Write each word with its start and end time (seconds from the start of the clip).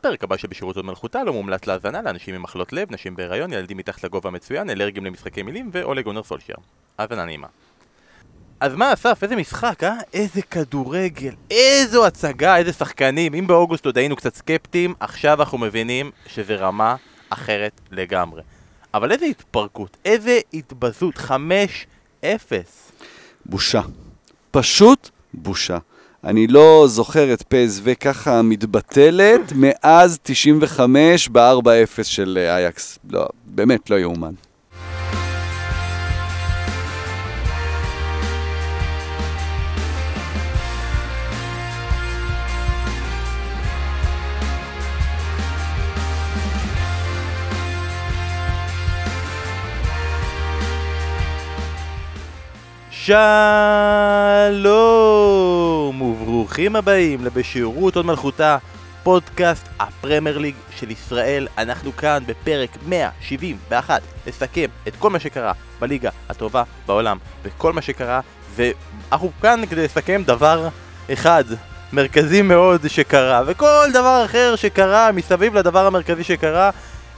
הפרק 0.00 0.24
הבא 0.24 0.36
שבשירות 0.36 0.76
עוד 0.76 0.84
מלכותה 0.84 1.24
לא 1.24 1.32
מומלץ 1.32 1.66
להאזנה 1.66 2.02
לאנשים 2.02 2.34
עם 2.34 2.42
מחלות 2.42 2.72
לב, 2.72 2.92
נשים 2.92 3.16
בהיריון, 3.16 3.52
ילדים 3.52 3.76
מתחת 3.76 4.04
לגובה 4.04 4.28
המצוין, 4.28 4.70
אלרגים 4.70 5.04
למשחקי 5.04 5.42
מילים 5.42 5.70
ואולה 5.72 6.02
גונר 6.02 6.22
סולשייר. 6.22 6.56
האזנה 6.98 7.24
נעימה. 7.24 7.46
אז 8.60 8.74
מה 8.74 8.92
אסף, 8.92 9.22
איזה 9.22 9.36
משחק, 9.36 9.84
אה? 9.84 9.94
איזה 10.12 10.42
כדורגל, 10.42 11.34
איזו 11.50 12.06
הצגה, 12.06 12.56
איזה 12.56 12.72
שחקנים. 12.72 13.34
אם 13.34 13.46
באוגוסט 13.46 13.86
עוד 13.86 13.98
היינו 13.98 14.16
קצת 14.16 14.34
סקפטיים, 14.34 14.94
עכשיו 15.00 15.40
אנחנו 15.40 15.58
מבינים 15.58 16.10
שזה 16.26 16.56
רמה 16.56 16.96
אחרת 17.30 17.80
לגמרי. 17.90 18.42
אבל 18.94 19.12
איזה 19.12 19.26
התפרקות, 19.26 19.96
איזה 20.04 20.38
התבזות, 20.54 21.14
5-0. 22.22 22.24
בושה. 23.46 23.82
פשוט 24.50 25.10
בושה. 25.34 25.78
אני 26.24 26.46
לא 26.46 26.84
זוכר 26.88 27.32
את 27.32 27.42
פז 27.42 27.80
וככה 27.84 28.42
מתבטלת 28.42 29.52
מאז 29.56 30.18
95 30.22 31.28
ב-4-0 31.28 32.02
של 32.02 32.38
אייקס. 32.50 32.98
לא, 33.10 33.26
באמת 33.46 33.90
לא 33.90 33.98
יאומן. 33.98 34.32
שלום 54.50 56.02
וברוכים 56.02 56.76
הבאים 56.76 57.24
לבשירות 57.24 57.96
עוד 57.96 58.06
מלכותה, 58.06 58.58
פודקאסט 59.02 59.68
הפרמייר 59.80 60.38
ליג 60.38 60.54
של 60.76 60.90
ישראל. 60.90 61.48
אנחנו 61.58 61.96
כאן 61.96 62.22
בפרק 62.26 62.70
171 62.86 64.02
לסכם 64.26 64.66
את 64.88 64.96
כל 64.98 65.10
מה 65.10 65.18
שקרה 65.20 65.52
בליגה 65.80 66.10
הטובה 66.28 66.62
בעולם 66.86 67.18
וכל 67.42 67.72
מה 67.72 67.82
שקרה, 67.82 68.20
ואנחנו 68.56 69.30
כאן 69.42 69.62
כדי 69.70 69.84
לסכם 69.84 70.22
דבר 70.26 70.68
אחד, 71.12 71.44
מרכזי 71.92 72.42
מאוד 72.42 72.88
שקרה, 72.88 73.42
וכל 73.46 73.86
דבר 73.92 74.22
אחר 74.24 74.56
שקרה 74.56 75.12
מסביב 75.12 75.58
לדבר 75.58 75.86
המרכזי 75.86 76.24
שקרה. 76.24 76.70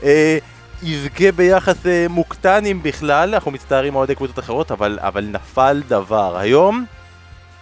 אה, 0.03 0.37
יזכה 0.83 1.31
ביחס 1.31 1.85
אה, 1.85 2.05
מוקטן 2.09 2.65
אם 2.65 2.79
בכלל, 2.83 3.33
אנחנו 3.33 3.51
מצטערים 3.51 3.93
מאוד 3.93 4.11
קבוצות 4.11 4.39
אחרות, 4.39 4.71
אבל, 4.71 4.99
אבל 5.01 5.25
נפל 5.25 5.81
דבר. 5.87 6.37
היום 6.37 6.85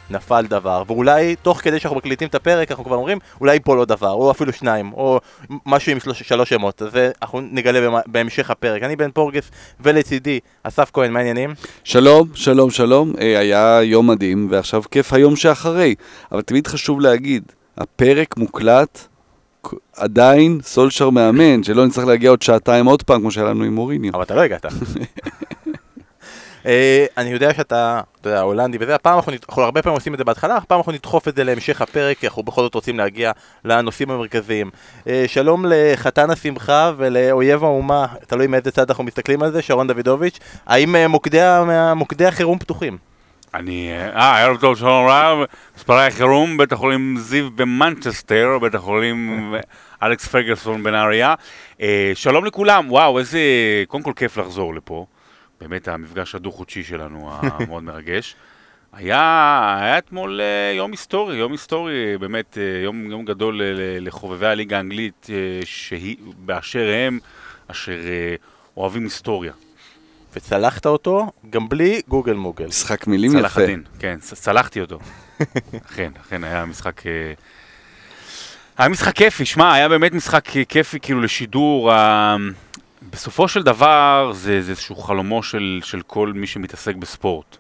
נפל 0.09 0.45
דבר, 0.50 0.83
ואולי 0.88 1.36
תוך 1.36 1.61
כדי 1.61 1.80
שאנחנו 1.80 1.97
מקליטים 1.97 2.27
את 2.27 2.36
הפרק 2.36 2.72
אנחנו 2.72 2.86
כבר 2.86 2.95
אומרים, 2.95 3.17
אולי 3.42 3.53
ייפול 3.53 3.77
עוד 3.77 3.88
דבר, 3.88 4.11
או 4.11 4.31
אפילו 4.31 4.53
שניים, 4.53 4.94
או 4.94 5.19
משהו 5.66 5.92
עם 5.92 5.99
שלוש, 5.99 6.23
שלוש 6.23 6.49
שמות, 6.49 6.81
אז 6.81 6.89
אנחנו 7.22 7.42
נגלה 7.42 7.99
בהמשך 8.05 8.49
הפרק. 8.49 8.83
אני 8.83 8.95
בן 8.95 9.11
פורגס, 9.11 9.52
ולצידי 9.80 10.39
אסף 10.64 10.89
כהן, 10.94 11.11
מה 11.11 11.19
העניינים? 11.19 11.53
שלום, 11.83 12.27
שלום, 12.33 12.69
שלום, 12.69 13.14
אה, 13.22 13.39
היה 13.39 13.80
יום 13.83 14.09
מדהים, 14.09 14.47
ועכשיו 14.52 14.81
כיף 14.92 15.14
היום 15.14 15.36
שאחרי, 15.36 15.95
אבל 16.31 16.42
תמיד 16.42 16.67
חשוב 16.67 17.02
להגיד, 17.02 17.44
הפרק 17.77 18.38
מוקלט 18.38 19.08
עדיין 19.95 20.59
סולשר 20.64 21.09
מאמן, 21.09 21.64
שלא 21.64 21.86
נצטרך 21.86 22.06
להגיע 22.06 22.30
עוד 22.30 22.42
שעתיים 22.42 22.86
עוד 22.86 23.04
פעם, 23.04 23.22
כמו 23.22 23.31
שהיה 23.31 23.48
לנו 23.48 23.64
עם 23.64 23.76
מוריניו. 23.76 24.12
אבל 24.14 24.23
אתה 24.23 24.36
לא 24.36 24.42
הגעת. 24.42 24.66
אה, 26.66 27.06
אני 27.17 27.30
יודע 27.30 27.54
שאתה, 27.54 28.02
אתה 28.22 28.30
יודע, 28.30 28.42
הולנדי 28.42 28.78
וזה, 28.82 28.95
הפעם 28.95 29.17
אנחנו, 29.17 29.34
אנחנו 29.50 29.64
הרבה 29.64 29.82
פעמים 29.82 29.98
עושים 29.98 30.14
את 30.14 30.17
זה 30.17 30.23
בהתחלה, 30.23 30.58
הפעם 30.58 30.78
אנחנו 30.78 30.92
נדחוף 30.92 31.28
את 31.28 31.36
זה 31.36 31.44
להמשך 31.44 31.82
הפרק, 31.82 32.17
כי 32.17 32.28
אנחנו 32.28 32.44
בכל 32.44 32.62
זאת 32.62 32.76
רוצים 32.76 32.98
להגיע 32.98 33.32
לנושאים 33.66 34.12
המרכזיים. 34.12 34.70
אה, 35.08 35.23
שלום 35.28 35.66
לחתן 35.67 36.30
השמחה 36.30 36.92
ולאויב 36.98 37.64
האומה, 37.64 38.06
תלוי 38.28 38.48
מאיזה 38.48 38.72
צד 38.72 38.89
אנחנו 38.89 39.04
מסתכלים 39.04 39.44
על 39.44 39.52
זה, 39.52 39.62
שרון 39.62 39.88
דוידוביץ', 39.88 40.39
האם 40.66 40.95
אה, 40.95 41.08
מוקדי 41.95 42.26
החירום 42.26 42.59
פתוחים? 42.59 43.11
אני, 43.54 43.92
אה, 43.92 44.44
ערב 44.44 44.58
טוב, 44.58 44.78
שלום 44.78 45.08
רב, 45.08 45.38
מספרי 45.78 46.08
החירום, 46.08 46.58
בית 46.58 46.72
החולים 46.72 47.16
זיו 47.20 47.52
במנצ'סטר, 47.52 48.58
בית 48.62 48.76
החולים 48.76 49.54
אלכס 50.04 50.28
פרגלסון 50.28 50.84
בנהריה. 50.84 51.36
אה, 51.82 52.11
שלום 52.16 52.45
לכולם, 52.45 52.92
וואו, 52.92 53.20
איזה, 53.20 53.40
קודם 53.88 54.04
כל 54.04 54.14
כיף 54.16 54.38
לחזור 54.38 54.76
לפה. 54.76 55.06
באמת 55.61 55.88
המפגש 55.88 56.36
הדו-חודשי 56.36 56.84
שלנו 56.84 57.30
המאוד 57.34 57.84
מרגש. 57.84 58.36
היה, 58.94 59.78
היה 59.82 59.98
אתמול 59.98 60.42
אה, 60.42 60.73
יום 60.78 60.92
היסטורי, 60.92 61.38
יום 61.38 61.52
היסטורי, 61.52 62.17
באמת 62.17 62.58
אה, 62.58 62.82
יום, 62.84 63.11
יום 63.11 63.26
גדול 63.26 63.61
לחובבי 64.00 64.48
הליגה 64.48 64.78
האנגלית 64.78 65.28
שהיא, 65.66 66.17
באשר 66.38 66.90
הם, 66.95 67.20
אשר 67.67 68.00
אוהבים 68.78 69.04
היסטוריה. 69.04 69.54
וצלחת 70.36 70.86
אותו 70.86 71.31
גם 71.49 71.69
בלי 71.69 72.02
גוגל 72.08 72.33
מוגל. 72.33 72.65
משחק 72.65 73.08
מילים 73.08 73.31
יפה. 73.31 73.39
צלח 73.39 73.58
הדין, 73.58 73.83
כן, 73.99 74.17
צלחתי 74.19 74.81
אותו. 74.81 74.99
אכן, 75.89 76.11
אכן, 76.21 76.43
היה 76.43 76.65
משחק... 76.65 77.08
אה, 77.08 77.33
היה 78.77 78.89
משחק 78.89 79.15
כיפי, 79.15 79.45
שמע, 79.45 79.73
היה 79.73 79.89
באמת 79.89 80.14
משחק 80.14 80.45
כיפי 80.69 80.99
כאילו 80.99 81.21
לשידור. 81.21 81.92
בסופו 83.09 83.47
של 83.47 83.64
דבר 83.64 84.31
זה, 84.33 84.61
זה 84.61 84.71
איזשהו 84.71 84.95
חלומו 84.95 85.43
של, 85.43 85.80
של 85.83 86.02
כל 86.02 86.31
מי 86.36 86.48
שמתעסק 86.48 86.95
בספורט. 86.95 87.58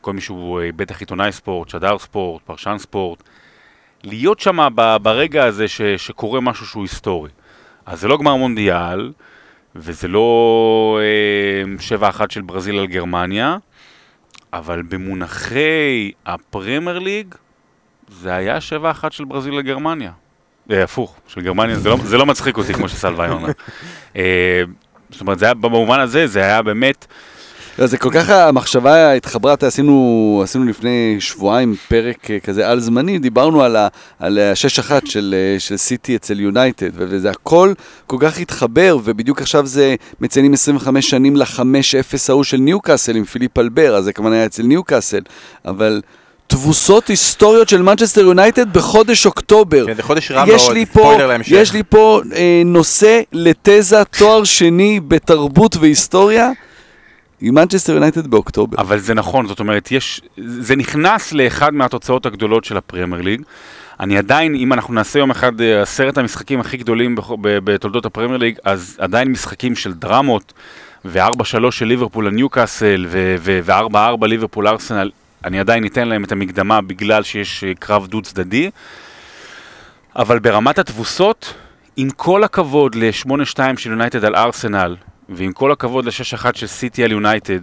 כל 0.00 0.12
מי 0.12 0.20
שהוא 0.20 0.60
אה, 0.60 0.72
בטח 0.76 1.00
עיתונאי 1.00 1.32
ספורט, 1.32 1.68
שדר 1.68 1.98
ספורט, 1.98 2.42
פרשן 2.42 2.76
ספורט. 2.78 3.22
להיות 4.04 4.40
שם 4.40 4.68
ברגע 5.02 5.44
הזה 5.44 5.68
ש, 5.68 5.82
שקורה 5.82 6.40
משהו 6.40 6.66
שהוא 6.66 6.82
היסטורי. 6.82 7.30
אז 7.86 8.00
זה 8.00 8.08
לא 8.08 8.18
גמר 8.18 8.36
מונדיאל, 8.36 9.12
וזה 9.76 10.08
לא 10.08 10.98
אה, 11.98 12.08
7-1 12.20 12.24
של 12.28 12.42
ברזיל 12.42 12.78
על 12.78 12.86
גרמניה, 12.86 13.56
אבל 14.52 14.82
במונחי 14.82 16.12
הפרמייר 16.26 16.98
ליג, 16.98 17.34
זה 18.08 18.34
היה 18.34 18.58
7-1 19.02 19.10
של 19.10 19.24
ברזיל 19.24 19.54
על 19.54 19.62
גרמניה. 19.62 20.12
אה, 20.70 20.84
הפוך, 20.84 21.16
של 21.26 21.40
גרמניה, 21.40 21.76
זה 21.76 21.88
לא, 21.88 21.96
זה 22.04 22.18
לא 22.18 22.26
מצחיק 22.26 22.56
אותי 22.56 22.74
כמו 22.74 22.88
שסלווה 22.88 23.30
אומר. 23.30 23.48
אה, 24.16 24.62
זאת 25.10 25.20
אומרת, 25.20 25.38
זה 25.38 25.44
היה, 25.44 25.54
במובן 25.54 26.00
הזה, 26.00 26.26
זה 26.26 26.40
היה 26.40 26.62
באמת... 26.62 27.06
לא, 27.78 27.86
זה 27.86 27.98
כל 27.98 28.10
כך, 28.12 28.30
המחשבה 28.30 29.12
התחברה, 29.12 29.54
עשינו, 29.60 30.40
עשינו 30.44 30.64
לפני 30.64 31.16
שבועיים 31.20 31.74
פרק 31.88 32.30
אה, 32.30 32.40
כזה 32.40 32.68
על 32.68 32.80
זמני, 32.80 33.18
דיברנו 33.18 33.62
על, 33.62 33.76
ה, 33.76 33.88
על 34.18 34.38
ה-6-1 34.38 34.92
של, 35.04 35.34
אה, 35.36 35.60
של 35.60 35.76
סיטי 35.76 36.16
אצל 36.16 36.40
יונייטד, 36.40 36.90
וזה 36.94 37.30
הכל 37.30 37.72
כל 38.06 38.16
כך 38.20 38.38
התחבר, 38.38 38.98
ובדיוק 39.04 39.40
עכשיו 39.40 39.66
זה 39.66 39.94
מציינים 40.20 40.52
25 40.52 41.10
שנים 41.10 41.36
ל-5-0 41.36 41.62
ההוא 42.28 42.44
של 42.44 42.56
ניוקאסל 42.56 43.16
עם 43.16 43.24
פיליפ 43.24 43.58
אלבר, 43.58 43.96
אז 43.96 44.04
זה 44.04 44.12
כמובן 44.12 44.32
היה 44.32 44.46
אצל 44.46 44.62
ניוקאסל, 44.62 45.20
אבל... 45.64 46.00
תבוסות 46.46 47.08
היסטוריות 47.08 47.68
של 47.68 47.82
מנצ'סטר 47.82 48.20
יונייטד 48.20 48.72
בחודש 48.72 49.26
אוקטובר. 49.26 49.86
כן, 49.86 49.94
זה 49.94 50.02
חודש 50.02 50.30
רע 50.30 50.44
מאוד, 50.44 50.58
ספוילר 50.58 51.26
להמשך. 51.26 51.52
יש 51.52 51.72
לי 51.72 51.82
פה 51.88 52.20
אה, 52.34 52.62
נושא 52.64 53.20
לתזה 53.32 54.04
תואר 54.18 54.44
שני 54.44 55.00
בתרבות 55.08 55.76
והיסטוריה. 55.76 56.50
עם 57.40 57.54
מנצ'סטר 57.54 57.92
יונייטד 57.92 58.26
באוקטובר. 58.26 58.78
אבל 58.78 58.98
זה 58.98 59.14
נכון, 59.14 59.46
זאת 59.46 59.60
אומרת, 59.60 59.92
יש, 59.92 60.20
זה 60.36 60.76
נכנס 60.76 61.32
לאחד 61.32 61.74
מהתוצאות 61.74 62.26
הגדולות 62.26 62.64
של 62.64 62.76
הפרמייר 62.76 63.22
ליג. 63.22 63.42
אני 64.00 64.18
עדיין, 64.18 64.54
אם 64.54 64.72
אנחנו 64.72 64.94
נעשה 64.94 65.18
יום 65.18 65.30
אחד 65.30 65.60
אה, 65.60 65.82
עשרת 65.82 66.18
המשחקים 66.18 66.60
הכי 66.60 66.76
גדולים 66.76 67.16
בתולדות 67.40 68.06
הפרמייר 68.06 68.36
ליג, 68.36 68.58
אז 68.64 68.96
עדיין 69.00 69.28
משחקים 69.28 69.76
של 69.76 69.92
דרמות, 69.92 70.52
ו-4-3 71.04 71.70
של 71.70 71.86
ליברפול 71.86 72.26
לניוקאסל, 72.26 73.06
ו-4-4 73.08 74.26
ליברפול 74.26 74.68
ארסנל, 74.68 75.10
אני 75.44 75.60
עדיין 75.60 75.86
אתן 75.86 76.08
להם 76.08 76.24
את 76.24 76.32
המקדמה 76.32 76.80
בגלל 76.80 77.22
שיש 77.22 77.64
אה, 77.64 77.72
קרב 77.78 78.06
דו 78.06 78.22
צדדי. 78.22 78.70
אבל 80.16 80.38
ברמת 80.38 80.78
התבוסות, 80.78 81.54
עם 81.96 82.10
כל 82.10 82.44
הכבוד 82.44 82.94
ל-8-2 82.94 83.58
של 83.76 83.90
יונייטד 83.90 84.24
על 84.24 84.36
ארסנל, 84.36 84.96
ועם 85.30 85.52
כל 85.52 85.72
הכבוד 85.72 86.04
ל-6-1 86.04 86.46
של 86.54 86.66
סיטי 86.66 87.04
על 87.04 87.12
יונייטד, 87.12 87.60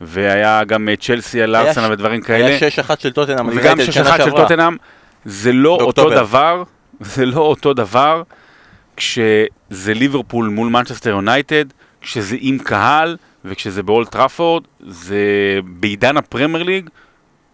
והיה 0.00 0.64
גם 0.64 0.88
צ'לסי 1.00 1.42
על 1.42 1.56
ארסנל 1.56 1.92
ודברים 1.92 2.20
כאלה. 2.20 2.46
היה 2.46 2.68
6-1 2.88 2.90
של 2.98 3.12
טוטנאם, 3.12 3.48
וגם 3.48 3.78
6-1 3.80 3.82
של 4.24 4.30
טוטנאם, 4.30 4.76
זה 5.24 5.52
לא 5.52 5.78
אותו 5.80 6.10
דבר, 6.10 6.62
זה 7.00 7.26
לא 7.26 7.40
אותו 7.40 7.74
דבר 7.74 8.22
כשזה 8.96 9.94
ליברפול 9.94 10.48
מול 10.48 10.68
מנצ'סטר 10.68 11.10
יונייטד, 11.10 11.64
כשזה 12.00 12.36
עם 12.40 12.58
קהל 12.58 13.16
וכשזה 13.44 13.82
באולד 13.82 14.08
טראפורד, 14.08 14.64
זה 14.86 15.18
בעידן 15.64 16.16
הפרמייר 16.16 16.62
ליג, 16.64 16.88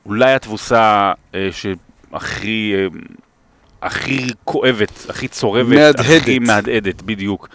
אולי 0.07 0.33
התבוסה 0.33 1.13
אה, 1.35 1.49
שהכי... 1.53 2.75
אה, 2.77 2.87
הכי 3.85 4.27
כואבת, 4.45 5.07
הכי 5.09 5.29
צורבת, 5.29 5.69
מהדהדת. 5.69 6.23
הכי 6.23 6.39
מהדהדת, 6.39 7.03
בדיוק. 7.03 7.49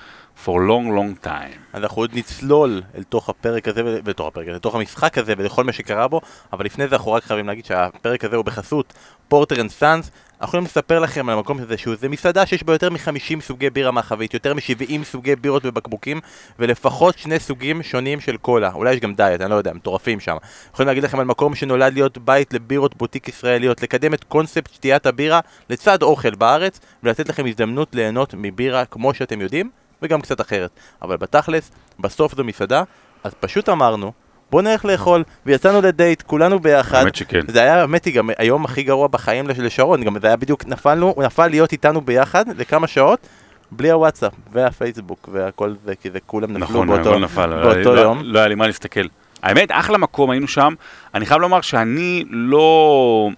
For 0.45 0.49
long 0.49 0.87
long 0.97 1.25
time. 1.25 1.59
אנחנו 1.73 2.01
עוד 2.01 2.11
נצלול 2.13 2.81
אל 2.95 3.03
תוך 3.03 3.29
הפרק 3.29 3.67
הזה, 3.67 3.83
לתוך 4.05 4.27
הפרק 4.27 4.47
הזה, 4.47 4.55
לתוך 4.55 4.75
המשחק 4.75 5.17
הזה 5.17 5.33
ולכל 5.37 5.63
מה 5.63 5.71
שקרה 5.71 6.07
בו, 6.07 6.21
אבל 6.53 6.65
לפני 6.65 6.87
זה 6.87 6.95
אנחנו 6.95 7.11
רק 7.11 7.23
חייבים 7.23 7.47
להגיד 7.47 7.65
שהפרק 7.65 8.23
הזה 8.25 8.35
הוא 8.35 8.45
בחסות 8.45 8.93
פורטר 9.27 9.61
אנד 9.61 9.69
סאנס. 9.69 10.11
אנחנו 10.41 10.47
יכולים 10.47 10.65
לספר 10.65 10.99
לכם 10.99 11.29
על 11.29 11.35
המקום 11.35 11.59
הזה 11.59 11.77
שהוא 11.77 11.95
זה 11.99 12.09
מסעדה 12.09 12.45
שיש 12.45 12.63
בה 12.63 12.73
יותר 12.73 12.89
מ-50 12.89 13.41
סוגי 13.41 13.69
בירה 13.69 13.91
מהחבית, 13.91 14.33
יותר 14.33 14.53
מ-70 14.53 15.03
סוגי 15.03 15.35
בירות 15.35 15.65
בבקבוקים, 15.65 16.19
ולפחות 16.59 17.17
שני 17.17 17.39
סוגים 17.39 17.83
שונים 17.83 18.19
של 18.19 18.37
קולה. 18.37 18.71
אולי 18.73 18.93
יש 18.93 18.99
גם 18.99 19.13
דיאט, 19.13 19.41
אני 19.41 19.49
לא 19.49 19.55
יודע, 19.55 19.73
מטורפים 19.73 20.19
שם. 20.19 20.37
יכולים 20.73 20.87
להגיד 20.87 21.03
לכם 21.03 21.19
על 21.19 21.25
מקום 21.25 21.55
שנולד 21.55 21.93
להיות 21.93 22.17
בית 22.17 22.53
לבירות 22.53 22.97
בוטיק 22.97 23.27
ישראליות, 23.27 23.83
לקדם 23.83 24.13
את 24.13 24.23
קונספט 24.23 24.73
שתיית 24.73 25.05
הבירה 25.05 25.39
לצד 25.69 26.01
אוכל 26.01 26.35
בארץ, 26.35 26.79
ולתת 27.03 27.29
לכם 27.29 27.45
הזדמנות 27.45 27.95
ליהנות 27.95 28.33
מבירה 28.37 28.85
כמו 28.85 29.13
שאתם 29.13 29.41
יודעים, 29.41 29.69
וגם 30.01 30.21
קצת 30.21 30.41
אחרת. 30.41 30.69
אבל 31.01 31.17
בתכלס, 31.17 31.71
בסוף 31.99 32.35
זו 32.35 32.43
מסעדה, 32.43 32.83
אז 33.23 33.31
פשוט 33.39 33.69
אמרנו, 33.69 34.11
בוא 34.51 34.61
נלך 34.61 34.85
לאכול, 34.85 35.23
ויצאנו 35.45 35.81
לדייט, 35.81 36.21
כולנו 36.21 36.59
ביחד. 36.59 36.97
האמת 36.97 37.15
שכן. 37.15 37.41
זה 37.47 37.61
היה, 37.61 37.81
האמת 37.81 38.05
היא, 38.05 38.13
גם 38.15 38.29
היום 38.37 38.65
הכי 38.65 38.83
גרוע 38.83 39.07
בחיים 39.07 39.47
לש- 39.47 39.59
לשרון, 39.59 40.03
גם 40.03 40.19
זה 40.21 40.27
היה 40.27 40.35
בדיוק, 40.35 40.65
נפלנו, 40.65 41.13
הוא 41.15 41.23
נפל 41.23 41.47
להיות 41.47 41.71
איתנו 41.71 42.01
ביחד 42.01 42.45
לכמה 42.57 42.87
שעות, 42.87 43.27
בלי 43.71 43.91
הוואטסאפ, 43.91 44.33
והפייסבוק, 44.51 45.29
והכל 45.31 45.73
זה, 45.85 45.95
כי 45.95 46.11
זה 46.11 46.19
כולם 46.25 46.51
נפלו 46.53 46.65
נכון, 46.65 46.87
באותו, 46.87 47.09
הכל 47.09 47.19
נפל, 47.19 47.61
באותו 47.61 47.95
לא, 47.95 48.01
יום. 48.01 48.19
לא 48.23 48.39
היה 48.39 48.47
לי 48.47 48.55
מה 48.55 48.67
להסתכל. 48.67 49.05
האמת, 49.43 49.69
אחלה 49.71 49.97
מקום, 49.97 50.29
היינו 50.29 50.47
שם. 50.47 50.73
אני 51.13 51.25
חייב 51.25 51.41
לומר 51.41 51.61
שאני 51.61 52.23
לא... 52.29 53.29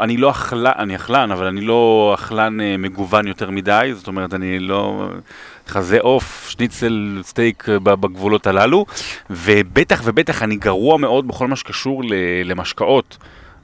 אני 0.00 0.16
לא 0.16 0.30
אכלן, 0.30 0.72
אני 0.78 0.96
אכלן, 0.96 1.30
אבל 1.32 1.46
אני 1.46 1.60
לא 1.60 2.12
אכלן 2.14 2.60
אה, 2.60 2.76
מגוון 2.78 3.26
יותר 3.26 3.50
מדי, 3.50 3.90
זאת 3.94 4.06
אומרת, 4.06 4.34
אני 4.34 4.58
לא... 4.58 5.08
חזה 5.68 5.98
עוף, 6.00 6.48
שניצל, 6.48 7.20
סטייק 7.22 7.68
אה, 7.68 7.78
בגבולות 7.78 8.46
הללו, 8.46 8.86
ובטח 9.30 10.00
ובטח 10.04 10.42
אני 10.42 10.56
גרוע 10.56 10.98
מאוד 10.98 11.28
בכל 11.28 11.46
מה 11.48 11.56
שקשור 11.56 12.02
למשקאות. 12.44 13.16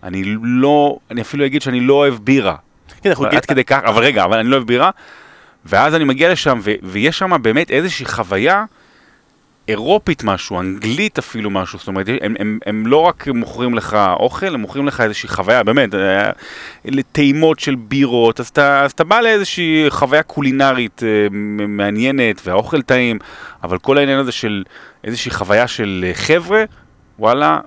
אני 0.03 0.23
לא, 0.43 0.99
אני 1.11 1.21
אפילו 1.21 1.47
אגיד 1.47 1.63
שאני 1.63 1.81
לא 1.81 1.95
אוהב 1.95 2.15
בירה. 2.15 2.57
כן, 3.03 3.11
אנחנו 3.11 3.27
עד 3.27 3.45
כדי 3.45 3.65
כך, 3.65 3.81
אבל 3.85 4.03
רגע, 4.03 4.25
אבל 4.25 4.39
אני 4.39 4.49
לא 4.49 4.57
אוהב 4.57 4.67
בירה, 4.67 4.91
ואז 5.67 5.95
אני 5.95 6.05
מגיע 6.05 6.33
לשם, 6.33 6.59
ו- 6.63 6.75
ויש 6.83 7.19
שם 7.19 7.43
באמת 7.43 7.71
איזושהי 7.71 8.07
חוויה 8.07 8.65
אירופית 9.69 10.25
משהו, 10.25 10.61
אנגלית 10.61 11.19
אפילו 11.19 11.51
משהו, 11.51 11.79
זאת 11.79 11.89
אומרת, 11.89 12.09
הם, 12.21 12.35
הם, 12.39 12.59
הם 12.67 12.87
לא 12.87 12.99
רק 12.99 13.29
מוכרים 13.29 13.75
לך 13.75 13.97
אוכל, 14.21 14.55
הם 14.55 14.61
מוכרים 14.61 14.87
לך 14.87 15.01
איזושהי 15.01 15.29
חוויה, 15.29 15.63
באמת, 15.63 15.95
אה, 15.95 16.31
אלה 16.89 17.03
טעימות 17.13 17.61
של 17.61 17.75
בירות, 17.75 18.41
אז 18.41 18.49
אתה, 18.49 18.85
אז 18.85 18.93
אתה 18.93 19.05
בא 19.05 19.21
לאיזושהי 19.21 19.85
חוויה 19.89 20.23
קולינרית 20.23 21.03
אה, 21.03 21.27
מעניינת, 21.69 22.43
והאוכל 22.45 22.83
טעים, 22.83 23.19
אבל 23.63 23.79
כל 23.79 23.99
העניין 23.99 24.19
הזה 24.19 24.33
של 24.33 24.63
איזושהי 25.05 25.31
חוויה 25.31 25.69
של 25.69 26.05
אה, 26.09 26.15
חבר'ה, 26.15 26.65
וואלה, 27.19 27.61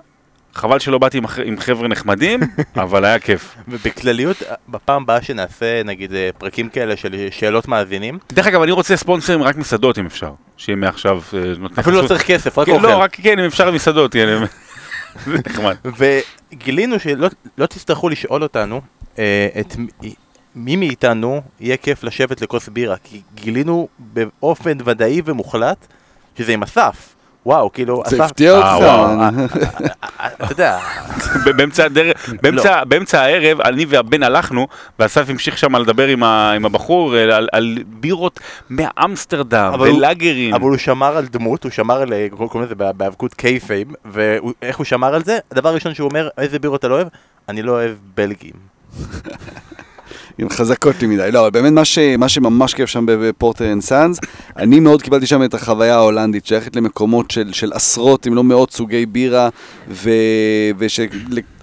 חבל 0.57 0.79
שלא 0.79 0.97
באתי 0.97 1.19
עם, 1.45 1.59
חבר'ה 1.59 1.87
נחמדים, 1.87 2.39
אבל 2.75 3.05
היה 3.05 3.19
כיף. 3.19 3.55
ובכלליות, 3.67 4.37
בפעם 4.69 5.01
הבאה 5.01 5.21
שנעשה, 5.21 5.83
נגיד, 5.83 6.13
אה, 6.13 6.29
פרקים 6.37 6.69
כאלה 6.69 6.95
של 6.95 7.27
שאלות 7.31 7.67
מאזינים, 7.67 8.19
דרך 8.31 8.47
אגב, 8.47 8.61
אני 8.61 8.71
רוצה 8.71 8.97
ספונסרים 8.97 9.43
רק 9.43 9.55
מסעדות 9.55 9.99
אם 9.99 10.05
אפשר, 10.05 10.31
שיהיה 10.57 10.75
מעכשיו 10.75 11.21
אה, 11.33 11.39
נותני 11.59 11.79
אפילו 11.79 12.01
לא. 12.01 12.07
צריך 12.07 12.27
כסף, 12.27 12.57
רק 12.57 12.65
כן, 12.65 12.71
אוכל. 12.71 12.87
לא, 12.87 12.97
רק 12.97 13.15
כן, 13.21 13.39
אם 13.39 13.45
אפשר 13.45 13.71
מסעדות, 13.71 14.13
כן, 14.13 14.43
זה 15.25 15.37
נחמד. 15.47 15.75
וגילינו 16.53 16.99
שלא 16.99 17.27
לא 17.57 17.65
תצטרכו 17.65 18.09
לשאול 18.09 18.43
אותנו 18.43 18.81
אה, 19.19 19.47
את 19.59 19.75
מי 20.55 20.75
מאיתנו 20.75 21.41
יהיה 21.59 21.77
כיף 21.77 22.03
לשבת 22.03 22.41
לכוס 22.41 22.69
בירה, 22.69 22.95
כי 23.03 23.21
גילינו 23.35 23.87
באופן 23.99 24.77
ודאי 24.85 25.21
ומוחלט 25.25 25.87
שזה 26.37 26.51
עם 26.53 26.63
אסף. 26.63 27.16
וואו, 27.47 27.71
כאילו, 27.73 28.03
זה 28.07 28.23
הפתיע 28.23 28.51
אה, 28.51 28.57
אותך. 28.57 28.83
וואו. 28.83 29.19
אה, 29.19 29.29
אתה 30.43 30.51
יודע, 30.51 30.79
באמצע 31.57 31.85
הדרך, 31.85 32.29
באמצע, 32.41 32.83
באמצע 32.83 33.21
הערב, 33.21 33.61
אני 33.61 33.85
והבן 33.85 34.23
הלכנו, 34.23 34.67
ואסף 34.99 35.29
המשיך 35.29 35.57
שם 35.57 35.75
לדבר 35.75 36.07
עם, 36.07 36.23
הבחור 36.65 37.17
אה, 37.17 37.37
על, 37.51 37.77
בירות 37.87 38.39
מאמסטרדם, 38.69 39.73
ולאגרים. 39.79 40.53
אבל 40.53 40.63
הוא 40.63 40.77
שמר 40.77 41.17
על 41.17 41.25
דמות, 41.25 41.63
הוא 41.63 41.71
שמר 41.71 42.01
על, 42.01 42.13
אה, 42.13 42.27
קוראים 42.29 42.63
לזה 42.63 42.75
בהיאבקות 42.75 43.33
kayfabe, 43.33 43.87
ואיך 44.05 44.77
הוא 44.77 44.85
שמר 44.85 45.15
על 45.15 45.23
זה? 45.23 45.37
הדבר 45.51 45.69
הראשון 45.69 45.93
שהוא 45.93 46.09
אומר, 46.09 46.29
איזה 46.37 46.59
בירות 46.59 46.79
אתה 46.79 46.87
לא 46.87 46.95
אוהב? 46.95 47.07
אני 47.49 47.61
לא 47.61 47.71
אוהב 47.71 47.95
בלגים. 48.15 48.53
הם 50.37 50.49
חזקות 50.49 51.01
לי 51.01 51.07
מדי. 51.07 51.31
לא, 51.31 51.41
אבל 51.41 51.49
באמת 51.49 51.73
מה, 51.73 51.85
ש, 51.85 51.99
מה 51.99 52.29
שממש 52.29 52.73
כיף 52.73 52.89
שם 52.89 53.05
בפורטר 53.07 53.71
אנד 53.71 53.81
סאנס, 53.81 54.19
אני 54.57 54.79
מאוד 54.79 55.01
קיבלתי 55.01 55.25
שם 55.25 55.43
את 55.43 55.53
החוויה 55.53 55.95
ההולנדית, 55.95 56.45
שייכת 56.45 56.75
למקומות 56.75 57.31
של, 57.31 57.53
של 57.53 57.73
עשרות 57.73 58.27
אם 58.27 58.35
לא 58.35 58.43
מאות 58.43 58.71
סוגי 58.71 59.05
בירה, 59.05 59.49
ו, 59.89 60.09
וש... 60.77 60.99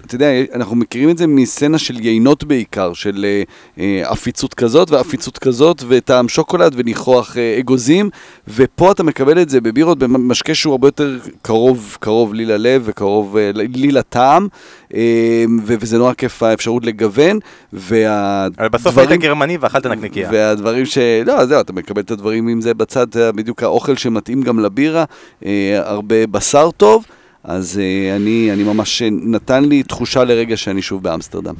אתה 0.05 0.15
יודע, 0.15 0.27
אנחנו 0.53 0.75
מכירים 0.75 1.09
את 1.09 1.17
זה 1.17 1.27
מסצנה 1.27 1.77
של 1.77 2.05
יינות 2.05 2.43
בעיקר, 2.43 2.93
של 2.93 3.25
אה, 3.25 3.43
אה, 3.79 4.11
עפיצות 4.11 4.53
כזאת 4.53 4.91
ועפיצות 4.91 5.37
כזאת, 5.37 5.83
וטעם 5.87 6.29
שוקולד 6.29 6.73
וניחוח 6.75 7.37
אה, 7.37 7.59
אגוזים, 7.59 8.09
ופה 8.47 8.91
אתה 8.91 9.03
מקבל 9.03 9.41
את 9.41 9.49
זה 9.49 9.61
בבירות, 9.61 9.99
במשקה 9.99 10.55
שהוא 10.55 10.71
הרבה 10.71 10.87
יותר 10.87 11.17
קרוב, 11.41 11.97
קרוב 11.99 12.33
לי 12.33 12.45
ללב 12.45 12.81
וקרוב 12.85 13.37
אה, 13.37 13.51
לי 13.53 13.91
לטעם, 13.91 14.47
אה, 14.95 15.45
ו- 15.65 15.75
וזה 15.79 15.97
נורא 15.97 16.13
כיף 16.13 16.43
האפשרות 16.43 16.85
לגוון, 16.85 17.39
וה... 17.73 18.47
אבל 18.59 18.69
בסוף 18.69 18.97
היית 18.97 19.11
גרמני 19.11 19.57
ואכלת 19.57 19.85
נקניקייה. 19.85 20.29
והדברים 20.31 20.85
ש... 20.85 20.97
לא, 21.25 21.45
זהו, 21.45 21.61
אתה 21.61 21.73
מקבל 21.73 22.01
את 22.01 22.11
הדברים 22.11 22.47
עם 22.47 22.61
זה 22.61 22.73
בצד, 22.73 23.07
בדיוק 23.35 23.63
האוכל 23.63 23.95
שמתאים 23.95 24.41
גם 24.41 24.59
לבירה, 24.59 25.03
אה, 25.45 25.81
הרבה 25.83 26.27
בשר 26.27 26.71
טוב, 26.71 27.05
אז 27.47 27.79
אה, 27.83 28.15
אני, 28.15 28.49
אני 28.53 28.63
ממש 28.63 29.01
נתן 29.11 29.65
לי 29.65 29.83
תחושה 29.83 30.23
לרגע 30.23 30.57
שאני 30.57 30.81
שוב 30.81 31.03
באמסטרדם. 31.03 31.55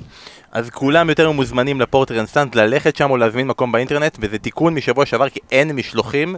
אז 0.52 0.70
כולם 0.70 1.10
יותר 1.10 1.32
מוזמנים 1.32 1.82
לפורטר 1.82 2.18
אינסטנט 2.18 2.56
ללכת 2.56 2.96
שם 2.96 3.12
או 3.12 3.18
להזמין 3.18 3.48
מקום 3.48 3.72
באינטרנט 3.72 4.18
וזה 4.20 4.38
תיקון 4.38 4.74
משבוע 4.76 5.06
שעבר 5.06 5.30
כי 5.30 5.40
אין 5.52 5.72
משלוחים 5.72 6.36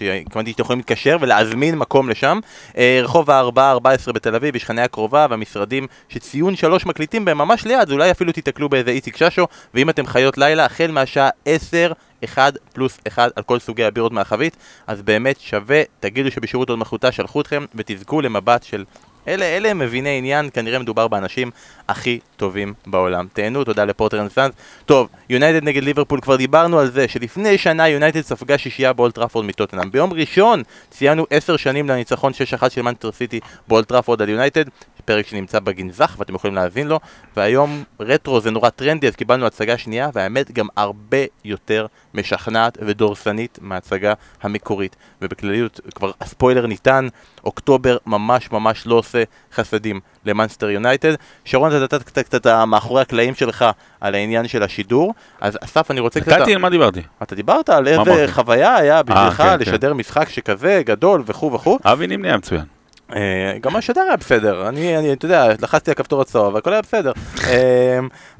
התכוונתי 0.00 0.50
שאתם 0.50 0.62
יכולים 0.62 0.78
להתקשר 0.78 1.16
ולהזמין 1.20 1.78
מקום 1.78 2.08
לשם 2.08 2.38
אה, 2.78 3.00
רחוב 3.02 3.30
הארבעה 3.30 3.70
14 3.70 4.14
בתל 4.14 4.34
אביב 4.34 4.56
יש 4.56 4.64
חניה 4.64 4.88
קרובה 4.88 5.26
והמשרדים 5.30 5.86
שציון 6.08 6.56
שלוש 6.56 6.86
מקליטים 6.86 7.24
בהם 7.24 7.38
ממש 7.38 7.64
ליד 7.64 7.80
אז 7.80 7.92
אולי 7.92 8.10
אפילו 8.10 8.32
תיתקלו 8.32 8.68
באיזה 8.68 8.90
איציק 8.90 9.16
ששו 9.16 9.46
ואם 9.74 9.90
אתם 9.90 10.06
חיות 10.06 10.38
לילה 10.38 10.64
החל 10.64 10.90
מהשעה 10.90 11.28
10 11.44 11.92
אחד 12.24 12.52
פלוס 12.72 12.98
אחד 13.06 13.30
על 13.36 13.42
כל 13.42 13.58
סוגי 13.58 13.84
הבירות 13.84 14.12
מהחבית 14.12 14.56
אז 14.86 15.02
באמת 15.02 15.40
שווה 15.40 15.82
תגידו 16.00 16.30
שבשירות 16.30 16.68
הוד 16.68 16.78
מלכותה 16.78 17.12
שלחו 17.12 17.40
אתכם 17.40 17.64
ותזכו 17.74 18.20
למבט 18.20 18.62
של 18.62 18.84
אלה, 19.28 19.44
אלה 19.44 19.74
מביני 19.74 20.18
עניין, 20.18 20.50
כנראה 20.52 20.78
מדובר 20.78 21.08
באנשים 21.08 21.50
הכי 21.88 22.18
טובים 22.36 22.74
בעולם. 22.86 23.26
תהנו, 23.32 23.64
תודה 23.64 23.84
לפורטר 23.84 24.20
אנד 24.20 24.30
סאנס. 24.30 24.54
טוב, 24.86 25.08
יונייטד 25.30 25.64
נגד 25.64 25.82
ליברפול, 25.82 26.20
כבר 26.20 26.36
דיברנו 26.36 26.78
על 26.78 26.90
זה 26.90 27.08
שלפני 27.08 27.58
שנה 27.58 27.88
יונייטד 27.88 28.20
ספגה 28.20 28.58
שישייה 28.58 28.92
באולד 28.92 29.15
טראפורד 29.15 29.46
מטוטנהאם. 29.46 29.90
ביום 29.90 30.12
ראשון 30.12 30.62
ציינו 30.90 31.26
עשר 31.30 31.56
שנים 31.56 31.88
לניצחון 31.88 32.32
6-1 32.62 32.70
של 32.70 32.82
מנצ'סטר 32.82 33.12
סיטי 33.12 33.40
באולד 33.68 33.90
טראפורד 33.90 34.22
על 34.22 34.28
יונייטד, 34.28 34.64
פרק 35.04 35.26
שנמצא 35.26 35.58
בגנזך 35.58 36.16
ואתם 36.18 36.34
יכולים 36.34 36.54
להאזין 36.54 36.88
לו, 36.88 37.00
והיום 37.36 37.84
רטרו 38.00 38.40
זה 38.40 38.50
נורא 38.50 38.68
טרנדי 38.68 39.08
אז 39.08 39.16
קיבלנו 39.16 39.46
הצגה 39.46 39.78
שנייה, 39.78 40.10
והאמת 40.14 40.50
גם 40.50 40.66
הרבה 40.76 41.18
יותר 41.44 41.86
משכנעת 42.14 42.78
ודורסנית 42.86 43.58
מההצגה 43.62 44.12
המקורית. 44.42 44.96
ובכלליות, 45.22 45.80
כבר 45.94 46.10
הספוילר 46.20 46.66
ניתן, 46.66 47.08
אוקטובר 47.44 47.96
ממש 48.06 48.50
ממש 48.52 48.86
לא 48.86 48.94
עושה 48.94 49.22
חסדים 49.54 50.00
למאנסטר 50.24 50.70
יונייטד. 50.70 51.14
שרון, 51.44 51.70
אתה 51.70 51.84
נתת 51.84 52.02
קצת 52.02 52.24
קצת 52.24 52.46
מאחורי 52.46 53.02
הקלעים 53.02 53.34
שלך 53.34 53.64
על 54.00 54.14
העניין 54.14 54.48
של 54.48 54.62
השידור, 54.62 55.14
אז 55.40 55.58
אסף, 55.64 55.90
אני 55.90 56.00
רוצה 56.00 56.20
קצת... 56.20 56.32
נתתי, 56.32 56.54
על 56.54 56.60
מה 56.60 56.70
דיברתי? 56.70 57.02
אתה 57.22 57.34
דיברת 57.34 57.68
על 57.68 57.88
איזה? 57.88 58.26
חוויה 58.28 58.76
היה 58.76 59.02
בשבילך 59.02 59.36
כן, 59.36 59.44
כן. 59.44 59.58
לשדר 59.60 59.94
משחק 59.94 60.28
שכזה 60.28 60.82
גדול 60.84 61.22
וכו' 61.26 61.52
וכו'. 61.52 61.78
אבי 61.84 62.06
נימני 62.06 62.28
היה 62.28 62.36
מצוין. 62.36 62.77
אה, 63.16 63.58
גם 63.60 63.76
השדר 63.76 64.00
היה 64.00 64.16
בסדר, 64.16 64.68
אני, 64.68 65.12
אתה 65.12 65.24
יודע, 65.24 65.48
לחצתי 65.60 65.90
על 65.90 65.94
כפתור 65.94 66.20
הצהוב, 66.20 66.56
הכל 66.56 66.72
היה 66.72 66.82
בסדר. 66.82 67.12
אה, 67.46 67.98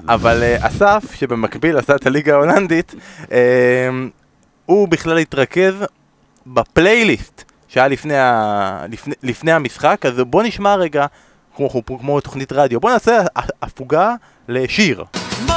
אבל 0.08 0.42
אה, 0.42 0.66
אסף, 0.66 1.14
שבמקביל 1.14 1.76
עשה 1.76 1.96
את 1.96 2.06
הליגה 2.06 2.34
ההולנדית, 2.34 2.94
הוא 4.66 4.88
בכלל 4.88 5.18
התרכז 5.18 5.74
בפלייליסט 6.46 7.44
שהיה 7.68 7.88
לפני, 7.88 8.18
ה, 8.18 8.84
לפני, 8.88 9.14
לפני 9.22 9.52
המשחק, 9.52 10.06
אז 10.06 10.20
בוא 10.20 10.42
נשמע 10.42 10.74
רגע, 10.74 11.06
כמו, 11.56 11.70
כמו, 11.86 12.20
תוכנית 12.20 12.52
רדיו, 12.52 12.80
בוא 12.80 12.90
נעשה 12.90 13.22
הפוגה 13.62 14.14
לשיר. 14.48 15.04
Mo 15.46 15.52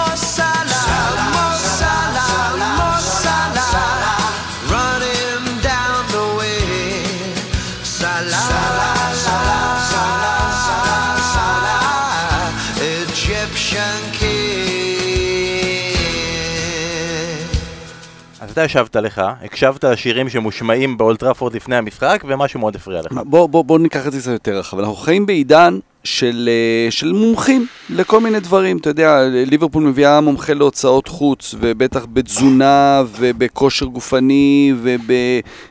אתה 18.51 18.63
ישבת 18.63 18.96
לך, 18.96 19.22
הקשבת 19.43 19.84
לשירים 19.84 20.29
שמושמעים 20.29 20.98
באולטראפורד 20.98 21.55
לפני 21.55 21.75
המשחק, 21.75 22.24
ומשהו 22.27 22.60
מאוד 22.60 22.75
הפריע 22.75 23.01
לך. 23.01 23.12
בוא, 23.12 23.50
בוא, 23.50 23.63
בוא 23.63 23.79
ניקח 23.79 24.08
את 24.08 24.12
זה 24.12 24.20
קצת 24.20 24.31
יותר 24.31 24.58
רחב. 24.60 24.79
אנחנו 24.79 24.96
חיים 24.96 25.25
בעידן 25.25 25.79
של, 26.03 26.50
אה, 26.51 26.91
של 26.91 27.12
מומחים 27.12 27.65
לכל 27.89 28.20
מיני 28.20 28.39
דברים. 28.39 28.77
אתה 28.77 28.89
יודע, 28.89 29.20
ליברפול 29.29 29.84
מביאה 29.84 30.22
מומחה 30.22 30.53
להוצאות 30.53 31.08
חוץ, 31.08 31.55
ובטח 31.60 32.05
בתזונה, 32.13 33.03
ובכושר 33.17 33.86
גופני, 33.86 34.74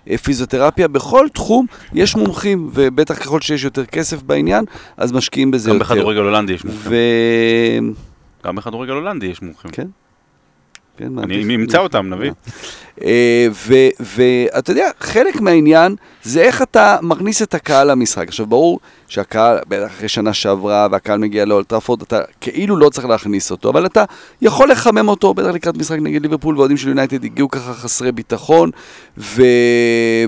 ובפיזיותרפיה. 0.06 0.88
בכל 0.88 1.26
תחום 1.32 1.66
יש 1.94 2.16
מומחים, 2.16 2.70
ובטח 2.72 3.18
ככל 3.18 3.40
שיש 3.40 3.64
יותר 3.64 3.84
כסף 3.84 4.22
בעניין, 4.22 4.64
אז 4.96 5.12
משקיעים 5.12 5.50
בזה 5.50 5.70
גם 5.70 5.76
יותר. 5.76 5.94
בכדורגל 5.94 6.20
הולנדי 6.20 6.52
יש 6.52 6.64
מומחים. 6.64 6.92
ו... 6.92 6.94
גם 8.46 8.56
בכדורגל 8.56 8.92
הולנדי 8.92 9.26
יש 9.26 9.42
מומחים. 9.42 9.70
כן. 9.70 9.86
כן, 11.00 11.18
אני 11.18 11.54
אמצא 11.54 11.78
אותם, 11.78 12.06
נביא. 12.10 12.30
אה, 13.04 13.48
ואתה 14.00 14.70
יודע, 14.72 14.90
חלק 15.00 15.40
מהעניין 15.40 15.96
זה 16.22 16.40
איך 16.40 16.62
אתה 16.62 16.96
מכניס 17.02 17.42
את 17.42 17.54
הקהל 17.54 17.90
למשחק. 17.90 18.28
עכשיו, 18.28 18.46
ברור 18.46 18.80
שהקהל, 19.08 19.58
אחרי 19.86 20.08
שנה 20.08 20.32
שעברה 20.32 20.88
והקהל 20.90 21.18
מגיע 21.18 21.44
לאולטראפורד, 21.44 22.02
אתה 22.02 22.20
כאילו 22.40 22.76
לא 22.76 22.88
צריך 22.88 23.06
להכניס 23.06 23.50
אותו, 23.50 23.70
אבל 23.70 23.86
אתה 23.86 24.04
יכול 24.42 24.70
לחמם 24.70 25.08
אותו, 25.08 25.34
בטח 25.34 25.48
לקראת 25.48 25.76
משחק 25.76 25.98
נגד 25.98 26.22
ליברפול, 26.22 26.56
ואוהדים 26.56 26.76
של 26.76 26.88
יונייטד 26.88 27.24
הגיעו 27.24 27.48
ככה 27.48 27.74
חסרי 27.74 28.12
ביטחון, 28.12 28.70
ו... 29.18 29.42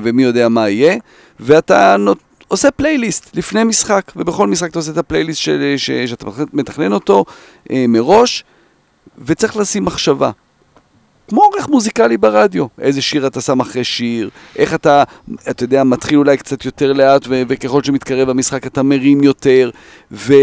ומי 0.02 0.22
יודע 0.22 0.48
מה 0.48 0.68
יהיה, 0.68 0.96
ואתה 1.40 1.96
נות... 1.96 2.18
עושה 2.48 2.70
פלייליסט 2.70 3.36
לפני 3.36 3.64
משחק, 3.64 4.12
ובכל 4.16 4.46
משחק 4.46 4.70
אתה 4.70 4.78
עושה 4.78 4.92
את 4.92 4.98
הפלייליסט 4.98 5.40
של... 5.40 5.74
ש... 5.76 5.90
שאתה 5.90 6.26
מתכנן 6.52 6.92
אותו 6.92 7.24
אה, 7.70 7.84
מראש, 7.88 8.44
וצריך 9.24 9.56
לשים 9.56 9.84
מחשבה. 9.84 10.30
כמו 11.28 11.42
עורך 11.42 11.68
מוזיקלי 11.68 12.16
ברדיו, 12.16 12.66
איזה 12.80 13.02
שיר 13.02 13.26
אתה 13.26 13.40
שם 13.40 13.60
אחרי 13.60 13.84
שיר, 13.84 14.30
איך 14.56 14.74
אתה, 14.74 15.02
אתה 15.50 15.64
יודע, 15.64 15.84
מתחיל 15.84 16.18
אולי 16.18 16.36
קצת 16.36 16.64
יותר 16.64 16.92
לאט, 16.92 17.24
ו- 17.28 17.42
וככל 17.48 17.82
שמתקרב 17.82 18.28
המשחק 18.28 18.66
אתה 18.66 18.82
מרים 18.82 19.22
יותר, 19.22 19.70
ו- 20.12 20.34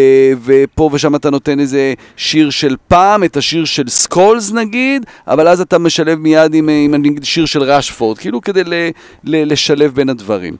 ופה 0.45 0.89
ושם 0.93 1.15
אתה 1.15 1.29
נותן 1.29 1.59
איזה 1.59 1.93
שיר 2.17 2.49
של 2.49 2.75
פעם, 2.87 3.23
את 3.23 3.37
השיר 3.37 3.65
של 3.65 3.89
סקולס 3.89 4.51
נגיד, 4.51 5.05
אבל 5.27 5.47
אז 5.47 5.61
אתה 5.61 5.77
משלב 5.77 6.19
מיד 6.19 6.53
עם, 6.53 6.69
עם 6.69 6.95
נגיד 6.95 7.23
שיר 7.23 7.45
של 7.45 7.63
ראשפורד, 7.63 8.17
כאילו 8.17 8.41
כדי 8.41 8.63
ל- 8.63 8.89
ל- 9.23 9.51
לשלב 9.51 9.95
בין 9.95 10.09
הדברים. 10.09 10.55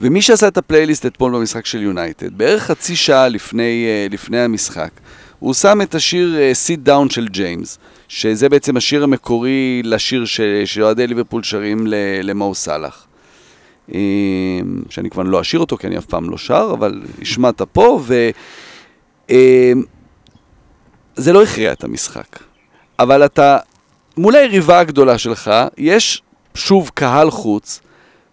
ומי 0.00 0.22
שעשה 0.22 0.48
את 0.48 0.58
הפלייליסט 0.58 1.06
אתמול 1.06 1.32
במשחק 1.32 1.66
של 1.66 1.82
יונייטד, 1.82 2.38
בערך 2.38 2.62
חצי 2.62 2.96
שעה 2.96 3.28
לפני, 3.28 3.86
אה, 3.88 4.06
לפני 4.10 4.38
המשחק, 4.40 4.90
הוא 5.38 5.54
שם 5.54 5.82
את 5.82 5.94
השיר 5.94 6.36
אה, 6.38 6.52
Sit 6.66 6.88
Down 6.88 7.12
של 7.14 7.28
ג'יימס, 7.28 7.78
שזה 8.08 8.48
בעצם 8.48 8.76
השיר 8.76 9.04
המקורי 9.04 9.82
לשיר 9.84 10.24
שאוהדי 10.64 11.06
ליברפול 11.06 11.42
שרים 11.42 11.86
ל- 11.86 11.94
למו 12.22 12.54
סאלח. 12.54 13.06
אה, 13.94 13.98
שאני 14.90 15.10
כבר 15.10 15.22
לא 15.22 15.40
אשיר 15.40 15.60
אותו 15.60 15.76
כי 15.76 15.86
אני 15.86 15.98
אף 15.98 16.04
פעם 16.04 16.30
לא 16.30 16.38
שר, 16.38 16.70
אבל 16.72 17.02
השמעת 17.22 17.62
פה, 17.62 18.00
ו... 18.02 18.30
אה, 19.30 19.72
זה 21.16 21.32
לא 21.32 21.42
הכריע 21.42 21.72
את 21.72 21.84
המשחק. 21.84 22.38
אבל 22.98 23.24
אתה, 23.24 23.58
מול 24.16 24.34
היריבה 24.36 24.78
הגדולה 24.78 25.18
שלך, 25.18 25.50
יש 25.78 26.22
שוב 26.54 26.90
קהל 26.94 27.30
חוץ, 27.30 27.80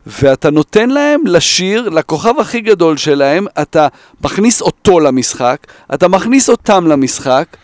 ואתה 0.07 0.49
נותן 0.49 0.89
להם 0.89 1.21
לשיר, 1.27 1.89
לכוכב 1.89 2.33
הכי 2.39 2.61
גדול 2.61 2.97
שלהם, 2.97 3.45
אתה 3.61 3.87
מכניס 4.23 4.61
אותו 4.61 4.99
למשחק, 4.99 5.57
אתה 5.93 6.07
מכניס 6.07 6.49
אותם 6.49 6.87
למשחק. 6.87 7.57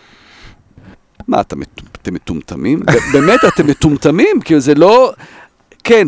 מה, 1.28 1.42
אתה, 1.42 1.56
מט- 1.56 1.91
אתם 2.02 2.14
מטומטמים? 2.14 2.80
באמת, 3.14 3.40
אתם 3.48 3.68
מטומטמים? 3.68 4.42
כאילו 4.42 4.60
זה 4.60 4.76
לא... 4.76 5.14
כן, 5.84 6.08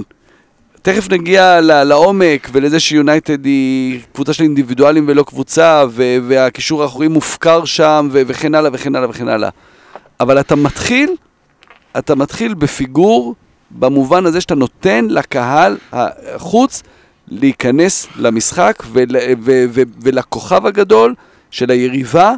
תכף 0.82 1.10
נגיע 1.10 1.62
לעומק 1.62 2.50
ולזה 2.52 2.80
שיונייטד 2.80 3.46
היא 3.46 4.00
קבוצה 4.14 4.34
של 4.34 4.44
אינדיבידואלים 4.44 5.06
ולא 5.08 5.24
קבוצה, 5.24 5.84
והקישור 6.28 6.84
האחורי 6.84 7.08
מופקר 7.08 7.66
שם, 7.66 8.10
וכן 8.12 8.56
הלאה 8.56 8.70
וכן 8.74 8.96
הלאה 8.96 9.10
וכן 9.10 9.28
הלאה. 9.28 9.50
אבל 10.20 10.40
אתה 10.40 10.56
מתחיל, 10.56 11.16
אתה 11.98 12.16
מתחיל 12.16 12.54
בפיגור 12.54 13.36
במובן 13.72 14.26
הזה 14.26 14.42
שאתה 14.42 14.56
נותן 14.56 15.06
לקהל 15.10 15.78
החוץ 15.92 16.84
להיכנס 17.28 18.08
למשחק 18.16 18.84
ול, 18.92 19.06
ו, 19.42 19.66
ו, 19.70 19.82
ולכוכב 20.02 20.66
הגדול 20.66 21.16
של 21.52 21.72
היריבה, 21.72 22.34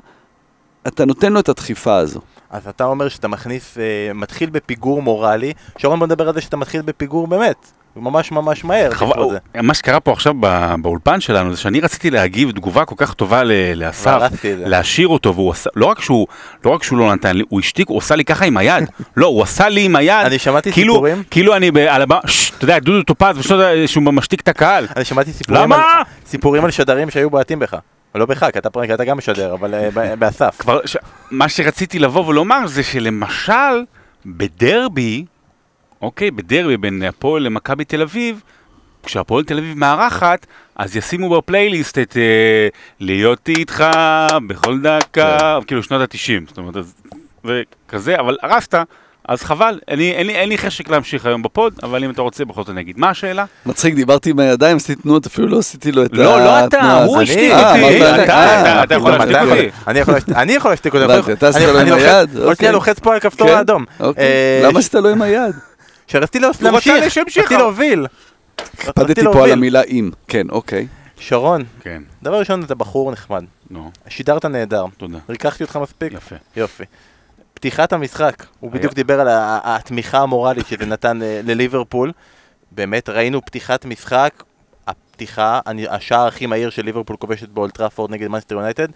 אתה 0.88 1.06
נותן 1.06 1.34
לו 1.34 1.40
את 1.40 1.50
הדחיפה 1.50 1.98
הזו. 1.98 2.20
אז 2.50 2.68
אתה 2.68 2.84
אומר 2.84 3.10
שאתה 3.10 3.28
מכניס, 3.28 3.78
אה, 3.78 3.84
מתחיל 4.14 4.50
בפיגור 4.50 5.02
מורלי, 5.02 5.54
שרון 5.78 6.00
בוא 6.00 6.08
נדבר 6.08 6.28
על 6.28 6.34
זה 6.34 6.42
שאתה 6.42 6.58
מתחיל 6.58 6.82
בפיגור 6.82 7.28
באמת, 7.28 7.56
ממש 7.96 8.32
ממש 8.32 8.64
מהר. 8.66 8.92
חבל-. 8.92 9.62
מה 9.64 9.74
שקרה 9.74 10.00
פה 10.00 10.12
עכשיו 10.12 10.34
ב- 10.40 10.76
באולפן 10.82 11.20
שלנו 11.22 11.54
זה 11.54 11.62
שאני 11.62 11.80
רציתי 11.82 12.10
להגיב 12.12 12.52
תגובה 12.52 12.86
כל 12.86 12.96
כך 12.98 13.14
טובה 13.14 13.44
ל- 13.44 13.52
לאסף. 13.76 14.18
להשאיר 14.66 15.08
אותו 15.08 15.36
והוא 15.36 15.52
עשה, 15.52 15.70
לא 15.76 15.86
רק 15.86 16.02
שהוא, 16.02 16.28
לא 16.66 16.70
רק 16.70 16.84
שהוא 16.84 17.00
לא 17.00 17.14
נתן 17.14 17.38
לי, 17.38 17.44
הוא 17.50 17.60
השתיק, 17.60 17.90
הוא 17.90 17.98
עשה 17.98 18.16
לי 18.16 18.26
ככה 18.26 18.46
עם 18.46 18.58
היד, 18.58 18.84
לא, 19.18 19.28
הוא 19.28 19.44
עשה 19.44 19.70
לי 19.70 19.82
עם 19.86 19.96
היד, 19.96 20.26
אני 20.26 20.40
שמעתי 20.40 20.72
כאילו, 20.72 20.94
סיפורים. 20.94 21.24
כאילו 21.32 21.56
אני 21.56 21.72
על 21.90 22.02
הבמה, 22.02 22.20
אתה 22.58 22.64
יודע, 22.64 22.80
דודו 22.80 23.04
טופז, 23.04 23.52
שהוא 23.86 24.04
משתיק 24.04 24.42
את 24.42 24.48
הקהל, 24.48 24.88
אני 24.96 25.06
שמעתי 25.06 25.34
סיפורים 25.34 25.62
למה? 25.64 25.76
על, 25.76 26.04
סיפורים 26.28 26.66
על 26.66 26.72
שדרים 26.72 27.10
שהיו 27.10 27.30
בעטים 27.30 27.60
בך. 27.60 27.76
לא 28.20 28.26
בך, 28.26 28.52
כי 28.54 28.60
אתה, 28.60 28.70
פרק, 28.70 28.90
אתה 28.90 29.06
גם 29.06 29.18
משדר, 29.18 29.54
אבל 29.54 29.74
אה, 29.74 30.16
באסף. 30.16 30.56
כבר, 30.60 30.86
ש... 30.86 30.98
מה 31.32 31.50
שרציתי 31.50 32.00
לבוא 32.00 32.26
ולומר 32.26 32.68
זה 32.68 32.84
שלמשל, 32.84 33.84
בדרבי, 34.26 35.26
אוקיי, 36.02 36.32
בדרבי 36.32 36.78
בין 36.78 37.04
הפועל 37.04 37.44
למכבי 37.44 37.86
תל 37.86 38.02
אביב, 38.02 38.42
כשהפועל 39.04 39.44
תל 39.44 39.58
אביב 39.58 39.78
מארחת, 39.78 40.46
אז 40.76 40.96
ישימו 40.96 41.30
בפלייליסט 41.30 41.98
את 41.98 42.18
אה, 42.18 42.68
להיות 43.00 43.50
איתך 43.50 43.84
בכל 44.48 44.82
דקה, 44.82 45.60
כאילו 45.68 45.84
שנות 45.84 46.02
התשעים, 46.02 46.46
זאת 46.48 46.58
אומרת, 46.58 46.76
וכזה, 47.46 48.20
אבל 48.20 48.38
הרסת, 48.42 48.76
אז 49.28 49.42
חבל, 49.44 49.80
אני, 49.90 50.12
אין, 50.12 50.28
לי, 50.28 50.36
אין 50.36 50.50
לי 50.50 50.58
חשק 50.58 50.90
להמשיך 50.90 51.26
היום 51.26 51.42
בפוד, 51.44 51.74
אבל 51.84 52.04
אם 52.04 52.10
אתה 52.12 52.22
רוצה, 52.22 52.46
בכל 52.46 52.62
זאת 52.62 52.70
אני 52.70 52.82
אגיד. 52.82 53.00
מה 53.00 53.10
השאלה? 53.10 53.46
מצחיק, 53.66 53.96
דיברתי 53.96 54.30
עם 54.30 54.40
הידיים, 54.40 54.78
עשיתי 54.78 55.02
תנועות, 55.02 55.26
אפילו 55.26 55.48
לא 55.48 55.60
עשיתי 55.60 55.92
לו 55.92 56.06
את 56.06 56.10
לא, 56.14 56.24
לא 56.24 56.60
אתה, 56.60 56.66
התנועה 56.78 57.04
הוא 57.04 57.16
הזאת. 57.16 57.22
השתיק 57.30 57.52
אה, 57.52 57.72
אותי, 57.84 57.98
אתה- 58.24 58.34
אה, 58.34 58.84
אתה- 58.84 58.96
יכול 58.96 59.12
להשתיק 59.12 59.36
אותי. 59.52 59.70
אני 60.38 60.54
יכול 60.54 60.72
להשתיק-. 60.72 60.96
הבנתי, 60.96 61.32
אתה 61.34 61.48
עשית 61.48 61.62
אני- 61.62 61.74
לו 61.74 61.80
עם 61.80 61.88
היד? 61.94 62.30
רציתי 62.30 62.42
אוקיי. 62.46 62.72
לוחץ 62.72 63.00
פה 63.00 63.12
על 63.12 63.18
הכפתור 63.18 63.48
כן, 63.48 63.54
האדום. 63.54 63.86
אוקיי. 64.00 64.24
אה, 64.24 64.68
למה 64.68 64.80
עשית 64.80 64.94
לו 64.96 65.10
עם 65.10 65.22
היד? 65.22 65.56
שרציתי 66.08 66.40
להמשיך. 66.62 66.94
רציתי 67.28 67.58
להוביל. 67.58 68.08
הקפדתי 68.74 69.24
פה 69.24 69.44
על. 69.44 69.52
המילה 69.52 69.82
אם. 69.84 70.10
כן, 70.28 70.48
אוקיי. 70.50 70.88
שרון, 71.20 71.64
כן, 71.82 72.02
דבר 72.24 72.40
ראשון 72.40 72.64
אתה 72.64 72.76
בחור 72.76 73.12
נחמד. 73.12 73.44
נו, 73.70 73.92
שידרת 74.08 74.46
נהדר. 74.46 74.86
תודה. 74.98 75.18
ריככתי 75.30 75.64
אותך 75.64 75.80
מספיק. 75.82 76.14
יפה. 76.14 76.36
יופי. 76.56 76.84
פתיחת 77.66 77.94
המשחק, 77.94 78.46
הוא 78.60 78.72
בדיוק 78.72 78.94
דיבר 78.94 79.20
על 79.22 79.28
התמיכה 79.64 80.20
המורלית 80.20 80.68
שזה 80.68 80.86
נתן 80.86 81.22
אה, 81.22 81.42
לליברפול. 81.44 82.12
באמת, 82.72 83.10
ראינו 83.10 83.46
פתיחת 83.46 83.86
משחק, 83.86 84.44
הפתיחה, 84.88 85.60
השער 85.90 86.28
הכי 86.28 86.46
מהיר 86.46 86.70
של 86.70 86.86
ליברפול 86.86 87.16
כובשת 87.18 87.50
באולטראפורד 87.50 88.12
נגד 88.12 88.28
מנסטר 88.28 88.56
יונייטד, 88.56 88.88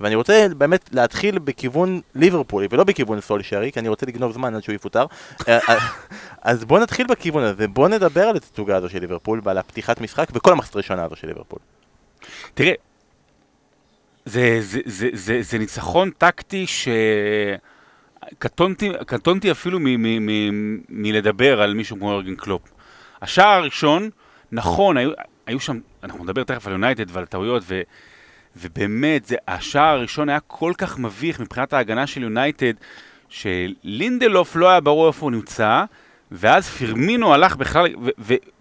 ואני 0.00 0.14
רוצה 0.14 0.46
באמת 0.58 0.90
להתחיל 0.92 1.38
בכיוון 1.38 2.00
ליברפולי 2.14 2.68
ולא 2.70 2.84
בכיוון 2.84 3.20
סולישרי, 3.20 3.72
כי 3.72 3.80
אני 3.80 3.88
רוצה 3.88 4.06
לגנוב 4.06 4.32
זמן 4.32 4.54
עד 4.54 4.62
שהוא 4.62 4.74
יפוטר. 4.74 5.06
אה, 5.48 5.58
אה, 5.68 5.78
אז 6.42 6.64
בוא 6.64 6.78
נתחיל 6.78 7.06
בכיוון 7.06 7.42
הזה, 7.42 7.68
בוא 7.68 7.88
נדבר 7.88 8.24
על 8.24 8.36
התצוגה 8.36 8.76
הזו 8.76 8.88
של 8.88 8.98
ליברפול 8.98 9.40
ועל 9.44 9.58
הפתיחת 9.58 10.00
משחק 10.00 10.28
וכל 10.32 10.52
המחצית 10.52 10.74
הראשונה 10.74 11.04
הזו 11.04 11.16
של 11.16 11.26
ליברפול. 11.26 11.58
תראה, 12.54 12.72
זה, 14.24 14.58
זה, 14.60 14.80
זה, 14.84 15.08
זה, 15.12 15.42
זה 15.42 15.58
ניצחון 15.58 16.10
טקטי 16.18 16.66
קטונתי 16.66 17.77
קטונתי 19.06 19.50
אפילו 19.50 19.78
מ, 19.80 19.86
מ, 20.26 20.78
מלדבר 20.88 21.62
על 21.62 21.74
מישהו 21.74 21.96
כמו 21.96 22.12
יורגן 22.12 22.34
קלופ. 22.34 22.62
השער 23.22 23.48
הראשון, 23.48 24.10
נכון, 24.52 24.96
היו, 24.96 25.10
היו 25.46 25.60
שם, 25.60 25.78
אנחנו 26.04 26.24
נדבר 26.24 26.44
תכף 26.44 26.66
על 26.66 26.72
יונייטד 26.72 27.04
ועל 27.08 27.26
טעויות, 27.26 27.62
ו, 27.66 27.80
ובאמת, 28.56 29.24
זה, 29.24 29.36
השער 29.48 29.96
הראשון 29.96 30.28
היה 30.28 30.40
כל 30.40 30.72
כך 30.78 30.98
מביך 30.98 31.40
מבחינת 31.40 31.72
ההגנה 31.72 32.06
של 32.06 32.22
יונייטד, 32.22 32.72
שלינדלוף 33.28 34.56
לא 34.56 34.68
היה 34.68 34.80
ברור 34.80 35.08
איפה 35.08 35.26
הוא 35.26 35.30
נמצא, 35.30 35.84
ואז 36.30 36.68
פירמינו 36.68 37.34
הלך 37.34 37.56
בכלל, 37.56 37.86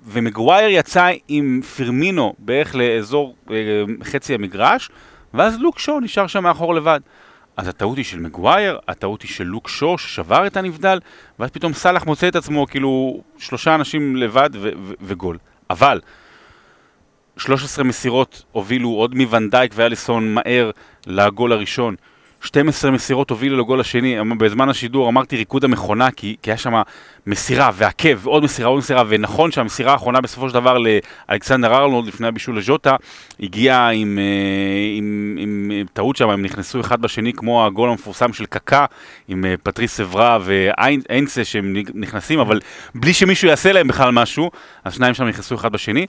ומגווייר 0.06 0.70
יצא 0.70 1.10
עם 1.28 1.62
פירמינו 1.76 2.34
בערך 2.40 2.76
לאזור 2.76 3.36
אה, 3.52 3.56
חצי 4.04 4.34
המגרש, 4.34 4.90
ואז 5.34 5.60
לוק 5.60 5.80
שו 5.80 6.00
נשאר 6.00 6.28
שם 6.28 6.44
מאחור 6.44 6.76
לבד. 6.76 7.00
אז 7.58 7.68
הטעות 7.68 7.98
היא 7.98 8.06
של 8.06 8.20
מגווייר, 8.20 8.80
הטעות 8.88 9.22
היא 9.22 9.32
של 9.32 9.44
לוק 9.44 9.70
שו 9.70 9.98
ששבר 9.98 10.48
את 10.48 10.58
הנבדל, 10.58 11.00
ואז 11.40 11.50
פתאום 11.50 11.74
סאלח 11.74 12.06
מוצא 12.06 12.28
את 12.28 12.36
עצמו 12.36 12.68
כאילו 12.68 13.22
שלושה 13.38 13.76
אנשים 13.76 14.16
לבד 14.16 14.50
ו- 14.54 14.70
ו- 14.84 14.94
וגול. 15.02 15.38
אבל 15.70 16.02
13 17.38 17.84
מסירות 17.84 18.44
הובילו 18.52 18.90
עוד 18.90 19.16
מוונדייק 19.16 19.72
ואליסון 19.76 20.34
מהר 20.34 20.72
לגול 21.08 21.52
הראשון. 21.52 21.96
12 22.48 22.92
מסירות 22.92 23.30
הובילו 23.30 23.58
לגול 23.58 23.80
השני, 23.80 24.22
אמ- 24.22 24.38
בזמן 24.38 24.70
השידור 24.70 25.10
אמרתי 25.10 25.36
ריקוד 25.36 25.64
המכונה, 25.64 26.12
כי, 26.12 26.36
כי 26.42 26.52
היה 26.52 26.58
שם 26.58 26.82
מסירה 27.28 27.72
ועקב, 27.74 28.28
ועוד 28.28 28.44
מסירה, 28.44 28.70
עוד 28.70 28.78
מסירה, 28.78 29.04
ונכון 29.08 29.52
שהמסירה 29.52 29.92
האחרונה 29.92 30.22
בסופו 30.22 30.50
של 30.50 30.54
דבר 30.54 30.78
לאלכסנדר 31.30 31.76
ארנולד 31.76 32.08
לפני 32.08 32.28
הבישול 32.28 32.58
לז'וטה, 32.58 32.96
הגיעה 33.40 33.90
עם, 33.90 34.20
אה, 34.20 34.98
עם, 34.98 35.38
עם, 35.40 35.72
עם 35.74 35.86
טעות 35.94 36.16
שם, 36.16 36.30
הם 36.30 36.42
נכנסו 36.42 36.82
אחד 36.82 37.02
בשני 37.02 37.34
כמו 37.34 37.66
הגול 37.66 37.90
המפורסם 37.90 38.34
של 38.34 38.46
קקה, 38.46 38.86
עם 39.28 39.46
אה, 39.46 39.56
פטריס 39.64 40.00
אברה 40.00 40.38
ואיינסה 40.42 41.46
שהם 41.46 41.76
נכנסים, 41.94 42.40
אבל 42.40 42.60
בלי 42.96 43.14
שמישהו 43.14 43.48
יעשה 43.48 43.72
להם 43.72 43.88
בכלל 43.88 44.12
משהו, 44.12 44.52
אז 44.84 44.94
שניים 44.94 45.14
שם 45.14 45.24
נכנסו 45.24 45.56
אחד 45.56 45.72
בשני. 45.72 46.06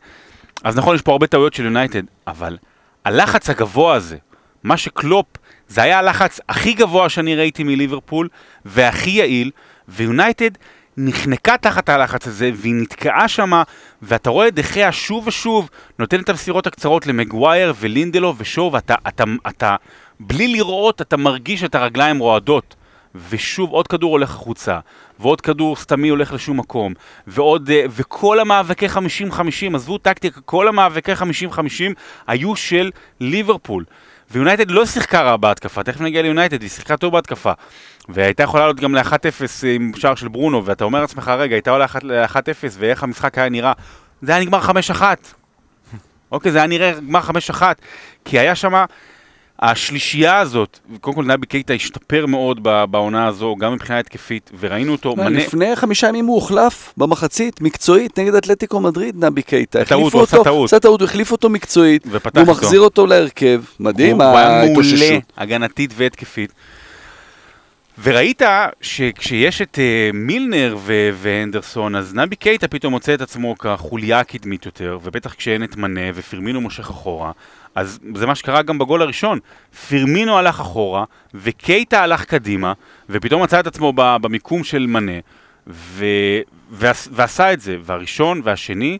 אז 0.64 0.76
נכון, 0.76 0.94
יש 0.94 1.02
פה 1.02 1.12
הרבה 1.12 1.26
טעויות 1.26 1.54
של 1.54 1.64
יונייטד, 1.64 2.02
אבל 2.26 2.56
הלחץ 3.04 3.50
הגבוה 3.50 3.94
הזה, 3.94 4.16
מה 4.62 4.76
שקלופ, 4.76 5.26
זה 5.68 5.82
היה 5.82 5.98
הלחץ 5.98 6.40
הכי 6.48 6.72
גבוה 6.72 7.08
שאני 7.08 7.36
ראיתי 7.36 7.64
מליברפול, 7.64 8.28
והכי 8.64 9.10
יעיל, 9.10 9.50
ויונייטד 9.88 10.50
נחנקה 10.96 11.56
תחת 11.56 11.88
הלחץ 11.88 12.26
הזה, 12.26 12.50
והיא 12.54 12.74
נתקעה 12.74 13.28
שמה, 13.28 13.62
ואתה 14.02 14.30
רואה 14.30 14.48
את 14.48 14.54
דחיה 14.54 14.92
שוב 14.92 15.26
ושוב, 15.26 15.70
נותן 15.98 16.20
את 16.20 16.28
המסירות 16.28 16.66
הקצרות 16.66 17.06
למגווייר 17.06 17.74
ולינדלו 17.80 18.34
ושואו, 18.38 18.72
ואתה, 18.72 18.94
אתה, 19.08 19.24
אתה, 19.48 19.76
בלי 20.20 20.48
לראות, 20.48 21.02
אתה 21.02 21.16
מרגיש 21.16 21.64
את 21.64 21.74
הרגליים 21.74 22.18
רועדות. 22.18 22.74
ושוב 23.30 23.70
עוד 23.70 23.88
כדור 23.88 24.12
הולך 24.12 24.30
החוצה, 24.30 24.78
ועוד 25.18 25.40
כדור 25.40 25.76
סתמי 25.76 26.08
הולך 26.08 26.32
לשום 26.32 26.56
מקום, 26.56 26.92
ועוד, 27.26 27.70
אה, 27.70 27.84
וכל 27.90 28.40
המאבקי 28.40 28.86
50-50, 28.86 29.74
עזבו 29.74 29.98
טקטיקה, 29.98 30.40
כל 30.40 30.68
המאבקי 30.68 31.12
50-50 31.12 31.18
היו 32.26 32.56
של 32.56 32.90
ליברפול. 33.20 33.84
ויונייטד 34.30 34.70
לא 34.70 34.86
שיחקה 34.86 35.22
רע 35.22 35.36
בהתקפה, 35.36 35.82
תכף 35.82 36.00
נגיע 36.00 36.22
ליונייטד, 36.22 36.62
היא 36.62 36.70
שיחקה 36.70 36.96
טוב 36.96 37.12
בהתקפה. 37.12 37.52
והייתה 38.08 38.42
יכולה 38.42 38.62
לעלות 38.62 38.80
גם 38.80 38.94
ל-1-0 38.94 39.66
עם 39.74 39.92
שער 39.96 40.14
של 40.14 40.28
ברונו, 40.28 40.64
ואתה 40.64 40.84
אומר 40.84 41.00
לעצמך, 41.00 41.28
רגע, 41.28 41.54
הייתה 41.54 41.70
עולה 41.70 41.86
ל-1-0 42.02 42.38
ואיך 42.78 43.02
המשחק 43.02 43.38
היה 43.38 43.48
נראה, 43.48 43.72
זה 44.22 44.32
היה 44.32 44.40
נגמר 44.40 44.60
5-1. 44.98 45.02
אוקיי, 46.32 46.52
זה 46.52 46.58
היה 46.58 46.66
נראה 46.66 46.92
נגמר 47.00 47.20
5-1, 47.50 47.62
כי 48.24 48.38
היה 48.38 48.54
שם 48.54 48.84
השלישייה 49.60 50.38
הזאת, 50.38 50.78
קודם 51.00 51.16
כל 51.16 51.24
נבי 51.24 51.46
קייטה 51.46 51.72
השתפר 51.72 52.26
מאוד 52.26 52.62
בעונה 52.90 53.26
הזו, 53.26 53.56
גם 53.56 53.72
מבחינה 53.72 53.98
התקפית, 53.98 54.50
וראינו 54.60 54.92
אותו 54.92 55.16
מנה... 55.16 55.28
לפני 55.28 55.76
חמישה 55.76 56.08
ימים 56.08 56.26
הוא 56.26 56.34
הוחלף 56.34 56.92
במחצית, 56.96 57.60
מקצועית, 57.60 58.18
נגד 58.18 58.34
אתלטיקו 58.34 58.80
מדריד, 58.80 59.24
נבי 59.24 59.42
קייטה. 59.42 59.80
החליפו 59.80 60.18
הוא 60.18 60.22
עשה 60.22 60.44
טעות. 60.44 60.68
עשה 60.68 60.80
טעות, 60.80 61.00
הוא 61.00 61.08
החליף 61.08 61.32
אותו 61.32 61.50
מקצועית, 61.50 62.06
איתו. 62.26 62.50
מחזיר 62.50 62.80
אותו 62.80 63.06
להרכב. 63.06 63.62
מדהים, 63.80 64.20
הוא 64.20 64.22
היה 64.22 64.32
מעולה, 64.32 64.60
ההתאוששות. 64.60 65.22
הגנתית 65.36 65.90
והתקפית. 65.96 66.52
וראית 68.02 68.42
שכשיש 68.80 69.62
את 69.62 69.74
uh, 69.74 70.16
מילנר 70.16 70.76
ו- 70.78 71.10
והנדרסון, 71.14 71.96
אז 71.96 72.14
נבי 72.14 72.36
קייטה 72.36 72.68
פתאום 72.68 72.92
מוצא 72.92 73.14
את 73.14 73.20
עצמו 73.20 73.58
כחוליה 73.58 74.20
הקדמית 74.20 74.66
יותר, 74.66 74.98
ובטח 75.02 75.34
כשאין 75.34 75.64
את 75.64 75.76
מנה 75.76 76.00
ופירמינו 76.14 76.60
מושך 76.60 76.90
אחורה, 76.90 77.32
אז 77.78 77.98
זה 78.14 78.26
מה 78.26 78.34
שקרה 78.34 78.62
גם 78.62 78.78
בגול 78.78 79.02
הראשון. 79.02 79.38
פירמינו 79.88 80.38
הלך 80.38 80.60
אחורה, 80.60 81.04
וקייטה 81.34 82.02
הלך 82.02 82.24
קדימה, 82.24 82.72
ופתאום 83.10 83.42
מצא 83.42 83.60
את 83.60 83.66
עצמו 83.66 83.92
במיקום 83.96 84.64
של 84.64 84.86
מנה, 84.86 85.18
ו- 85.66 86.40
ועש- 86.70 87.08
ועשה 87.12 87.52
את 87.52 87.60
זה, 87.60 87.76
והראשון 87.82 88.40
והשני, 88.44 88.98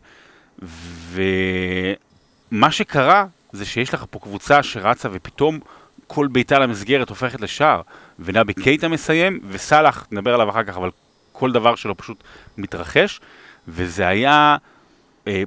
ומה 2.51 2.71
שקרה 2.71 3.25
זה 3.51 3.65
שיש 3.65 3.93
לך 3.93 4.05
פה 4.09 4.19
קבוצה 4.19 4.63
שרצה 4.63 5.09
ופתאום 5.11 5.59
כל 6.07 6.27
בעיטה 6.27 6.59
למסגרת 6.59 7.09
הופכת 7.09 7.41
לשער, 7.41 7.81
ונבי 8.19 8.53
קייטה 8.53 8.87
מסיים, 8.87 9.39
וסאלח, 9.49 10.07
נדבר 10.11 10.33
עליו 10.33 10.49
אחר 10.49 10.63
כך, 10.63 10.77
אבל 10.77 10.89
כל 11.31 11.51
דבר 11.51 11.75
שלו 11.75 11.97
פשוט 11.97 12.23
מתרחש, 12.57 13.19
וזה 13.67 14.07
היה 14.07 14.57
אה, 15.27 15.43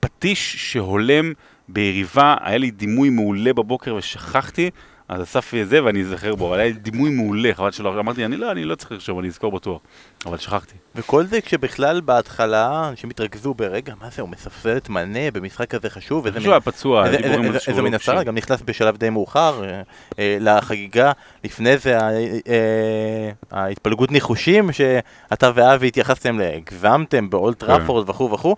פטיש 0.00 0.56
שהולם 0.72 1.32
ביריבה, 1.68 2.36
היה 2.40 2.58
לי 2.58 2.70
דימוי 2.70 3.10
מעולה 3.10 3.52
בבוקר 3.52 3.94
ושכחתי, 3.94 4.70
אז 5.08 5.22
אסף 5.22 5.52
זה 5.64 5.84
ואני 5.84 6.00
אזכר 6.02 6.34
בו, 6.34 6.48
אבל 6.48 6.58
היה 6.60 6.68
לי 6.68 6.72
דימוי 6.72 7.10
מעולה, 7.10 7.50
חבל 7.54 7.70
שלא, 7.70 8.00
אמרתי, 8.00 8.24
אני 8.24 8.36
לא, 8.36 8.50
אני 8.52 8.64
לא 8.64 8.74
צריך 8.74 8.92
לרשום, 8.92 9.18
אני 9.18 9.28
אזכור 9.28 9.52
בטוח, 9.52 9.80
אבל 10.26 10.38
שכחתי. 10.38 10.74
וכל 10.94 11.24
זה 11.24 11.40
כשבכלל 11.40 12.00
בהתחלה 12.00 12.88
אנשים 12.88 13.10
התרכזו 13.10 13.54
ברגע, 13.54 13.94
מה 14.00 14.10
זה, 14.10 14.22
הוא 14.22 14.28
מספסל 14.30 14.76
את 14.76 14.88
מנה 14.88 15.30
במשחק 15.32 15.70
כזה 15.70 15.90
חשוב, 15.90 16.26
איזה 16.26 16.38
מישהו 16.38 16.52
היה 16.52 16.60
פצוע, 16.60 17.06
איזה- 17.06 17.36
לא 17.76 17.82
מין 17.82 17.94
הצהרה. 17.94 18.24
גם 18.24 18.34
נכנס 18.34 18.62
בשלב 18.64 18.96
די 18.96 19.10
מאוחר 19.10 19.64
אה, 19.64 19.82
אה, 20.18 20.36
לחגיגה. 20.40 21.12
לפני 21.44 21.78
זה 21.78 21.98
אה, 21.98 23.30
ההתפלגות 23.50 24.10
ניחושים 24.10 24.72
שאתה 24.72 25.50
ואבי 25.54 25.86
התייחסתם, 25.88 26.38
הגזמתם 26.56 27.30
באולט 27.30 27.60
כן. 27.62 27.66
טראפורד 27.66 28.10
וכו' 28.10 28.30
וכו', 28.32 28.56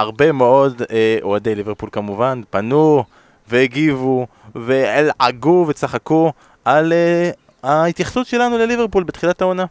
והרבה 0.00 0.32
מאוד 0.32 0.82
אה, 0.90 1.18
אוהדי 1.22 1.54
ליברפול 1.54 1.88
כמובן 1.92 2.40
פנו 2.50 3.04
והגיבו 3.48 4.26
ולעגו 4.54 5.64
וצחקו 5.68 6.32
על 6.64 6.92
אה, 6.92 7.30
ההתייחסות 7.62 8.26
שלנו 8.26 8.58
לליברפול 8.58 9.04
בתחילת 9.04 9.40
העונה. 9.40 9.64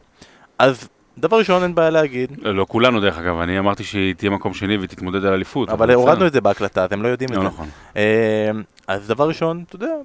אז 0.60 0.90
דבר 1.18 1.38
ראשון 1.38 1.64
אין 1.64 1.76
בעיה 1.76 1.90
להגיד, 1.90 2.32
לא, 2.42 2.56
לא 2.56 2.66
כולנו 2.70 3.00
דרך 3.00 3.18
אגב, 3.18 3.40
אני 3.40 3.60
אמרתי 3.60 3.84
שהיא 3.84 4.16
תהיה 4.16 4.32
מקום 4.32 4.54
שני 4.54 4.78
ותתמודד 4.82 5.26
על 5.26 5.34
אליפות. 5.34 5.70
אבל. 5.70 5.94
הורדנו 5.94 6.28
את 6.28 6.34
זה 6.34 6.42
בהקלטה, 6.42 6.84
אז 6.84 6.92
הם 6.92 7.04
לא 7.04 7.08
יודעים 7.08 7.30
את 7.30 7.36
לא 7.36 7.42
זה. 7.42 7.48
נכון. 7.48 7.68
אה, 7.96 8.52
אז 8.88 9.08
דבר 9.08 9.28
ראשון, 9.28 9.64
אתה 9.68 9.76
יודע, 9.76 9.96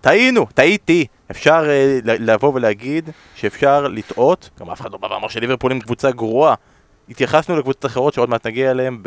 טעינו, 0.00 0.46
טעיתי. 0.54 1.06
אפשר 1.30 1.64
לבוא 2.04 2.52
ולהגיד 2.54 3.10
שאפשר 3.34 3.88
לטעות, 3.88 4.50
גם 4.60 4.70
אף 4.70 4.80
אחד 4.80 4.92
לא 4.92 4.98
בא 4.98 5.06
ואמר 5.06 5.28
שליברפול 5.28 5.72
הם 5.72 5.80
קבוצה 5.80 6.10
גרועה. 6.10 6.54
התייחסנו 7.08 7.56
לקבוצות 7.58 7.86
אחרות 7.86 8.14
שעוד 8.14 8.28
מעט 8.28 8.46
נגיע 8.46 8.70
אליהן 8.70 9.02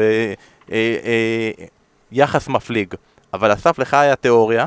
ביחס 2.11 2.47
מפליג. 2.47 2.93
אבל 3.33 3.53
אסף, 3.53 3.79
לך 3.79 3.93
היה 3.93 4.15
תיאוריה 4.15 4.65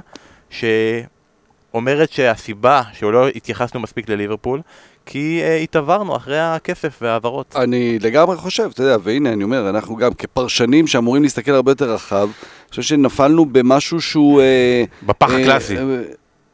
שאומרת 0.50 2.10
שהסיבה 2.10 2.82
שלא 2.92 3.28
התייחסנו 3.28 3.80
מספיק 3.80 4.08
לליברפול, 4.08 4.60
כי 5.06 5.40
אה, 5.42 5.56
התעברנו 5.56 6.16
אחרי 6.16 6.40
הכסף 6.40 6.98
וההעברות. 7.02 7.56
אני 7.56 7.98
לגמרי 7.98 8.36
חושב, 8.36 8.70
אתה 8.74 8.82
יודע, 8.82 8.96
והנה 9.02 9.32
אני 9.32 9.44
אומר, 9.44 9.70
אנחנו 9.70 9.96
גם 9.96 10.14
כפרשנים 10.14 10.86
שאמורים 10.86 11.22
להסתכל 11.22 11.50
הרבה 11.50 11.70
יותר 11.70 11.92
רחב, 11.92 12.28
אני 12.28 12.70
חושב 12.70 12.82
שנפלנו 12.82 13.46
במשהו 13.46 14.00
שהוא... 14.00 14.40
אה, 14.40 14.84
בפח 15.02 15.30
אה, 15.30 15.42
הקלאסי. 15.42 15.78
אה, 15.78 15.82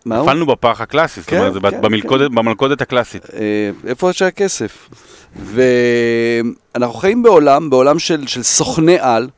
מה 0.07 0.17
הוא? 0.17 0.27
נפלנו 0.27 0.47
בפח 0.47 0.81
הקלאסי, 0.81 1.21
זאת 1.21 1.31
כן, 1.31 1.39
אומרת, 1.39 1.53
זה 1.53 1.61
כן, 1.61 1.81
במלכודת- 1.83 2.31
במלכודת 2.31 2.81
הקלאסית. 2.81 3.23
אה, 3.35 3.71
איפה 3.87 4.13
שהכסף? 4.13 4.89
ואנחנו 6.75 6.95
חיים 6.95 7.23
בעולם, 7.23 7.71
בעולם 7.71 7.99
של, 7.99 8.27
של 8.27 8.43
סוכני 8.43 8.99
על, 9.01 9.29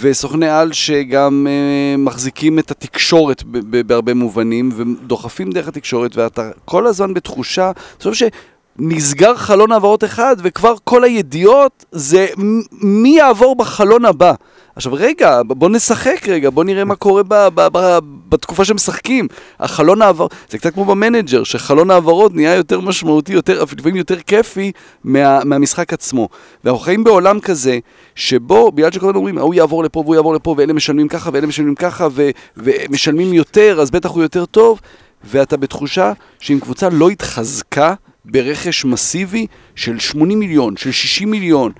וסוכני 0.00 0.48
על 0.48 0.72
שגם 0.72 1.46
אה, 1.50 1.96
מחזיקים 1.98 2.58
את 2.58 2.70
התקשורת 2.70 3.42
ב- 3.42 3.58
ב- 3.76 3.86
בהרבה 3.86 4.14
מובנים, 4.14 4.70
ודוחפים 4.76 5.50
דרך 5.50 5.68
התקשורת, 5.68 6.16
ואתה 6.16 6.50
כל 6.64 6.86
הזמן 6.86 7.14
בתחושה, 7.14 7.72
תחשוב 7.98 8.14
שנסגר 8.14 9.36
חלון 9.36 9.72
העברות 9.72 10.04
אחד, 10.04 10.36
וכבר 10.42 10.74
כל 10.84 11.04
הידיעות 11.04 11.84
זה 11.92 12.26
מ- 12.38 12.60
מי 13.02 13.08
יעבור 13.18 13.56
בחלון 13.56 14.04
הבא. 14.04 14.34
עכשיו 14.76 14.92
רגע, 14.92 15.42
בוא 15.46 15.70
נשחק 15.70 16.28
רגע, 16.28 16.50
בוא 16.50 16.64
נראה 16.64 16.84
מה 16.84 16.94
קורה 16.94 17.22
ב- 17.22 17.48
ב- 17.54 17.68
ב- 17.72 17.98
בתקופה 18.28 18.64
שמשחקים. 18.64 19.28
החלון 19.60 20.02
העבר, 20.02 20.26
זה 20.48 20.58
קצת 20.58 20.74
כמו 20.74 20.84
במנג'ר, 20.84 21.44
שחלון 21.44 21.90
העברות 21.90 22.34
נהיה 22.34 22.54
יותר 22.54 22.80
משמעותי, 22.80 23.32
יותר, 23.32 23.64
לפעמים 23.78 23.96
יותר 23.96 24.20
כיפי 24.20 24.72
מה, 25.04 25.44
מהמשחק 25.44 25.92
עצמו. 25.92 26.28
ואנחנו 26.64 26.80
חיים 26.80 27.04
בעולם 27.04 27.40
כזה, 27.40 27.78
שבו, 28.14 28.72
בגלל 28.72 28.90
שכל 28.90 29.06
הזמן 29.06 29.16
אומרים, 29.16 29.38
ההוא 29.38 29.54
יעבור 29.54 29.84
לפה 29.84 30.00
והוא 30.00 30.14
יעבור 30.14 30.34
לפה, 30.34 30.54
ואלה 30.58 30.72
משלמים 30.72 31.08
ככה 31.08 31.30
ואלה 31.32 31.46
משלמים 31.46 31.74
ככה, 31.74 32.08
ו, 32.10 32.30
ומשלמים 32.56 33.32
יותר, 33.32 33.80
אז 33.80 33.90
בטח 33.90 34.10
הוא 34.10 34.22
יותר 34.22 34.44
טוב, 34.44 34.80
ואתה 35.24 35.56
בתחושה 35.56 36.12
שאם 36.40 36.58
קבוצה 36.60 36.88
לא 36.88 37.10
התחזקה 37.10 37.94
ברכש 38.24 38.84
מסיבי 38.84 39.46
של 39.74 39.98
80 39.98 40.38
מיליון, 40.38 40.76
של 40.76 40.92
60 40.92 41.30
מיליון, 41.30 41.72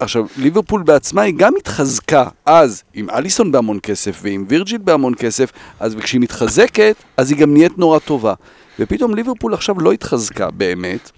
עכשיו, 0.00 0.26
ליברפול 0.36 0.82
בעצמה 0.82 1.22
היא 1.22 1.34
גם 1.36 1.52
התחזקה 1.58 2.28
אז 2.46 2.82
עם 2.94 3.10
אליסון 3.10 3.52
בהמון 3.52 3.78
כסף 3.82 4.18
ועם 4.22 4.44
וירג'יל 4.48 4.78
בהמון 4.78 5.14
כסף, 5.14 5.52
אז 5.80 5.94
כשהיא 5.94 6.20
מתחזקת, 6.20 6.96
אז 7.16 7.30
היא 7.30 7.38
גם 7.38 7.52
נהיית 7.52 7.78
נורא 7.78 7.98
טובה. 7.98 8.34
ופתאום 8.78 9.14
ליברפול 9.14 9.54
עכשיו 9.54 9.80
לא 9.80 9.92
התחזקה 9.92 10.50
באמת, 10.50 11.10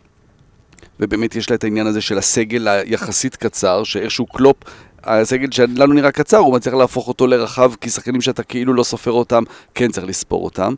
ובאמת 1.01 1.37
יש 1.37 1.51
לה 1.51 1.57
את 1.57 1.65
העניין 1.65 1.87
הזה 1.87 2.01
של 2.01 2.19
הסגל 2.19 2.69
היחסית 2.69 3.37
קצר, 3.37 3.85
שאיכשהו 3.85 4.27
קלופ, 4.27 4.57
הסגל 5.05 5.51
שלנו 5.51 5.95
נראה 5.95 6.13
קצר, 6.13 6.37
הוא 6.37 6.55
מצליח 6.55 6.75
להפוך 6.75 7.09
אותו 7.09 7.27
לרחב, 7.27 7.73
כי 7.81 7.91
שחקנים 7.91 8.21
שאתה 8.21 8.43
כאילו 8.43 8.75
לא 8.75 8.83
סופר 8.83 9.13
אותם, 9.13 9.43
כן 9.75 9.91
צריך 9.91 10.07
לספור 10.07 10.45
אותם. 10.45 10.75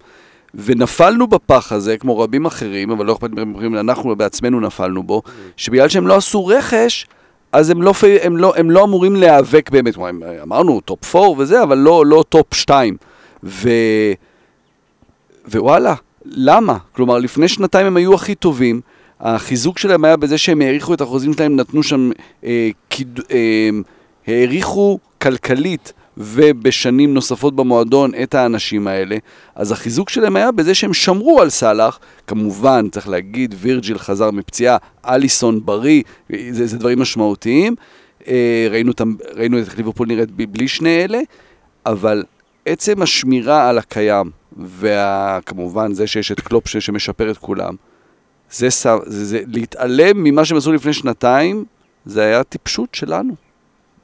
ונפלנו 0.55 1.27
בפח 1.27 1.73
הזה, 1.73 1.99
כמו 1.99 2.19
רבים 2.19 2.47
אחרים, 2.47 2.91
אבל 2.91 3.07
לא 3.07 3.13
אכפת 3.13 3.31
לי, 3.37 3.81
אנחנו 3.81 4.17
בעצמנו 4.17 4.61
נפלנו 4.61 5.03
בו, 5.03 5.23
שבגלל 5.57 5.89
שהם 5.89 6.07
לא 6.07 6.17
עשו 6.17 6.47
רכש, 6.47 7.07
אז 7.53 7.71
הם 7.71 7.83
לא, 7.83 7.93
הם 8.23 8.37
לא, 8.37 8.53
הם 8.57 8.71
לא 8.71 8.85
אמורים 8.85 9.17
להיאבק 9.17 9.71
באמת, 9.71 9.97
הם- 9.97 10.23
אמרנו 10.43 10.81
top 10.81 11.17
4 11.17 11.29
וזה, 11.39 11.63
אבל 11.63 11.79
לא, 11.79 12.07
לא 12.07 12.25
top 12.29 12.55
2. 12.55 12.97
ו... 13.45 13.69
ווואלה, 15.53 15.95
למה? 16.25 16.77
כלומר, 16.93 17.19
לפני 17.19 17.49
שנתיים 17.49 17.87
הם 17.87 17.97
היו 17.97 18.15
הכי 18.15 18.35
טובים, 18.35 18.81
החיזוק 19.21 19.79
שלהם 19.79 20.05
היה 20.05 20.17
בזה 20.17 20.39
שהם 20.39 20.61
האריכו 20.63 20.95
את 20.95 21.01
החוזים 21.01 21.33
שלהם, 21.33 21.57
נתנו 21.57 21.83
שם, 21.83 22.11
אה, 22.45 22.71
קיד, 22.89 23.21
אה, 23.31 23.71
האריכו 24.27 24.99
כלכלית 25.23 25.93
ובשנים 26.17 27.15
נוספות 27.15 27.57
במועדון 27.57 28.11
את 28.23 28.35
האנשים 28.35 28.87
האלה, 28.87 29.17
אז 29.55 29.73
החיזוק 29.73 30.11
שלהם 30.11 30.37
היה 30.37 30.53
בזה 30.53 30.75
שהם 30.75 30.95
שמרו 30.95 31.41
על 31.41 31.51
סאלח, 31.51 31.99
כמובן, 32.27 32.89
צריך 32.93 33.09
להגיד, 33.09 33.55
וירג'יל 33.59 33.99
חזר 33.99 34.31
מפציעה, 34.31 34.77
אליסון 35.07 35.61
בריא, 35.67 36.03
זה, 36.51 36.67
זה 36.67 36.79
דברים 36.79 36.99
משמעותיים. 37.01 37.75
אה, 38.29 38.67
ראינו, 38.71 38.91
אותם, 38.91 39.15
ראינו 39.35 39.59
איך 39.59 39.77
ליברפול 39.77 40.09
נראית 40.09 40.31
בלי 40.31 40.69
שני 40.69 41.05
אלה, 41.05 41.21
אבל 41.87 42.25
עצם 42.67 43.03
השמירה 43.03 43.69
על 43.69 43.79
הקיים, 43.79 44.31
וכמובן 44.79 45.93
זה 45.93 46.07
שיש 46.07 46.33
את 46.33 46.41
קלופ 46.41 46.69
שמשפר 46.69 47.31
את 47.31 47.39
כולם, 47.39 47.75
זה, 48.51 48.71
ס- 48.71 48.87
זה, 49.07 49.25
זה 49.25 49.43
להתעלם 49.47 50.25
ממה 50.25 50.45
שהם 50.45 50.57
עשו 50.57 50.73
לפני 50.73 50.93
שנתיים, 50.93 51.65
זה 52.05 52.23
היה 52.23 52.45
טיפשות 52.45 52.95
שלנו, 52.95 53.35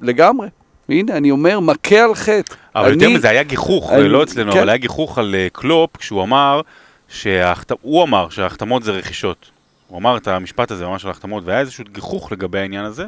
לגמרי. 0.01 0.49
הנה, 0.89 1.17
אני 1.17 1.31
אומר, 1.31 1.61
מכה 1.61 1.99
על 2.05 2.15
חטא. 2.15 2.55
אבל 2.75 2.93
יותר 2.93 3.07
אני- 3.07 3.15
מזה, 3.15 3.29
היה 3.31 3.43
גיחוך, 3.43 3.93
אני- 3.93 4.09
לא 4.09 4.23
אצלנו, 4.23 4.53
כן. 4.53 4.59
אבל 4.59 4.69
היה 4.69 4.77
גיחוך 4.79 5.19
על 5.19 5.35
אה, 5.35 5.47
קלופ, 5.53 5.97
כשהוא 5.97 6.23
אמר, 6.23 6.61
שההחת- 7.09 7.73
הוא 7.83 8.03
אמר 8.05 8.29
שההחתמות 8.29 8.83
זה 8.83 8.93
רכישות. 8.93 9.51
הוא 9.89 9.99
אמר 9.99 10.17
את 10.17 10.29
המשפט 10.29 10.71
הזה 10.71 10.87
ממש 10.87 11.05
על 11.05 11.09
ההחתמות, 11.11 11.43
והיה 11.47 11.61
איזשהו 11.61 11.85
גיחוך 11.93 12.33
לגבי 12.33 12.59
העניין 12.59 12.85
הזה. 12.85 13.05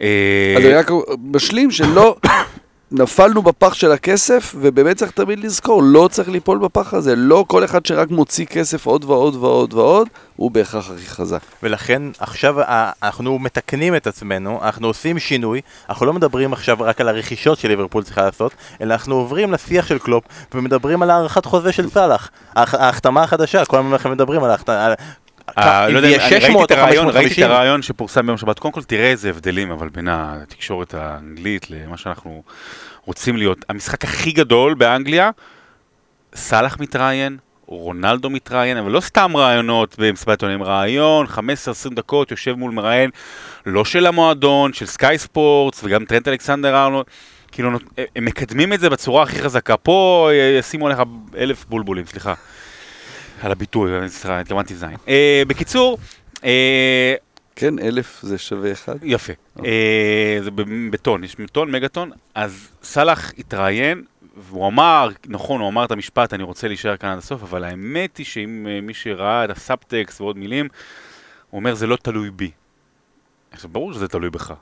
אה, 0.00 0.54
אז 0.58 0.64
אני 0.64 0.74
רק 0.74 0.90
משלים 1.24 1.70
שלא 1.70 2.16
נפלנו 2.92 3.42
בפח 3.42 3.74
של 3.74 3.92
הכסף, 3.92 4.54
ובאמת 4.60 4.96
צריך 4.96 5.10
תמיד 5.10 5.38
לזכור, 5.38 5.82
לא 5.84 6.08
צריך 6.12 6.28
ליפול 6.28 6.58
בפח 6.58 6.94
הזה. 6.94 7.16
לא 7.16 7.44
כל 7.48 7.64
אחד 7.64 7.86
שרק 7.86 8.10
מוציא 8.10 8.46
כסף 8.46 8.86
עוד 8.86 9.04
ועוד 9.04 9.34
ועוד 9.36 9.74
ועוד, 9.74 10.08
הוא 10.36 10.50
בהכרח 10.50 10.90
הכי 10.90 11.06
חזק. 11.06 11.40
ולכן 11.62 12.02
עכשיו 12.18 12.60
ה- 12.60 12.90
אנחנו 13.02 13.38
מתקנים 13.38 13.96
את 13.96 14.06
עצמנו, 14.06 14.58
אנחנו 14.62 14.86
עושים 14.86 15.18
שינוי, 15.18 15.60
אנחנו 15.88 16.06
לא 16.06 16.12
מדברים 16.12 16.52
עכשיו 16.52 16.76
רק 16.80 17.00
על 17.00 17.08
הרכישות 17.08 17.58
שליברפול 17.58 18.02
צריכה 18.04 18.22
לעשות, 18.22 18.52
אלא 18.80 18.92
אנחנו 18.94 19.14
עוברים 19.14 19.52
לשיח 19.52 19.86
של 19.86 19.98
קלופ 19.98 20.24
ומדברים 20.54 21.02
על 21.02 21.10
הארכת 21.10 21.44
חוזה 21.44 21.72
של 21.72 21.90
סאלח. 21.90 22.30
ההח- 22.56 22.74
ההחתמה 22.74 23.22
החדשה, 23.22 23.64
כל 23.64 23.78
הזמן 23.78 23.92
אנחנו 23.92 24.10
מדברים 24.10 24.44
על 24.44 24.50
ההחתמה... 24.50 24.88
אה, 24.88 24.94
לא 25.56 25.96
יודע, 25.96 26.08
אני 26.08 26.16
ראיתי 26.16 26.40
600 26.40 26.72
את 26.72 26.78
הרעיון, 26.78 27.06
ראיתי 27.06 27.18
את 27.18 27.32
550. 27.32 27.50
הרעיון 27.50 27.82
שפורסם 27.82 28.26
ביום 28.26 28.38
שבת. 28.38 28.58
קודם 28.58 28.72
כל, 28.72 28.82
תראה 28.82 29.10
איזה 29.10 29.30
הבדלים, 29.30 29.70
אבל 29.70 29.88
בין 29.88 30.08
התקשורת 30.10 30.94
האנגלית 30.94 31.70
למה 31.70 31.96
שאנחנו 31.96 32.42
רוצים 33.04 33.36
להיות. 33.36 33.64
המשחק 33.68 34.04
הכי 34.04 34.32
גדול 34.32 34.74
באנגליה, 34.74 35.30
סאלח 36.34 36.80
מתראיין, 36.80 37.36
רונלדו 37.66 38.30
מתראיין, 38.30 38.76
אבל 38.76 38.90
לא 38.90 39.00
סתם 39.00 39.36
רעיונות 39.36 39.96
במסיבת 39.98 40.28
עיתונאים, 40.28 40.62
רעיון, 40.62 41.26
15-20 41.26 41.94
דקות, 41.94 42.30
יושב 42.30 42.54
מול 42.54 42.70
מראיין, 42.70 43.10
לא 43.66 43.84
של 43.84 44.06
המועדון, 44.06 44.72
של 44.72 44.86
סקאי 44.86 45.18
ספורטס, 45.18 45.80
וגם 45.84 46.04
טרנט 46.04 46.28
אלכסנדר 46.28 46.76
ארנולד. 46.76 47.06
כאילו, 47.52 47.70
הם 48.16 48.24
מקדמים 48.24 48.72
את 48.72 48.80
זה 48.80 48.90
בצורה 48.90 49.22
הכי 49.22 49.38
חזקה. 49.42 49.76
פה 49.76 50.28
אה, 50.32 50.56
ישימו 50.58 50.86
עליך 50.86 50.98
אלף 51.36 51.64
בולבולים, 51.68 52.06
סליחה. 52.06 52.34
על 53.42 53.52
הביטוי, 53.52 53.92
התכוונתי 54.28 54.74
זין. 54.74 54.96
אה, 55.08 55.42
בקיצור, 55.46 55.98
אה, 56.44 57.14
כן, 57.56 57.78
אלף 57.78 58.18
זה 58.22 58.38
שווה 58.38 58.72
אחד. 58.72 58.94
יפה. 59.02 59.32
אה, 59.64 60.38
זה 60.42 60.50
ב- 60.50 60.90
בטון, 60.90 61.24
יש 61.24 61.36
טון, 61.52 61.70
מגטון. 61.70 62.10
אז 62.34 62.68
סאלח 62.82 63.32
התראיין, 63.38 64.02
והוא 64.36 64.66
אמר, 64.68 65.08
נכון, 65.26 65.60
הוא 65.60 65.68
אמר 65.68 65.84
את 65.84 65.90
המשפט, 65.90 66.32
אני 66.34 66.42
רוצה 66.42 66.68
להישאר 66.68 66.96
כאן 66.96 67.08
עד 67.10 67.18
הסוף, 67.18 67.42
אבל 67.42 67.64
האמת 67.64 68.16
היא 68.16 68.26
שאם 68.26 68.66
מי 68.82 68.94
שראה 68.94 69.44
את 69.44 69.50
הסאבטקסט 69.50 70.20
ועוד 70.20 70.36
מילים, 70.38 70.68
הוא 71.50 71.58
אומר, 71.58 71.74
זה 71.74 71.86
לא 71.86 71.96
תלוי 71.96 72.30
בי. 72.30 72.50
עכשיו, 73.50 73.70
ברור 73.70 73.92
שזה 73.92 74.08
תלוי 74.08 74.30
בך. 74.30 74.54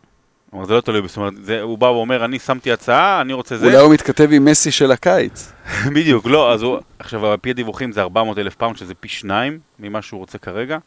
אומר, 0.52 0.64
זה 0.64 0.74
לא 0.74 0.80
תלוי 0.80 1.08
זאת 1.08 1.16
אומרת, 1.16 1.32
זה, 1.42 1.62
הוא 1.62 1.78
בא 1.78 1.86
ואומר, 1.86 2.24
אני 2.24 2.38
שמתי 2.38 2.72
הצעה, 2.72 3.20
אני 3.20 3.32
רוצה 3.32 3.56
זה. 3.56 3.66
אולי 3.66 3.76
הוא 3.76 3.92
מתכתב 3.92 4.28
עם 4.32 4.44
מסי 4.44 4.70
של 4.70 4.92
הקיץ. 4.92 5.52
בדיוק, 5.94 6.26
לא, 6.26 6.52
אז 6.52 6.62
הוא, 6.62 6.78
עכשיו, 6.98 7.26
על 7.26 7.36
פי 7.36 7.50
הדיווחים 7.50 7.92
זה 7.92 8.02
400 8.02 8.38
אלף 8.38 8.54
פאונד, 8.54 8.76
שזה 8.76 8.94
פי 8.94 9.08
שניים 9.08 9.58
ממה 9.78 10.02
שהוא 10.02 10.20
רוצה 10.20 10.38
כרגע. 10.38 10.78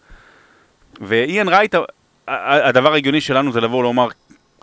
ואיין 1.02 1.48
רייט, 1.48 1.76
הדבר 2.28 2.94
ההגיוני 2.94 3.22
שלנו 3.22 3.52
זה 3.52 3.62
לבוא 3.62 3.80
ולומר, 3.80 4.08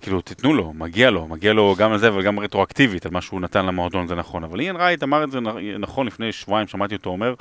כאילו, 0.00 0.20
תיתנו 0.20 0.54
לו, 0.54 0.72
מגיע 0.72 1.10
לו, 1.10 1.26
מגיע 1.26 1.52
לו 1.52 1.74
גם 1.78 1.92
על 1.92 1.98
זה 1.98 2.14
וגם 2.14 2.40
רטרואקטיבית, 2.40 3.06
על 3.06 3.12
מה 3.12 3.20
שהוא 3.20 3.40
נתן 3.40 3.66
למועדון, 3.66 4.08
זה 4.08 4.14
נכון. 4.14 4.44
אבל 4.44 4.60
איין 4.60 4.76
רייט 4.76 5.02
אמר 5.02 5.24
את 5.24 5.30
זה 5.30 5.38
נכון 5.78 6.06
לפני 6.06 6.32
שבועיים, 6.32 6.68
שמעתי 6.68 6.94
אותו 6.94 7.10
אומר, 7.10 7.34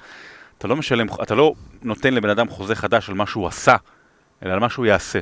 אתה 0.57 0.67
לא 0.67 0.75
משלם, 0.75 1.07
אתה 1.23 1.35
לא 1.35 1.53
נותן 1.81 2.13
לבן 2.13 2.29
אדם 2.29 2.49
חוזה 2.49 2.75
חדש 2.75 3.09
על 3.09 3.15
מה 3.15 3.25
שהוא 3.25 3.47
עשה, 3.47 3.75
אלא 4.45 4.53
על 4.53 4.59
מה 4.59 4.69
שהוא 4.69 4.85
יעשה. 4.85 5.19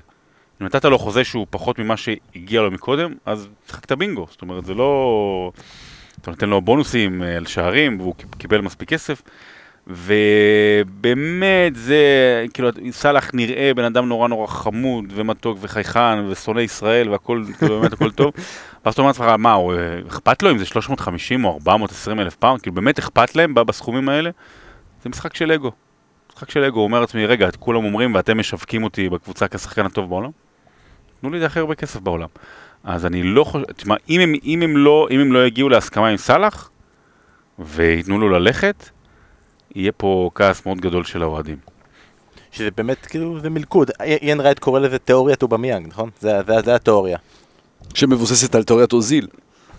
אם 0.61 0.65
נתת 0.65 0.85
לו 0.85 0.99
חוזה 0.99 1.23
שהוא 1.23 1.47
פחות 1.49 1.79
ממה 1.79 1.97
שהגיע 1.97 2.61
לו 2.61 2.71
מקודם, 2.71 3.13
אז 3.25 3.47
שחקת 3.67 3.91
בינגו. 3.91 4.27
זאת 4.29 4.41
אומרת, 4.41 4.65
זה 4.65 4.73
לא... 4.73 5.51
אתה 6.21 6.31
נותן 6.31 6.49
לו 6.49 6.61
בונוסים 6.61 7.23
אה, 7.23 7.37
על 7.37 7.45
שערים, 7.45 7.99
והוא 7.99 8.15
קיב- 8.15 8.35
קיבל 8.37 8.61
מספיק 8.61 8.89
כסף. 8.89 9.21
ובאמת 9.87 11.75
זה, 11.75 11.97
כאילו, 12.53 12.69
סאלח 12.91 13.31
נראה 13.33 13.71
בן 13.75 13.83
אדם 13.83 14.09
נורא 14.09 14.27
נורא 14.27 14.47
חמוד 14.47 15.05
ומתוק 15.15 15.57
וחייכן 15.61 16.19
ושונא 16.29 16.59
ישראל 16.59 17.09
והכל, 17.09 17.43
כאילו, 17.57 17.79
באמת 17.79 17.93
הכל 17.93 18.11
טוב. 18.11 18.31
ואז 18.85 18.93
אתה 18.93 19.01
אומר 19.01 19.09
לעצמך, 19.09 19.25
מה, 19.25 19.53
הוא, 19.53 19.73
אה, 19.73 19.99
אכפת 20.07 20.43
לו 20.43 20.51
אם 20.51 20.57
זה 20.57 20.65
350 20.65 21.45
או 21.45 21.53
420 21.53 22.19
אלף 22.19 22.35
פאונד? 22.35 22.61
כאילו, 22.61 22.75
באמת 22.75 22.99
אכפת 22.99 23.35
להם 23.35 23.53
בסכומים 23.53 24.09
האלה? 24.09 24.29
זה 25.03 25.09
משחק 25.09 25.35
של 25.35 25.51
אגו. 25.51 25.71
משחק 26.31 26.49
של 26.49 26.63
אגו, 26.63 26.79
הוא 26.79 26.83
אומר 26.83 26.99
לעצמי, 26.99 27.25
רגע, 27.25 27.49
כולם 27.59 27.85
אומרים 27.85 28.15
ואתם 28.15 28.37
משווקים 28.37 28.83
אותי 28.83 29.09
בקבוצה 29.09 29.47
כשחקן 29.47 29.85
הטוב 29.85 30.09
בעולם? 30.09 30.29
תנו 31.21 31.29
לי 31.29 31.45
הכי 31.45 31.59
הרבה 31.59 31.75
כסף 31.75 31.99
בעולם. 31.99 32.27
אז 32.83 33.05
אני 33.05 33.23
לא 33.23 33.43
חושב, 33.43 33.65
תשמע, 33.65 33.95
אם 34.09 34.21
הם, 34.21 34.33
אם 34.43 34.61
הם, 34.61 34.77
לא, 34.77 35.07
אם 35.11 35.19
הם 35.19 35.33
לא 35.33 35.47
יגיעו 35.47 35.69
להסכמה 35.69 36.07
עם 36.07 36.17
סאלח 36.17 36.69
וייתנו 37.59 38.19
לו 38.19 38.29
ללכת, 38.29 38.89
יהיה 39.75 39.91
פה 39.91 40.29
כעס 40.35 40.65
מאוד 40.65 40.81
גדול 40.81 41.03
של 41.03 41.21
האוהדים. 41.21 41.57
שזה 42.51 42.69
באמת 42.77 43.05
כאילו 43.05 43.39
זה 43.39 43.49
מלכוד, 43.49 43.91
איין 43.99 44.39
רייט 44.39 44.59
קורא 44.59 44.79
לזה 44.79 44.99
תיאוריית 44.99 45.43
אובמיאנג, 45.43 45.87
נכון? 45.87 46.09
זה, 46.19 46.39
זה, 46.47 46.53
זה 46.65 46.75
התיאוריה. 46.75 47.17
שמבוססת 47.93 48.55
על 48.55 48.63
תיאוריית 48.63 48.93
אוזיל. 48.93 49.27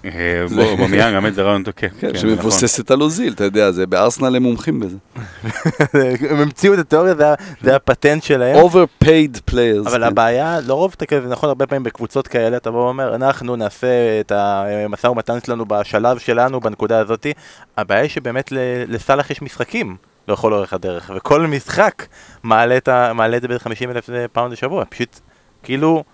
אה, 0.05 0.11
בוא, 0.55 0.77
אובמיאנג, 0.87 1.15
האמת 1.15 1.35
זה 1.35 1.43
רעיון 1.43 1.63
תקף. 1.63 1.89
כן, 2.01 2.13
כן, 2.13 2.19
שמבוססת 2.19 2.91
על 2.91 3.01
אוזיל, 3.03 3.33
אתה 3.33 3.45
יודע, 3.45 3.71
זה 3.71 3.87
בארסנל 3.87 4.37
הם 4.37 4.43
מומחים 4.43 4.81
בזה. 4.81 4.97
הם 6.31 6.37
המציאו 6.37 6.75
את 6.75 6.79
התיאוריה, 6.79 7.15
זה, 7.61 7.77
הפטנט 7.77 8.23
שלהם. 8.23 8.57
overpaid 8.67 9.51
players. 9.51 9.87
אבל 9.87 9.99
כן. 9.99 10.03
הבעיה, 10.03 10.61
לרוב 10.67 10.95
אתה 10.97 11.07
כזה, 11.07 11.29
נכון, 11.29 11.49
הרבה 11.49 11.67
פעמים 11.67 11.83
בקבוצות 11.83 12.29
כאלה, 12.29 12.57
אתה 12.57 12.71
בא 12.71 12.77
ואומר, 12.77 13.15
אנחנו 13.15 13.57
נעשה 13.57 13.87
את 14.21 14.33
המשא 14.33 15.07
ומתן 15.07 15.39
שלנו 15.47 15.65
בשלב 15.67 16.19
שלנו, 16.19 16.61
בנקודה 16.61 16.99
הזאתי. 16.99 17.33
הבעיה 17.77 18.01
היא 18.01 18.11
שבאמת 18.11 18.53
ל- 18.53 18.85
לסאלח 18.89 19.31
יש 19.31 19.43
משחקים 19.43 19.97
לכל 20.29 20.53
אורך 20.53 20.73
הדרך, 20.73 21.11
וכל 21.17 21.47
משחק 21.47 22.07
מעלה 22.43 22.77
את, 22.77 22.89
ה, 22.89 23.13
מעלה 23.13 23.37
את 23.37 23.43
זה 23.43 23.49
ב-50 23.49 23.91
אלף 23.91 24.11
פאונד 24.33 24.53
לשבוע, 24.53 24.85
פשוט, 24.89 25.21
כאילו, 25.63 26.05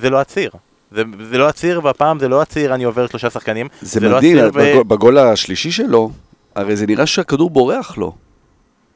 זה 0.00 0.10
לא 0.10 0.20
הציר. 0.20 0.50
זה, 0.92 1.02
זה 1.30 1.38
לא 1.38 1.48
הציר, 1.48 1.80
והפעם 1.84 2.18
זה 2.18 2.28
לא 2.28 2.42
הציר, 2.42 2.74
אני 2.74 2.84
עובר 2.84 3.06
שלושה 3.06 3.30
שחקנים. 3.30 3.66
זה 3.82 4.00
לא 4.00 4.16
מדהים, 4.16 4.38
הציר, 4.38 4.50
ו- 4.54 4.58
בגול- 4.58 4.84
בגול 4.84 5.18
השלישי 5.18 5.70
שלו, 5.70 6.10
הרי 6.54 6.76
זה 6.76 6.86
נראה 6.86 7.06
שהכדור 7.06 7.50
בורח 7.50 7.98
לו. 7.98 8.12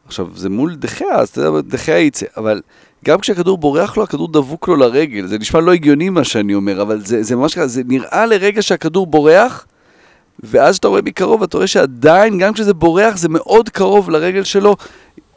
עכשיו, 0.06 0.28
זה 0.34 0.48
מול 0.50 0.74
דחיה, 0.74 1.14
אז 1.14 1.28
אתה 1.28 1.40
יודע, 1.40 1.60
דחיה 1.60 1.98
יצא, 1.98 2.26
אבל 2.36 2.60
גם 3.04 3.20
כשהכדור 3.20 3.58
בורח 3.58 3.96
לו, 3.96 4.02
הכדור 4.02 4.32
דבוק 4.32 4.68
לו 4.68 4.76
לרגל. 4.76 5.26
זה 5.26 5.38
נשמע 5.38 5.60
לא 5.60 5.72
הגיוני 5.72 6.08
מה 6.08 6.24
שאני 6.24 6.54
אומר, 6.54 6.82
אבל 6.82 7.00
זה, 7.04 7.22
זה 7.22 7.36
ממש 7.36 7.54
ככה, 7.54 7.66
זה 7.66 7.82
נראה 7.86 8.26
לרגע 8.26 8.62
שהכדור 8.62 9.06
בורח, 9.06 9.66
ואז 10.42 10.74
כשאתה 10.74 10.88
רואה 10.88 11.02
מקרוב, 11.02 11.42
אתה 11.42 11.56
רואה 11.56 11.66
שעדיין, 11.66 12.38
גם 12.38 12.52
כשזה 12.52 12.74
בורח, 12.74 13.16
זה 13.16 13.28
מאוד 13.28 13.68
קרוב 13.68 14.10
לרגל 14.10 14.44
שלו. 14.44 14.76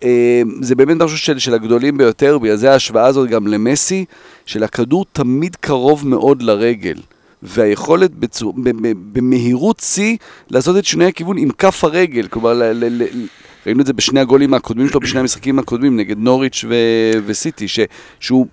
אה, 0.03 0.41
זה 0.61 0.75
באמת 0.75 1.01
משהו 1.01 1.17
של, 1.17 1.39
של 1.39 1.53
הגדולים 1.53 1.97
ביותר, 1.97 2.37
בגלל 2.37 2.55
זה 2.55 2.71
ההשוואה 2.71 3.05
הזאת 3.05 3.29
גם 3.29 3.47
למסי, 3.47 4.05
של 4.45 4.63
הכדור 4.63 5.05
תמיד 5.11 5.55
קרוב 5.55 6.07
מאוד 6.07 6.41
לרגל. 6.41 6.95
והיכולת 7.43 8.11
בצור, 8.11 8.53
ב, 8.57 8.69
ב, 8.69 8.93
במהירות 9.13 9.79
שיא 9.79 10.17
לעשות 10.49 10.77
את 10.77 10.85
שינוי 10.85 11.07
הכיוון 11.07 11.37
עם 11.37 11.49
כף 11.49 11.83
הרגל. 11.83 12.27
כלומר, 12.27 12.53
ל, 12.53 12.63
ל, 12.63 13.03
ל, 13.03 13.07
ראינו 13.65 13.81
את 13.81 13.85
זה 13.85 13.93
בשני 13.93 14.19
הגולים 14.19 14.53
הקודמים 14.53 14.87
שלו, 14.87 14.99
בשני 14.99 15.19
המשחקים 15.19 15.59
הקודמים, 15.59 15.97
נגד 15.97 16.17
נוריץ' 16.17 16.65
ו, 16.69 16.75
וסיטי, 17.25 17.67
ש, 17.67 17.79
שהוא 18.19 18.47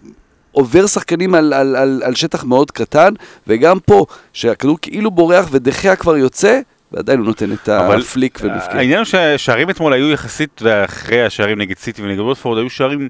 עובר 0.53 0.87
שחקנים 0.87 1.35
על, 1.35 1.53
על, 1.53 1.77
על, 1.77 2.03
על 2.05 2.15
שטח 2.15 2.45
מאוד 2.45 2.71
קטן, 2.71 3.15
וגם 3.47 3.81
פה, 3.81 4.07
שהכדור 4.33 4.79
כאילו 4.83 5.11
בורח 5.11 5.49
ודחיה 5.51 5.97
כבר 5.97 6.17
יוצא, 6.17 6.61
ועדיין 6.93 7.19
הוא 7.19 7.27
נותן 7.27 7.53
את 7.53 7.69
אבל 7.69 8.01
הפליק 8.01 8.39
ובפקיע. 8.43 8.79
העניין 8.79 8.99
הוא 8.99 9.05
שהשערים 9.05 9.71
אתמול 9.71 9.93
היו 9.93 10.11
יחסית, 10.11 10.61
ואחרי 10.65 11.25
השערים 11.25 11.59
נגד 11.59 11.79
סיטי 11.79 12.03
ונגד 12.03 12.21
ווטפורד, 12.21 12.59
היו 12.59 12.71
שערים 12.71 13.09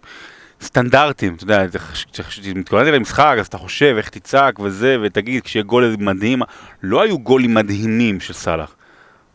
סטנדרטיים, 0.63 1.35
אתה 1.35 1.45
יודע, 1.45 1.65
כשמתכוננתי 2.13 2.91
למשחק, 2.91 3.37
אז 3.39 3.47
אתה 3.47 3.59
חושב 3.59 3.95
איך 3.97 4.09
תצעק 4.09 4.61
וזה, 4.61 4.97
ותגיד, 5.03 5.43
כשיהיה 5.43 5.63
גול 5.63 5.97
מדהים, 5.99 6.43
לא 6.83 7.03
היו 7.03 7.19
גולים 7.19 7.55
מדהימים 7.55 8.21
של 8.21 8.33
סאלח. 8.33 8.75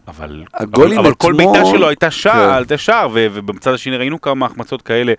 אבל, 0.08 0.44
הגולים 0.54 1.00
אבל, 1.00 1.08
אבל 1.08 1.16
כל 1.16 1.34
בעיטה 1.34 1.66
שלו 1.66 1.88
הייתה 1.88 2.06
כן. 2.06 2.12
שער, 2.12 2.58
הייתה 2.58 2.78
שער, 2.78 3.10
ו- 3.14 3.28
ובצד 3.34 3.74
השני 3.74 3.98
ראינו 3.98 4.22
כמה 4.22 4.46
החמצות 4.46 4.82
כאלה, 4.82 5.14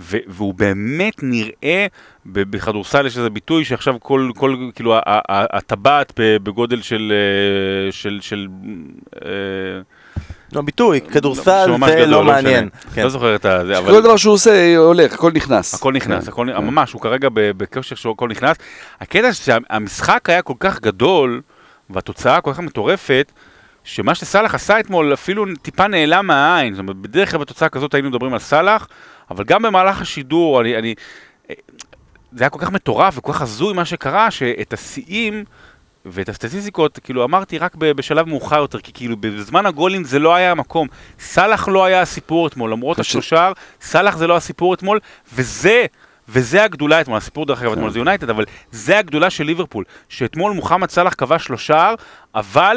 ו- 0.00 0.16
והוא 0.26 0.54
באמת 0.54 1.22
נראה, 1.22 1.86
בכדורסל 2.32 3.06
יש 3.06 3.16
איזה 3.16 3.30
ביטוי 3.30 3.64
שעכשיו 3.64 3.94
כל, 4.00 4.30
כל 4.36 4.56
כאילו, 4.74 4.96
הטבעת 5.28 6.12
ב- 6.20 6.36
בגודל 6.42 6.82
של, 6.82 7.12
אה, 7.86 7.92
של, 7.92 8.18
של, 8.22 8.48
אה, 9.24 9.30
לא, 10.52 10.62
ביטוי, 10.62 11.00
כדורסל 11.00 11.64
שממש 11.66 11.90
זה 11.90 11.96
גדול, 11.96 12.10
לא 12.10 12.22
משנה. 12.22 12.32
מעניין. 12.32 12.68
כן. 12.94 13.02
לא 13.02 13.08
זוכר 13.08 13.34
את 13.34 13.42
זה, 13.42 13.78
אבל... 13.78 13.92
כל 13.92 14.02
דבר 14.02 14.16
שהוא 14.16 14.34
עושה 14.34 14.76
הולך, 14.76 15.12
הכל 15.12 15.32
נכנס. 15.32 15.74
הכל 15.74 15.92
נכנס, 15.92 16.24
כן. 16.24 16.30
הכל, 16.30 16.46
ממש, 16.46 16.92
הוא 16.92 17.00
כרגע 17.00 17.28
ב- 17.28 17.50
בכושר 17.56 17.96
שהוא 17.96 18.12
הכל 18.12 18.28
נכנס. 18.28 18.56
הקטע 19.00 19.32
שהמשחק 19.32 20.28
היה 20.30 20.42
כל 20.42 20.54
כך 20.60 20.80
גדול, 20.80 21.40
והתוצאה 21.90 22.40
כל 22.40 22.52
כך 22.52 22.60
מטורפת, 22.60 23.32
שמה 23.84 24.14
שסאלח 24.14 24.54
עשה 24.54 24.80
אתמול 24.80 25.12
אפילו 25.12 25.44
טיפה 25.62 25.86
נעלם 25.88 26.26
מהעין. 26.26 26.74
זאת 26.74 26.80
אומרת, 26.80 26.96
בדרך 26.96 27.30
כלל 27.30 27.40
בתוצאה 27.40 27.68
כזאת 27.68 27.94
היינו 27.94 28.08
מדברים 28.10 28.32
על 28.32 28.38
סאלח, 28.38 28.88
אבל 29.30 29.44
גם 29.44 29.62
במהלך 29.62 30.00
השידור, 30.00 30.60
אני, 30.60 30.76
אני, 30.78 30.94
זה 32.32 32.44
היה 32.44 32.50
כל 32.50 32.58
כך 32.58 32.70
מטורף 32.70 33.18
וכל 33.18 33.32
כך 33.32 33.42
הזוי 33.42 33.74
מה 33.74 33.84
שקרה, 33.84 34.30
שאת 34.30 34.72
השיאים 34.72 35.44
ואת 36.04 36.28
הסטטיסטיקות, 36.28 36.98
כאילו 37.04 37.24
אמרתי 37.24 37.58
רק 37.58 37.74
בשלב 37.74 38.28
מאוחר 38.28 38.58
יותר, 38.58 38.80
כי 38.80 38.92
כאילו 38.92 39.16
בזמן 39.20 39.66
הגולים 39.66 40.04
זה 40.04 40.18
לא 40.18 40.34
היה 40.34 40.50
המקום. 40.50 40.88
סאלח 41.20 41.68
לא 41.68 41.84
היה 41.84 42.00
הסיפור 42.00 42.46
אתמול, 42.46 42.72
למרות 42.72 42.98
השלושה, 42.98 43.52
סאלח 43.80 44.16
זה 44.16 44.26
לא 44.26 44.36
הסיפור 44.36 44.74
אתמול, 44.74 45.00
וזה, 45.34 45.86
וזה 46.28 46.64
הגדולה 46.64 47.00
אתמול, 47.00 47.16
הסיפור 47.16 47.46
דרך 47.46 47.62
אגב 47.62 47.72
אתמול 47.72 47.90
זה 47.90 47.98
יונייטד, 47.98 48.30
אבל 48.30 48.44
זה 48.70 48.98
הגדולה 48.98 49.30
של 49.30 49.44
ליברפול, 49.44 49.84
שאתמול 50.08 50.52
מוחמד 50.52 50.90
סאלח 50.90 51.14
כבש 51.14 51.48
לו 51.48 51.58
שער, 51.58 51.94
אבל 52.34 52.76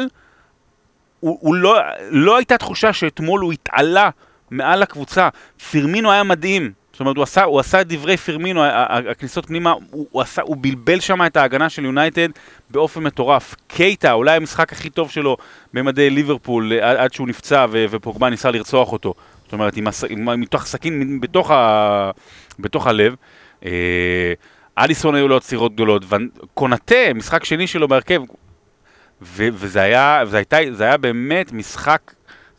הוא, 1.20 1.38
הוא 1.40 1.54
לא, 1.54 1.78
לא 2.10 2.36
הייתה 2.36 2.58
תחושה 2.58 2.92
שאתמול 2.92 3.40
הוא 3.40 3.52
התעלה 3.52 4.10
מעל 4.50 4.82
הקבוצה. 4.82 5.28
פירמינו 5.70 6.12
היה 6.12 6.22
מדהים. 6.22 6.72
זאת 6.92 7.00
אומרת, 7.00 7.16
הוא 7.16 7.22
עשה, 7.22 7.44
הוא 7.44 7.60
עשה 7.60 7.80
את 7.80 7.88
דברי 7.88 8.16
ה- 8.56 8.98
הכניסות 9.10 9.46
פנימה, 9.46 9.70
הוא, 9.90 10.06
הוא, 10.10 10.22
עשה, 10.22 10.42
הוא 10.42 10.56
בלבל 10.60 11.00
שם 11.00 11.26
את 11.26 11.36
ההגנה 11.36 11.68
של 11.68 11.84
יונייטד 11.84 12.28
באופן 12.70 13.02
מטורף. 13.02 13.54
קייטה, 13.68 14.12
אולי 14.12 14.36
המשחק 14.36 14.72
הכי 14.72 14.90
טוב 14.90 15.10
שלו 15.10 15.36
במדי 15.74 16.10
ליברפול, 16.10 16.72
עד, 16.72 16.96
עד 16.96 17.12
שהוא 17.12 17.28
נפצע 17.28 17.66
ו, 17.70 17.84
ופוגבה 17.90 18.30
ניסה 18.30 18.50
לרצוח 18.50 18.92
אותו. 18.92 19.14
זאת 19.44 19.52
אומרת, 19.52 19.76
עם, 19.76 19.86
הס, 19.86 20.04
עם, 20.08 20.40
מתוך 20.40 20.64
סכין, 20.64 21.20
בתוך, 21.20 21.50
ה, 21.50 22.10
בתוך 22.58 22.86
הלב. 22.86 23.14
אה, 23.64 24.32
אליסון 24.78 25.14
היו 25.14 25.28
לו 25.28 25.36
עצירות 25.36 25.74
גדולות, 25.74 26.02
ונ- 26.12 26.46
קונאטה, 26.54 27.14
משחק 27.14 27.44
שני 27.44 27.66
שלו 27.66 27.88
בהרכב, 27.88 28.20
ו- 29.22 29.48
וזה 29.52 29.80
היה, 29.82 30.22
זה, 30.26 30.36
הייתה, 30.36 30.56
זה 30.72 30.84
היה 30.84 30.96
באמת 30.96 31.52
משחק 31.52 32.12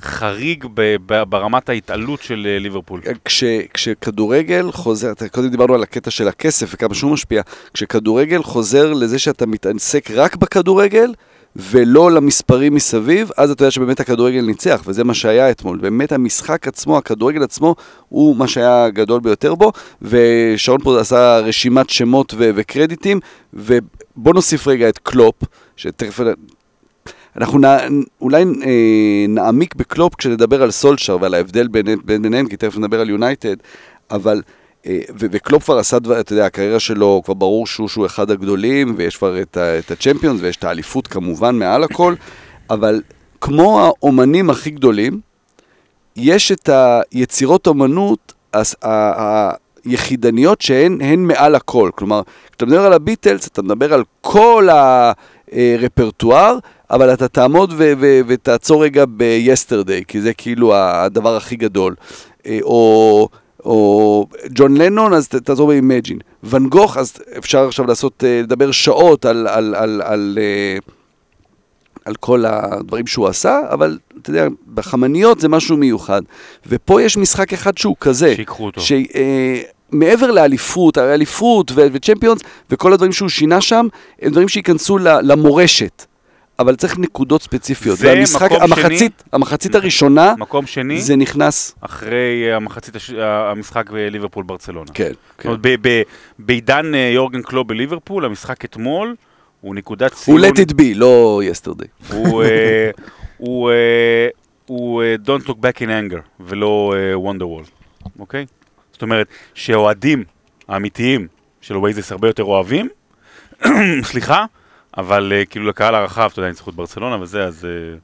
חריג 0.03 0.65
ב- 0.73 0.95
ב- 1.05 1.23
ברמת 1.23 1.69
ההתעלות 1.69 2.21
של 2.21 2.47
אה, 2.49 2.59
ליברפול. 2.59 3.01
כש, 3.25 3.43
כשכדורגל 3.73 4.71
חוזר, 4.71 5.11
קודם 5.31 5.49
דיברנו 5.49 5.73
על 5.73 5.83
הקטע 5.83 6.11
של 6.11 6.27
הכסף 6.27 6.73
וכמה 6.73 6.95
שהוא 6.95 7.11
משפיע, 7.11 7.41
כשכדורגל 7.73 8.43
חוזר 8.43 8.93
לזה 8.93 9.19
שאתה 9.19 9.45
מתעסק 9.45 10.11
רק 10.11 10.35
בכדורגל 10.35 11.13
ולא 11.55 12.11
למספרים 12.11 12.75
מסביב, 12.75 13.29
אז 13.37 13.51
אתה 13.51 13.63
יודע 13.63 13.71
שבאמת 13.71 13.99
הכדורגל 13.99 14.41
ניצח, 14.41 14.81
וזה 14.85 15.03
מה 15.03 15.13
שהיה 15.13 15.51
אתמול. 15.51 15.77
באמת 15.77 16.11
המשחק 16.11 16.67
עצמו, 16.67 16.97
הכדורגל 16.97 17.43
עצמו, 17.43 17.75
הוא 18.09 18.35
מה 18.35 18.47
שהיה 18.47 18.85
הגדול 18.85 19.21
ביותר 19.21 19.55
בו, 19.55 19.71
ושרון 20.01 20.83
פה 20.83 20.99
עשה 20.99 21.39
רשימת 21.39 21.89
שמות 21.89 22.33
ו- 22.37 22.49
וקרדיטים, 22.55 23.19
ובוא 23.53 24.33
נוסיף 24.33 24.67
רגע 24.67 24.89
את 24.89 24.97
קלופ, 24.97 25.35
שתכף 25.75 26.19
אנחנו 27.37 27.59
נ, 27.59 27.77
אולי 28.21 28.43
אה, 28.43 29.25
נעמיק 29.29 29.75
בקלופ 29.75 30.15
כשנדבר 30.15 30.63
על 30.63 30.71
סולשר 30.71 31.17
ועל 31.21 31.33
ההבדל 31.33 31.67
בין, 31.67 31.85
בין 32.05 32.21
ביניהם, 32.21 32.47
כי 32.47 32.57
תכף 32.57 32.77
נדבר 32.77 33.01
על 33.01 33.09
יונייטד, 33.09 33.55
אבל, 34.11 34.41
אה, 34.85 34.99
וקלופ 35.19 35.63
כבר 35.63 35.77
עשה 35.77 35.97
אתה 36.19 36.33
יודע, 36.33 36.45
הקריירה 36.45 36.79
שלו, 36.79 37.21
כבר 37.25 37.33
ברור 37.33 37.67
שהוא, 37.67 37.87
שהוא 37.87 38.05
אחד 38.05 38.31
הגדולים, 38.31 38.93
ויש 38.97 39.17
כבר 39.17 39.41
את, 39.41 39.57
ה- 39.57 39.79
את 39.79 39.91
הצ'מפיונס, 39.91 40.41
ויש 40.41 40.55
את 40.55 40.63
האליפות 40.63 41.07
כמובן 41.07 41.55
מעל 41.59 41.83
הכל, 41.83 42.15
אבל 42.69 43.01
כמו 43.41 43.81
האומנים 43.81 44.49
הכי 44.49 44.69
גדולים, 44.69 45.19
יש 46.15 46.51
את 46.51 46.69
היצירות 47.11 47.67
אומנות 47.67 48.33
היחידאיות 49.85 50.61
שהן 50.61 51.01
הן 51.01 51.19
מעל 51.19 51.55
הכל. 51.55 51.89
כלומר, 51.95 52.21
כשאתה 52.51 52.65
מדבר 52.65 52.85
על 52.85 52.93
הביטלס, 52.93 53.47
אתה 53.47 53.61
מדבר 53.61 53.93
על 53.93 54.03
כל 54.21 54.67
הרפרטואר, 55.51 56.57
אבל 56.93 57.13
אתה 57.13 57.27
תעמוד 57.27 57.73
ו- 57.77 57.93
ו- 57.99 58.19
ותעצור 58.27 58.83
רגע 58.83 59.05
ב-Yesterday, 59.17 60.03
כי 60.07 60.21
זה 60.21 60.33
כאילו 60.33 60.75
הדבר 60.75 61.35
הכי 61.35 61.55
גדול. 61.55 61.95
אה, 62.45 62.59
או... 62.61 63.27
או 63.65 64.27
ג'ון 64.49 64.77
לנון, 64.77 65.13
אז 65.13 65.27
ת- 65.27 65.35
תעזור 65.35 65.67
ב-Imagine. 65.67 66.19
ואן 66.43 66.67
גוך, 66.69 66.97
אז 66.97 67.13
אפשר 67.37 67.67
עכשיו 67.67 67.85
לעשות, 67.85 68.23
אה, 68.23 68.41
לדבר 68.43 68.71
שעות 68.71 69.25
על, 69.25 69.47
על, 69.47 69.75
על, 69.75 70.01
על, 70.05 70.37
אה, 70.41 70.77
על 72.05 72.15
כל 72.15 72.45
הדברים 72.47 73.07
שהוא 73.07 73.27
עשה, 73.27 73.59
אבל 73.71 73.97
אתה 74.21 74.29
יודע, 74.29 74.47
בחמניות 74.73 75.39
זה 75.39 75.49
משהו 75.49 75.77
מיוחד. 75.77 76.21
ופה 76.67 77.01
יש 77.01 77.17
משחק 77.17 77.53
אחד 77.53 77.77
שהוא 77.77 77.95
כזה. 77.99 78.35
שיקחו 78.35 78.65
אותו. 78.65 78.81
שמעבר 78.81 80.31
לאליפות, 80.31 80.97
הרי 80.97 81.13
אליפות 81.13 81.71
וצ'מפיונס 81.75 82.41
וכל 82.69 82.93
הדברים 82.93 83.11
שהוא 83.11 83.29
שינה 83.29 83.61
שם, 83.61 83.87
הם 84.21 84.31
דברים 84.31 84.47
שייכנסו 84.49 84.97
למורשת. 84.97 86.05
אבל 86.59 86.75
צריך 86.75 86.99
נקודות 86.99 87.41
ספציפיות. 87.41 87.97
זה 87.97 88.07
והמשחק, 88.07 88.51
מקום 88.51 88.63
המחצית, 88.63 88.97
שני. 88.99 89.29
המחצית 89.33 89.75
הראשונה, 89.75 90.33
מקום 90.37 90.65
שני, 90.65 91.01
זה 91.01 91.15
נכנס. 91.15 91.75
אחרי 91.81 92.49
אה, 92.49 92.55
המחצית 92.55 92.95
הש... 92.95 93.09
המשחק 93.19 93.89
בליברפול 93.89 94.43
ברצלונה. 94.43 94.91
כן, 94.93 95.07
זאת 95.07 95.15
כן. 95.37 95.49
אומרת, 95.49 95.61
ב- 95.61 95.75
ב- 95.87 96.01
בעידן 96.39 96.95
אה, 96.95 97.11
יורגן 97.13 97.41
קלוב 97.41 97.67
בליברפול, 97.67 98.25
המשחק 98.25 98.65
אתמול 98.65 99.15
הוא 99.61 99.75
נקודת 99.75 100.13
הוא 100.25 100.39
ציון. 100.39 100.41
let 100.43 100.57
it 100.57 100.73
be, 100.73 100.83
לא 100.95 101.41
yesterday. 101.51 102.13
הוא, 102.13 102.43
אה, 102.43 102.89
הוא, 103.37 103.71
אה, 103.71 104.27
הוא 104.65 105.03
אה, 105.03 105.15
Don't 105.25 105.47
look 105.47 105.53
back 105.55 105.77
in 105.81 105.87
anger, 105.87 106.19
ולא 106.39 106.93
אה, 106.97 107.31
Wonderwall, 107.31 107.69
אוקיי? 108.19 108.45
זאת 108.91 109.01
אומרת, 109.01 109.27
שהאוהדים 109.53 110.23
האמיתיים 110.67 111.27
של 111.61 111.75
אוייזס 111.75 112.11
הרבה 112.11 112.27
יותר 112.27 112.43
אוהבים, 112.43 112.89
סליחה, 114.03 114.45
אבל 114.97 115.33
אה, 115.35 115.45
כאילו 115.45 115.67
לקהל 115.67 115.95
הרחב, 115.95 116.29
אתה 116.31 116.39
יודע, 116.39 116.49
ניצחו 116.49 116.69
את 116.69 116.75
ברצלונה 116.75 117.21
וזה, 117.21 117.43
אז, 117.43 117.65
אה, 117.65 117.97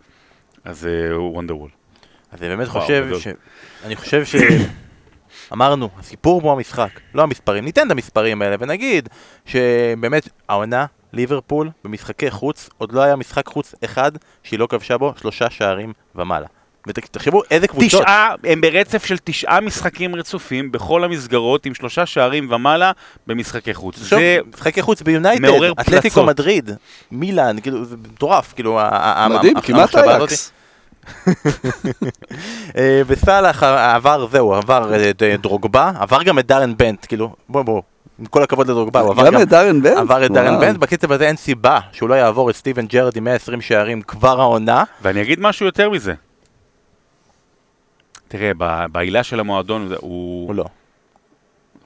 אז 0.64 0.88
אה, 0.88 1.16
הוא 1.16 1.42
Wonderwall. 1.42 1.70
אז 2.32 2.42
אני 2.42 2.50
באמת 2.50 2.68
חושב. 2.68 3.08
ש... 3.20 3.28
אני 3.84 3.96
חושב 3.96 4.26
ש... 4.26 4.36
אמרנו, 5.54 5.90
הסיפור 5.98 6.42
הוא 6.42 6.52
המשחק, 6.52 7.00
לא 7.14 7.24
המספרים. 7.24 7.66
ניתן 7.66 7.88
את 7.88 7.92
המספרים 7.92 8.42
האלה 8.42 8.56
ונגיד 8.60 9.10
שבאמת 9.46 10.30
העונה, 10.50 10.86
ליברפול, 11.14 11.70
במשחקי 11.84 12.32
חוץ, 12.32 12.70
עוד 12.78 12.92
לא 12.92 13.02
היה 13.02 13.16
משחק 13.16 13.48
חוץ 13.48 13.76
אחד 13.86 14.12
שהיא 14.44 14.60
לא 14.60 14.68
כבשה 14.68 14.98
בו 14.98 15.14
שלושה 15.18 15.50
שערים 15.50 15.94
ומעלה. 16.16 16.48
ותחשבו 16.88 17.42
איזה 17.52 17.68
קבוצות. 17.68 18.02
תשעה, 18.02 18.36
הם 18.44 18.62
ברצף 18.62 19.06
של 19.06 19.18
תשעה 19.24 19.62
משחקים 19.62 20.16
רצופים 20.16 20.72
בכל 20.72 21.04
המסגרות 21.04 21.66
עם 21.66 21.74
שלושה 21.74 22.06
שערים 22.06 22.52
ומעלה 22.52 22.92
במשחקי 23.28 23.74
חוץ. 23.74 24.02
עכשיו, 24.02 24.20
זה 24.20 24.38
משחקי 24.54 24.82
חוץ 24.82 25.02
ביונייטד, 25.02 25.42
מעורר 25.42 25.72
אתלטיקו 25.72 26.02
פלצות. 26.02 26.30
מדריד, 26.30 26.72
מילאן, 27.12 27.60
כאילו 27.60 27.86
זה 27.86 27.96
מטורף, 28.14 28.54
כאילו, 28.54 28.80
מדהים, 29.30 29.62
כמעט. 29.62 29.96
אייקס. 29.96 30.52
אה, 32.78 33.02
וסאלח 33.08 33.64
עבר, 33.64 34.28
זהו, 34.32 34.54
עבר 34.54 34.94
אה, 34.94 35.12
אה, 35.22 35.38
דרוגבה, 35.38 35.92
עבר 36.00 36.24
גם 36.24 36.40
את 36.40 36.46
דארן 36.46 36.78
בנט, 36.78 37.06
כאילו, 37.08 37.36
בוא 37.50 37.64
בוא, 37.64 37.82
עם 38.20 38.26
כל 38.26 38.44
הכבוד 38.44 38.68
לדרוגבה, 38.68 39.00
הוא 39.00 39.12
עבר 39.12 39.26
גם 39.26 39.34
גם... 39.34 39.42
את 39.42 39.50
דארן 39.50 39.82
בנט? 39.82 39.98
עבר 39.98 40.26
את 40.26 40.32
דארן. 40.32 40.60
בנט, 40.60 40.78
בקצב 40.78 41.12
הזה 41.12 41.28
אין 41.28 41.36
סיבה 41.36 41.80
שהוא 41.92 42.10
לא 42.10 42.16
יעבור 42.16 42.50
את 42.50 42.56
סטיבן 42.56 42.86
ג'רד 42.86 43.16
עם 43.16 43.24
120 43.24 43.62
שערים 43.62 44.02
כבר 44.02 44.42
העונה. 44.42 44.84
ואני 45.02 45.22
אגיד 45.22 45.40
משהו 45.40 45.66
יותר 45.66 45.90
מזה. 45.90 46.14
תראה, 48.30 48.52
ב- 48.58 48.86
בעילה 48.92 49.24
של 49.24 49.40
המועדון, 49.40 49.92
הוא... 50.00 50.48
הוא 50.48 50.56
לא. 50.56 50.66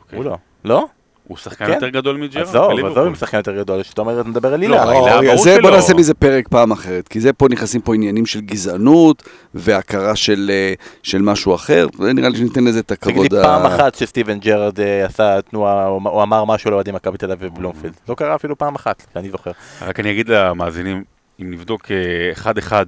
אוקיי. 0.03 0.17
הוא 0.17 0.25
לא. 0.25 0.37
לא? 0.65 0.85
הוא 1.27 1.37
שחקן 1.37 1.65
כן. 1.65 1.73
יותר 1.73 1.89
גדול 1.89 2.17
מג'רד 2.17 2.43
עזוב. 2.43 2.85
עזוב 2.85 3.07
עם 3.07 3.15
שחקן 3.15 3.37
יותר 3.37 3.57
גדול, 3.57 3.83
שאתה 3.83 4.01
אומר, 4.01 4.21
אתה 4.21 4.29
מדבר 4.29 4.53
על 4.53 4.67
לא. 4.67 4.75
העילה 4.75 5.17
אוי, 5.17 5.27
ברור 5.27 5.43
זה 5.43 5.57
בוא. 5.61 5.71
נעשה 5.71 5.93
מזה 5.93 6.13
פרק 6.13 6.47
פעם 6.47 6.71
אחרת, 6.71 7.07
כי 7.07 7.19
זה 7.19 7.33
פה 7.33 7.47
נכנסים 7.49 7.81
פה 7.81 7.95
עניינים 7.95 8.25
של 8.25 8.41
גזענות 8.41 9.23
והכרה 9.53 10.15
של, 10.15 10.51
אה, 10.53 10.73
של 11.03 11.21
משהו 11.21 11.55
אחר, 11.55 11.87
נראה 11.99 12.29
לי 12.29 12.37
שניתן 12.37 12.63
לזה 12.63 12.79
את 12.79 12.91
תגיד 12.91 13.17
לי 13.17 13.25
הכבוד. 13.25 13.43
פעם 13.43 13.65
אחת 13.65 13.95
שסטיבן 13.95 14.39
ג'רד 14.39 14.79
אה, 14.79 15.05
עשה 15.05 15.41
תנועה, 15.41 15.87
או 15.87 15.99
או 16.05 16.23
אמר 16.23 16.45
משהו 16.45 16.71
לאוהדי 16.71 16.91
מכבי 16.91 17.17
תל 17.17 17.31
אביב 17.31 17.51
ובלומפילד. 17.53 17.93
לא 18.09 18.15
קרה 18.15 18.35
אפילו 18.35 18.57
פעם 18.57 18.75
אחת, 18.75 19.05
שאני 19.13 19.29
זוכר. 19.29 19.51
רק 19.81 19.99
אני 19.99 20.11
אגיד 20.11 20.29
למאזינים, 20.29 21.03
אם 21.41 21.51
נבדוק 21.51 21.91
אה, 21.91 22.31
אחד-אחד 22.31 22.85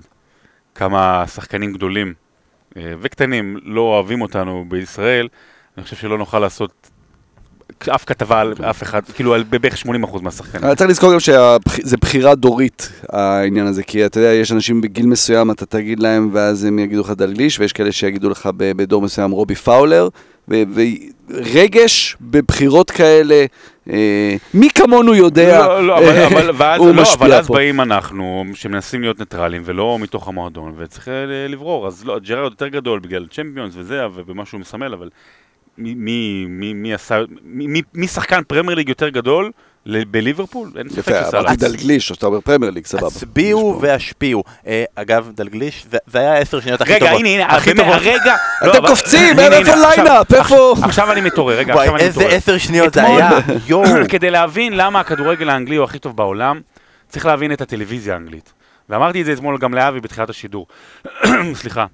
כמה 0.75 1.23
שחקנים 1.27 1.73
גדולים 1.73 2.13
וקטנים 2.75 3.57
לא 3.63 3.81
אוהבים 3.81 4.21
אותנו 4.21 4.65
בישראל, 4.67 5.27
אני 5.77 5.83
חושב 5.83 5.95
שלא 5.95 6.17
נוכל 6.17 6.39
לעשות 6.39 6.89
אף 7.88 8.05
כתבה 8.05 8.41
על 8.41 8.53
אף 8.69 8.83
אחד, 8.83 9.01
כאילו 9.15 9.33
על 9.33 9.43
בערך 9.43 9.75
80% 9.85 10.21
מהשחקנים. 10.21 10.75
צריך 10.75 10.89
לזכור 10.89 11.13
גם 11.13 11.19
שזה 11.19 11.97
בחירה 11.97 12.35
דורית, 12.35 12.89
העניין 13.09 13.67
הזה, 13.67 13.83
כי 13.83 14.05
אתה 14.05 14.19
יודע, 14.19 14.33
יש 14.33 14.51
אנשים 14.51 14.81
בגיל 14.81 15.05
מסוים, 15.05 15.51
אתה 15.51 15.65
תגיד 15.65 15.99
להם, 15.99 16.29
ואז 16.33 16.63
הם 16.63 16.79
יגידו 16.79 17.01
לך 17.01 17.09
דלגליש, 17.09 17.59
ויש 17.59 17.73
כאלה 17.73 17.91
שיגידו 17.91 18.29
לך 18.29 18.49
בדור 18.57 19.01
מסוים 19.01 19.31
רובי 19.31 19.55
פאולר, 19.55 20.09
ורגש 20.47 22.17
בבחירות 22.21 22.91
כאלה, 22.91 23.35
אה, 23.35 23.45
מי 24.53 24.69
כמונו 24.75 25.15
יודע, 25.15 25.59
לא, 25.67 25.87
לא, 25.87 25.97
אבל, 25.97 26.07
אה, 26.07 26.27
אבל, 26.27 26.51
ואז, 26.57 26.79
הוא 26.79 26.95
לא, 26.95 27.01
משפיע 27.01 27.27
אבל 27.27 27.33
אז 27.33 27.47
פה. 27.47 27.53
באים 27.53 27.81
אנחנו, 27.81 28.43
שמנסים 28.53 29.01
להיות 29.01 29.19
ניטרלים, 29.19 29.61
ולא 29.65 29.97
מתוך 29.99 30.27
המועדון, 30.27 30.73
וצריך 30.77 31.07
אה, 31.07 31.47
לברור. 31.49 31.87
אז 31.87 32.05
לא, 32.05 32.19
ג'רארד 32.19 32.51
יותר 32.51 32.67
גדול 32.67 32.99
בגלל 32.99 33.27
צ'מפיונס 33.27 33.73
וזה, 33.77 34.01
ובמה 34.13 34.45
שהוא 34.45 34.61
מסמל, 34.61 34.93
אבל 34.93 35.09
מי, 35.77 35.93
מי, 35.95 36.45
מי, 36.49 36.73
מי 36.73 36.93
עשה, 36.93 37.21
מי, 37.43 37.67
מי, 37.67 37.81
מי 37.93 38.07
שחקן 38.07 38.41
פרמייר 38.47 38.75
ליג 38.75 38.89
יותר 38.89 39.09
גדול 39.09 39.51
בליברפול? 39.87 40.71
אין 40.77 40.89
ספק 40.89 40.97
יפה, 40.97 41.23
שסאלח. 41.27 41.35
אמרתי 41.45 41.55
דלגליש, 41.55 42.09
או 42.09 42.15
שאתה 42.15 42.25
אומר 42.25 42.39
פרמייר 42.41 42.71
ליג, 42.71 42.85
סבבה. 42.85 43.07
הצביעו 43.07 43.77
והשפיעו. 43.81 44.43
אה, 44.67 44.83
אגב, 44.95 45.29
דלגליש, 45.35 45.85
זה- 45.91 46.19
היה 46.19 46.37
עשר 46.37 46.59
שניות 46.59 46.81
הכי 46.81 46.93
רגע, 46.93 47.05
טובות. 47.05 47.19
הנה, 47.19 47.29
הנה, 47.29 47.45
הכי 47.55 47.73
טובות. 47.73 47.93
הרגע... 47.95 48.35
לא, 48.61 48.71
אתם 48.71 48.77
אבל- 48.79 48.87
קופצים, 48.87 49.39
איפה 49.39 49.57
עכשיו- 49.57 49.77
line-up? 49.97 50.33
איפה? 50.33 50.73
עכשיו 50.83 51.11
אני 51.11 51.21
מתעורר, 51.21 51.57
רגע, 51.57 51.73
עכשיו 51.73 51.95
אני 51.95 52.03
איזה 52.03 52.19
מתעורר. 52.19 52.35
עשר 52.37 52.57
שניות 52.57 52.93
זה 52.93 53.01
אתמול- 53.03 53.21
היה, 53.21 53.39
יואו. 53.67 53.83
כדי 54.09 54.31
להבין 54.31 54.73
למה 54.77 54.99
הכדורגל 54.99 55.49
האנגלי 55.49 55.75
הוא 55.75 55.83
הכי 55.83 55.99
טוב 55.99 56.15
בעולם, 56.17 56.61
צריך 57.09 57.25
להבין 57.25 57.51
את 57.51 57.61
הטלוויזיה 57.61 58.13
האנגלית. 58.13 58.53
ואמרתי 58.89 59.21
את 59.21 59.25
זה 59.25 59.33
אתמול 59.33 59.57
גם 59.57 59.73
לאבי 59.73 59.99
בתחילת 59.99 60.29
השידור. 60.29 60.67
סליחה. 61.61 61.85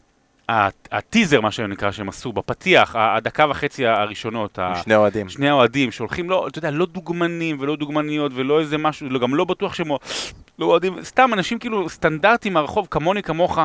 הטיזר, 0.92 1.42
מה 1.42 1.52
שנקרא, 1.52 1.92
שהם 1.92 2.10
עשו, 2.10 2.32
בפתיח, 2.32 2.96
הדקה 2.96 3.46
וחצי 3.50 3.86
הראשונות, 3.86 4.60
שני 4.84 4.96
אוהדים. 4.96 5.30
שני 5.30 5.50
האוהדים 5.50 5.92
שהולכים, 5.92 6.30
לא, 6.30 6.48
אתה 6.48 6.58
יודע, 6.60 6.72
לא 6.72 6.86
דוגמנים 6.86 7.58
ולא 7.60 7.76
דוגמניות 7.76 8.32
ולא 8.36 8.60
איזה 8.60 8.78
משהו, 8.78 9.10
לא, 9.10 9.20
גם 9.20 9.36
לא 9.36 9.46
בטוח 9.46 9.74
שהם 9.74 9.88
לא 10.60 10.66
אוהדים, 10.66 11.04
סתם 11.04 11.34
אנשים 11.34 11.60
כאילו 11.60 11.90
סטנדרטים 11.90 12.54
מהרחוב, 12.54 12.88
כמוני, 12.92 13.24
כמוך. 13.24 13.60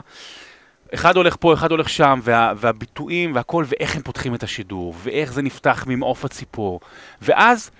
אחד 0.94 1.16
הולך 1.16 1.36
פה, 1.40 1.54
אחד 1.54 1.70
הולך 1.70 1.88
שם, 1.88 2.20
וה, 2.22 2.52
והביטויים 2.56 3.34
והכל, 3.34 3.64
ואיך 3.68 3.96
הם 3.96 4.02
פותחים 4.02 4.34
את 4.34 4.42
השידור, 4.42 4.94
ואיך 5.02 5.32
זה 5.32 5.42
נפתח 5.42 5.84
ממעוף 5.86 6.24
הציפור. 6.24 6.80
ואז 7.22 7.70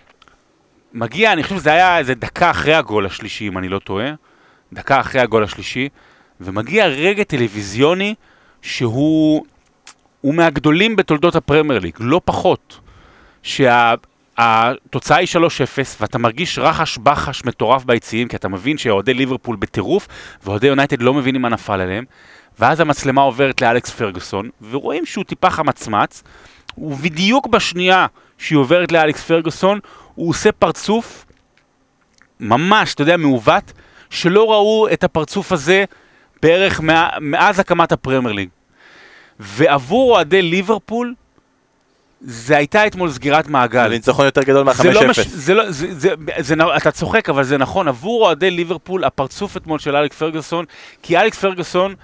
מגיע, 0.93 1.33
אני 1.33 1.43
חושב 1.43 1.57
שזה 1.57 1.73
היה 1.73 1.99
איזה 1.99 2.15
דקה 2.15 2.51
אחרי 2.51 2.75
הגול 2.75 3.07
השלישי, 3.07 3.49
אם 3.49 3.59
אני 3.59 3.69
לא 3.69 3.79
טועה, 3.79 4.11
דקה 4.73 5.01
אחרי 5.01 5.21
הגול 5.21 5.45
השלישי, 5.45 5.89
ומגיע 6.41 6.87
רגע 6.87 7.25
טלוויזיוני 7.25 8.15
שהוא 8.67 9.45
הוא 10.21 10.35
מהגדולים 10.35 10.97
בתולדות 10.97 11.37
הפרמייר 11.37 11.81
ליג, 11.81 11.95
לא 12.01 12.21
פחות. 12.25 12.81
שהתוצאה 13.43 15.17
היא 15.17 15.29
3-0 15.29 15.39
ואתה 16.01 16.19
מרגיש 16.19 16.59
רחש 16.59 16.99
בחש 16.99 17.45
מטורף 17.45 17.85
ביציעים, 17.85 18.29
כי 18.29 18.37
אתה 18.37 18.49
מבין 18.49 18.79
שאוהדי 18.79 19.15
ליברפול 19.15 19.57
בטירוף, 19.57 20.09
ואוהדי 20.45 20.67
יונייטד 20.67 21.03
לא 21.03 21.15
מבינים 21.15 21.43
מה 21.43 21.49
נפל 21.49 21.81
עליהם, 21.81 22.05
ואז 22.59 22.81
המצלמה 22.81 23.23
עוברת 23.23 23.61
לאלכס 23.61 23.91
פרגוסון, 23.91 24.51
ורואים 24.71 25.07
שהוא 25.07 25.25
טיפה 25.25 25.51
חמצמץ, 25.51 26.23
ובדיוק 26.79 27.47
בשנייה 27.47 28.07
שהיא 28.39 28.59
עוברת 28.59 28.93
לאלכס 28.93 29.25
פרגוסון, 29.25 29.79
הוא 30.15 30.31
עושה 30.31 30.53
פרצוף 30.53 31.27
ממש, 32.41 32.95
אתה 32.95 33.03
יודע, 33.03 33.17
מעוות, 33.17 33.73
שלא 34.11 34.51
ראו 34.51 34.89
את 34.93 35.05
הפרצוף 35.05 35.53
הזה 35.53 35.85
בערך 36.43 36.81
מה, 36.81 37.09
מאז 37.21 37.59
הקמת 37.61 37.93
הפרמייר 37.93 38.35
ליג. 38.35 38.49
ועבור 39.41 40.13
אוהדי 40.13 40.43
ליברפול, 40.43 41.15
זה 42.21 42.57
הייתה 42.57 42.87
אתמול 42.87 43.11
סגירת 43.11 43.49
מעגל. 43.49 43.83
זה 43.83 43.89
ניצחון 43.89 44.25
יותר 44.25 44.43
גדול 44.43 44.73
זה 44.73 44.93
לא 44.93 45.01
מה-5-0. 45.01 45.11
מש... 45.11 45.19
זה 45.19 45.55
לא... 45.55 45.71
זה... 45.71 45.87
זה... 45.95 46.11
זה... 46.39 46.57
נ- 46.57 46.77
אתה 46.77 46.91
צוחק, 46.91 47.29
אבל 47.29 47.45
זה 47.45 47.59
נכון. 47.59 47.89
עבור 47.89 48.27
אוהדי 48.27 48.51
ליברפול, 48.51 49.05
הפרצוף 49.05 49.57
אתמול 49.57 49.79
של 49.79 49.97
אלכס 49.97 50.17
פרגוסון, 50.17 50.65
כי 51.03 51.19
אלכס 51.19 51.39
פרגוסון 51.39 51.95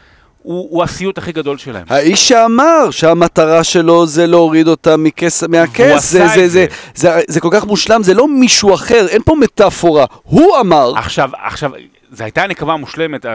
הוא, 0.42 0.68
הוא 0.70 0.82
הסיוט 0.82 1.18
הכי 1.18 1.32
גדול 1.32 1.58
שלהם. 1.58 1.84
האיש 1.90 2.28
שאמר 2.28 2.90
שהמטרה 2.90 3.64
שלו 3.64 4.06
זה 4.06 4.26
להוריד 4.26 4.68
אותה 4.68 4.96
מכס, 4.96 5.42
מהכס, 5.44 6.10
זה, 6.10 6.18
זה, 6.18 6.34
את 6.34 6.38
זה, 6.38 6.48
זה. 6.48 6.66
זה, 6.94 7.20
זה 7.28 7.40
כל 7.40 7.48
כך 7.52 7.64
מושלם, 7.64 8.02
זה 8.02 8.14
לא 8.14 8.28
מישהו 8.28 8.74
אחר, 8.74 9.06
אין 9.08 9.22
פה 9.22 9.34
מטאפורה, 9.34 10.04
הוא 10.22 10.60
אמר, 10.60 10.92
עכשיו, 10.96 11.30
עכשיו, 11.42 11.70
זו 12.12 12.24
הייתה 12.24 12.42
הנקבה 12.42 12.72
המושלמת. 12.72 13.26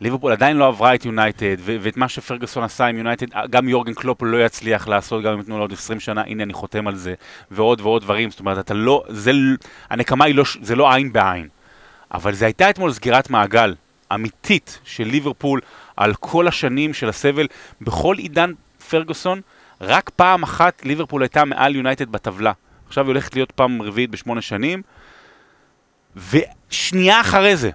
ליברפול 0.00 0.32
עדיין 0.32 0.56
לא 0.56 0.66
עברה 0.66 0.94
את 0.94 1.04
יונייטד, 1.04 1.56
ואת 1.60 1.96
מה 1.96 2.08
שפרגוסון 2.08 2.64
עשה 2.64 2.86
עם 2.86 2.96
יונייטד, 2.96 3.26
גם 3.50 3.68
יורגן 3.68 3.94
קלופ 3.94 4.22
לא 4.22 4.44
יצליח 4.44 4.88
לעשות, 4.88 5.24
גם 5.24 5.32
אם 5.32 5.40
יתנו 5.40 5.56
לו 5.56 5.64
עוד 5.64 5.72
20 5.72 6.00
שנה, 6.00 6.22
הנה 6.26 6.42
אני 6.42 6.52
חותם 6.52 6.86
על 6.86 6.96
זה, 6.96 7.14
ועוד 7.50 7.80
ועוד 7.80 8.02
דברים, 8.02 8.30
זאת 8.30 8.40
אומרת, 8.40 8.58
אתה 8.58 8.74
לא, 8.74 9.04
זה, 9.08 9.32
הנקמה 9.90 10.24
היא 10.24 10.34
לא, 10.34 10.44
זה 10.62 10.76
לא 10.76 10.92
עין 10.92 11.12
בעין. 11.12 11.48
אבל 12.14 12.34
זה 12.34 12.44
הייתה 12.44 12.70
אתמול 12.70 12.92
סגירת 12.92 13.30
מעגל 13.30 13.74
אמיתית 14.14 14.80
של 14.84 15.04
ליברפול 15.04 15.60
על 15.96 16.14
כל 16.14 16.48
השנים 16.48 16.94
של 16.94 17.08
הסבל. 17.08 17.46
בכל 17.80 18.14
עידן 18.18 18.52
פרגוסון, 18.90 19.40
רק 19.80 20.10
פעם 20.16 20.42
אחת 20.42 20.84
ליברפול 20.84 21.22
הייתה 21.22 21.44
מעל 21.44 21.76
יונייטד 21.76 22.12
בטבלה. 22.12 22.52
עכשיו 22.86 23.04
היא 23.04 23.08
הולכת 23.08 23.34
להיות 23.34 23.52
פעם 23.52 23.82
רביעית 23.82 24.10
בשמונה 24.10 24.42
שנים, 24.42 24.82
ושנייה 26.30 27.20
אחרי 27.20 27.56
זה, 27.56 27.70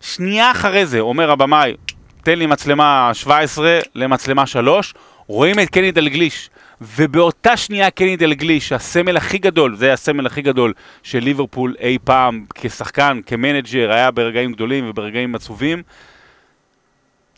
שנייה 0.00 0.50
אחרי 0.50 0.86
זה, 0.86 1.00
אומר 1.00 1.30
הבמאי, 1.30 1.74
תן 2.22 2.38
לי 2.38 2.46
מצלמה 2.46 3.10
17 3.14 3.78
למצלמה 3.94 4.46
3, 4.46 4.94
רואים 5.26 5.60
את 5.60 5.68
קני 5.70 5.90
דלגליש. 5.92 6.50
ובאותה 6.80 7.56
שנייה 7.56 7.90
קני 7.90 8.16
דלגליש, 8.16 8.72
הסמל 8.72 9.16
הכי 9.16 9.38
גדול, 9.38 9.76
זה 9.76 9.92
הסמל 9.92 10.26
הכי 10.26 10.42
גדול 10.42 10.72
של 11.02 11.18
ליברפול 11.18 11.74
אי 11.80 11.98
פעם 12.04 12.44
כשחקן, 12.54 13.20
כמנג'ר, 13.26 13.92
היה 13.92 14.10
ברגעים 14.10 14.52
גדולים 14.52 14.90
וברגעים 14.90 15.34
עצובים, 15.34 15.82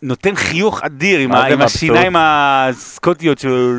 נותן 0.01 0.35
חיוך 0.35 0.81
אדיר 0.83 1.19
עם, 1.19 1.31
ה- 1.31 1.41
זה 1.41 1.53
עם? 1.53 1.61
השיניים 1.61 2.13
הסקוטיות 2.17 3.39
שלו, 3.39 3.73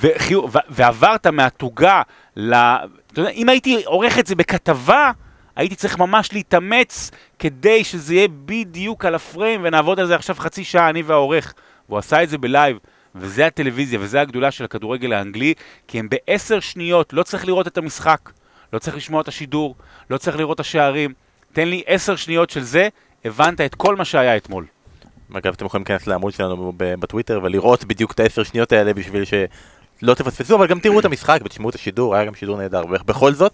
וחיוך- 0.00 0.44
ו- 0.54 0.58
ועברת 0.70 1.26
מהתוגה 1.26 2.02
ל... 2.36 2.54
אתה 2.54 3.20
יודע, 3.20 3.30
אם 3.30 3.48
הייתי 3.48 3.82
עורך 3.84 4.18
את 4.18 4.26
זה 4.26 4.34
בכתבה, 4.34 5.10
הייתי 5.58 5.74
צריך 5.74 5.98
ממש 5.98 6.32
להתאמץ 6.32 7.10
כדי 7.38 7.84
שזה 7.84 8.14
יהיה 8.14 8.28
בדיוק 8.44 9.04
על 9.04 9.14
הפריים, 9.14 9.60
ונעבוד 9.64 10.00
על 10.00 10.06
זה 10.06 10.14
עכשיו 10.14 10.36
חצי 10.38 10.64
שעה, 10.64 10.90
אני 10.90 11.02
והעורך. 11.02 11.54
והוא 11.88 11.98
עשה 11.98 12.22
את 12.22 12.28
זה 12.28 12.38
בלייב, 12.38 12.78
וזה 13.14 13.46
הטלוויזיה, 13.46 13.98
וזה 14.02 14.20
הגדולה 14.20 14.50
של 14.50 14.64
הכדורגל 14.64 15.12
האנגלי, 15.12 15.54
כי 15.88 15.98
הם 15.98 16.08
בעשר 16.08 16.60
שניות, 16.60 17.12
לא 17.12 17.22
צריך 17.22 17.46
לראות 17.46 17.66
את 17.66 17.78
המשחק, 17.78 18.30
לא 18.72 18.78
צריך 18.78 18.96
לשמוע 18.96 19.20
את 19.20 19.28
השידור, 19.28 19.74
לא 20.10 20.18
צריך 20.18 20.36
לראות 20.36 20.54
את 20.54 20.60
השערים. 20.60 21.12
תן 21.52 21.68
לי 21.68 21.82
עשר 21.86 22.16
שניות 22.16 22.50
של 22.50 22.62
זה, 22.62 22.88
הבנת 23.24 23.60
את 23.60 23.74
כל 23.74 23.96
מה 23.96 24.04
שהיה 24.04 24.36
אתמול. 24.36 24.64
אגב, 25.34 25.52
אתם 25.52 25.66
יכולים 25.66 25.84
להיכנס 25.88 26.06
לעמוד 26.06 26.32
שלנו 26.32 26.72
בטוויטר 26.76 27.40
ולראות 27.42 27.84
בדיוק 27.84 28.12
את 28.12 28.20
העשר 28.20 28.42
שניות 28.42 28.72
האלה 28.72 28.94
בשביל 28.94 29.24
שלא 29.24 30.14
תפספסו, 30.14 30.56
אבל 30.56 30.66
גם 30.66 30.80
תראו 30.80 31.00
את 31.00 31.04
המשחק 31.04 31.40
ותשמעו 31.44 31.70
את 31.70 31.74
השידור, 31.74 32.14
היה 32.14 32.24
גם 32.24 32.34
שידור 32.34 32.58
נהדר. 32.58 32.82
ובכל 32.90 33.34
זאת, 33.34 33.52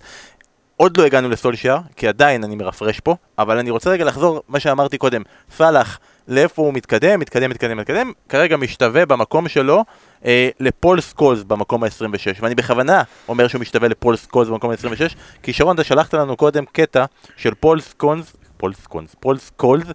עוד 0.77 0.97
לא 0.97 1.05
הגענו 1.05 1.29
לסולשיאר, 1.29 1.79
כי 1.97 2.09
עדיין 2.09 2.45
אני 2.45 2.57
מרפרש 2.57 3.01
פה, 3.01 3.17
אבל 3.39 3.59
אני 3.59 3.71
רוצה 3.71 3.91
רגע 3.91 4.05
לחזור 4.05 4.43
מה 4.49 4.61
שאמרתי 4.61 4.99
קודם. 4.99 5.23
סאלח, 5.57 5.99
לאיפה 6.29 6.63
הוא 6.63 6.75
מתקדם, 6.75 7.21
מתקדם, 7.21 7.51
מתקדם, 7.51 7.77
מתקדם, 7.77 8.13
כרגע 8.29 8.57
משתווה 8.57 9.07
במקום 9.07 9.49
שלו 9.49 9.85
אה, 10.25 10.49
לפול 10.61 11.01
סקולס 11.01 11.43
במקום 11.43 11.85
ה-26, 11.85 12.41
ואני 12.41 12.55
בכוונה 12.55 13.03
אומר 13.29 13.49
שהוא 13.49 13.61
משתווה 13.61 13.89
לפול 13.89 14.17
סקולס 14.17 14.49
במקום 14.49 14.71
ה-26, 14.71 15.15
כי 15.43 15.53
שרון, 15.53 15.75
אתה 15.75 15.85
שלחת 15.85 16.15
לנו 16.15 16.37
קודם 16.37 16.65
קטע 16.65 17.05
של 17.37 17.55
פול 17.55 17.81
סקולס, 17.81 18.37
פול 18.57 18.75
סקולס, 18.75 19.15
פול 19.21 19.39
סקולס, 19.39 19.87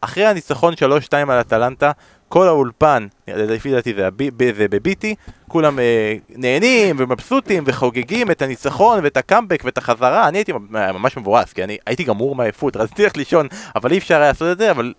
אחרי 0.00 0.26
הניצחון 0.26 0.74
3-2 0.74 0.76
על 1.12 1.40
אטלנטה, 1.40 1.92
כל 2.28 2.48
האולפן, 2.48 3.06
לפי 3.28 3.70
דעתי 3.70 3.94
זה, 3.94 4.08
זה 4.56 4.68
ב-BT, 4.68 5.14
כולם 5.48 5.78
אה, 5.78 6.14
נהנים 6.28 6.96
ומבסוטים 6.98 7.64
וחוגגים 7.66 8.30
את 8.30 8.42
הניצחון 8.42 9.00
ואת 9.02 9.16
הקאמבק 9.16 9.62
ואת 9.64 9.78
החזרה, 9.78 10.28
אני 10.28 10.38
הייתי 10.38 10.52
ממש 10.70 11.16
מבואס, 11.16 11.52
כי 11.52 11.64
אני 11.64 11.76
הייתי 11.86 12.04
גמור 12.04 12.34
מעייפות, 12.34 12.76
רציתי 12.76 13.02
ללכת 13.02 13.16
לישון, 13.16 13.46
אבל 13.76 13.92
אי 13.92 13.98
אפשר 13.98 14.14
היה 14.14 14.28
לעשות 14.28 14.52
את 14.52 14.58
זה, 14.58 14.70
אבל 14.70 14.92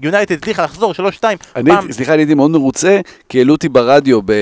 יונייטד 0.00 0.34
הצליחה 0.34 0.64
לחזור 0.64 0.92
3-2, 0.92 1.24
אני, 1.56 1.70
פעם, 1.70 1.92
סליחה, 1.92 2.14
אני 2.14 2.22
הייתי 2.22 2.34
מאוד 2.34 2.50
מרוצה, 2.50 3.00
כי 3.28 3.38
העלו 3.38 3.54
אותי 3.54 3.68
ברדיו 3.68 4.22
ב, 4.24 4.32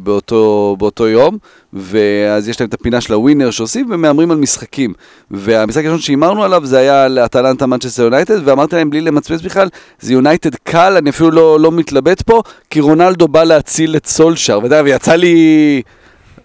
באותו, 0.00 0.76
באותו 0.78 1.08
יום, 1.08 1.38
ואז 1.72 2.48
יש 2.48 2.60
להם 2.60 2.68
את 2.68 2.74
הפינה 2.74 3.00
של 3.00 3.12
הווינר 3.12 3.50
שעושים, 3.50 3.86
ומהמרים 3.90 4.30
על 4.30 4.36
משחקים. 4.36 4.92
והמשחק 5.30 5.84
הראשון 5.84 6.00
שהימרנו 6.00 6.44
עליו 6.44 6.66
זה 6.66 6.78
היה 6.78 7.04
על 7.04 7.18
אטלנטה 7.18 7.66
מנצ'סטר 7.66 8.02
יונייטד, 8.02 8.48
ואמרתי 8.48 8.76
להם 8.76 8.90
בלי 8.90 9.00
למצמץ 9.00 9.40
בכלל, 9.40 9.68
זה 10.00 10.12
יונייטד 10.12 10.54
קל, 10.54 10.96
אני 10.96 11.10
אפילו 11.10 11.30
לא, 11.30 11.60
לא 11.60 11.72
מתלבט 11.72 12.22
פה, 12.22 12.42
כי 12.70 12.80
רונלדו 12.80 13.28
בא 13.28 13.44
להציל 13.44 13.96
את 13.96 14.06
סולשר, 14.06 14.60
ואתה 14.62 14.66
יודע, 14.66 14.82
ויצא 14.84 15.14
לי... 15.14 15.82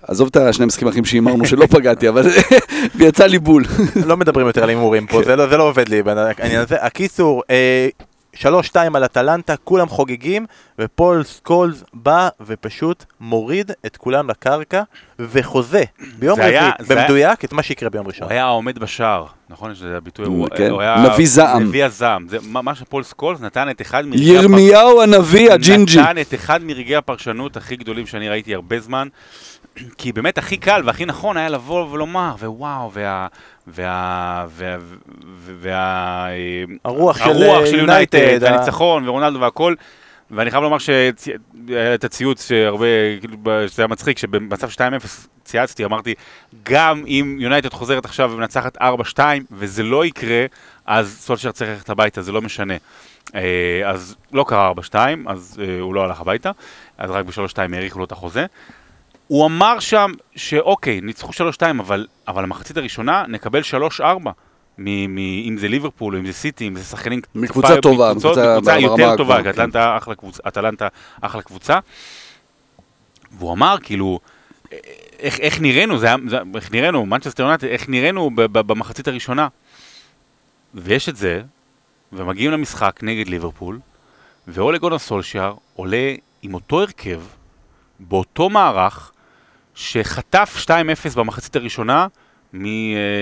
עזוב 0.07 0.27
את 0.31 0.35
השני 0.35 0.63
המשחקים 0.63 0.87
האחרים 0.87 1.05
שהימרנו 1.05 1.45
שלא 1.45 1.65
פגעתי, 1.65 2.09
אבל 2.09 2.27
ויצא 2.95 3.25
לי 3.25 3.39
בול. 3.39 3.63
לא 4.05 4.17
מדברים 4.17 4.47
יותר 4.47 4.63
על 4.63 4.69
הימורים 4.69 5.07
פה, 5.07 5.23
זה 5.23 5.35
לא, 5.35 5.47
זה 5.47 5.57
לא 5.57 5.63
עובד 5.63 5.89
לי 5.89 6.03
בעניין 6.03 6.61
הזה. 6.61 6.75
הקיצור, 6.81 7.43
אה, 7.49 7.87
3-2 8.35 8.45
על 8.95 9.05
אטלנטה, 9.05 9.55
כולם 9.63 9.87
חוגגים, 9.89 10.45
ופול 10.79 11.23
סקולס 11.23 11.83
בא 11.93 12.29
ופשוט 12.41 13.05
מוריד 13.19 13.71
את 13.85 13.97
כולם 13.97 14.29
לקרקע, 14.29 14.81
וחוזה 15.19 15.83
ביום 16.19 16.39
רביעי, 16.39 16.51
זה 16.79 16.93
היה- 16.93 17.01
במדויק, 17.03 17.45
את 17.45 17.53
מה 17.53 17.63
שיקרה 17.63 17.89
ביום 17.89 18.07
ראשון. 18.07 18.23
הוא 18.23 18.31
היה 18.31 18.45
העומד 18.45 18.79
בשער, 18.79 19.25
נכון? 19.49 19.75
שזה 19.75 19.97
הביטוי, 19.97 20.25
הוא 20.25 20.47
כן. 20.57 20.69
הוא 20.71 20.81
היה... 20.81 20.95
נביא 21.13 21.27
זעם. 21.27 21.63
נביא 21.63 21.85
הזעם. 21.85 22.27
זה 22.27 22.37
מה 22.41 22.75
שפול 22.75 23.03
סקולס 23.03 23.39
נתן 23.41 23.69
את 23.69 23.81
אחד 23.81 24.05
מרגעי 24.05 24.35
הפר- 24.37 24.43
ירמיהו 24.43 25.01
הנביא, 25.01 25.51
הג'ינג'י. 25.51 26.01
נתן 26.01 26.21
את 26.21 26.33
אחד 26.33 26.63
מרגעי 26.63 26.95
הפרשנות 26.95 27.57
הכי 27.57 27.75
גדולים 27.75 28.05
שאני 28.07 28.29
ראיתי 28.29 28.55
הרבה 28.55 28.79
זמן, 28.79 29.07
כי 29.97 30.11
באמת 30.11 30.37
הכי 30.37 30.57
קל 30.57 30.81
והכי 30.85 31.05
נכון 31.05 31.37
היה 31.37 31.49
לבוא 31.49 31.89
ולומר, 31.91 32.35
ווואו, 32.39 32.91
וה... 32.93 33.27
וה... 33.67 34.45
וה... 34.49 34.75
וה... 35.59 36.27
הרוח 36.85 37.17
של, 37.17 37.23
הרוח 37.23 37.61
אה, 37.61 37.67
של 37.67 37.79
יונייטד, 37.79 38.17
יונייטד, 38.17 38.43
ה- 38.43 38.51
והניצחון, 38.51 39.09
ורונלדו 39.09 39.39
והכל. 39.39 39.75
ואני 40.31 40.51
חייב 40.51 40.63
לומר 40.63 40.77
שהיה 40.77 41.11
את 41.95 42.03
הציוץ 42.03 42.47
שהרבה, 42.47 42.85
כאילו, 43.19 43.37
שזה 43.67 43.81
היה 43.81 43.87
מצחיק, 43.87 44.17
שבמצב 44.17 44.69
2-0 44.69 44.79
צייצתי, 45.43 45.85
אמרתי, 45.85 46.13
גם 46.63 47.03
אם 47.07 47.37
יונייטד 47.39 47.73
חוזרת 47.73 48.05
עכשיו 48.05 48.31
ומנצחת 48.33 48.77
4-2, 48.77 49.19
וזה 49.51 49.83
לא 49.83 50.05
יקרה, 50.05 50.45
אז 50.85 51.17
סולשר 51.21 51.51
צריך 51.51 51.69
ללכת 51.69 51.89
הביתה, 51.89 52.21
זה 52.21 52.31
לא 52.31 52.41
משנה. 52.41 52.73
אה, 53.35 53.41
אז 53.85 54.15
לא 54.31 54.45
קרה 54.47 54.71
4-2, 54.91 54.95
אז 55.27 55.61
אה, 55.63 55.79
הוא 55.79 55.95
לא 55.95 56.03
הלך 56.03 56.21
הביתה, 56.21 56.51
אז 56.97 57.11
רק 57.11 57.25
ב-3-2 57.25 57.57
האריכו 57.73 57.99
לו 57.99 58.05
את 58.05 58.11
החוזה. 58.11 58.45
הוא 59.33 59.45
אמר 59.45 59.79
שם 59.79 60.11
שאוקיי, 60.35 61.01
ניצחו 61.01 61.31
3-2, 61.31 61.35
אבל, 61.79 62.07
אבל 62.27 62.43
המחצית 62.43 62.77
הראשונה 62.77 63.23
נקבל 63.27 63.61
3-4. 63.99 64.03
מ- 64.77 65.15
מ- 65.15 65.17
אם 65.47 65.57
זה 65.57 65.67
ליברפול, 65.67 66.15
אם 66.15 66.25
זה 66.25 66.33
סיטי, 66.33 66.67
אם 66.67 66.75
זה 66.75 66.83
שחקנים... 66.83 67.21
מקבוצה 67.35 67.81
טובה, 67.81 68.09
מקבוצות- 68.13 68.37
מקבוצה 68.37 68.79
יותר 68.79 68.95
טובה, 68.95 69.11
הגבוהה, 69.13 69.43
כי 69.43 69.49
אטלנטה 69.49 69.97
אחלה 69.97 70.15
קבוצה, 70.15 70.43
אטלנטה 70.47 70.87
אחלה 71.21 71.41
קבוצה. 71.41 71.79
והוא 73.31 73.53
אמר, 73.53 73.75
כאילו, 73.83 74.19
איך, 75.19 75.39
איך 75.39 75.61
נראינו, 75.61 75.97
זה 75.97 76.07
זה, 76.27 76.37
איך 76.55 76.71
נראינו, 76.71 77.05
מנצ'סטר 77.05 77.43
יונטד, 77.43 77.67
איך 77.67 77.89
נראינו 77.89 78.29
ב, 78.35 78.41
ב, 78.41 78.59
במחצית 78.59 79.07
הראשונה. 79.07 79.47
ויש 80.73 81.09
את 81.09 81.15
זה, 81.15 81.41
ומגיעים 82.13 82.51
למשחק 82.51 82.99
נגד 83.03 83.27
ליברפול, 83.27 83.79
ואולגון 84.47 84.93
הסולשיאר 84.93 85.53
עולה 85.73 86.13
עם 86.41 86.53
אותו 86.53 86.81
הרכב, 86.81 87.21
באותו 87.99 88.49
מערך, 88.49 89.11
שחטף 89.75 90.65
2-0 90.67 90.69
במחצית 91.15 91.55
הראשונה 91.55 92.07
אה, 92.55 92.59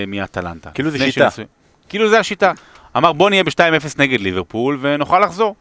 מאטלנטה. 0.06 0.70
כאילו 0.70 0.90
זה 0.90 0.98
שיטה. 0.98 1.30
שניסו- 1.30 1.42
כאילו 1.88 2.08
זה 2.10 2.18
השיטה. 2.18 2.52
אמר 2.96 3.12
בוא 3.12 3.30
נהיה 3.30 3.44
ב-2-0 3.44 3.58
נגד 3.98 4.20
ליברפול 4.20 4.78
ונוכל 4.80 5.20
לחזור. 5.20 5.54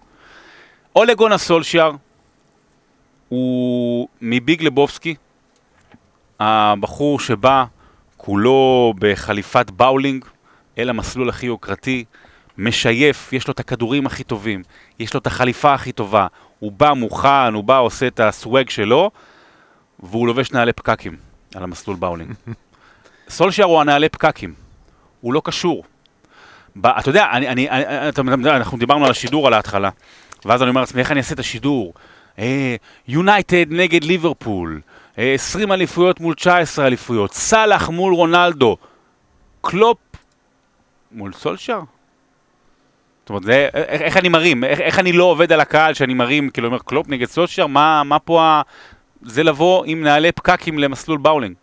אולגון 0.95 1.31
הסולשיאר 1.31 1.91
הוא 3.29 4.07
מביג 4.21 4.63
לבובסקי, 4.63 5.15
הבחור 6.39 7.19
שבא 7.19 7.65
כולו 8.17 8.93
בחליפת 8.99 9.71
באולינג 9.71 10.25
אל 10.77 10.89
המסלול 10.89 11.29
הכי 11.29 11.45
יוקרתי, 11.45 12.03
משייף, 12.57 13.33
יש 13.33 13.47
לו 13.47 13.51
את 13.51 13.59
הכדורים 13.59 14.05
הכי 14.05 14.23
טובים, 14.23 14.63
יש 14.99 15.13
לו 15.13 15.19
את 15.19 15.27
החליפה 15.27 15.73
הכי 15.73 15.91
טובה, 15.91 16.27
הוא 16.59 16.71
בא 16.71 16.93
מוכן, 16.93 17.53
הוא 17.53 17.63
בא 17.63 17.79
עושה 17.79 18.07
את 18.07 18.19
ה-swag 18.19 18.69
שלו, 18.69 19.11
והוא 20.03 20.27
לובש 20.27 20.51
נעלי 20.51 20.73
פקקים 20.73 21.15
על 21.55 21.63
המסלול 21.63 21.95
באולינג. 21.95 22.33
סולשיר 23.29 23.67
הוא 23.67 23.81
הנעלי 23.81 24.09
פקקים, 24.09 24.53
הוא 25.21 25.33
לא 25.33 25.41
קשור. 25.45 25.83
ב, 26.75 26.87
אתה 26.87 27.09
יודע, 27.09 27.27
אני, 27.31 27.47
אני, 27.47 27.69
אני, 27.69 28.09
אתה, 28.09 28.21
אנחנו 28.45 28.77
דיברנו 28.77 29.05
על 29.05 29.11
השידור 29.11 29.47
על 29.47 29.53
ההתחלה, 29.53 29.89
ואז 30.45 30.61
אני 30.61 30.69
אומר 30.69 30.81
לעצמי, 30.81 31.01
איך 31.01 31.11
אני 31.11 31.19
אעשה 31.19 31.33
את 31.33 31.39
השידור? 31.39 31.93
יונייטד 33.07 33.65
נגד 33.69 34.03
ליברפול, 34.03 34.81
אה, 35.17 35.33
20 35.33 35.71
אליפויות 35.71 36.19
מול 36.19 36.33
19 36.33 36.87
אליפויות, 36.87 37.33
סאלח 37.33 37.89
מול 37.89 38.13
רונלדו, 38.13 38.77
קלופ 39.61 39.97
מול 41.11 41.33
סולשייר? 41.33 41.79
זאת 43.21 43.29
אומרת, 43.29 43.43
זה, 43.43 43.69
איך, 43.73 44.01
איך 44.01 44.17
אני 44.17 44.29
מרים? 44.29 44.63
איך, 44.63 44.79
איך 44.79 44.99
אני 44.99 45.11
לא 45.11 45.23
עובד 45.23 45.51
על 45.51 45.59
הקהל 45.59 45.93
שאני 45.93 46.13
מרים, 46.13 46.49
כאילו, 46.49 46.67
אומר 46.67 46.79
קלופ 46.79 47.09
נגד 47.09 47.27
סולשייר? 47.27 47.67
מה, 47.67 48.03
מה 48.03 48.19
פה 48.19 48.41
ה... 48.41 48.61
זה 49.25 49.43
לבוא 49.43 49.83
עם 49.85 50.03
נעלי 50.03 50.31
פקקים 50.31 50.79
למסלול 50.79 51.17
באולינג. 51.17 51.55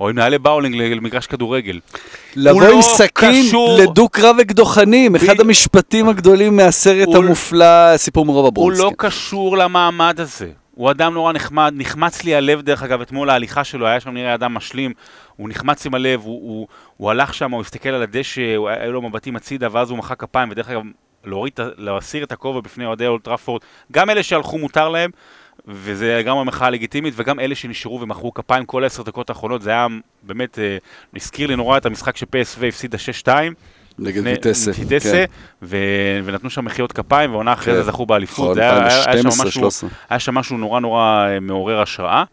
או 0.00 0.08
עם 0.08 0.16
נעלי 0.18 0.38
באולינג 0.38 0.74
למגרש 0.76 1.26
כדורגל. 1.26 1.80
לבוא 2.36 2.62
הוא 2.62 2.70
עם 2.70 2.76
לא 2.76 2.82
סכין 2.82 3.44
קשור- 3.48 3.78
לדו-קרב 3.82 4.36
אקדוחנים, 4.40 5.16
אחד 5.16 5.24
בדיוק. 5.26 5.40
המשפטים 5.40 6.08
הגדולים 6.08 6.56
מהסרט 6.56 7.06
הוא- 7.08 7.16
המופלא, 7.16 7.96
סיפור 7.96 8.24
מרוב 8.24 8.38
הוא 8.40 8.48
הברונסקי. 8.48 8.82
לא 8.84 8.92
קשור 8.96 9.56
למעמד 9.58 10.20
הזה. 10.20 10.50
הוא 10.74 10.90
אדם 10.90 11.14
נורא 11.14 11.32
נחמד, 11.32 11.72
נחמץ 11.76 12.24
לי 12.24 12.34
הלב 12.34 12.60
דרך 12.62 12.82
אגב, 12.82 13.00
אתמול 13.00 13.30
ההליכה 13.30 13.64
שלו, 13.64 13.86
היה 13.86 14.00
שם 14.00 14.10
נראה 14.10 14.34
אדם 14.34 14.54
משלים, 14.54 14.92
הוא 15.36 15.48
נחמץ 15.48 15.86
עם 15.86 15.94
הלב, 15.94 16.20
הוא, 16.24 16.40
הוא, 16.42 16.66
הוא 16.96 17.10
הלך 17.10 17.34
שם, 17.34 17.50
הוא 17.50 17.60
הסתכל 17.60 17.88
על 17.88 18.02
הדשא, 18.02 18.56
הוא- 18.56 18.68
היו 18.68 18.92
לו 18.92 19.02
מבטים 19.02 19.36
הצידה, 19.36 19.68
ואז 19.72 19.90
הוא 19.90 19.98
מחא 19.98 20.14
כפיים, 20.14 20.50
ודרך 20.50 20.68
אגב, 20.70 20.82
להוריד, 21.24 21.52
להסיר 21.76 22.24
את 22.24 22.32
הכובע 22.32 22.60
בפני 22.60 22.86
אוהדי 22.86 23.06
אולט 23.06 23.24
טראפורד, 23.24 23.60
גם 23.92 24.10
אלה 24.10 24.22
שהלכו 24.22 24.58
מותר 24.58 24.88
להם, 24.88 25.10
וזה 25.66 26.22
גם 26.26 26.36
המחאה 26.36 26.66
הלגיטימית, 26.66 27.14
וגם 27.16 27.40
אלה 27.40 27.54
שנשארו 27.54 28.00
ומחאו 28.00 28.34
כפיים 28.34 28.64
כל 28.64 28.84
העשר 28.84 29.02
דקות 29.02 29.30
האחרונות, 29.30 29.62
זה 29.62 29.70
היה 29.70 29.86
באמת, 30.22 30.58
אה, 30.58 30.76
הזכיר 31.16 31.46
לי 31.46 31.56
נורא 31.56 31.76
את 31.76 31.86
המשחק 31.86 32.16
שפסו 32.16 32.64
הפסידה 32.66 32.98
6-2, 33.24 33.28
נגד 33.98 34.22
ויטסה. 34.24 34.72
כן. 35.12 35.24
ו... 35.62 35.76
ונתנו 36.24 36.50
שם 36.50 36.64
מחיאות 36.64 36.92
כפיים, 36.92 37.32
ועונה 37.32 37.52
אחרי 37.52 37.74
כן. 37.74 37.80
זה 37.80 37.82
זכו 37.82 38.06
באליפות. 38.06 38.56
נכון, 38.56 38.58
היה, 38.58 38.90
שם 38.90 39.10
2012, 39.10 39.46
משהו, 39.46 39.60
13. 39.60 39.90
היה 40.10 40.18
שם 40.18 40.34
משהו 40.34 40.58
נורא 40.58 40.80
נורא 40.80 41.26
אה, 41.28 41.40
מעורר 41.40 41.80
השראה. 41.80 42.24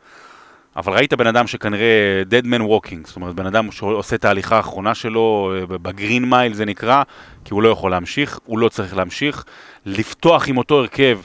אבל 0.76 0.94
ראית 0.94 1.14
בן 1.14 1.28
אדם 1.28 1.48
שכנראה 1.48 2.24
dead 2.30 2.46
man 2.46 2.62
walking, 2.62 3.08
זאת 3.08 3.16
אומרת 3.16 3.36
בן 3.36 3.46
אדם 3.46 3.72
שעושה 3.72 4.16
את 4.16 4.26
ההליכה 4.26 4.58
האחרונה 4.58 4.96
שלו, 4.96 5.54
אה, 5.56 5.66
בגרין 5.66 6.30
מייל 6.30 6.54
זה 6.54 6.66
נקרא, 6.66 7.04
כי 7.46 7.54
הוא 7.54 7.64
לא 7.64 7.70
יכול 7.70 7.92
להמשיך, 7.92 8.40
הוא 8.46 8.60
לא 8.60 8.70
צריך 8.70 8.96
להמשיך, 8.96 9.44
לפתוח 9.86 10.48
עם 10.48 10.58
אותו 10.58 10.80
הרכב 10.80 11.20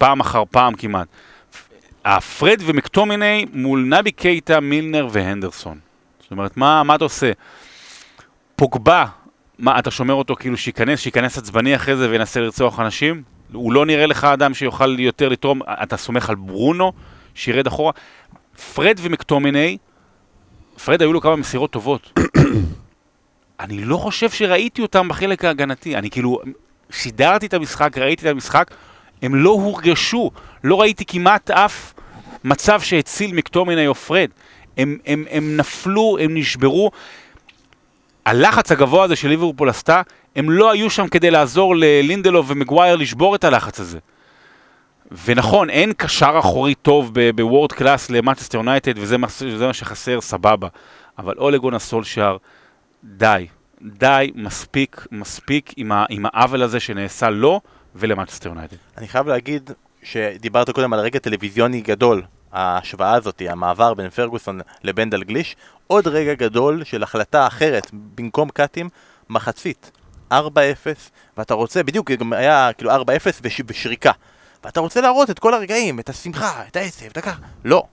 פעם 0.00 0.20
אחר 0.20 0.42
פעם 0.50 0.74
כמעט. 0.74 1.08
הפרד 2.04 2.62
ומקטומיני 2.66 3.46
מול 3.52 3.84
נבי 3.84 4.12
קייטה, 4.12 4.60
מילנר 4.60 5.08
והנדרסון. 5.10 5.78
זאת 6.20 6.30
אומרת, 6.30 6.56
מה, 6.56 6.82
מה 6.82 6.94
אתה 6.94 7.04
עושה? 7.04 7.32
פוגבה, 8.56 9.04
מה, 9.58 9.78
אתה 9.78 9.90
שומר 9.90 10.14
אותו 10.14 10.36
כאילו 10.36 10.56
שייכנס, 10.56 11.00
שייכנס 11.00 11.38
עצבני 11.38 11.76
אחרי 11.76 11.96
זה 11.96 12.10
וינסה 12.10 12.40
לרצוח 12.40 12.80
אנשים? 12.80 13.22
הוא 13.52 13.72
לא 13.72 13.86
נראה 13.86 14.06
לך 14.06 14.24
אדם 14.24 14.54
שיוכל 14.54 15.00
יותר 15.00 15.28
לתרום, 15.28 15.60
אתה 15.82 15.96
סומך 15.96 16.30
על 16.30 16.36
ברונו 16.36 16.92
שירד 17.34 17.66
אחורה? 17.66 17.92
פרד 18.74 18.98
ומקטומיני, 19.02 19.76
פרד 20.84 21.02
היו 21.02 21.12
לו 21.12 21.20
כמה 21.20 21.36
מסירות 21.36 21.70
טובות. 21.70 22.18
אני 23.60 23.84
לא 23.84 23.96
חושב 23.96 24.30
שראיתי 24.30 24.82
אותם 24.82 25.08
בחלק 25.08 25.44
ההגנתי, 25.44 25.96
אני 25.96 26.10
כאילו 26.10 26.40
שידרתי 26.90 27.46
את 27.46 27.54
המשחק, 27.54 27.98
ראיתי 27.98 28.26
את 28.26 28.30
המשחק, 28.30 28.70
הם 29.22 29.34
לא 29.34 29.50
הורגשו, 29.50 30.30
לא 30.64 30.80
ראיתי 30.80 31.04
כמעט 31.04 31.50
אף 31.50 31.92
מצב 32.44 32.80
של 32.80 33.34
מקטומיני 33.34 33.86
או 33.86 33.94
פרד. 33.94 34.28
הם, 34.76 34.98
הם, 35.06 35.24
הם 35.30 35.56
נפלו, 35.56 36.18
הם 36.20 36.34
נשברו. 36.34 36.90
הלחץ 38.26 38.72
הגבוה 38.72 39.04
הזה 39.04 39.16
שליברפול 39.16 39.68
עשתה, 39.68 40.02
הם 40.36 40.50
לא 40.50 40.70
היו 40.70 40.90
שם 40.90 41.08
כדי 41.08 41.30
לעזור 41.30 41.76
ללינדלוף 41.76 42.46
ומגווייר 42.46 42.96
לשבור 42.96 43.34
את 43.34 43.44
הלחץ 43.44 43.80
הזה. 43.80 43.98
ונכון, 45.24 45.70
אין 45.70 45.92
קשר 45.96 46.36
אחורי 46.38 46.74
טוב 46.74 47.12
ב-world 47.34 47.72
class 47.72 48.10
למנצ'סטר 48.10 48.58
יונייטד, 48.58 48.92
וזה 48.96 49.18
מה, 49.18 49.26
מה 49.66 49.72
שחסר, 49.72 50.20
סבבה. 50.20 50.68
אבל 51.18 51.34
אולה 51.38 51.54
גונאר 51.54 51.74
סולשיאר, 51.74 52.36
די, 53.04 53.46
די, 53.82 54.30
מספיק, 54.34 55.06
מספיק 55.12 55.72
עם, 55.76 55.92
ה, 55.92 56.04
עם 56.08 56.26
העוול 56.26 56.62
הזה 56.62 56.80
שנעשה 56.80 57.30
לו 57.30 57.60
ולמנצ'סטר 57.94 58.48
יונייטד. 58.48 58.76
אני 58.98 59.08
חייב 59.08 59.26
להגיד 59.26 59.70
שדיברת 60.02 60.70
קודם 60.70 60.92
על 60.92 61.00
רגע 61.00 61.18
טלוויזיוני 61.18 61.80
גדול, 61.80 62.22
ההשוואה 62.52 63.14
הזאת, 63.14 63.42
המעבר 63.48 63.94
בין 63.94 64.10
פרגוסון 64.10 64.60
לבין 64.82 65.10
דלגליש, 65.10 65.56
עוד 65.86 66.08
רגע 66.08 66.34
גדול 66.34 66.84
של 66.84 67.02
החלטה 67.02 67.46
אחרת, 67.46 67.90
במקום 67.92 68.48
קאטים, 68.48 68.88
מחצית, 69.28 69.90
4-0, 70.32 70.34
ואתה 71.36 71.54
רוצה, 71.54 71.82
בדיוק, 71.82 72.10
גם 72.10 72.32
היה 72.32 72.70
כאילו 72.72 72.90
4-0 72.90 72.94
וש, 73.42 73.60
ושריקה, 73.66 74.12
ואתה 74.64 74.80
רוצה 74.80 75.00
להראות 75.00 75.30
את 75.30 75.38
כל 75.38 75.54
הרגעים, 75.54 76.00
את 76.00 76.08
השמחה, 76.08 76.62
את 76.68 76.76
העצב, 76.76 77.06
את 77.06 77.16
הכך, 77.16 77.40
לא. 77.64 77.84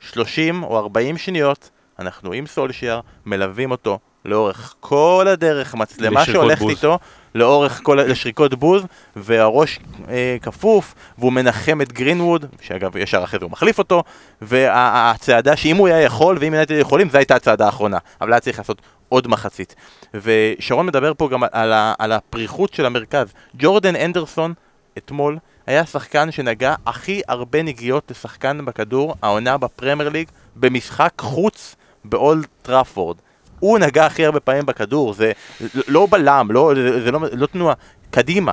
30 0.00 0.62
או 0.62 0.78
40 0.78 1.18
שניות, 1.18 1.70
אנחנו 1.98 2.32
עם 2.32 2.46
סולשייר, 2.46 3.00
מלווים 3.26 3.70
אותו 3.70 3.98
לאורך 4.24 4.74
כל 4.80 5.26
הדרך, 5.30 5.74
מצלמה 5.74 6.24
שהולכת 6.24 6.58
בוז. 6.58 6.70
איתו, 6.70 6.98
לאורך 7.34 7.80
כל, 7.82 7.98
ה- 7.98 8.04
לשריקות 8.06 8.54
בוז, 8.54 8.82
והראש 9.16 9.78
אה, 10.08 10.36
כפוף, 10.42 10.94
והוא 11.18 11.32
מנחם 11.32 11.80
את 11.80 11.92
גרינווד, 11.92 12.46
שאגב 12.60 12.96
ישר 12.96 13.24
אחרי 13.24 13.38
זה 13.38 13.44
הוא 13.44 13.52
מחליף 13.52 13.78
אותו, 13.78 14.02
והצעדה 14.42 15.56
שאם 15.56 15.76
הוא 15.76 15.88
היה 15.88 16.00
יכול, 16.00 16.36
ואם 16.40 16.52
יונייטד 16.52 16.74
יכולים, 16.78 17.10
זו 17.10 17.18
הייתה 17.18 17.34
הצעדה 17.34 17.66
האחרונה, 17.66 17.98
אבל 18.20 18.32
היה 18.32 18.40
צריך 18.40 18.58
לעשות 18.58 18.82
עוד 19.08 19.28
מחצית. 19.28 19.74
ושרון 20.14 20.86
מדבר 20.86 21.12
פה 21.16 21.28
גם 21.28 21.42
על, 21.52 21.72
ה, 21.72 21.94
על 21.98 22.12
הפקירות 22.12 22.74
של 22.74 22.86
המרכז. 22.86 23.32
ג'ורדן 23.56 23.96
הנדרסון, 23.96 24.54
אתמול, 24.98 25.38
היה 25.66 25.80
השחקן 25.80 26.30
שנגע 26.30 26.74
הכי 26.86 27.22
הרבה 27.28 27.62
נגיעות 27.62 28.10
לשחקן 28.10 28.64
בכדור, 28.64 29.14
העונה 29.22 29.58
בפרמייר 29.58 30.08
ליג, 30.08 30.28
במשחק 30.56 31.12
חוץ 31.20 31.76
באולד 32.04 32.46
טראפורד. 32.62 33.16
הוא 33.64 33.78
נגע 33.78 34.06
הכי 34.06 34.26
הרבה 34.26 34.40
פעמים 34.40 34.66
בכדור, 34.66 35.14
זה 35.14 35.32
לא 35.88 36.06
בלם, 36.10 36.48
לא, 36.50 36.72
זה, 36.74 37.04
זה 37.04 37.10
לא, 37.10 37.20
לא 37.32 37.46
תנועה, 37.46 37.74
קדימה, 38.10 38.52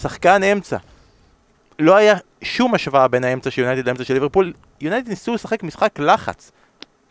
שחקן 0.00 0.42
אמצע. 0.42 0.76
לא 1.78 1.96
היה 1.96 2.14
שום 2.42 2.74
השוואה 2.74 3.08
בין 3.08 3.24
האמצע 3.24 3.50
של 3.50 3.62
יונייטד 3.62 3.86
לאמצע 3.88 4.04
של 4.04 4.14
ליברפול, 4.14 4.52
יונייטד 4.80 5.08
ניסו 5.08 5.34
לשחק 5.34 5.62
משחק 5.62 5.98
לחץ, 5.98 6.52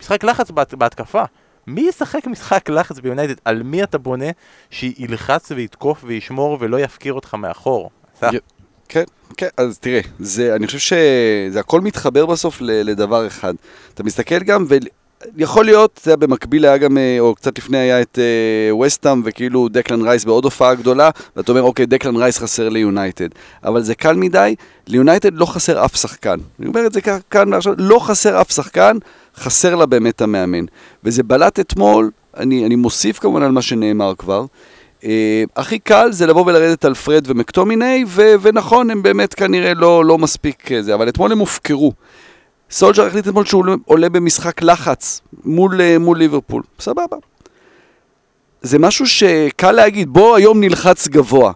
משחק 0.00 0.24
לחץ 0.24 0.50
בהת, 0.50 0.74
בהתקפה. 0.74 1.24
מי 1.66 1.80
ישחק 1.80 2.26
משחק 2.26 2.68
לחץ 2.68 2.98
ביונייטד? 2.98 3.34
על 3.44 3.62
מי 3.62 3.82
אתה 3.82 3.98
בונה 3.98 4.30
שילחץ 4.70 5.52
ויתקוף 5.52 6.04
וישמור 6.04 6.56
ולא 6.60 6.80
יפקיר 6.80 7.12
אותך 7.12 7.34
מאחור? 7.34 7.90
כן, 8.88 9.04
כן, 9.36 9.48
אז 9.56 9.78
תראה, 9.78 10.00
זה, 10.18 10.54
אני 10.54 10.66
חושב 10.66 10.78
שזה 10.78 11.60
הכל 11.60 11.80
מתחבר 11.80 12.26
בסוף 12.26 12.58
לדבר 12.60 13.26
אחד. 13.26 13.54
אתה 13.94 14.02
מסתכל 14.02 14.38
גם, 14.38 14.64
ויכול 15.36 15.64
להיות, 15.64 16.00
זה 16.04 16.10
היה 16.10 16.16
במקביל 16.16 16.64
היה 16.64 16.76
גם, 16.76 16.98
אה, 16.98 17.16
או 17.20 17.34
קצת 17.34 17.58
לפני 17.58 17.78
היה 17.78 18.00
את 18.00 18.18
אה, 18.18 18.76
ווסטהאם, 18.76 19.22
וכאילו 19.24 19.68
דקלן 19.68 20.02
רייס 20.02 20.24
בעוד 20.24 20.44
הופעה 20.44 20.74
גדולה, 20.74 21.10
ואתה 21.36 21.52
אומר, 21.52 21.62
אוקיי, 21.62 21.86
דקלן 21.86 22.16
רייס 22.16 22.38
חסר 22.38 22.68
ליונייטד. 22.68 23.28
אבל 23.64 23.82
זה 23.82 23.94
קל 23.94 24.16
מדי, 24.16 24.54
ליונייטד 24.86 25.34
לא 25.34 25.46
חסר 25.46 25.84
אף 25.84 25.96
שחקן. 25.96 26.38
אני 26.60 26.68
אומר 26.68 26.86
את 26.86 26.92
זה 26.92 27.00
כאן 27.30 27.52
ועכשיו, 27.52 27.74
לא 27.78 27.98
חסר 27.98 28.40
אף 28.40 28.52
שחקן, 28.52 28.96
חסר 29.36 29.74
לה 29.74 29.86
באמת 29.86 30.20
המאמן. 30.20 30.64
וזה 31.04 31.22
בלט 31.22 31.60
אתמול, 31.60 32.10
אני, 32.36 32.66
אני 32.66 32.76
מוסיף 32.76 33.18
כמובן 33.18 33.42
על 33.42 33.50
מה 33.50 33.62
שנאמר 33.62 34.14
כבר. 34.18 34.44
אה, 35.00 35.04
הכי 35.56 35.78
קל 35.78 36.12
זה 36.12 36.26
לבוא 36.26 36.44
ולרדת 36.46 36.84
על 36.84 36.94
פרד 36.94 37.24
ומקטומיני, 37.26 38.04
ו- 38.06 38.34
ונכון, 38.42 38.90
הם 38.90 39.02
באמת 39.02 39.34
כנראה 39.34 39.74
לא, 39.74 40.04
לא 40.04 40.18
מספיק 40.18 40.70
זה, 40.80 40.94
אבל 40.94 41.08
אתמול 41.08 41.32
הם 41.32 41.38
הופקרו. 41.38 41.92
סולג'ר 42.70 43.06
החליט 43.06 43.28
אתמול 43.28 43.44
שהוא 43.44 43.64
עולה- 43.84 44.08
במשחק 44.08 44.62
לחץ 44.62 45.20
מול, 45.44 45.80
אה, 45.80 45.98
מול 45.98 46.18
ליברפול, 46.18 46.62
סבבה. 46.80 47.16
זה 48.62 48.78
משהו 48.78 49.06
שקל 49.06 49.72
להגיד, 49.72 50.08
בוא 50.08 50.36
היום 50.36 50.60
נלחץ 50.60 51.08
גבוה. 51.08 51.52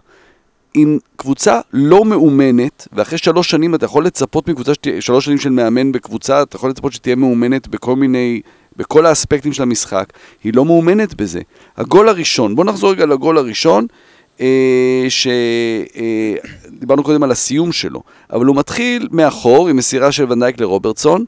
עם 0.77 0.97
קבוצה 1.15 1.59
לא 1.73 2.05
מאומנת, 2.05 2.87
ואחרי 2.93 3.17
שלוש 3.17 3.49
שנים 3.49 3.75
אתה 3.75 3.85
יכול 3.85 4.05
לצפות 4.05 4.49
מקבוצה, 4.49 4.73
שתהיה, 4.73 5.01
שלוש 5.01 5.25
שנים 5.25 5.37
של 5.37 5.49
מאמן 5.49 5.91
בקבוצה, 5.91 6.41
אתה 6.41 6.55
יכול 6.55 6.69
לצפות 6.69 6.93
שתהיה 6.93 7.15
מאומנת 7.15 7.67
בכל 7.67 7.95
מיני, 7.95 8.41
בכל 8.77 9.05
האספקטים 9.05 9.53
של 9.53 9.63
המשחק, 9.63 10.05
היא 10.43 10.53
לא 10.55 10.65
מאומנת 10.65 11.13
בזה. 11.13 11.41
הגול 11.77 12.09
הראשון, 12.09 12.55
בוא 12.55 12.65
נחזור 12.65 12.91
רגע 12.91 13.05
לגול 13.05 13.37
הראשון, 13.37 13.87
שדיברנו 15.09 17.03
קודם 17.03 17.23
על 17.23 17.31
הסיום 17.31 17.71
שלו, 17.71 18.01
אבל 18.33 18.45
הוא 18.45 18.55
מתחיל 18.55 19.07
מאחור 19.11 19.67
עם 19.67 19.75
מסירה 19.75 20.11
של 20.11 20.31
ונדייק 20.31 20.61
לרוברטסון, 20.61 21.25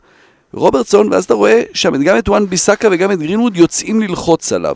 רוברטסון, 0.54 1.14
ואז 1.14 1.24
אתה 1.24 1.34
רואה 1.34 1.62
שם 1.74 2.04
גם 2.04 2.18
את 2.18 2.30
וואן 2.30 2.46
ביסאקה 2.46 2.88
וגם 2.92 3.12
את 3.12 3.20
גרינווד 3.20 3.58
יוצאים 3.58 4.02
ללחוץ 4.02 4.54
עליו. 4.54 4.76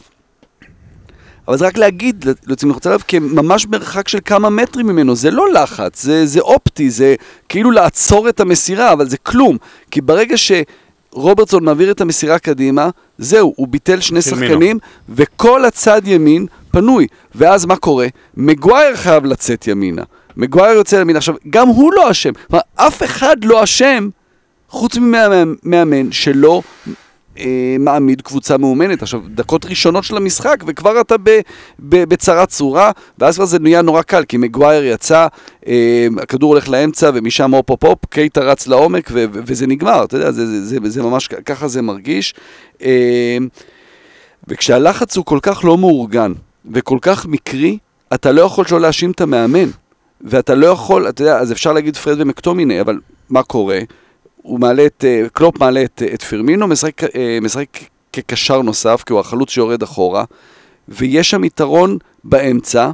אבל 1.48 1.58
זה 1.58 1.68
רק 1.68 1.78
להגיד, 1.78 2.26
יוצאים 2.48 2.70
ללחוץ 2.70 2.88
עליו, 2.88 3.00
כי 3.08 3.20
ממש 3.20 3.68
מרחק 3.68 4.08
של 4.08 4.20
כמה 4.26 4.50
מטרים 4.50 4.88
ממנו, 4.88 5.16
זה 5.16 5.32
לא 5.32 5.52
לחץ, 5.54 6.04
זה, 6.04 6.26
זה 6.26 6.40
אופטי, 6.40 6.90
זה 6.90 7.16
כאילו 7.50 7.72
לעצור 7.72 8.30
את 8.30 8.40
המסירה, 8.40 8.94
אבל 8.94 9.10
זה 9.10 9.18
כלום. 9.18 9.58
כי 9.92 10.02
ברגע 10.02 10.36
שרוברטסון 10.38 11.64
מעביר 11.64 11.92
את 11.92 12.02
המסירה 12.02 12.40
קדימה, 12.40 12.90
זהו, 13.18 13.54
הוא 13.56 13.68
ביטל 13.68 14.00
שני. 14.00 14.22
שחקנים, 14.22 14.80
וכל 15.10 15.66
הצד 15.66 16.02
ימין 16.06 16.46
פנוי. 16.72 17.08
ואז 17.36 17.66
מה 17.66 17.76
קורה? 17.76 18.08
מגווייר 18.38 18.96
חייב 18.96 19.26
לצאת 19.26 19.68
ימינה. 19.68 20.04
מגווייר 20.38 20.78
יוצא 20.78 20.96
ימינה. 20.96 21.18
עכשיו, 21.18 21.36
גם 21.50 21.68
הוא 21.68 21.94
לא 21.94 22.12
אשם. 22.12 22.32
כלומר, 22.48 22.62
אף 22.76 23.04
אחד 23.04 23.36
לא 23.44 23.64
אשם, 23.64 24.10
חוץ 24.70 24.98
ממאמן 24.98 26.12
שלא 26.12 26.62
אה, 27.40 27.76
מעמיד 27.80 28.22
קבוצה 28.22 28.58
מאומנת. 28.58 29.02
עכשיו, 29.02 29.22
דקות 29.28 29.66
ראשונות 29.66 30.04
של 30.04 30.18
המשחק, 30.18 30.64
וכבר 30.68 31.02
אתה 31.02 31.16
ב, 31.18 31.30
ב, 31.80 32.04
בצרה 32.04 32.46
צורה, 32.46 32.92
ואז 33.20 33.36
כבר 33.36 33.46
זה 33.46 33.60
נהיה 33.60 33.82
נורא 33.82 34.02
קל, 34.02 34.24
כי 34.24 34.38
מגווייר 34.38 34.86
יצא, 34.86 35.28
אה, 35.68 36.08
הכדור 36.22 36.54
הולך 36.54 36.70
לאמצע, 36.70 37.12
ומשם 37.14 37.52
הופ 37.52 37.70
הופ 37.70 37.84
הופ, 37.84 38.06
קייטה 38.06 38.42
רץ 38.42 38.68
לעומק, 38.68 39.10
ו, 39.12 39.26
ו, 39.34 39.40
וזה 39.46 39.68
נגמר, 39.68 40.04
אתה 40.04 40.16
יודע, 40.18 40.32
זה, 40.32 40.46
זה, 40.46 40.66
זה, 40.66 40.78
זה 40.90 41.04
ממש, 41.04 41.28
ככה 41.28 41.68
זה 41.68 41.82
מרגיש. 41.82 42.34
אה, 42.82 43.38
וכשהלחץ 44.48 45.18
הוא 45.18 45.26
כל 45.26 45.40
כך 45.42 45.64
לא 45.64 45.78
מאורגן, 45.78 46.34
וכל 46.72 46.98
כך 47.02 47.26
מקרי, 47.26 47.78
אתה 48.14 48.32
לא 48.32 48.42
יכול 48.42 48.66
שלא 48.66 48.82
להאשים 48.82 49.12
את 49.12 49.22
המאמן. 49.22 49.70
ואתה 50.22 50.56
לא 50.56 50.68
יכול, 50.68 51.10
אתה 51.10 51.22
יודע, 51.22 51.40
אז 51.40 51.52
אפשר 51.52 51.74
להגיד 51.74 51.98
פרד 51.98 52.22
ומקטומיני, 52.22 52.82
אבל 52.82 53.00
מה 53.30 53.44
קורה? 53.44 53.80
הוא 54.42 54.60
מעלה 54.60 54.86
את, 54.86 55.06
אה, 55.08 55.24
קלופ 55.34 55.60
מעלה 55.60 55.84
את, 55.84 56.04
את 56.14 56.22
פירמינו, 56.22 56.68
משחק, 56.68 57.04
אה, 57.04 57.38
משחק 57.42 57.68
כקשר 58.14 58.62
נוסף, 58.62 59.04
כי 59.06 59.14
הוא 59.14 59.20
החלוץ 59.20 59.50
שיורד 59.50 59.84
אחורה, 59.84 60.24
ויש 60.88 61.30
שם 61.30 61.44
יתרון 61.44 61.98
באמצע, 62.24 62.92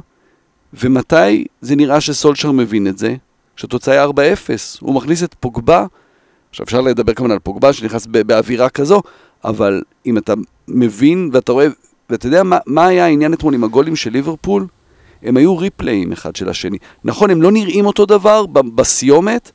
ומתי 0.74 1.44
זה 1.60 1.76
נראה 1.76 2.00
שסולשר 2.00 2.52
מבין 2.52 2.86
את 2.86 2.98
זה? 2.98 3.14
כשהתוצאה 3.56 3.94
היא 3.94 4.10
4-0, 4.10 4.80
הוא 4.80 4.94
מכניס 4.94 5.22
את 5.22 5.34
פוגבה, 5.40 5.86
עכשיו 6.50 6.64
אפשר 6.64 6.80
לדבר 6.80 7.14
כמובן 7.14 7.32
על 7.32 7.38
פוגבה 7.38 7.72
שנכנס 7.72 8.06
באווירה 8.06 8.68
כזו, 8.68 9.02
אבל 9.44 9.82
אם 10.06 10.18
אתה 10.18 10.34
מבין 10.68 11.30
ואתה 11.32 11.52
רואה, 11.52 11.66
ואתה 12.10 12.26
יודע 12.26 12.42
מה, 12.42 12.58
מה 12.66 12.86
היה 12.86 13.04
העניין 13.04 13.34
אתמול 13.34 13.54
עם 13.54 13.64
הגולים 13.64 13.96
של 13.96 14.10
ליברפול? 14.10 14.66
הם 15.22 15.36
היו 15.36 15.58
ריפליים 15.58 16.12
אחד 16.12 16.36
של 16.36 16.48
השני. 16.48 16.78
נכון, 17.04 17.30
הם 17.30 17.42
לא 17.42 17.52
נראים 17.52 17.86
אותו 17.86 18.06
דבר 18.06 18.46
בסיומת, 18.46 19.50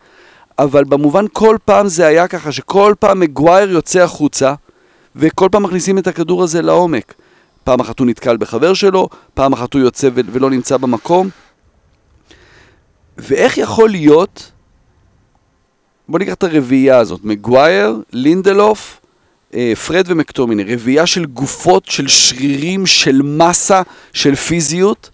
אבל 0.59 0.83
במובן 0.83 1.25
כל 1.33 1.57
פעם 1.65 1.87
זה 1.87 2.07
היה 2.07 2.27
ככה, 2.27 2.51
שכל 2.51 2.93
פעם 2.99 3.19
מגווייר 3.19 3.71
יוצא 3.71 3.99
החוצה, 4.03 4.53
וכל 5.15 5.49
פעם 5.51 5.63
מכניסים 5.63 5.97
את 5.97 6.07
הכדור 6.07 6.43
הזה 6.43 6.61
לעומק. 6.61 7.13
פעם 7.63 7.79
אחת 7.79 7.99
הוא 7.99 8.07
נתקל 8.07 8.37
בחבר 8.37 8.73
שלו, 8.73 9.09
פעם 9.33 9.53
אחת 9.53 9.73
הוא 9.73 9.81
יוצא 9.81 10.09
ולא 10.13 10.49
נמצא 10.49 10.77
במקום. 10.77 11.29
ואיך 13.17 13.57
יכול 13.57 13.89
להיות, 13.89 14.51
בוא 16.09 16.19
ניקח 16.19 16.33
את 16.33 16.43
הרביעייה 16.43 16.97
הזאת, 16.97 17.23
מגווייר, 17.23 18.01
לינדלוף, 18.13 19.01
פרד 19.87 20.05
ומקטומיני, 20.07 20.63
רביעייה 20.73 21.05
של 21.05 21.25
גופות, 21.25 21.85
של 21.85 22.07
שרירים, 22.07 22.85
של 22.85 23.21
מסה, 23.21 23.81
של 24.13 24.35
פיזיות, 24.35 25.09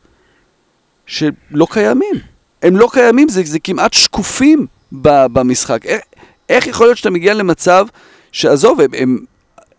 שלא 1.05 1.67
קיימים. 1.69 2.15
הם 2.63 2.77
לא 2.77 2.89
קיימים, 2.91 3.29
זה, 3.29 3.41
זה 3.45 3.59
כמעט 3.59 3.93
שקופים 3.93 4.65
ב- 4.91 5.25
במשחק. 5.25 5.85
איך, 5.85 6.01
איך 6.49 6.67
יכול 6.67 6.87
להיות 6.87 6.97
שאתה 6.97 7.09
מגיע 7.09 7.33
למצב 7.33 7.87
שעזוב, 8.31 8.81
הם, 8.81 8.89
הם, 8.93 9.17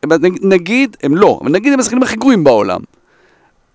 הם 0.02 0.10
נגיד, 0.42 0.96
הם 1.02 1.16
לא, 1.16 1.40
אבל 1.42 1.50
נגיד 1.50 1.72
הם 1.72 1.80
השחקנים 1.80 2.02
הכי 2.02 2.16
גרועים 2.16 2.44
בעולם. 2.44 2.80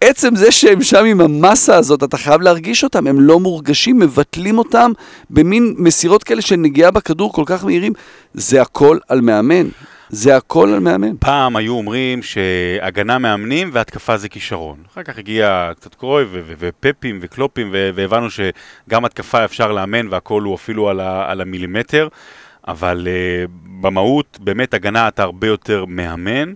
עצם 0.01 0.35
זה 0.35 0.51
שהם 0.51 0.83
שם 0.83 1.05
עם 1.05 1.21
המסה 1.21 1.75
הזאת, 1.75 2.03
אתה 2.03 2.17
חייב 2.17 2.41
להרגיש 2.41 2.83
אותם, 2.83 3.07
הם 3.07 3.19
לא 3.19 3.39
מורגשים, 3.39 3.99
מבטלים 3.99 4.57
אותם 4.57 4.91
במין 5.29 5.75
מסירות 5.77 6.23
כאלה 6.23 6.41
של 6.41 6.55
נגיעה 6.55 6.91
בכדור 6.91 7.33
כל 7.33 7.43
כך 7.45 7.65
מהירים. 7.65 7.93
זה 8.33 8.61
הכל 8.61 8.97
על 9.07 9.21
מאמן. 9.21 9.67
זה 10.09 10.37
הכל 10.37 10.69
על 10.73 10.79
מאמן. 10.79 11.17
פעם 11.19 11.55
היו 11.55 11.73
אומרים 11.73 12.23
שהגנה 12.23 13.17
מאמנים 13.19 13.69
והתקפה 13.73 14.17
זה 14.17 14.29
כישרון. 14.29 14.83
אחר 14.93 15.03
כך 15.03 15.17
הגיע 15.17 15.71
קצת 15.75 15.95
קרוי 15.95 16.25
ופפים 16.31 17.19
וקלופים 17.21 17.69
והבנו 17.95 18.27
שגם 18.29 19.05
התקפה 19.05 19.45
אפשר 19.45 19.71
לאמן 19.71 20.07
והכל 20.07 20.41
הוא 20.41 20.55
אפילו 20.55 20.89
על, 20.89 20.99
ה- 20.99 21.31
על 21.31 21.41
המילימטר, 21.41 22.07
אבל 22.67 23.07
uh, 23.07 23.51
במהות 23.81 24.37
באמת 24.41 24.73
הגנה 24.73 25.07
אתה 25.07 25.23
הרבה 25.23 25.47
יותר 25.47 25.85
מאמן. 25.85 26.53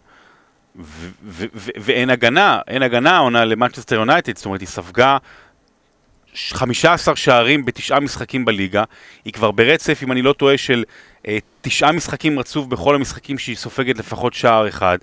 ואין 1.76 2.10
הגנה, 2.10 2.60
אין 2.68 2.84
הגנה 2.84 3.18
עונה 3.18 3.46
למנצ'סטר 3.46 3.96
יונייטד, 3.96 4.38
זאת 4.38 4.46
אומרת 4.46 4.60
היא 4.62 4.68
ספגה 4.68 5.18
ש- 6.34 6.54
15 6.54 7.16
שערים 7.16 7.66
בתשעה 7.66 8.00
משחקים 8.00 8.46
בליגה, 8.46 8.84
היא 9.26 9.34
כבר 9.34 9.52
ברצף, 9.52 10.00
אם 10.04 10.12
אני 10.12 10.22
לא 10.22 10.34
טועה, 10.34 10.58
של 10.58 10.84
תשעה 11.62 11.92
משחקים 11.92 12.40
רצוף 12.40 12.66
בכל 12.66 12.96
המשחקים 12.96 13.38
שהיא 13.38 13.56
סופגת 13.56 13.98
לפחות 13.98 14.34
שער 14.34 14.68
אחד. 14.68 14.98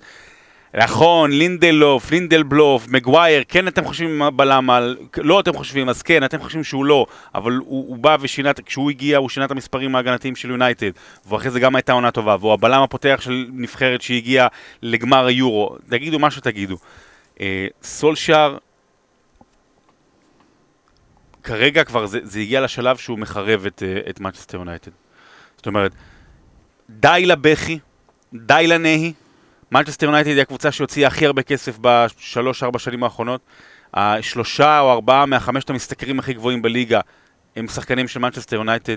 נכון, 0.73 1.31
לינדלוף, 1.31 2.11
לינדלבלוף, 2.11 2.87
מגווייר, 2.87 3.43
כן 3.47 3.67
אתם 3.67 3.85
חושבים 3.85 4.21
בלם 4.35 4.69
על... 4.69 4.97
לא 5.17 5.39
אתם 5.39 5.53
חושבים, 5.53 5.89
אז 5.89 6.01
כן, 6.01 6.23
אתם 6.23 6.39
חושבים 6.39 6.63
שהוא 6.63 6.85
לא, 6.85 7.05
אבל 7.35 7.51
הוא, 7.51 7.65
הוא 7.65 7.97
בא 7.97 8.17
ושינה, 8.19 8.51
כשהוא 8.65 8.89
הגיע 8.89 9.17
הוא 9.17 9.29
שינה 9.29 9.45
את 9.45 9.51
המספרים 9.51 9.95
ההגנתיים 9.95 10.35
של 10.35 10.49
יונייטד, 10.49 10.91
ואחרי 11.25 11.51
זה 11.51 11.59
גם 11.59 11.75
הייתה 11.75 11.91
עונה 11.91 12.11
טובה, 12.11 12.35
והוא 12.39 12.53
הבלם 12.53 12.81
הפותח 12.81 13.19
של 13.21 13.45
נבחרת 13.53 14.01
שהגיעה 14.01 14.47
לגמר 14.81 15.25
היורו, 15.25 15.75
תגידו 15.89 16.19
מה 16.19 16.31
שתגידו. 16.31 16.77
אה, 17.41 17.67
סולשאר, 17.83 18.57
כרגע 21.43 21.83
כבר 21.83 22.05
זה, 22.05 22.19
זה 22.23 22.39
הגיע 22.39 22.61
לשלב 22.61 22.97
שהוא 22.97 23.19
מחרב 23.19 23.65
את, 23.65 23.83
אה, 23.83 24.09
את 24.09 24.19
Manchester 24.19 24.53
יונייטד. 24.53 24.91
זאת 25.67 25.75
אומרת, 25.75 25.91
די 26.89 27.23
לבכי, 27.25 27.79
די 28.33 28.67
לנהי. 28.67 29.13
Manchester 29.73 30.03
יונייטד 30.03 30.29
היא 30.29 30.41
הקבוצה 30.41 30.71
שהוציאה 30.71 31.07
הכי 31.07 31.25
הרבה 31.25 31.41
כסף 31.41 31.77
בשלוש-ארבע 31.81 32.79
שנים 32.79 33.03
האחרונות. 33.03 33.41
השלושה 33.93 34.79
או 34.79 34.91
ארבעה 34.91 35.25
מהחמשת 35.25 35.69
המשתכרים 35.69 36.19
הכי 36.19 36.33
גבוהים 36.33 36.61
בליגה 36.61 36.99
הם 37.55 37.67
שחקנים 37.67 38.07
של 38.07 38.19
Manchester 38.25 38.55
יונייטד. 38.55 38.95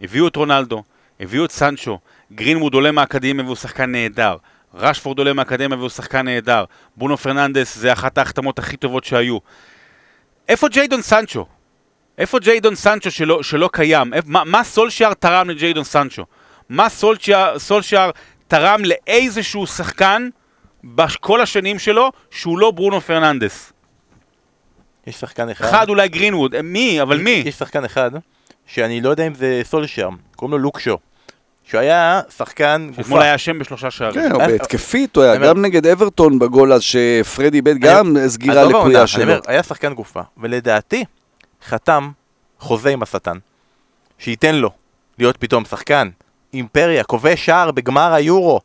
הביאו 0.00 0.28
את 0.28 0.36
רונלדו, 0.36 0.82
הביאו 1.20 1.44
את 1.44 1.50
סנצ'ו, 1.50 1.98
גרינווד 2.32 2.74
עולה 2.74 2.92
מהאקדמיה 2.92 3.44
והוא 3.44 3.56
שחקן 3.56 3.92
נהדר. 3.92 4.36
רשפורד 4.74 5.18
עולה 5.18 5.32
מהאקדמיה 5.32 5.78
והוא 5.78 5.88
שחקן 5.88 6.24
נהדר. 6.24 6.64
ברונו 6.96 7.16
פרננדס 7.16 7.78
זה 7.78 7.92
אחת 7.92 8.18
ההחתמות 8.18 8.58
הכי 8.58 8.76
טובות 8.76 9.04
שהיו. 9.04 9.38
איפה 10.48 10.68
ג'יידון 10.68 11.02
סנצ'ו? 11.02 11.46
איפה 12.18 12.38
ג'יידון 12.38 12.74
סנצ'ו 12.74 13.10
שלא, 13.10 13.42
שלא 13.42 13.70
קיים? 13.72 14.14
איפ, 14.14 14.24
מה, 14.26 14.44
מה 14.44 14.64
סולשיאר 14.64 15.14
תרם 15.14 15.50
לג'יידון 15.50 15.84
סנצ'ו? 15.84 16.24
מה 16.68 16.88
סולשיאר, 16.88 17.58
סולשיאר 17.58 18.10
תרם 18.48 18.80
לאיזשהו 18.84 19.66
שחקן 19.66 20.28
בכל 20.84 21.40
השנים 21.40 21.78
שלו 21.78 22.12
שהוא 22.30 22.58
לא 22.58 22.70
ברונו 22.70 23.00
פרננדס? 23.00 23.72
יש 25.06 25.14
שחקן 25.16 25.48
אחד. 25.48 25.64
אחד 25.64 25.88
אולי 25.88 26.08
גרינווד, 26.08 26.54
אה, 26.54 26.62
מי? 26.62 27.02
אבל 27.02 27.18
מי? 27.18 27.42
יש 27.46 27.54
שחקן 27.54 27.84
אחד, 27.84 28.10
שאני 28.66 29.00
לא 29.00 29.10
יודע 29.10 29.26
אם 29.26 29.34
זה 29.34 29.60
סולשר, 29.64 30.08
קוראים 30.36 30.52
לו 30.52 30.58
לוק 30.58 30.80
שו. 30.80 30.98
שהוא 31.64 31.80
היה 31.80 32.20
שחקן 32.36 32.88
אתמול 32.90 33.06
גופה. 33.06 33.22
היה 33.22 33.34
אשם 33.34 33.58
בשלושה 33.58 33.90
שערים. 33.90 34.20
כן, 34.20 34.32
הוא 34.32 34.42
אה, 34.42 34.46
בהתקפית, 34.46 35.16
הוא 35.16 35.24
היה 35.24 35.36
גם 35.36 35.62
נגד 35.62 35.86
אברטון 35.86 36.38
בגול 36.38 36.72
אז 36.72 36.82
שפרדי 36.82 37.56
איבד 37.56 37.78
גם 37.78 38.16
סגירה 38.26 38.60
עזוב 38.60 38.74
העונה, 38.74 38.88
לקויה 38.88 39.06
שלו. 39.06 39.32
היה 39.46 39.62
שחקן 39.62 39.94
גופה, 39.94 40.20
ולדעתי, 40.36 41.04
חתם 41.66 42.10
חוזה 42.58 42.90
עם 42.90 43.02
השטן, 43.02 43.36
שייתן 44.18 44.54
לו 44.54 44.70
להיות 45.18 45.36
פתאום 45.36 45.64
שחקן, 45.64 46.08
אימפריה, 46.54 47.04
כובש 47.04 47.46
שער 47.46 47.70
בגמר 47.70 48.12
היורו, 48.12 48.60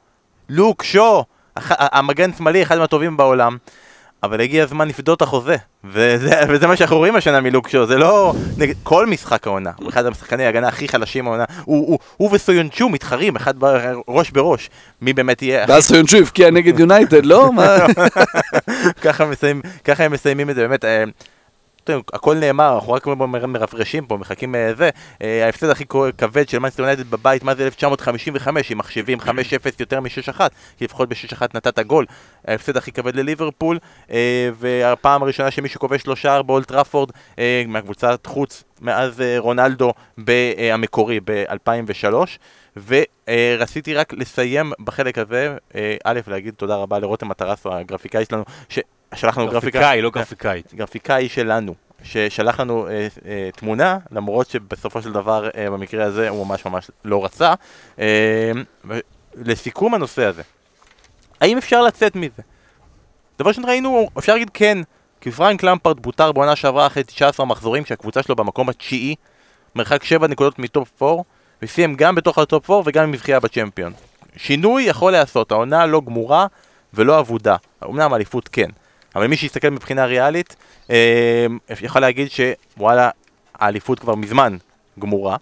לוק 0.49 0.83
שו, 0.83 1.23
הח- 1.55 1.71
המגן 1.77 2.33
שמאלי, 2.33 2.63
אחד 2.63 2.77
מהטובים 2.77 3.17
בעולם. 3.17 3.57
אבל 4.23 4.41
הגיע 4.41 4.63
הזמן 4.63 4.87
לפדות 4.87 5.17
את 5.17 5.21
החוזה, 5.21 5.55
וזה, 5.83 6.41
וזה 6.49 6.67
מה 6.67 6.75
שאנחנו 6.75 6.97
רואים 6.97 7.15
השנה 7.15 7.41
מלוק 7.41 7.69
שו, 7.69 7.85
זה 7.85 7.97
לא 7.97 8.33
נגד 8.57 8.75
כל 8.83 9.05
משחק 9.05 9.47
העונה, 9.47 9.71
הוא 9.77 9.89
אחד 9.89 10.05
השחקני 10.05 10.45
ההגנה 10.45 10.67
הכי 10.67 10.87
חלשים 10.87 11.27
העונה, 11.27 11.45
הוא, 11.65 11.87
הוא, 11.87 11.99
הוא 12.17 12.29
וסויונצ'ו 12.33 12.89
מתחרים 12.89 13.35
אחד 13.35 13.53
ב- 13.59 13.93
ראש 14.07 14.31
בראש, 14.31 14.69
מי 15.01 15.13
באמת 15.13 15.41
יהיה 15.41 15.65
ואז 15.67 15.85
סויונצ'ו 15.87 16.17
הבקיע 16.17 16.51
נגד 16.51 16.79
יונייטד, 16.79 17.25
לא? 17.25 17.49
ככה, 19.03 19.25
מסיים, 19.25 19.61
ככה 19.83 20.03
הם 20.03 20.11
מסיימים 20.11 20.49
את 20.49 20.55
זה, 20.55 20.67
באמת. 20.67 20.85
הכל 21.89 22.35
נאמר, 22.35 22.75
אנחנו 22.75 22.93
רק 22.93 23.07
מרפרשים 23.07 24.05
פה, 24.05 24.17
מחכים 24.17 24.55
אה, 24.55 24.73
זה. 24.73 24.89
אה, 25.21 25.45
ההפסד 25.45 25.69
הכי 25.69 25.85
כבד 26.17 26.49
של 26.49 26.59
מנסטר 26.59 26.83
יונייטד 26.83 27.11
בבית, 27.11 27.43
מה 27.43 27.55
זה 27.55 27.65
1955, 27.65 28.71
אם 28.71 28.77
מחשבים 28.77 29.19
5-0 29.19 29.25
יותר 29.79 29.99
מ-6-1, 29.99 30.39
כי 30.77 30.85
לפחות 30.85 31.09
ב-6-1 31.09 31.41
נתת 31.53 31.79
גול. 31.79 32.05
ההפסד 32.47 32.77
הכי 32.77 32.91
כבד 32.91 33.15
לליברפול, 33.15 33.79
אה, 34.11 34.49
והפעם 34.59 35.23
הראשונה 35.23 35.51
שמישהו 35.51 35.79
כובש 35.79 36.07
לו 36.07 36.15
שער 36.15 36.41
באולט 36.41 36.67
טראפורד, 36.67 37.11
אה, 37.39 37.63
מהקבוצת 37.67 38.25
חוץ, 38.25 38.63
מאז 38.81 39.23
רונלדו 39.37 39.93
המקורי 40.73 41.19
ב-2003. 41.25 42.37
ורציתי 42.87 43.93
רק 43.93 44.13
לסיים 44.13 44.71
בחלק 44.79 45.17
הזה, 45.17 45.55
א', 46.03 46.19
להגיד 46.27 46.53
תודה 46.53 46.75
רבה 46.75 46.99
לרותם 46.99 47.27
מטרסו, 47.27 47.73
הגרפיקאי 47.73 48.25
שלנו, 48.25 48.43
ששלח 48.69 49.00
לנו 49.23 49.47
גרפיקה. 49.47 49.79
גרפיקאי, 49.79 50.01
לא 50.01 50.09
גרפיקאית. 50.09 50.73
גרפיקאי 50.73 51.29
שלנו, 51.29 51.75
ששלח 52.03 52.59
לנו 52.59 52.87
אה, 52.87 53.07
אה, 53.25 53.49
תמונה, 53.55 53.97
למרות 54.11 54.49
שבסופו 54.49 55.01
של 55.01 55.11
דבר 55.11 55.49
אה, 55.55 55.69
במקרה 55.69 56.05
הזה 56.05 56.29
הוא 56.29 56.47
ממש 56.47 56.65
ממש 56.65 56.91
לא 57.05 57.25
רצה. 57.25 57.53
אה, 57.99 58.51
לסיכום 59.35 59.93
הנושא 59.93 60.25
הזה, 60.25 60.41
האם 61.41 61.57
אפשר 61.57 61.81
לצאת 61.81 62.15
מזה? 62.15 62.41
דבר 63.39 63.49
ראשון 63.49 63.65
ראינו, 63.65 64.09
אפשר 64.17 64.33
להגיד 64.33 64.49
כן, 64.53 64.77
כי 65.21 65.31
פרנק 65.31 65.63
למפרד 65.63 65.99
פוטר 65.99 66.31
בעונה 66.31 66.55
שעברה 66.55 66.87
אחרי 66.87 67.03
19 67.03 67.45
מחזורים, 67.45 67.85
שהקבוצה 67.85 68.23
שלו 68.23 68.35
במקום 68.35 68.69
התשיעי, 68.69 69.15
מרחק 69.75 70.03
7 70.03 70.27
נקודות 70.27 70.59
מ 70.59 70.70
top 70.70 71.03
4, 71.03 71.21
וסיים 71.61 71.95
גם 71.95 72.15
בתוך 72.15 72.37
ה 72.37 72.45
top 72.45 72.69
4 72.69 72.83
וגם 72.85 73.03
עם 73.03 73.11
זכייה 73.11 73.39
בצ'מפיונס. 73.39 73.93
שינוי 74.37 74.83
יכול 74.83 75.11
להיעשות, 75.11 75.51
העונה 75.51 75.85
לא 75.85 76.01
גמורה 76.05 76.47
ולא 76.93 77.19
אבודה. 77.19 77.55
אמנם 77.83 78.13
אליפות 78.13 78.47
כן, 78.47 78.69
אבל 79.15 79.27
מי 79.27 79.37
שיסתכל 79.37 79.69
מבחינה 79.69 80.05
ריאלית, 80.05 80.55
אה, 80.89 81.45
יכול 81.81 82.01
להגיד 82.01 82.27
שוואלה, 82.31 83.09
האליפות 83.55 83.99
כבר 83.99 84.15
מזמן 84.15 84.57
גמורה. 84.99 85.37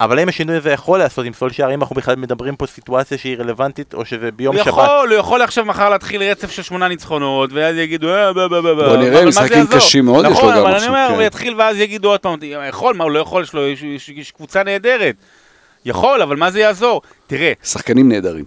אבל 0.00 0.18
האם 0.18 0.28
השינוי 0.28 0.56
הזה 0.56 0.70
יכול 0.70 0.98
לעשות 0.98 1.26
עם 1.26 1.32
סולשייר, 1.32 1.68
האם 1.68 1.80
אנחנו 1.80 1.96
בכלל 1.96 2.16
מדברים 2.16 2.56
פה 2.56 2.66
סיטואציה 2.66 3.18
שהיא 3.18 3.36
רלוונטית, 3.38 3.94
או 3.94 4.04
שזה 4.04 4.30
ביום 4.30 4.56
הוא 4.56 4.64
שבת? 4.64 4.72
יכול, 4.72 5.08
הוא 5.12 5.18
יכול 5.18 5.42
עכשיו 5.42 5.64
מחר 5.64 5.90
להתחיל 5.90 6.22
רצף 6.22 6.50
של 6.50 6.62
שמונה 6.62 6.88
ניצחונות, 6.88 7.50
ואז 7.52 7.76
יגידו, 7.76 8.08
אה, 8.14 8.32
בוא, 8.32 8.46
בוא, 8.46 8.60
בוא, 8.60 8.72
בוא 8.74 8.96
נראה, 8.96 9.26
משחקים? 9.26 9.66
קשים 9.66 10.04
מאוד 10.04 10.24
יש 10.24 10.30
לו 10.30 10.36
נכון, 10.36 10.50
גם 10.54 10.58
אבל 10.58 10.66
אני 10.66 10.76
עכשיו, 10.76 10.88
אומר, 10.88 11.06
כן. 11.08 11.14
הוא 11.14 11.22
יתחיל 11.22 11.54
ואז 11.60 11.76
יגידו 11.78 12.08
עוד 12.10 12.20
פעם, 12.20 12.38
יכול, 12.68 12.94
מה 12.96 13.04
הוא 13.04 13.10
לא 13.12 13.18
יכול, 13.18 13.42
יש 13.42 13.52
לו, 13.52 13.68
יש- 13.68 14.30
קבוצה 14.36 14.62
נהדרת. 14.62 15.14
יכול, 15.84 16.22
אבל 16.22 16.36
מה 16.36 16.50
זה 16.50 16.60
יעזור? 16.60 17.02
תראה, 17.26 17.52
שחקנים 17.64 18.08
נהדרים. 18.08 18.44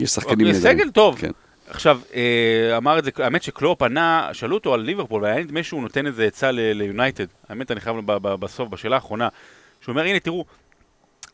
יש 0.00 0.10
שחקנים 0.10 0.46
יש 0.46 0.56
נהדרים. 0.56 0.78
סגל 0.78 0.90
טוב. 0.90 1.18
כן. 1.18 1.30
עכשיו, 1.68 2.00
אה, 2.14 2.76
אמר 2.76 2.98
את 2.98 3.04
זה, 3.04 3.10
האמת 3.18 3.42
שקלופ 3.42 3.82
ענה, 3.82 4.28
שאלו 4.32 4.54
אותו 4.54 4.74
על 4.74 4.80
ליברפול, 4.80 5.22
והיה 5.22 5.40
נדמה 5.40 5.62
שהוא 5.62 5.82
נותן 5.82 6.06
איזה 6.06 6.24
עצה 6.24 6.50
ליונייטד. 6.50 7.26
האמת, 7.48 7.70
אני 7.70 7.80
חייב 7.80 7.96
בסוף, 8.16 8.68
בשאלה 8.68 8.96
האחרונה, 8.96 9.28
שהוא 9.80 9.92
אומר, 9.92 10.02
הנה, 10.02 10.20
תראו, 10.20 10.44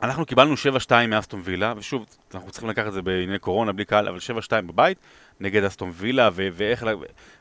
אנחנו 0.02 0.26
קיבלנו 0.26 0.54
7-2 0.88 0.92
מאסטון 1.08 1.40
וילה, 1.44 1.74
ושוב, 1.76 2.06
אנחנו 2.34 2.50
צריכים 2.50 2.68
לקחת 2.68 2.86
את 2.86 2.92
זה 2.92 3.02
בענייני 3.02 3.38
קורונה, 3.38 3.72
בלי 3.72 3.84
קהל, 3.84 4.08
אבל 4.08 4.18
7-2 4.18 4.50
בבית, 4.50 4.98
נגד 5.40 5.64
אסטון 5.64 5.92
וילה, 5.94 6.30
ואיך, 6.34 6.86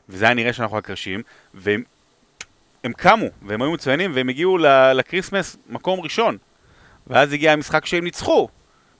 וזה 0.08 0.24
היה 0.24 0.34
נראה 0.34 0.52
שאנחנו 0.52 0.78
הקרשים, 0.78 1.22
והם 1.54 1.82
הם 2.84 2.92
קמו, 2.92 3.26
והם 3.42 3.62
היו 3.62 3.72
מצוינים, 3.72 4.10
והם 4.14 4.28
הגיעו 4.28 4.58
לקריסמס 4.94 5.56
מקום 5.68 6.00
ראשון. 6.00 6.38
ואז 7.06 7.32
הגיע 7.32 7.52
המשחק 7.52 7.86
שהם 7.86 8.04
ניצחו, 8.04 8.48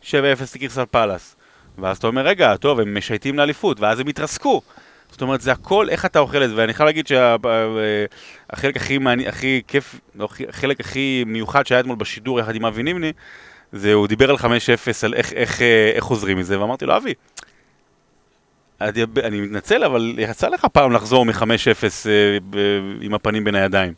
7-0 0.03 0.15
לקריסל 0.55 0.85
פאלאס. 0.85 1.37
ואז 1.81 1.97
אתה 1.97 2.07
אומר, 2.07 2.23
רגע, 2.27 2.57
טוב, 2.57 2.81
הם 2.81 2.97
משייטים 2.97 3.39
לאליפות, 3.39 3.81
ואז 3.81 4.01
הם 4.01 4.07
התרסקו. 4.07 4.63
זאת 5.11 5.23
אומרת, 5.23 5.41
זה 5.41 5.53
הכל 5.53 5.89
איך 5.91 6.05
אתה 6.05 6.19
אוכל 6.19 6.43
את 6.43 6.51
זה, 6.51 6.57
ואני 6.57 6.75
חייב 6.75 6.87
להגיד 6.87 7.07
שהחלק 7.07 8.77
הכי 8.77 8.99
מעניין, 8.99 9.29
הכי 9.29 9.63
כיף, 9.69 10.01
לא, 10.15 10.29
החלק 10.49 10.81
הכי 10.81 11.25
מיוחד 11.27 11.67
שהיה 11.67 11.81
אתמול 11.81 11.97
בשידור 11.97 12.41
יחד 12.41 12.55
עם 12.55 12.65
אבי 12.65 12.83
נימני, 12.83 13.13
זה 13.73 13.93
הוא 13.93 14.07
דיבר 14.07 14.31
על 14.31 14.37
5-0, 14.37 14.41
על 15.03 15.15
איך, 15.15 15.33
איך, 15.33 15.63
אה, 15.63 15.91
איך 15.95 16.05
חוזרים 16.05 16.39
מזה, 16.39 16.61
ואמרתי 16.61 16.87
לו, 16.87 16.97
אבי, 16.97 17.15
אני, 18.81 19.05
אני 19.25 19.41
מתנצל, 19.41 19.85
אבל 19.85 20.15
יצא 20.19 20.49
לך 20.49 20.67
פעם 20.73 20.93
לחזור 20.93 21.25
מ-5-0 21.25 21.43
אה, 22.07 22.39
עם 23.01 23.15
הפנים 23.15 23.45
בין 23.45 23.55
הידיים. 23.55 23.93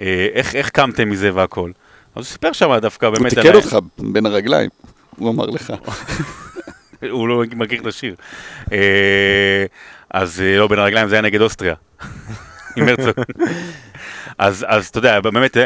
אה, 0.00 0.28
איך, 0.32 0.54
איך 0.54 0.70
קמתם 0.70 1.10
מזה 1.10 1.34
והכל? 1.34 1.70
אז 2.14 2.16
הוא 2.16 2.24
סיפר 2.24 2.52
שם 2.52 2.78
דווקא 2.82 3.06
הוא 3.06 3.14
באמת... 3.14 3.34
תיקן 3.34 3.48
על 3.48 3.54
ה- 3.54 3.56
אותך 3.56 3.76
בין 3.98 4.26
הרגליים, 4.26 4.70
הוא 5.16 5.30
אמר 5.30 5.46
לך. 5.46 5.72
הוא 7.10 7.28
לא 7.28 7.42
מכיר 7.56 7.80
את 7.80 7.86
השיר. 7.86 8.14
אה, 8.72 9.64
אז 10.10 10.40
אה, 10.40 10.58
לא, 10.58 10.68
בין 10.68 10.78
הרגליים 10.78 11.08
זה 11.08 11.14
היה 11.14 11.22
נגד 11.22 11.40
אוסטריה. 11.40 11.74
עם 12.76 12.88
הרצוג. 12.88 13.14
אז 14.38 14.86
אתה 14.90 14.98
יודע, 14.98 15.20
באמת, 15.20 15.56
אה, 15.56 15.64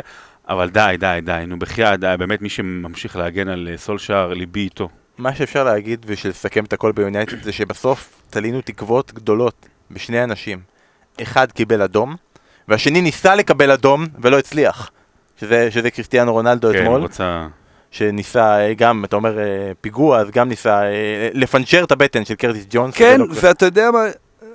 אבל 0.49 0.71
די, 0.71 0.97
די, 0.99 1.19
די, 1.23 1.45
נו 1.47 1.59
בחייאת, 1.59 2.01
די, 2.01 2.15
באמת 2.19 2.43
מי 2.43 2.49
שממשיך 2.49 3.17
להגן 3.17 3.49
על 3.49 3.69
סולשאר, 3.77 4.33
ליבי 4.35 4.61
איתו. 4.61 4.89
מה 5.19 5.35
שאפשר 5.35 5.65
להגיד 5.65 6.07
ושלסכם 6.09 6.65
את 6.65 6.73
הכל 6.73 6.93
ביונייטד 6.93 7.43
זה 7.43 7.53
שבסוף 7.53 8.23
תלינו 8.31 8.61
תקוות 8.61 9.13
גדולות 9.13 9.67
בשני 9.91 10.25
אנשים. 10.25 10.61
אחד 11.23 11.53
קיבל 11.53 11.83
אדום, 11.83 12.17
והשני 12.69 13.01
ניסה 13.01 13.35
לקבל 13.35 13.71
אדום 13.71 14.07
ולא 14.23 14.39
הצליח. 14.39 14.91
שזה, 15.41 15.71
שזה 15.71 15.91
קריסטיאנו 15.91 16.33
רונלדו 16.33 16.73
כן, 16.73 16.79
אתמול, 16.79 17.01
רוצה... 17.01 17.47
שניסה 17.99 18.59
אה, 18.61 18.75
גם, 18.75 19.05
אתה 19.05 19.17
אומר 19.17 19.39
אה, 19.39 19.45
פיגוע, 19.81 20.19
אז 20.19 20.31
גם 20.31 20.49
ניסה 20.49 20.83
אה, 20.83 20.89
לפנצ'ר 21.35 21.85
את 21.85 21.93
הבטן 21.93 22.25
של 22.25 22.35
קרטיס 22.35 22.67
ג'ונס. 22.71 22.95
כן, 22.95 23.21
לא- 23.21 23.27
ואתה 23.31 23.67
יודע 23.67 23.91
מה, 23.91 24.05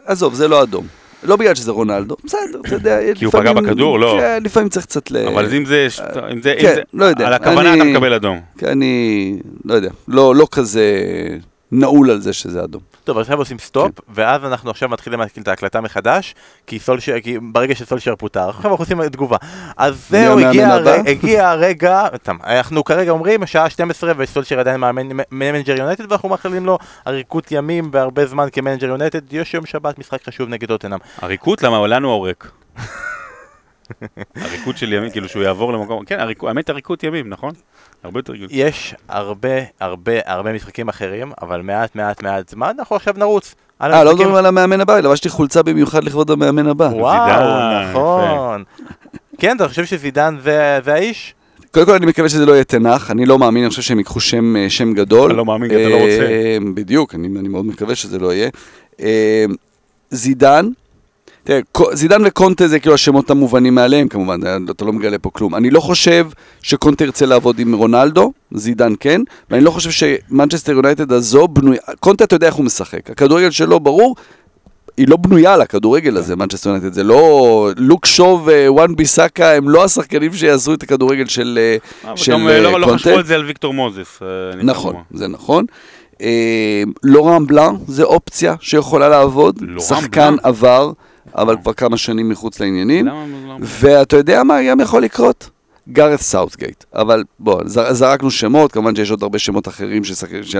עזוב, 0.05 0.33
זה 0.33 0.47
לא 0.47 0.63
אדום. 0.63 0.87
לא 1.23 1.35
בגלל 1.35 1.55
שזה 1.55 1.71
רונלדו, 1.71 2.15
בסדר, 2.23 2.59
אתה 2.65 2.75
יודע, 2.75 2.99
כי 3.15 3.25
הוא 3.25 3.33
פגע 3.33 3.53
בכדור, 3.53 3.99
לא. 3.99 4.17
כן, 4.19 4.39
לפעמים 4.43 4.69
צריך 4.69 4.85
קצת 4.85 5.11
ל... 5.11 5.17
אבל 5.27 5.53
אם 5.55 5.65
זה, 5.65 5.87
אם 6.31 6.41
זה, 6.41 6.53
אם 6.53 6.61
כן, 6.61 6.75
לא 6.93 7.05
יודע. 7.05 7.27
על 7.27 7.33
הכוונה 7.33 7.73
אני- 7.73 7.81
אתה 7.81 7.89
מקבל 7.89 8.13
אדום. 8.13 8.39
כי 8.57 8.65
אני, 8.65 9.37
לא 9.65 9.73
יודע, 9.73 9.89
לא, 10.07 10.35
לא 10.35 10.47
כזה, 10.51 10.85
נעול 11.71 12.11
על 12.11 12.21
זה 12.21 12.33
שזה 12.33 12.63
אדום. 12.63 12.81
טוב, 13.03 13.17
עכשיו 13.17 13.37
עושים 13.37 13.59
stop, 13.59 13.91
ואז 14.09 14.43
אנחנו 14.43 14.69
עכשיו 14.69 14.89
מתחילים 14.89 15.19
להתחיל 15.19 15.43
את 15.43 15.47
ההקלטה 15.47 15.81
מחדש, 15.81 16.35
כי, 16.67 16.79
סולשר, 16.79 17.19
כי 17.19 17.37
ברגע 17.39 17.75
שסולשר 17.75 18.15
פוטר, 18.15 18.49
עכשיו 18.49 18.71
אנחנו 18.71 18.83
עושים 18.83 19.09
תגובה. 19.09 19.37
אז 19.77 20.05
זהו, 20.09 20.39
הגיע, 20.39 20.67
הר... 20.67 20.89
הגיע 21.07 21.49
הרגע, 21.49 22.07
אנחנו 22.43 22.83
כרגע 22.83 23.11
אומרים, 23.11 23.43
השעה 23.43 23.69
12 23.69 24.11
וסולשר 24.17 24.59
עדיין 24.59 24.81
מנג'ר 25.31 25.75
יונייטד, 25.77 26.11
ואנחנו 26.11 26.29
מאחלים 26.29 26.65
לו 26.65 26.77
עריקות 27.05 27.51
ימים 27.51 27.89
והרבה 27.93 28.25
זמן 28.25 28.47
כמנג'ר 28.51 28.87
יונייטד, 28.87 29.33
יש 29.33 29.53
יום 29.53 29.65
שבת 29.65 29.99
משחק 29.99 30.23
חשוב 30.23 30.49
נגד 30.49 30.67
טוטנאם. 30.67 30.99
עריקות? 31.21 31.63
למה? 31.63 31.87
לנו 31.87 32.09
העורק. 32.09 32.51
עריקות 34.45 34.77
של 34.77 34.93
ימים, 34.93 35.11
כאילו 35.11 35.29
שהוא 35.29 35.43
יעבור 35.43 35.73
למקום, 35.73 36.05
כן, 36.05 36.19
האמת 36.41 36.69
עריקות 36.69 37.03
ימים, 37.03 37.29
נכון? 37.29 37.53
הרבה 38.03 38.19
יותר 38.19 38.35
גיל. 38.35 38.47
יש 38.51 38.95
הרבה 39.09 39.49
הרבה 39.79 40.11
הרבה 40.25 40.53
משחקים 40.53 40.89
אחרים, 40.89 41.31
אבל 41.41 41.61
מעט 41.61 41.95
מעט 41.95 42.23
מעט 42.23 42.49
זמן, 42.49 42.71
אנחנו 42.79 42.95
עכשיו 42.95 43.13
נרוץ. 43.17 43.55
אה, 43.81 44.03
לא 44.03 44.13
מדברים 44.13 44.35
על 44.35 44.45
המאמן 44.45 44.81
הבא, 44.81 44.99
לבשתי 44.99 45.29
חולצה 45.29 45.63
במיוחד 45.63 46.03
לכבוד 46.03 46.31
המאמן 46.31 46.67
הבא. 46.67 46.89
וואו, 46.93 47.89
נכון. 47.89 48.63
כן, 49.37 49.55
אתה 49.55 49.67
חושב 49.67 49.85
שזידן 49.85 50.37
זה 50.43 50.79
זה 50.83 50.93
האיש? 50.93 51.33
קודם 51.71 51.85
כל 51.85 51.93
אני 51.93 52.05
מקווה 52.05 52.29
שזה 52.29 52.45
לא 52.45 52.51
יהיה 52.51 52.63
תנח, 52.63 53.11
אני 53.11 53.25
לא 53.25 53.39
מאמין, 53.39 53.63
אני 53.63 53.69
חושב 53.69 53.81
שהם 53.81 53.97
ייקחו 53.97 54.19
שם, 54.19 54.55
אה, 54.55 54.69
שם 54.69 54.93
גדול. 54.93 55.31
אתה 55.31 55.37
לא 55.37 55.45
מאמין, 55.45 55.71
אתה 55.71 55.89
לא 55.89 55.95
רוצה. 55.95 56.27
אה, 56.29 56.57
בדיוק, 56.73 57.15
אני, 57.15 57.27
אני 57.39 57.47
מאוד 57.47 57.65
מקווה 57.65 57.95
שזה 57.95 58.19
לא 58.19 58.33
יהיה. 58.33 58.49
אה, 59.01 59.45
זידן, 60.11 60.69
תראה, 61.49 61.61
זידן 61.93 62.21
וקונטה 62.25 62.67
זה 62.67 62.79
כאילו 62.79 62.95
השמות 62.95 63.29
המובנים 63.29 63.75
מאליהם 63.75 64.07
כמובן, 64.07 64.45
אה, 64.45 64.57
אתה 64.71 64.85
לא 64.85 64.93
מגלה 64.93 65.17
פה 65.17 65.29
כלום. 65.29 65.55
אני 65.55 65.69
לא 65.69 65.79
חושב 65.79 66.27
שקונטה 66.61 67.03
ירצה 67.03 67.25
לעבוד 67.25 67.59
עם 67.59 67.75
רונלדו, 67.75 68.31
זידן 68.51 68.93
כן, 68.99 69.21
ואני 69.49 69.63
לא 69.63 69.71
חושב 69.71 69.91
שמנצ'סטר 69.91 70.71
יונייטד 70.71 71.11
הזו 71.11 71.47
בנויה, 71.47 71.79
קונטה 71.99 72.23
אתה 72.23 72.35
יודע 72.35 72.47
איך 72.47 72.55
הוא 72.55 72.65
משחק, 72.65 73.09
הכדורגל 73.09 73.51
שלו 73.51 73.79
ברור, 73.79 74.15
היא 74.97 75.07
לא 75.07 75.17
בנויה 75.17 75.53
על 75.53 75.61
הכדורגל 75.61 76.17
הזה, 76.17 76.35
מנצ'סטר 76.35 76.69
יונייטד, 76.69 76.93
זה 76.93 77.03
לא... 77.03 77.69
לוק 77.77 78.05
שואו 78.05 78.49
וואן 78.67 78.95
ביסאקה 78.95 79.53
הם 79.53 79.69
לא 79.69 79.83
השחקנים 79.83 80.33
שיעשו 80.33 80.73
את 80.73 80.83
הכדורגל 80.83 81.25
של, 81.25 81.59
אה, 82.05 82.17
של 82.17 82.31
גם 82.31 82.47
אה, 82.47 82.59
לא- 82.61 82.79
לא 82.79 82.85
קונטה. 82.85 82.99
חשבו 82.99 83.17
על 83.17 83.25
זה 83.25 83.35
על 83.35 83.45
ויקטור 83.45 83.73
מוזס. 83.73 84.19
אה, 84.21 84.27
נכון, 84.63 84.95
זה 85.13 85.27
נכון. 85.27 85.65
אה, 86.21 86.83
לורן 87.03 87.47
בלאן 87.47 87.75
זה 87.87 88.03
אופציה 88.03 88.55
שיכולה 88.59 89.09
לעבוד, 89.09 89.59
שחקן? 89.79 90.35
עבר, 90.43 90.91
אבל 91.35 91.57
כבר 91.61 91.73
כמה 91.73 91.97
שנים 91.97 92.29
מחוץ 92.29 92.59
לעניינים, 92.59 93.07
ואתה 93.61 94.17
יודע 94.17 94.43
מה 94.43 94.63
גם 94.63 94.79
יכול 94.79 95.03
לקרות? 95.03 95.49
גארת 95.91 96.19
סאוטגייט, 96.19 96.83
אבל 96.95 97.23
בוא, 97.39 97.61
זרקנו 97.91 98.31
שמות, 98.31 98.71
כמובן 98.71 98.95
שיש 98.95 99.11
עוד 99.11 99.23
הרבה 99.23 99.39
שמות 99.39 99.67
אחרים 99.67 100.03
ששחק- 100.03 100.41
של... 100.43 100.59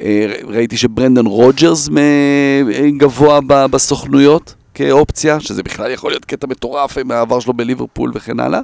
אה, 0.00 0.34
ראיתי 0.44 0.76
שברנדן 0.76 1.26
רוג'רס 1.26 1.88
אה, 1.98 2.62
גבוה 2.98 3.40
בסוכנויות 3.70 4.54
כאופציה, 4.74 5.40
שזה 5.40 5.62
בכלל 5.62 5.90
יכול 5.90 6.10
להיות 6.10 6.24
קטע 6.24 6.46
מטורף 6.46 6.98
עם 6.98 7.10
העבר 7.10 7.40
שלו 7.40 7.52
בליברפול 7.52 8.10
וכן 8.14 8.40
הלאה. 8.40 8.60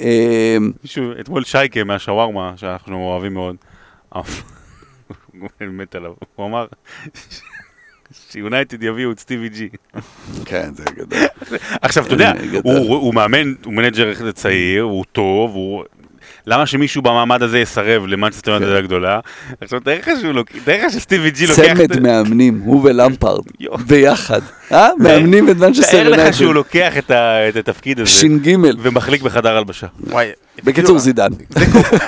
אה, 0.00 0.56
מישהו, 0.82 1.04
אתמול 1.20 1.44
שייקה 1.44 1.84
מהשווארמה, 1.84 2.52
שאנחנו 2.56 2.96
אוהבים 2.96 3.34
מאוד, 3.34 3.56
מת 5.60 5.94
עליו, 5.94 6.12
הוא 6.36 6.46
אמר 6.46 6.66
שיונייטד 8.30 8.82
יביאו 8.82 9.10
את 9.12 9.18
סטיבי 9.20 9.48
ג'י. 9.48 9.68
כן, 10.44 10.68
זה 10.76 10.84
גדול. 10.96 11.18
עכשיו, 11.82 12.06
אתה 12.06 12.14
יודע. 12.14 12.32
הוא 12.62 13.14
מאמן, 13.14 13.54
הוא 13.64 13.72
מנג'ר 13.74 14.32
צעיר, 14.32 14.82
הוא 14.82 15.04
טוב, 15.12 15.50
הוא... 15.54 15.84
למה 16.46 16.66
שמישהו 16.66 17.02
במעמד 17.02 17.42
הזה 17.42 17.58
יסרב 17.58 18.06
למנצ'סטר 18.06 18.50
יונייטד 18.50 18.74
הגדולה? 18.76 19.20
עכשיו, 19.60 19.80
תאר 19.80 19.98
לך 19.98 20.10
שהוא 20.20 20.32
לוק- 20.32 20.50
תאר 20.64 20.86
לך 20.86 20.92
שסטיבי 20.92 21.30
ג'י 21.30 21.46
לוקח... 21.46 21.60
את- 21.60 21.76
צמד 21.92 22.00
מאמנים, 22.00 22.60
הוא 22.64 22.80
ולמפרד, 22.84 23.40
יואו. 23.60 23.78
ביחד. 23.78 24.40
אה? 24.72 24.88
מאמנים 24.98 25.48
את 25.50 25.56
מנצ'סטר 25.56 25.90
תאר 25.90 26.08
לך 26.08 26.16
יונייטד. 26.18 26.32
שהוא 26.38 26.54
לוקח 26.54 26.98
את 26.98 27.10
ה- 27.10 27.48
את 27.48 27.56
התפקיד 27.56 28.00
הזה 28.00 28.10
ש"ג. 28.10 28.54
ומחליק 28.82 29.22
בחדר 29.22 29.56
הלבשה. 29.56 29.86
וואי, 30.06 30.30
בקיצור, 30.64 30.98
זידן. 30.98 31.30
זה 31.50 31.66
קורה- 31.72 31.98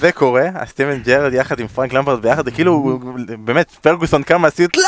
זה 0.00 0.12
קורה, 0.12 0.42
הסטיבן 0.54 0.98
ג'רד 1.04 1.34
יחד 1.34 1.60
עם 1.60 1.66
פרנק 1.66 1.92
למפרד 1.92 2.22
ביחד, 2.22 2.44
זה 2.44 2.50
כאילו, 2.50 3.00
באמת, 3.44 3.70
פרגוסון 3.70 4.22
קם 4.22 4.42
מהסיוט, 4.42 4.76
לא! 4.76 4.82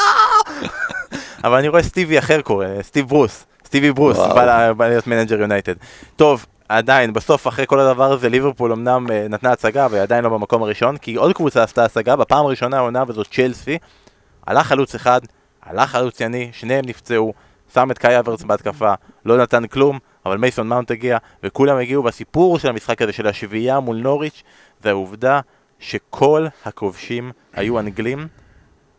אבל 1.45 1.59
אני 1.59 1.69
רואה 1.69 1.83
סטיבי 1.83 2.19
אחר 2.19 2.41
קורה, 2.43 2.67
סטיב 2.83 3.09
ברוס, 3.09 3.47
סטיבי 3.67 3.93
ברוס. 3.93 4.17
בא 4.35 4.45
לה- 4.45 4.75
בא 4.75 4.89
להיות 4.89 5.07
מנג'ר 5.07 5.41
יונייטד. 5.41 5.75
טוב, 6.17 6.47
עדיין, 6.69 7.13
בסוף, 7.13 7.49
אחרי 7.49 7.67
כל 7.67 7.81
הדבר 7.81 8.13
הזה, 8.13 8.29
ליברפול 8.29 8.73
אמנם 8.73 9.07
אה, 9.11 9.27
נתנה 9.29 9.53
הצגה, 9.53 9.87
והיא 9.91 10.03
עדיין 10.03 10.25
לא 10.25 10.31
במקום 10.31 10.63
הראשון, 10.63 10.97
כי 10.97 11.15
עוד 11.15 11.33
קבוצה 11.33 11.63
עשתה 11.63 11.85
הצגה, 11.85 12.17
בפעם 12.17 12.47
הראשונה 12.47 12.77
העונה 12.77 13.05
וזאת 13.09 13.27
צ'לסי, 13.31 13.79
הלך 14.47 14.67
חלוץ 14.67 14.95
אחד, 14.95 15.21
הלך 15.63 15.91
חלוץ 15.91 16.19
שני, 16.19 16.51
שניהם 16.53 16.85
נפצעו, 16.87 17.33
שם 17.75 17.91
את 17.91 17.99
קאי 17.99 18.19
אברץ 18.19 18.43
בהתקפה, 18.43 18.93
לא 19.25 19.37
נתן 19.39 19.67
כלום, 19.67 19.99
אבל 20.27 20.37
מייסון 20.39 20.69
מאונט 20.69 20.91
הגיע, 20.91 21.19
וכולם 21.43 21.77
הגיעו 21.79 22.03
בסיפור 22.03 22.59
של 22.59 22.69
המשחק 22.69 23.03
הזה 23.03 23.13
של 23.13 23.27
השביעייה 23.27 23.81
מול 23.81 23.97
נוריץ', 23.97 24.43
זה 24.83 24.91
העובדה 24.91 25.41
שכל 25.79 26.47
הכובשים 26.65 27.33
היו 27.55 27.79
אנגלים, 27.79 28.29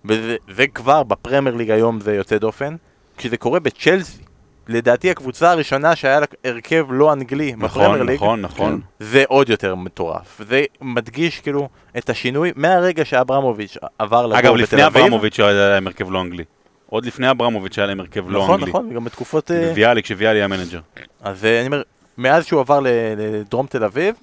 וזה 0.06 0.36
זה 0.50 0.68
כבר 0.68 1.04
בפרמייר 1.04 1.56
ליג 1.56 1.72
היום 1.72 2.00
זה 2.00 2.16
יוצא 2.16 2.38
דופן, 2.38 2.76
כשזה 3.18 3.38
קורה 3.38 3.60
בצ'לסי, 3.60 4.22
לדעתי 4.68 5.12
הקבוצה 5.12 5.52
הראשונה 5.52 5.96
שהיה 5.96 6.20
לה 6.20 6.26
הרכב 6.44 6.86
לא 6.90 7.14
אנגלי 7.14 7.56
בפרמייר 7.56 7.92
נכון, 7.92 8.08
ליג, 8.08 8.16
נכון, 8.16 8.42
נכון. 8.42 8.82
זה 9.00 9.24
עוד 9.28 9.50
יותר 9.50 9.76
מטורף. 9.76 10.42
זה 10.48 10.64
מדגיש 10.82 11.40
כאילו 11.40 11.70
את 11.98 12.10
השינוי 12.10 12.52
מהרגע 12.56 13.06
שאברמוביץ' 13.06 13.78
עבר 14.00 14.26
לגור 14.26 14.38
בתל 14.38 14.48
אגב, 14.48 14.54
אביב. 14.54 14.64
לפני 14.64 14.88
אברמוביץ' 14.88 15.40
היה 15.40 15.70
להם 15.70 15.88
הרכב 15.88 16.12
לא 16.12 16.22
אנגלי. 16.22 16.44
עוד 16.90 17.06
לפני 17.06 17.32
אברמוביץ' 17.32 17.78
היה 17.78 17.88
להם 17.88 18.00
הרכב 18.00 18.30
לא 18.30 18.44
נכון, 18.44 18.54
אנגלי. 18.54 18.70
נכון, 18.70 18.94
גם 18.94 19.04
בתקופות... 19.04 19.52
אה, 19.52 19.72
ויאלי, 19.76 20.04
כשוויאלי 20.04 20.40
היה 20.40 20.48
מנג'ר. 20.48 20.80
אז 21.22 21.46
אה, 21.46 21.60
אני 21.60 21.68
אומר, 21.68 21.82
מאז 22.18 22.46
שהוא 22.46 22.60
עבר 22.60 22.80
לדרום 22.84 23.68
תל 23.68 23.84
אביב, 23.84 24.16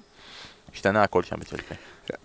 השתנה 0.73 1.03
הכל 1.03 1.23
שם 1.23 1.35
בצ'לסי. 1.39 1.73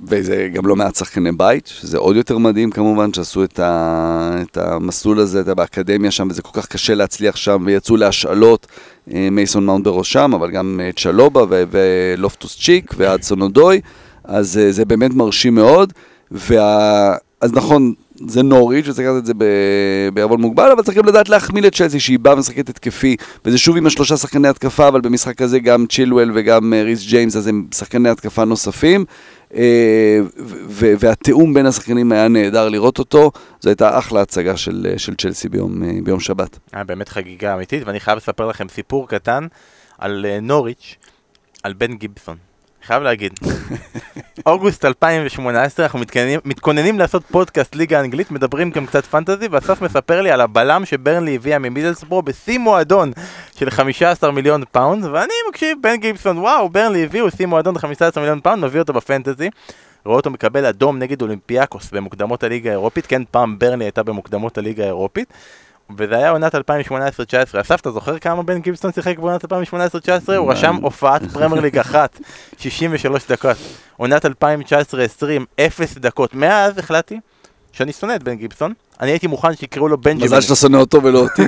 וזה 0.06 0.48
גם 0.52 0.66
לא 0.66 0.76
מעט 0.76 0.94
שחקני 0.94 1.32
בית, 1.32 1.66
שזה 1.66 1.98
עוד 1.98 2.16
יותר 2.16 2.38
מדהים 2.38 2.70
כמובן, 2.70 3.12
שעשו 3.12 3.44
את, 3.44 3.58
ה... 3.58 4.42
את 4.42 4.56
המסלול 4.56 5.18
הזה 5.18 5.40
אתה 5.40 5.54
באקדמיה 5.54 6.10
שם, 6.10 6.28
וזה 6.30 6.42
כל 6.42 6.60
כך 6.60 6.66
קשה 6.66 6.94
להצליח 6.94 7.36
שם, 7.36 7.62
ויצאו 7.66 7.96
להשאלות, 7.96 8.66
אה, 9.14 9.28
מייסון 9.30 9.66
מאונט 9.66 9.84
בראשם, 9.84 10.34
אבל 10.34 10.50
גם 10.50 10.80
אה, 10.82 10.90
צ'לובה 10.96 11.44
ו... 11.50 11.62
ולופטוס 11.70 12.58
צ'יק 12.64 12.94
והדסון 12.96 13.42
אודוי, 13.42 13.80
אז 14.24 14.58
אה, 14.58 14.72
זה 14.72 14.84
באמת 14.84 15.14
מרשים 15.14 15.54
מאוד, 15.54 15.92
וה... 16.30 17.16
אז 17.40 17.52
נכון, 17.52 17.92
זה 18.26 18.42
נוריץ' 18.42 18.88
וצריך 18.88 19.08
לקחת 19.08 19.18
את 19.18 19.26
זה 19.26 19.32
בערבון 20.14 20.40
מוגבל, 20.40 20.70
אבל 20.72 20.82
צריך 20.82 20.98
גם 20.98 21.06
לדעת 21.06 21.28
להחמיא 21.28 21.62
לצ'לסי 21.62 22.00
שהיא 22.00 22.18
באה 22.18 22.34
ומשחקת 22.34 22.68
התקפי, 22.68 23.16
וזה 23.44 23.58
שוב 23.58 23.76
עם 23.76 23.86
השלושה 23.86 24.16
שחקני 24.16 24.48
התקפה, 24.48 24.88
אבל 24.88 25.00
במשחק 25.00 25.42
הזה 25.42 25.58
גם 25.58 25.86
צ'ילואל 25.86 26.30
וגם 26.34 26.72
ריס 26.84 27.06
ג'יימס, 27.06 27.36
אז 27.36 27.46
הם 27.46 27.66
שחקני 27.74 28.08
התקפה 28.08 28.44
נוספים. 28.44 29.04
אה, 29.55 30.20
והתיאום 30.98 31.55
בין 31.55 31.66
השחקנים 31.66 32.12
היה 32.12 32.28
נהדר 32.28 32.68
לראות 32.68 32.98
אותו, 32.98 33.30
זו 33.61 33.70
הייתה 33.70 33.98
אחלה 33.98 34.22
הצגה 34.22 34.57
של, 34.57 34.86
אה, 34.90 34.98
של 34.98 35.14
צ'לסי 35.14 35.48
ביום, 35.48 35.82
אה, 35.82 35.90
ביום 36.05 36.20
שבת. 36.20 36.59
היה 36.72 36.84
באמת 36.84 37.09
חגיגה 37.09 37.55
אמיתית, 37.55 37.82
ואני 37.86 38.00
חייב 38.00 38.16
לספר 38.16 38.48
לכם 38.48 38.68
סיפור 38.68 39.09
קטן 39.09 39.46
על 39.98 40.26
נוריץ', 40.42 40.96
על 41.62 41.72
בן 41.72 41.94
גיבסון. 41.94 42.51
חייב 42.86 43.02
להגיד. 43.02 43.32
אוגוסט 44.46 44.84
2018, 44.84 45.86
אנחנו 45.86 45.98
מתכוננים, 45.98 46.40
מתכוננים 46.44 46.98
לעשות 46.98 47.22
פודקאסט 47.30 47.74
ליגה 47.74 48.00
אנגלית, 48.00 48.30
מדברים 48.30 48.70
גם 48.70 48.86
קצת 48.86 49.04
פנטזי, 49.04 49.46
ואסף 49.50 49.82
מספר 49.82 50.22
לי 50.22 50.30
על 50.30 50.40
הבלם 50.40 50.84
שברנלי 50.84 51.34
הביאה 51.34 51.58
ממידלסבורו 51.58 52.22
בשיא 52.22 52.58
מועדון 52.58 53.12
של 53.56 53.70
15 53.70 54.30
מיליון 54.30 54.62
פאונד, 54.72 55.04
ואני 55.04 55.32
מקשיב, 55.48 55.78
בן 55.80 55.96
גיבסון, 55.96 56.38
וואו, 56.38 56.68
ברנלי 56.68 57.04
הביאו 57.04 57.30
שיא 57.30 57.46
מועדון 57.46 57.78
15 57.78 58.22
מיליון 58.22 58.40
פאונד, 58.40 58.64
מביא 58.64 58.80
אותו 58.80 58.92
בפנטזי. 58.92 59.50
רואה 60.04 60.16
אותו 60.16 60.30
מקבל 60.30 60.66
אדום 60.66 60.98
נגד 60.98 61.22
אולימפיאקוס 61.22 61.90
במוקדמות 61.90 62.44
הליגה 62.44 62.70
האירופית, 62.70 63.06
כן, 63.06 63.22
פעם 63.30 63.58
ברנלי 63.58 63.84
הייתה 63.84 64.02
במוקדמות 64.02 64.58
הליגה 64.58 64.82
האירופית, 64.82 65.32
וזה 65.99 66.16
היה 66.16 66.30
עונת 66.30 66.55
2018-2019. 66.55 66.59
אסף, 67.61 67.80
אתה 67.80 67.90
זוכר 67.90 68.18
כמה 68.18 68.43
בן 68.43 68.61
גיבסון 68.61 68.93
שיחק 68.93 69.18
בעונת 69.18 69.45
2018-2019? 69.45 69.49
הוא 70.36 70.53
רשם 70.53 70.74
הופעת 70.74 71.22
פרמייר 71.32 71.62
ליג 71.62 71.78
אחת, 71.78 72.18
63 72.59 73.26
דקות. 73.28 73.57
עונת 73.97 74.24
2019-2020, 74.26 74.28
0 75.61 75.95
דקות. 75.99 76.34
מאז 76.34 76.78
החלטתי 76.78 77.20
שאני 77.72 77.93
שונא 77.93 78.14
את 78.14 78.22
בן 78.22 78.34
גיבסון. 78.34 78.72
אני 79.01 79.11
הייתי 79.11 79.26
מוכן 79.26 79.57
שיקראו 79.57 79.88
לו 79.88 79.99
בנג'מין. 79.99 80.24
מזל 80.24 80.40
שאתה 80.40 80.55
שונא 80.55 80.76
אותו 80.76 81.03
ולא 81.03 81.18
אותי. 81.18 81.43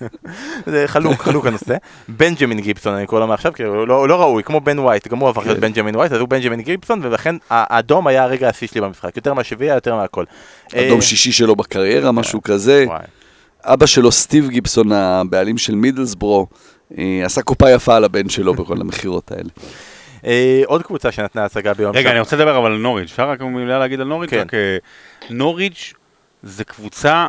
זה 0.72 0.84
חלוק, 0.86 1.22
חלוק 1.22 1.46
הנושא. 1.46 1.76
בנג'מין 2.08 2.60
גיבסון 2.60 2.94
אני 2.94 3.06
קורא 3.06 3.20
לו 3.20 3.26
מעכשיו, 3.26 3.52
כי 3.52 3.62
הוא 3.62 3.86
לא, 3.86 4.08
לא 4.08 4.20
ראוי, 4.20 4.42
כמו 4.42 4.60
בן 4.60 4.78
ווייט, 4.78 5.08
גם 5.08 5.18
הוא 5.18 5.28
הפך 5.28 5.42
להיות 5.42 5.56
כן. 5.56 5.60
בנג'מין 5.60 5.96
ווייט, 5.96 6.12
אז 6.12 6.20
הוא 6.20 6.28
בנג'מין 6.28 6.60
גיבסון, 6.60 7.00
ולכן 7.02 7.36
האדום 7.50 8.06
היה 8.06 8.22
הרגע 8.22 8.48
השיא 8.48 8.68
שלי 8.68 8.80
במשחק, 8.80 9.16
יותר 9.16 9.34
מהשביעייה, 9.34 9.74
יותר 9.74 9.96
מהכל. 9.96 10.24
אדום 10.74 10.96
אה, 10.96 11.02
שישי 11.02 11.32
שלו 11.32 11.56
בקריירה, 11.56 12.12
משהו 12.12 12.42
כזה. 12.42 12.84
וואי. 12.86 13.00
אבא 13.66 13.86
שלו, 13.86 14.12
סטיב 14.12 14.48
גיבסון, 14.48 14.92
הבעלים 14.92 15.58
של 15.58 15.74
מידלסבורו, 15.74 16.46
אה, 16.98 17.22
עשה 17.24 17.42
קופה 17.42 17.70
יפה 17.70 17.96
על 17.96 18.04
הבן 18.04 18.28
שלו 18.28 18.54
בכל 18.54 18.80
המכירות 18.80 19.32
האלה. 19.32 19.50
אה, 20.26 20.62
עוד 20.66 20.82
קבוצה 20.82 21.12
שנתנה 21.12 21.44
הצגה 21.44 21.74
ביום 21.74 21.96
רגע, 21.96 22.10
אני 22.10 22.20
רוצה 22.20 22.36
לדבר 22.36 22.58
אבל 22.58 22.72
על 22.72 22.78
נוריץ', 22.78 23.10
אפשר 23.10 23.30
רק 23.30 23.40
מילה 23.40 23.78
להגיד 23.78 24.00
על 24.00 24.06
נוריץ'? 24.06 24.30
כן. 24.30 24.46
אה, 24.54 24.76
נוריץ' 25.30 25.94
זה 26.42 26.64
קבוצה, 26.64 27.28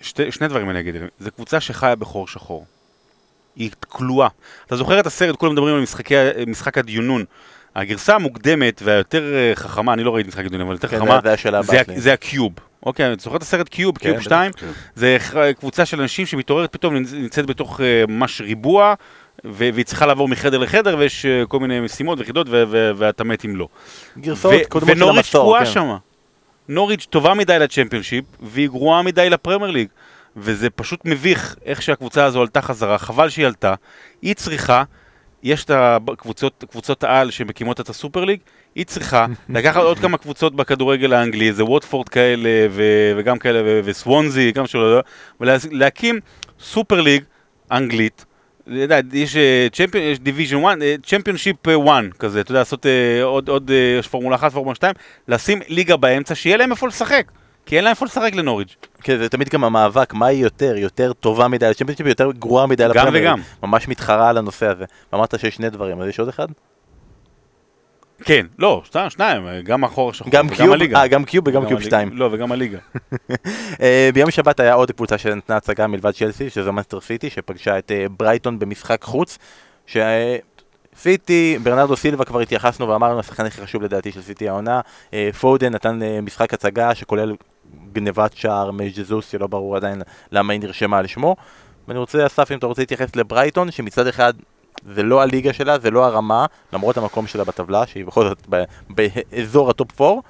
שתי, 0.00 0.32
שני 0.32 0.48
דברים 0.48 0.70
אני 0.70 0.80
אגיד, 0.80 0.94
זה 1.18 1.30
קבוצה 1.30 1.60
שחיה 1.60 1.94
בחור 1.94 2.28
שחור. 2.28 2.66
היא 3.56 3.70
כלואה. 3.88 4.28
אתה 4.66 4.76
זוכר 4.76 5.00
את 5.00 5.06
הסרט, 5.06 5.36
כולם 5.36 5.52
מדברים 5.52 5.74
על 5.74 5.80
משחקי, 5.80 6.14
משחק 6.46 6.78
הדיונון. 6.78 7.24
הגרסה 7.76 8.14
המוקדמת 8.14 8.82
והיותר 8.84 9.52
חכמה, 9.54 9.92
אני 9.92 10.04
לא 10.04 10.14
ראיתי 10.14 10.28
משחק 10.28 10.44
הדיונון, 10.44 10.66
אבל 10.66 10.74
יותר 10.74 10.88
כן, 10.88 10.96
חכמה. 10.96 11.20
זה 11.96 12.12
הקיוב. 12.12 12.52
אוקיי, 12.84 13.12
אתה 13.12 13.22
זוכר 13.22 13.36
את 13.36 13.42
הסרט 13.42 13.68
קיוב, 13.68 13.98
קיוב 13.98 14.14
בטח, 14.16 14.24
2? 14.24 14.52
כן. 14.52 14.66
זה 14.94 15.16
קבוצה 15.58 15.86
של 15.86 16.00
אנשים 16.00 16.26
שמתעוררת 16.26 16.72
פתאום, 16.72 16.96
נמצ- 16.96 17.14
נמצאת 17.14 17.46
בתוך 17.46 17.80
אה, 17.80 18.04
ממש 18.08 18.40
ריבוע, 18.40 18.94
והיא 19.44 19.84
צריכה 19.84 20.06
לעבור 20.06 20.28
מחדר 20.28 20.58
לחדר, 20.58 20.96
ויש 20.98 21.26
אה, 21.26 21.42
כל 21.48 21.60
מיני 21.60 21.80
משימות 21.80 22.18
ויחידות, 22.18 22.46
ו- 22.50 22.62
ו- 22.70 22.90
ואתה 22.96 23.24
מת 23.24 23.44
אם 23.44 23.56
לא. 23.56 23.68
גרסאות 24.18 24.54
קודמות 24.68 24.90
של 24.96 25.02
ונוריץ' 25.02 25.16
המסור. 25.26 25.42
תקועה 25.42 25.64
כן. 25.64 25.70
שם. 25.70 25.96
נוריץ' 26.68 27.06
טובה 27.10 27.34
מדי 27.34 27.58
לצ'מפיונשיפ, 27.58 28.24
והיא 28.42 28.68
גרועה 28.68 29.02
מדי 29.02 29.30
לפרמייר 29.30 29.70
ליג. 29.70 29.88
וזה 30.36 30.70
פשוט 30.70 31.00
מביך 31.04 31.56
איך 31.64 31.82
שהקבוצה 31.82 32.24
הזו 32.24 32.40
עלתה 32.40 32.62
חזרה, 32.62 32.98
חבל 32.98 33.28
שהיא 33.28 33.46
עלתה. 33.46 33.74
היא 34.22 34.34
צריכה, 34.34 34.82
יש 35.44 35.64
את 35.64 35.70
הקבוצות, 35.70 36.64
קבוצות 36.70 37.04
העל 37.04 37.30
שמקימות 37.30 37.80
את 37.80 37.88
הסופר 37.88 38.24
ליג, 38.24 38.40
היא 38.74 38.86
צריכה 38.86 39.26
לקחת 39.48 39.82
עוד 39.82 39.98
כמה 39.98 40.18
קבוצות 40.18 40.56
בכדורגל 40.56 41.12
האנגלי, 41.12 41.48
איזה 41.48 41.64
ווטפורד 41.64 42.08
כאלה, 42.08 42.66
ו- 42.70 43.12
וגם 43.16 43.38
כאלה, 43.38 43.60
ו- 43.64 43.80
וסוונזי, 43.84 44.52
גם 44.52 44.66
שלא 44.66 44.80
יודע, 44.80 45.00
ולהקים 45.40 46.20
סופר 46.60 47.00
ליג 47.00 47.24
אנגלית. 47.72 48.24
יש 48.66 49.36
דיוויז'ן 50.20 50.64
1, 50.64 50.78
צ'מפיונשיפ 51.06 51.68
1 51.68 52.04
כזה, 52.18 52.40
אתה 52.40 52.50
יודע, 52.50 52.60
לעשות 52.60 52.86
אה, 52.86 53.22
עוד, 53.22 53.48
עוד, 53.48 53.70
אה, 53.70 53.96
יש 53.98 54.08
פורמולה 54.08 54.36
1, 54.36 54.52
פורמולה 54.52 54.74
2, 54.74 54.94
לשים 55.28 55.60
ליגה 55.68 55.96
באמצע, 55.96 56.34
שיהיה 56.34 56.56
להם 56.56 56.70
איפה 56.70 56.88
לשחק. 56.88 57.30
כי 57.66 57.76
אין 57.76 57.84
להם 57.84 57.90
איפה 57.90 58.04
לשחק 58.04 58.34
לנוריץ'. 58.34 58.76
כן, 59.02 59.18
זה 59.18 59.28
תמיד 59.28 59.48
גם 59.48 59.64
המאבק, 59.64 60.14
מה 60.14 60.26
היא 60.26 60.42
יותר, 60.42 60.76
יותר 60.76 61.12
טובה 61.12 61.48
מדי 61.48 61.70
לצ'מפיונשיפ, 61.70 62.06
יותר 62.06 62.32
גרועה 62.32 62.66
מדי 62.66 62.84
גם 62.84 62.90
לפרמייר. 62.90 63.24
וגם. 63.24 63.40
ממש 63.62 63.88
מתחרה 63.88 64.28
על 64.28 64.38
הנושא 64.38 64.66
הזה. 64.66 64.84
ואמרת 65.12 65.40
שיש 65.40 65.54
שני 65.54 65.70
דברים, 65.70 66.00
אז 66.00 66.08
יש 66.08 66.18
עוד 66.18 66.28
אחד? 66.28 66.46
כן, 68.24 68.46
לא, 68.58 68.82
שתיים, 68.84 69.10
שניים, 69.10 69.42
גם 69.64 69.84
החור 69.84 70.10
השחור 70.10 70.32
גם 70.32 70.46
וגם 70.46 70.56
קיוב? 70.56 70.72
הליגה. 70.72 70.98
אה, 70.98 71.06
גם 71.06 71.24
קיוב 71.24 71.48
וגם 71.48 71.66
קיוב. 71.66 71.80
2. 71.82 72.10
לא, 72.12 72.28
וגם 72.32 72.52
הליגה. 72.52 72.78
אה, 73.82 74.10
ביום 74.14 74.30
שבת 74.30 74.60
היה 74.60 74.74
עוד 74.74 74.90
קבוצה 74.90 75.18
שנתנה 75.18 75.56
הצגה 75.56 75.86
מלבד 75.86 76.10
צ'לסי, 76.10 76.50
שזה 76.50 76.72
מנסטר 76.72 77.00
סיטי, 77.00 77.30
שפגשה 77.30 77.78
את 77.78 77.90
אה, 77.90 78.06
ברייטון 78.18 78.58
במשחק 78.58 79.02
חוץ. 79.02 79.38
שסיטי, 79.86 81.58
ברנרדו 81.62 81.96
סילבה 81.96 82.24
כבר 82.24 82.40
התייחסנו 82.40 82.88
ואמרנו, 82.88 83.20
השחקן 83.20 83.46
הכי 83.46 83.60
חשוב 83.60 83.82
לדעתי 83.82 84.12
של 84.12 84.22
סיטי 84.22 84.48
העונה. 84.48 84.80
אה, 85.14 85.30
פודן 85.40 85.72
נתן 85.72 86.02
אה, 86.02 86.20
משחק 86.20 86.54
הצגה 86.54 86.94
שכולל 86.94 87.34
גנבת 87.92 88.36
שער 88.36 88.70
מז'זוס, 88.70 89.30
שלא 89.30 89.46
ברור 89.46 89.76
עדיין 89.76 90.02
למה 90.32 90.52
היא 90.52 90.60
נרשמה 90.60 90.98
על 90.98 91.06
שמו. 91.06 91.36
ואני 91.88 91.98
רוצה, 91.98 92.26
אסף, 92.26 92.52
אם 92.52 92.58
אתה 92.58 92.66
רוצה 92.66 92.82
להתייחס 92.82 93.16
לברייטון, 93.16 93.70
שמצד 93.70 94.06
אחד 94.06 94.34
זה 94.94 95.02
לא 95.02 95.22
הליגה 95.22 95.52
שלה, 95.52 95.78
זה 95.78 95.90
לא 95.90 96.04
הרמה, 96.04 96.46
למרות 96.72 96.96
המקום 96.96 97.26
שלה 97.26 97.44
בטבלה, 97.44 97.86
שהיא 97.86 98.04
בכל 98.04 98.24
זאת 98.24 98.46
באזור 98.90 99.70
הטופ 99.70 100.00
4. 100.00 100.20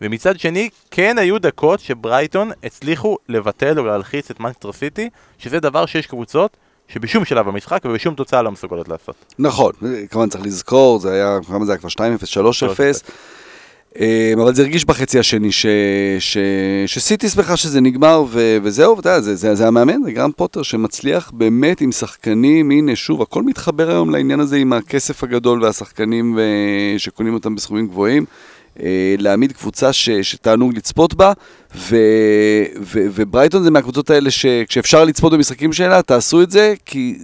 ומצד 0.00 0.38
שני, 0.38 0.70
כן 0.90 1.18
היו 1.18 1.38
דקות 1.38 1.80
שברייטון 1.80 2.50
הצליחו 2.64 3.16
לבטל 3.28 3.80
ולהלחיץ 3.80 4.30
את 4.30 4.40
מנצ'סטר 4.40 4.72
סיטי, 4.72 5.10
שזה 5.38 5.60
דבר 5.60 5.86
שיש 5.86 6.06
קבוצות 6.06 6.56
שבשום 6.88 7.24
שלב 7.24 7.46
במשחק 7.46 7.82
ובשום 7.84 8.14
תוצאה 8.14 8.42
לא 8.42 8.52
מסוגלות 8.52 8.88
לעשות. 8.88 9.34
נכון, 9.38 9.72
כמובן 10.10 10.28
צריך 10.28 10.44
לזכור, 10.44 10.98
זה 10.98 11.12
היה, 11.12 11.38
כמה 11.46 11.64
זה 11.64 11.72
היה 11.72 11.78
כבר 11.78 11.88
2-0, 11.88 11.92
3-0, 11.92 12.00
אמ, 12.64 12.92
אבל 14.34 14.54
זה 14.54 14.62
הרגיש 14.62 14.84
בחצי 14.84 15.18
השני 15.18 15.52
ש, 15.52 15.66
ש, 16.18 16.36
שסיטי 16.86 17.28
שמחה 17.28 17.56
שזה 17.56 17.80
נגמר 17.80 18.24
ו, 18.28 18.58
וזהו, 18.62 18.96
ואתה 18.96 19.08
יודע, 19.08 19.20
זה, 19.20 19.36
זה, 19.36 19.54
זה 19.54 19.66
המאמן, 19.66 20.02
זה 20.04 20.12
גרם 20.12 20.30
פוטר 20.36 20.62
שמצליח 20.62 21.30
באמת 21.34 21.80
עם 21.80 21.92
שחקנים, 21.92 22.70
הנה 22.70 22.96
שוב, 22.96 23.22
הכל 23.22 23.42
מתחבר 23.42 23.90
היום 23.90 24.10
לעניין 24.10 24.40
הזה 24.40 24.56
עם 24.56 24.72
הכסף 24.72 25.24
הגדול 25.24 25.62
והשחקנים 25.62 26.36
ו, 26.36 26.42
שקונים 26.98 27.34
אותם 27.34 27.54
בסכומים 27.54 27.86
גבוהים. 27.86 28.24
אה, 28.82 29.14
להעמיד 29.18 29.52
קבוצה 29.52 29.92
ש, 29.92 30.10
שתענוג 30.10 30.76
לצפות 30.76 31.14
בה, 31.14 31.32
ו, 31.76 31.96
ו, 32.80 33.06
וברייטון 33.14 33.62
זה 33.62 33.70
מהקבוצות 33.70 34.10
האלה 34.10 34.30
שכשאפשר 34.30 35.04
לצפות 35.04 35.32
במשחקים 35.32 35.72
שלה, 35.72 36.02
תעשו 36.02 36.42
את 36.42 36.50
זה, 36.50 36.74
כי 36.86 37.18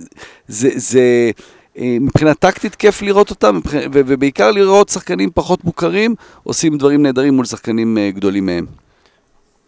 זה, 0.48 0.68
זה 0.74 1.00
אה, 1.00 1.30
מבחינה 1.76 2.34
טקטית 2.34 2.74
כיף 2.74 3.02
לראות 3.02 3.30
אותם, 3.30 3.60
ובעיקר 3.92 4.50
לראות 4.50 4.88
שחקנים 4.88 5.30
פחות 5.34 5.64
מוכרים, 5.64 6.14
עושים 6.42 6.78
דברים 6.78 7.02
נהדרים 7.02 7.34
מול 7.34 7.44
שחקנים 7.44 7.98
אה, 7.98 8.10
גדולים 8.10 8.46
מהם. 8.46 8.66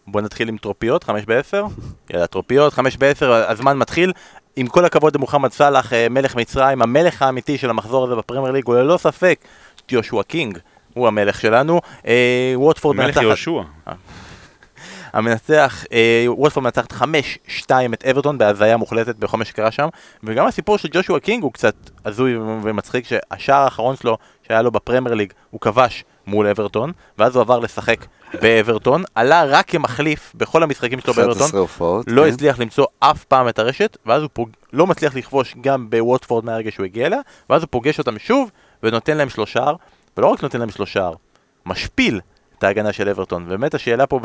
בוא 0.07 0.21
נתחיל 0.21 0.49
עם 0.49 0.57
טרופיות, 0.57 1.05
חמש 1.05 1.25
בעשר. 1.25 1.65
יאללה, 2.11 2.27
טרופיות, 2.27 2.73
חמש 2.73 2.97
בעשר, 2.97 3.33
הזמן 3.33 3.79
מתחיל. 3.79 4.13
עם 4.57 4.67
כל 4.67 4.85
הכבוד 4.85 5.17
למוחמד 5.17 5.53
סאלח, 5.53 5.93
אה, 5.93 6.07
מלך 6.11 6.37
מצרים, 6.37 6.83
המלך 6.83 7.23
האמיתי 7.23 7.59
של 7.59 7.71
המחזור 7.71 8.05
הזה 8.07 8.15
בפרמייר 8.15 8.53
ליג, 8.53 8.65
הוא 8.67 8.75
ללא 8.75 8.97
ספק 8.97 9.39
יהושע 9.91 10.23
קינג, 10.23 10.59
הוא 10.95 11.09
המלך 11.09 11.41
שלנו. 11.41 11.81
אה, 12.07 12.53
ווטפורד 12.57 12.97
מלך 12.97 13.07
מנצחת- 13.07 13.23
יהושע. 13.23 13.61
המנצח, 15.13 15.85
אה, 15.93 16.25
ווטפורד 16.27 16.65
מנצחת 16.65 16.93
5-2 16.93 17.71
את 17.95 18.05
אברטון 18.05 18.39
בהזיה 18.39 18.77
מוחלטת 18.77 19.17
בכל 19.17 19.37
מה 19.37 19.45
שקרה 19.45 19.71
שם 19.71 19.89
וגם 20.25 20.47
הסיפור 20.47 20.79
של 20.79 20.89
ג'ושוע 20.93 21.21
קינג 21.21 21.43
הוא 21.43 21.53
קצת 21.53 21.75
הזוי 22.05 22.37
ומצחיק 22.37 23.07
שהשער 23.07 23.65
האחרון 23.65 23.97
שלו 23.97 24.19
שהיה 24.49 24.63
לו 24.63 24.71
בפרמייר 24.71 25.15
ליג 25.15 25.33
הוא 25.51 25.61
כבש 25.61 26.05
מול 26.27 26.47
אברטון 26.47 26.93
ואז 27.19 27.37
הוא 27.37 27.41
עבר 27.41 27.59
לשחק 27.59 28.07
באברטון 28.43 29.03
עלה 29.15 29.45
רק 29.45 29.69
כמחליף 29.69 30.33
בכל 30.35 30.63
המשחקים 30.63 31.01
שלו 31.01 31.15
באברטון 31.15 31.43
11 31.43 31.61
הופעות. 31.61 32.05
לא 32.09 32.23
כן. 32.23 32.29
הצליח. 32.29 32.59
למצוא 32.59 32.87
אף 32.99 33.25
פעם 33.25 33.49
את 33.49 33.59
הרשת 33.59 33.97
ואז 34.07 34.23
הוא 34.23 34.31
פוג... 34.33 34.51
לא 34.73 34.87
מצליח 34.87 35.17
לכבוש 35.17 35.55
גם 35.61 35.91
בווטפורד 35.91 36.45
מהרגע 36.45 36.71
שהוא 36.71 36.85
הגיע 36.87 37.07
אליה 37.07 37.21
ואז 37.51 37.63
הוא 37.63 37.69
פוגש 37.71 37.99
אותם 37.99 38.19
שוב 38.19 38.51
ונותן 38.83 39.17
להם 39.17 39.29
שלושה 39.29 39.67
ולא 40.17 40.27
רק 40.27 40.43
נותן 40.43 40.59
להם 40.59 40.71
שלושה 40.71 41.11
משפיל 41.67 42.21
את 42.59 42.65
ההגנה 42.65 42.93
של 42.93 43.09
אברטון 43.09 43.45
ובאמת 43.47 43.75
השאלה 43.75 44.07
פה. 44.07 44.21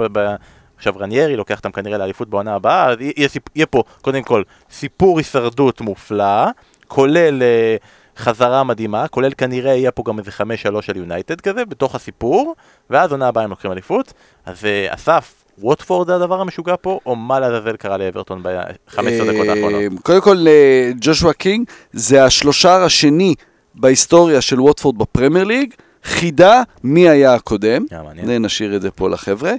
עכשיו 0.78 0.94
רניירי 0.98 1.36
לוקח 1.36 1.58
אותם 1.58 1.72
כנראה 1.72 1.98
לאליפות 1.98 2.30
בעונה 2.30 2.56
הבאה, 2.56 2.86
אז 2.86 2.98
יהיה. 3.02 3.30
יהיה 3.56 3.66
פה 3.66 3.84
קודם 4.02 4.24
כל 4.24 4.44
סיפור 4.72 5.18
הישרדות 5.18 5.82
מופלא, 5.82 6.46
כולל 6.88 7.44
אה, 7.44 7.76
חזרה 8.18 8.64
מדהימה, 8.64 9.08
כולל 9.08 9.32
כנראה 9.38 9.74
יהיה 9.74 9.92
פה 9.92 10.04
גם 10.06 10.20
איזה 10.20 10.32
5-3 10.78 10.82
של 10.82 10.98
יונייטד 10.98 11.42
כזה 11.42 11.66
בתוך 11.66 11.96
הסיפור, 11.96 12.56
ואז 12.90 13.12
עונה 13.12 13.28
הבאה 13.28 13.44
הם 13.44 13.50
לוקחים 13.50 13.72
אליפות. 13.72 14.14
אז 14.46 14.66
אה, 14.66 14.94
אסף, 14.94 15.34
ווטפורד 15.60 16.08
זה 16.08 16.16
הדבר 16.16 16.42
המשוגע 16.42 16.76
פה, 16.82 17.00
או 17.06 17.16
מה 17.16 17.40
לעזאזל 17.40 17.76
קרה 17.76 17.98
לאברטון 17.98 18.44
ב-15 18.44 19.00
דקות 19.02 19.48
האחרונות? 19.48 19.82
אה, 19.82 19.88
קודם 20.04 20.22
כל, 20.22 20.38
אה, 20.48 20.92
ג'ושוע 21.02 21.34
קינג 21.34 21.70
זה 21.94 22.24
השלושער 22.24 22.84
השני 22.84 23.36
בהיסטוריה 23.76 24.42
של 24.42 24.62
ווטפורד 24.62 24.98
בפרמייר 24.98 25.46
ליג. 25.46 25.74
חידה 26.04 26.62
מי 26.84 27.10
היה 27.10 27.34
הקודם, 27.34 27.86
אה, 27.94 28.04
מעניין. 28.04 28.28
זה 28.28 28.40
נשאיר 28.40 28.76
את 28.76 28.82
זה 28.82 28.92
פה 28.92 29.10
לחבר'ה. 29.10 29.52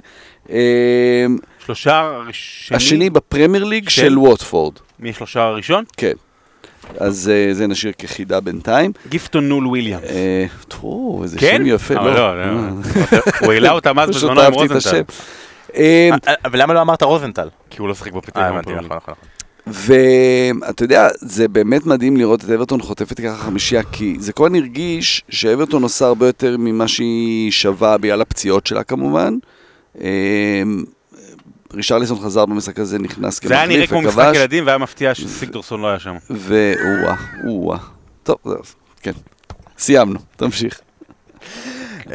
אה, 0.49 1.25
שלושה 1.65 1.99
הראשונים. 1.99 2.77
השני 2.77 3.09
בפרמייר 3.09 3.63
ליג 3.63 3.89
של? 3.89 4.01
של 4.01 4.17
ווטפורד, 4.19 4.73
מי 4.99 5.09
השלושה 5.09 5.41
הראשון? 5.41 5.83
כן. 5.97 6.13
אז 6.97 7.31
אה, 7.33 7.53
זה 7.53 7.67
נשאיר 7.67 7.93
כחידה 7.97 8.39
בינתיים. 8.39 8.91
גיפטון 9.09 9.49
נול 9.49 9.67
וויליאמס. 9.67 10.03
אה, 10.03 10.45
טו, 10.67 11.19
איזה 11.23 11.39
כן? 11.39 11.57
שם 11.57 11.65
יפה, 11.65 11.93
אבל 11.95 12.13
לא. 12.13 12.45
לא, 12.45 12.55
לא. 12.55 12.61
הוא 13.39 13.53
העלה 13.53 13.71
אותם 13.77 13.99
אז 13.99 14.09
בזמנו 14.09 14.31
עם 14.31 14.39
אהבתי 14.39 14.65
את 14.65 14.71
רוזנטל. 14.71 14.89
השם. 14.89 15.03
אה, 15.75 16.09
אה, 16.27 16.33
אבל 16.45 16.61
למה 16.61 16.73
לא 16.73 16.81
אמרת 16.81 17.03
רוזנטל? 17.03 17.49
כי 17.69 17.81
הוא 17.81 17.87
לא 17.87 17.93
שיחק 17.95 18.11
בפתיח. 18.11 18.43
ואתה 19.71 20.83
יודע, 20.83 21.07
זה 21.19 21.47
באמת 21.47 21.85
מדהים 21.85 22.17
לראות 22.17 22.43
את 22.43 22.49
אברטון 22.49 22.81
חוטפת 22.81 23.19
ככה 23.21 23.35
חמישייה, 23.37 23.83
כי 23.83 24.15
זה 24.19 24.33
כל 24.33 24.45
הזמן 24.45 24.55
הרגיש 24.59 25.23
שאברטון 25.29 25.83
עושה 25.83 26.05
הרבה 26.05 26.25
יותר 26.27 26.55
ממה 26.59 26.87
שהיא 26.87 27.51
שווה 27.51 27.97
בגלל 27.97 28.21
הפציעות 28.21 28.67
שלה 28.67 28.83
כמובן. 28.83 29.37
אמ, 30.01 30.83
רישרליסון 31.73 32.19
חזר 32.19 32.45
במשחק 32.45 32.79
הזה, 32.79 32.99
נכנס 32.99 33.39
זה 33.43 33.53
היה 33.53 33.65
נראה 33.65 33.87
כמחליף 33.87 33.89
כמו 33.89 34.01
משחק 34.01 34.17
וכבש, 34.27 34.35
ילדים 34.37 34.65
והיה 34.65 34.77
מפתיע 34.77 35.15
שסיגדורסון 35.15 35.81
לא 35.81 35.87
היה 35.87 35.99
שם. 35.99 36.15
ואוה, 36.29 37.15
אוה. 37.47 37.77
טוב, 38.23 38.35
זהו, 38.45 38.57
כן. 39.01 39.11
סיימנו, 39.77 40.19
תמשיך. 40.35 40.79
אמ, 42.07 42.11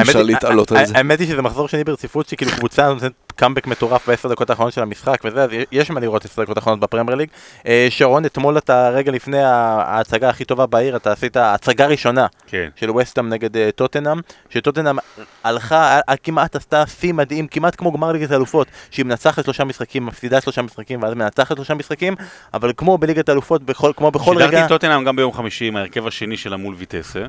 אפשר 0.00 0.18
היא- 0.18 0.26
להתעלות 0.26 0.72
על 0.72 0.86
זה. 0.86 0.92
האמת 0.96 1.20
היא 1.20 1.28
שזה 1.28 1.42
מחזור 1.42 1.68
שני 1.68 1.84
ברציפות 1.84 2.28
שכאילו 2.28 2.50
קבוצה 2.50 2.88
נותנת 2.88 3.12
קאמבק 3.36 3.66
מטורף 3.66 4.08
בעשר 4.08 4.28
דקות 4.28 4.50
האחרונות 4.50 4.72
של 4.72 4.82
המשחק 4.82 5.20
וזה, 5.24 5.42
אז 5.42 5.50
יש 5.72 5.90
מה 5.90 6.00
לראות 6.00 6.24
עשר 6.24 6.42
דקות 6.42 6.56
האחרונות 6.56 6.80
בפרמייר 6.80 7.16
ליג. 7.16 7.28
אה, 7.66 7.86
שרון, 7.90 8.24
אתמול 8.24 8.58
אתה 8.58 8.90
רגע 8.90 9.12
לפני 9.12 9.42
ההצגה 9.42 10.28
הכי 10.28 10.44
טובה 10.44 10.66
בעיר, 10.66 10.96
אתה 10.96 11.12
עשית 11.12 11.36
הצגה 11.36 11.86
ראשונה 11.86 12.26
כן. 12.46 12.68
של 12.76 12.90
וסטאם 12.90 13.28
נגד 13.28 13.56
אה, 13.56 13.70
טוטנאם, 13.74 14.20
שטוטנאם 14.50 14.96
הלכה, 15.44 16.00
כמעט 16.22 16.56
עשתה 16.56 16.86
שיא 16.86 17.12
מדהים, 17.12 17.46
כמעט 17.46 17.74
כמו 17.76 17.92
גמר 17.92 18.12
ליגת 18.12 18.30
האלופות, 18.30 18.68
שהיא 18.90 19.06
מנצחת 19.06 19.44
שלושה 19.44 19.64
משחקים, 19.64 20.06
מפסידה 20.06 20.40
שלושה 20.40 20.62
משחקים 20.62 21.02
ואז 21.02 21.14
מנצחת 21.14 21.56
שלושה 21.56 21.74
משחקים, 21.74 22.14
אבל 22.54 22.72
כמו 22.76 22.98
בליגת 22.98 23.28
האלופות, 23.28 23.62
בכל, 23.62 23.92
כמו 23.96 24.10
בכל 24.10 24.34
שידרתי 24.34 24.56
רגע, 24.56 24.64
את 24.64 24.68
טוטנאם 24.68 25.04
גם 25.04 25.16
ביום 25.16 25.32
חמישי 25.32 25.64
עם 25.64 25.76
ההרכב 25.76 26.06
השני 26.06 26.36
שלה 26.36 26.56
מול 26.56 26.74
ויטסה, 26.74 27.26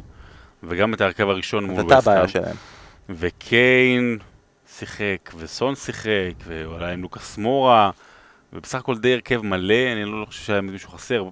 וגם 0.64 0.94
את 0.94 1.02
ההרכב 1.02 1.30
הראשון 1.30 1.66
מול 1.66 1.76
זאת 1.76 1.92
הבעיה 1.92 2.24
וסטהאם. 2.24 2.28
שלהם. 2.28 2.56
וקיין 3.10 4.18
שיחק, 4.80 5.32
וסון 5.38 5.76
שיחק, 5.76 6.34
ואולי 6.46 6.94
עם 6.94 7.02
לוקאס 7.02 7.38
מורה, 7.38 7.92
ובסך 8.54 8.76
הכל 8.76 8.98
די 8.98 9.14
הרכב 9.14 9.42
מלא, 9.42 9.92
אני 9.94 10.06
לא 10.06 10.26
חושב 10.26 10.44
שהיה 10.44 10.62
מישהו 10.62 10.90
חסר. 10.90 11.30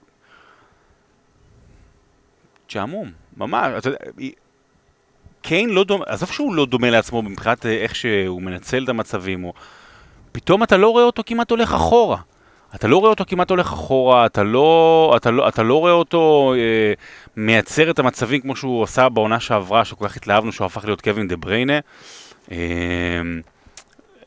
שעמום, 2.68 3.12
ממש, 3.38 3.68
אתה 3.78 3.90
יודע, 3.90 3.98
קיין 5.42 5.70
לא 5.70 5.84
דומה, 5.84 6.06
עזוב 6.08 6.32
שהוא 6.32 6.56
לא 6.56 6.66
דומה 6.66 6.90
לעצמו 6.90 7.22
מבחינת 7.22 7.66
אה, 7.66 7.72
איך 7.72 7.96
שהוא 7.96 8.42
מנצל 8.42 8.84
את 8.84 8.90
המצבים, 8.90 9.44
או... 9.44 9.54
פתאום 10.32 10.64
אתה 10.64 10.78
לא 10.78 10.90
רואה 10.90 11.04
אותו 11.04 11.24
כמעט 11.26 11.52
הולך 11.52 11.74
אחורה. 11.74 12.18
אתה 12.76 12.88
לא 12.88 12.98
רואה 12.98 13.10
אותו 13.10 13.24
כמעט 13.28 13.50
הולך 13.50 13.74
אחורה, 13.74 14.26
אתה 14.26 14.44
לא, 14.44 15.14
אתה 15.18 15.32
לא, 15.32 15.48
אתה 15.48 15.64
לא 15.64 15.80
רואה 15.80 15.92
אותו 15.92 16.54
אה, 16.58 16.94
מייצר 17.38 17.92
את 17.92 18.00
המצבים 18.00 18.42
כמו 18.42 18.56
שהוא 18.56 18.84
עשה 18.84 19.10
בעונה 19.10 19.40
שעברה, 19.40 19.86
שכל 19.86 20.08
כך 20.08 20.18
התלהבנו 20.18 20.52
שהוא 20.52 20.66
הפך 20.66 20.86
להיות 20.86 21.02
קווין 21.02 21.28
דה 21.28 21.36
בריינה. 21.36 21.74
אה, 21.74 21.80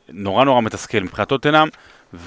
נורא 0.09 0.45
נורא 0.45 0.61
מתסכל 0.61 1.01
מבחינת 1.01 1.29
טוטנאם, 1.29 1.69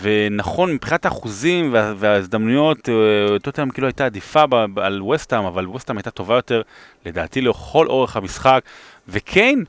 ונכון, 0.02 0.74
מבחינת 0.74 1.06
האחוזים 1.06 1.74
וה, 1.74 1.94
וההזדמנויות, 1.98 2.90
אה, 2.90 3.40
טוטנאם 3.40 3.70
כאילו 3.70 3.88
הייתה 3.88 4.06
עדיפה 4.06 4.44
על 4.76 5.02
ווסטהאם, 5.02 5.46
אבל 5.46 5.68
ווסטהאם 5.68 5.98
הייתה 5.98 6.12
טובה 6.12 6.36
יותר, 6.36 6.62
לדעתי, 7.06 7.42
לכל 7.42 7.88
אורך 7.88 8.16
המשחק, 8.16 8.62
וקיין, 9.08 9.66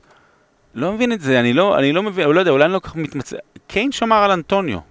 לא 0.75 0.93
מבין 0.93 1.11
את 1.11 1.21
זה, 1.21 1.39
אני 1.39 1.53
לא, 1.53 1.79
אני 1.79 1.93
לא 1.93 2.03
מבין, 2.03 2.29
לא 2.29 2.39
יודע, 2.39 2.51
אולי 2.51 2.65
אני 2.65 2.73
לא 2.73 2.79
כל 2.79 2.89
כך 2.89 2.95
מתמצא, 2.95 3.37
קיין 3.67 3.91
שמר 3.91 4.23
על 4.23 4.31
אנטוניו. 4.31 4.90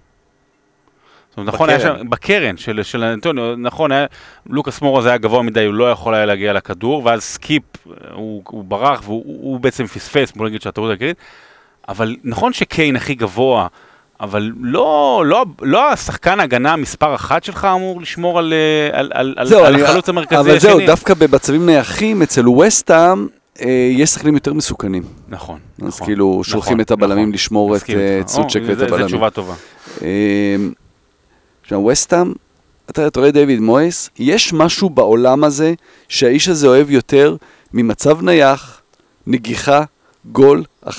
זאת 1.31 1.37
אומרת, 1.37 1.53
נכון, 1.53 1.69
היה. 1.69 1.79
שם, 1.79 2.09
בקרן 2.09 2.57
של, 2.57 2.79
של 2.83 3.03
אנטוניו, 3.03 3.55
נכון, 3.57 3.91
היה, 3.91 4.05
לוקאס 4.49 4.81
מורה 4.81 5.01
זה 5.01 5.09
היה 5.09 5.17
גבוה 5.17 5.41
מדי, 5.41 5.65
הוא 5.65 5.73
לא 5.73 5.91
יכול 5.91 6.13
היה 6.15 6.25
להגיע 6.25 6.53
לכדור, 6.53 7.01
ואז 7.05 7.23
סקיפ, 7.23 7.63
הוא, 8.13 8.41
הוא 8.47 8.63
ברח 8.63 9.01
והוא 9.03 9.23
הוא, 9.25 9.59
בעצם 9.59 9.85
פספס, 9.87 10.31
בוא 10.31 10.45
נגיד 10.47 10.61
שהטעות 10.61 10.89
העיקרית, 10.89 11.17
אבל 11.89 12.15
נכון 12.23 12.53
שקיין 12.53 12.95
הכי 12.95 13.15
גבוה, 13.15 13.67
אבל 14.21 14.51
לא, 14.61 15.23
לא, 15.25 15.45
לא 15.61 15.91
השחקן 15.91 16.39
הגנה 16.39 16.75
מספר 16.75 17.15
אחת 17.15 17.43
שלך 17.43 17.67
אמור 17.75 18.01
לשמור 18.01 18.39
על, 18.39 18.53
אה, 18.53 18.99
על, 18.99 19.11
על, 19.13 19.33
על, 19.37 19.47
זהו, 19.47 19.65
על 19.65 19.73
אני- 19.73 19.83
החלוץ 19.83 20.09
המרכזי 20.09 20.37
אבל 20.39 20.49
השני. 20.57 20.59
זהו, 20.71 20.79
דווקא 20.85 21.13
במצבים 21.13 21.65
נייחים, 21.65 22.21
אצל 22.21 22.47
ווסטהאם, 22.49 23.27
אה, 23.61 23.69
יש 23.91 24.09
שחקנים 24.09 24.33
יותר 24.33 24.53
מסוכנים. 24.53 25.03
נכון, 25.29 25.59
אז 25.81 25.87
נכון. 25.87 26.07
כאילו, 26.07 26.41
שולחים 26.43 26.71
נכון, 26.73 26.81
את 26.81 26.91
הבלמים 26.91 27.17
נכון. 27.23 27.33
לשמור 27.33 27.75
את 27.75 27.81
מסכים 27.81 27.97
אה, 27.99 28.19
ואת 28.19 28.27
זה- 28.27 28.75
זו 28.75 28.85
הבלמים. 28.85 29.07
תשובה 29.07 29.29
טובה. 29.29 29.53
עכשיו, 31.71 31.85
וסטאם, 31.85 32.33
אתה 32.89 33.07
רואה 33.15 33.31
דיוויד 33.31 33.59
מויס, 33.59 34.09
יש 34.19 34.53
משהו 34.53 34.89
בעולם 34.89 35.43
הזה 35.43 35.73
שהאיש 36.09 36.47
הזה 36.47 36.67
אוהב 36.67 36.91
יותר 36.91 37.35
ממצב 37.73 38.21
נייח, 38.21 38.81
נגיחה, 39.27 39.83
גול, 40.25 40.63
1-0. 40.85 40.89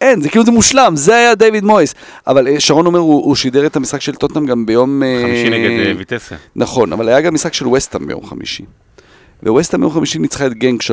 אין, 0.00 0.20
זה 0.20 0.28
כאילו 0.28 0.44
זה 0.44 0.50
מושלם, 0.50 0.92
זה 0.96 1.16
היה 1.16 1.34
דיוויד 1.34 1.64
מויס. 1.64 1.94
אבל 2.26 2.48
אה, 2.48 2.60
שרון 2.60 2.86
אומר, 2.86 2.98
הוא, 2.98 3.24
הוא 3.24 3.34
שידר 3.34 3.66
את 3.66 3.76
המשחק 3.76 4.00
של 4.00 4.14
טוטנאם 4.14 4.46
גם 4.46 4.66
ביום... 4.66 5.02
אה, 5.02 5.20
חמישי 5.22 5.50
נגד 5.50 5.86
אה, 5.86 5.92
ויטסה. 5.98 6.36
נכון, 6.56 6.92
אבל 6.92 7.08
היה 7.08 7.20
גם 7.20 7.34
משחק 7.34 7.54
של 7.54 7.68
וסטאם 7.68 8.06
ביום 8.06 8.26
חמישי. 8.26 8.64
וווסטאם 9.42 9.80
ביום 9.80 9.92
חמישי 9.92 10.18
ניצחה 10.18 10.46
את 10.46 10.54
גנק 10.54 10.82
3-0 10.82 10.86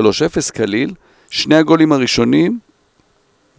קליל, 0.54 0.94
שני 1.30 1.56
הגולים 1.56 1.92
הראשונים, 1.92 2.60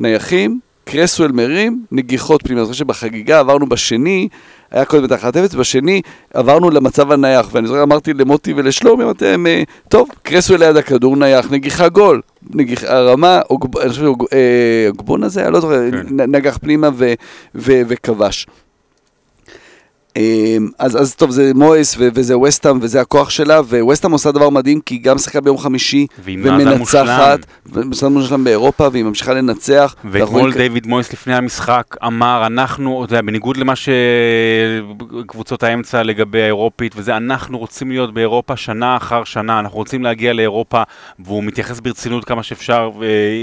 נייחים, 0.00 0.60
קרסואל 0.90 1.32
מרים, 1.32 1.84
נגיחות 1.92 2.42
פנימה. 2.42 2.60
אני 2.60 2.66
זוכר 2.66 2.76
שבחגיגה 2.78 3.38
עברנו 3.38 3.68
בשני, 3.68 4.28
היה 4.70 4.84
קודם 4.84 5.04
את 5.04 5.12
ה-1-0, 5.12 5.56
בשני 5.58 6.02
עברנו 6.34 6.70
למצב 6.70 7.12
הנייח, 7.12 7.48
ואני 7.52 7.66
זוכר, 7.66 7.82
אמרתי 7.82 8.12
למוטי 8.14 8.52
ולשלומי, 8.56 9.04
אמרתי 9.04 9.24
להם, 9.24 9.46
אה, 9.46 9.62
טוב, 9.88 10.08
קרסואל 10.22 10.60
ליד 10.60 10.76
הכדור 10.76 11.16
נייח, 11.16 11.50
נגיחה 11.50 11.88
גול. 11.88 12.20
נגיח, 12.54 12.84
הרמה, 12.84 13.40
אני 13.80 13.88
חושב, 13.90 14.04
אוג- 14.04 14.26
אה, 14.32 14.88
הזה, 15.24 15.44
אני 15.44 15.52
לא 15.52 15.60
זוכר, 15.60 15.90
כן. 15.90 16.06
נגח 16.30 16.58
פנימה 16.60 16.88
וכבש. 17.54 18.46
אמ, 20.16 20.68
אז, 20.78 21.00
אז 21.02 21.14
טוב, 21.14 21.30
זה 21.30 21.52
מויס 21.54 21.96
ו- 21.98 22.08
וזה 22.14 22.38
וסטאם 22.38 22.78
וזה 22.82 23.00
הכוח 23.00 23.30
שלה, 23.30 23.60
וווסטאם 23.60 24.12
עושה 24.12 24.32
דבר 24.32 24.50
מדהים 24.50 24.80
כי 24.80 24.94
היא 24.94 25.02
גם 25.02 25.18
שיחקה 25.18 25.40
ביום 25.40 25.58
חמישי 25.58 26.06
ומנצחת, 26.24 27.46
ומאזן 27.66 28.12
מושלם 28.12 28.44
באירופה 28.44 28.88
והיא 28.92 29.04
ממשיכה 29.04 29.34
לנצח. 29.34 29.94
ואתמול 30.04 30.52
דיוויד 30.52 30.86
מויס 30.86 31.12
לפני 31.12 31.34
המשחק 31.34 31.96
אמר, 32.06 32.42
אנחנו, 32.46 33.04
אתה 33.04 33.12
יודע, 33.12 33.22
בניגוד 33.22 33.56
למה 33.56 33.72
שקבוצות 33.76 35.62
האמצע 35.62 36.02
לגבי 36.02 36.42
האירופית, 36.42 36.92
וזה, 36.96 37.16
אנחנו 37.16 37.58
רוצים 37.58 37.90
להיות 37.90 38.14
באירופה 38.14 38.56
שנה 38.56 38.96
אחר 38.96 39.24
שנה, 39.24 39.60
אנחנו 39.60 39.78
רוצים 39.78 40.02
להגיע 40.04 40.32
לאירופה, 40.32 40.82
והוא 41.18 41.44
מתייחס 41.44 41.80
ברצינות 41.80 42.24
כמה 42.24 42.42
שאפשר, 42.42 42.90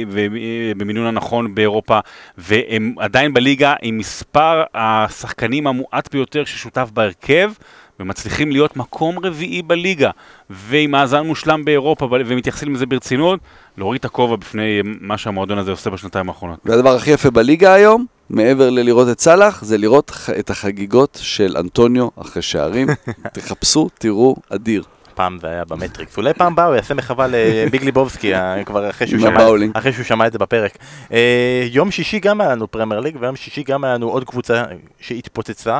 ובמינון 0.07 1.05
הנכון 1.05 1.55
באירופה, 1.55 1.99
והם 2.37 2.93
עדיין 2.99 3.33
בליגה 3.33 3.73
עם 3.81 3.97
מספר 3.97 4.63
השחקנים 4.73 5.67
המועט 5.67 6.11
ביותר 6.11 6.43
ששותף 6.57 6.89
בהרכב. 6.93 7.51
ומצליחים 7.99 8.51
להיות 8.51 8.77
מקום 8.77 9.19
רביעי 9.25 9.61
בליגה, 9.61 10.09
ועם 10.49 10.91
מאזן 10.91 11.25
מושלם 11.25 11.65
באירופה, 11.65 12.09
ומתייחסים 12.11 12.73
לזה 12.73 12.85
ברצינות, 12.85 13.39
להוריד 13.77 13.99
את 13.99 14.05
הכובע 14.05 14.35
בפני 14.35 14.81
מה 14.83 15.17
שהמועדון 15.17 15.57
הזה 15.57 15.71
עושה 15.71 15.89
בשנתיים 15.89 16.29
האחרונות. 16.29 16.59
והדבר 16.65 16.95
הכי 16.95 17.11
יפה 17.11 17.31
בליגה 17.31 17.73
היום, 17.73 18.05
מעבר 18.29 18.69
ללראות 18.69 19.09
את 19.09 19.19
סאלח, 19.19 19.63
זה 19.63 19.77
לראות 19.77 20.11
את 20.39 20.49
החגיגות 20.49 21.19
של 21.21 21.57
אנטוניו 21.59 22.07
אחרי 22.21 22.41
שערים. 22.41 22.87
תחפשו, 23.33 23.89
תראו, 23.99 24.35
אדיר. 24.49 24.83
פעם 25.17 25.37
זה 25.41 25.47
היה 25.47 25.65
במטריקס, 25.65 26.17
אולי 26.17 26.33
פעם 26.33 26.53
הבאה 26.53 26.65
הוא 26.65 26.75
יעשה 26.75 26.93
מחווה 26.93 27.27
לביג 27.29 27.83
ליבובסקי, 27.83 28.35
אה, 28.35 28.63
כבר 28.63 28.89
אחרי 28.89 29.07
שהוא 29.07 29.21
שמע-. 29.21 29.47
אחרי 29.73 29.93
שהוא 29.93 30.05
שמע 30.05 30.27
את 30.27 30.31
זה 30.31 30.39
בפרק. 30.39 30.77
אה, 31.11 31.67
יום 31.71 31.91
שישי 31.91 32.19
גם 32.19 32.41
היה 32.41 32.51
לנו 32.51 32.71
פרמייר 32.71 33.01
ליג, 33.01 33.17
ויום 33.19 33.35
שישי 33.35 33.63
גם 33.63 33.83
היה 33.83 33.93
לנו 33.93 34.09
עוד 34.09 34.23
קבוצה 34.23 34.63
שהתפוצצה. 34.99 35.79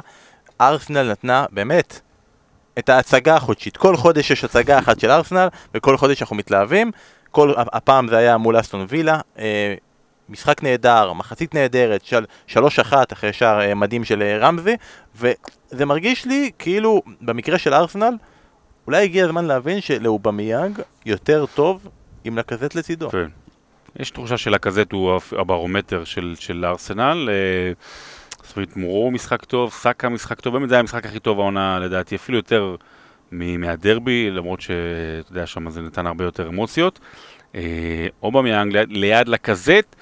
ארסנל 0.61 1.11
נתנה, 1.11 1.45
באמת, 1.51 1.99
את 2.79 2.89
ההצגה 2.89 3.35
החודשית. 3.35 3.77
כל 3.77 3.97
חודש 3.97 4.31
יש 4.31 4.43
הצגה 4.43 4.79
אחת 4.79 4.99
של 4.99 5.11
ארסנל, 5.11 5.47
וכל 5.73 5.97
חודש 5.97 6.21
אנחנו 6.21 6.35
מתלהבים. 6.35 6.91
כל, 7.31 7.53
הפעם 7.57 8.07
זה 8.07 8.17
היה 8.17 8.37
מול 8.37 8.59
אסטון 8.59 8.85
וילה. 8.89 9.19
אה, 9.39 9.75
משחק 10.29 10.63
נהדר, 10.63 11.13
מחצית 11.13 11.55
נהדרת, 11.55 12.05
של 12.05 12.25
שלוש 12.47 12.79
אחת 12.79 13.13
אחרי 13.13 13.33
שער 13.33 13.61
אה, 13.61 13.75
מדהים 13.75 14.03
של 14.03 14.21
אה, 14.21 14.37
רמזי, 14.37 14.75
וזה 15.15 15.85
מרגיש 15.85 16.25
לי 16.25 16.51
כאילו, 16.59 17.01
במקרה 17.21 17.57
של 17.57 17.73
ארסנל, 17.73 18.13
אולי 18.87 19.03
הגיע 19.03 19.25
הזמן 19.25 19.45
להבין 19.45 19.81
שלאובמיאנג 19.81 20.79
יותר 21.05 21.45
טוב 21.55 21.87
עם 22.23 22.37
לקזט 22.37 22.75
לצידו. 22.75 23.09
כן. 23.09 23.27
יש 23.99 24.11
תחושה 24.11 24.37
שלקזט 24.37 24.91
הוא 24.91 25.19
הברומטר 25.31 26.03
של, 26.03 26.35
של 26.39 26.65
ארסנל. 26.65 27.29
אה, 27.31 27.71
סוויט 28.53 28.75
מורו 28.75 29.11
משחק 29.11 29.45
טוב, 29.45 29.71
סאקה 29.71 30.09
משחק 30.09 30.41
טוב, 30.41 30.53
באמת 30.53 30.69
זה 30.69 30.75
היה 30.75 30.79
המשחק 30.79 31.05
הכי 31.05 31.19
טוב 31.19 31.39
העונה 31.39 31.79
לדעתי, 31.79 32.15
אפילו 32.15 32.37
יותר 32.37 32.75
מהדרבי, 33.31 34.29
למרות 34.31 34.61
שאתה 34.61 35.31
יודע, 35.31 35.45
שם 35.45 35.69
זה 35.69 35.81
נתן 35.81 36.07
הרבה 36.07 36.23
יותר 36.23 36.47
אמוציות. 36.47 36.99
אה, 37.55 38.07
אובמיאנג 38.23 38.77
ליד, 38.89 39.27
לקזט, 39.27 39.95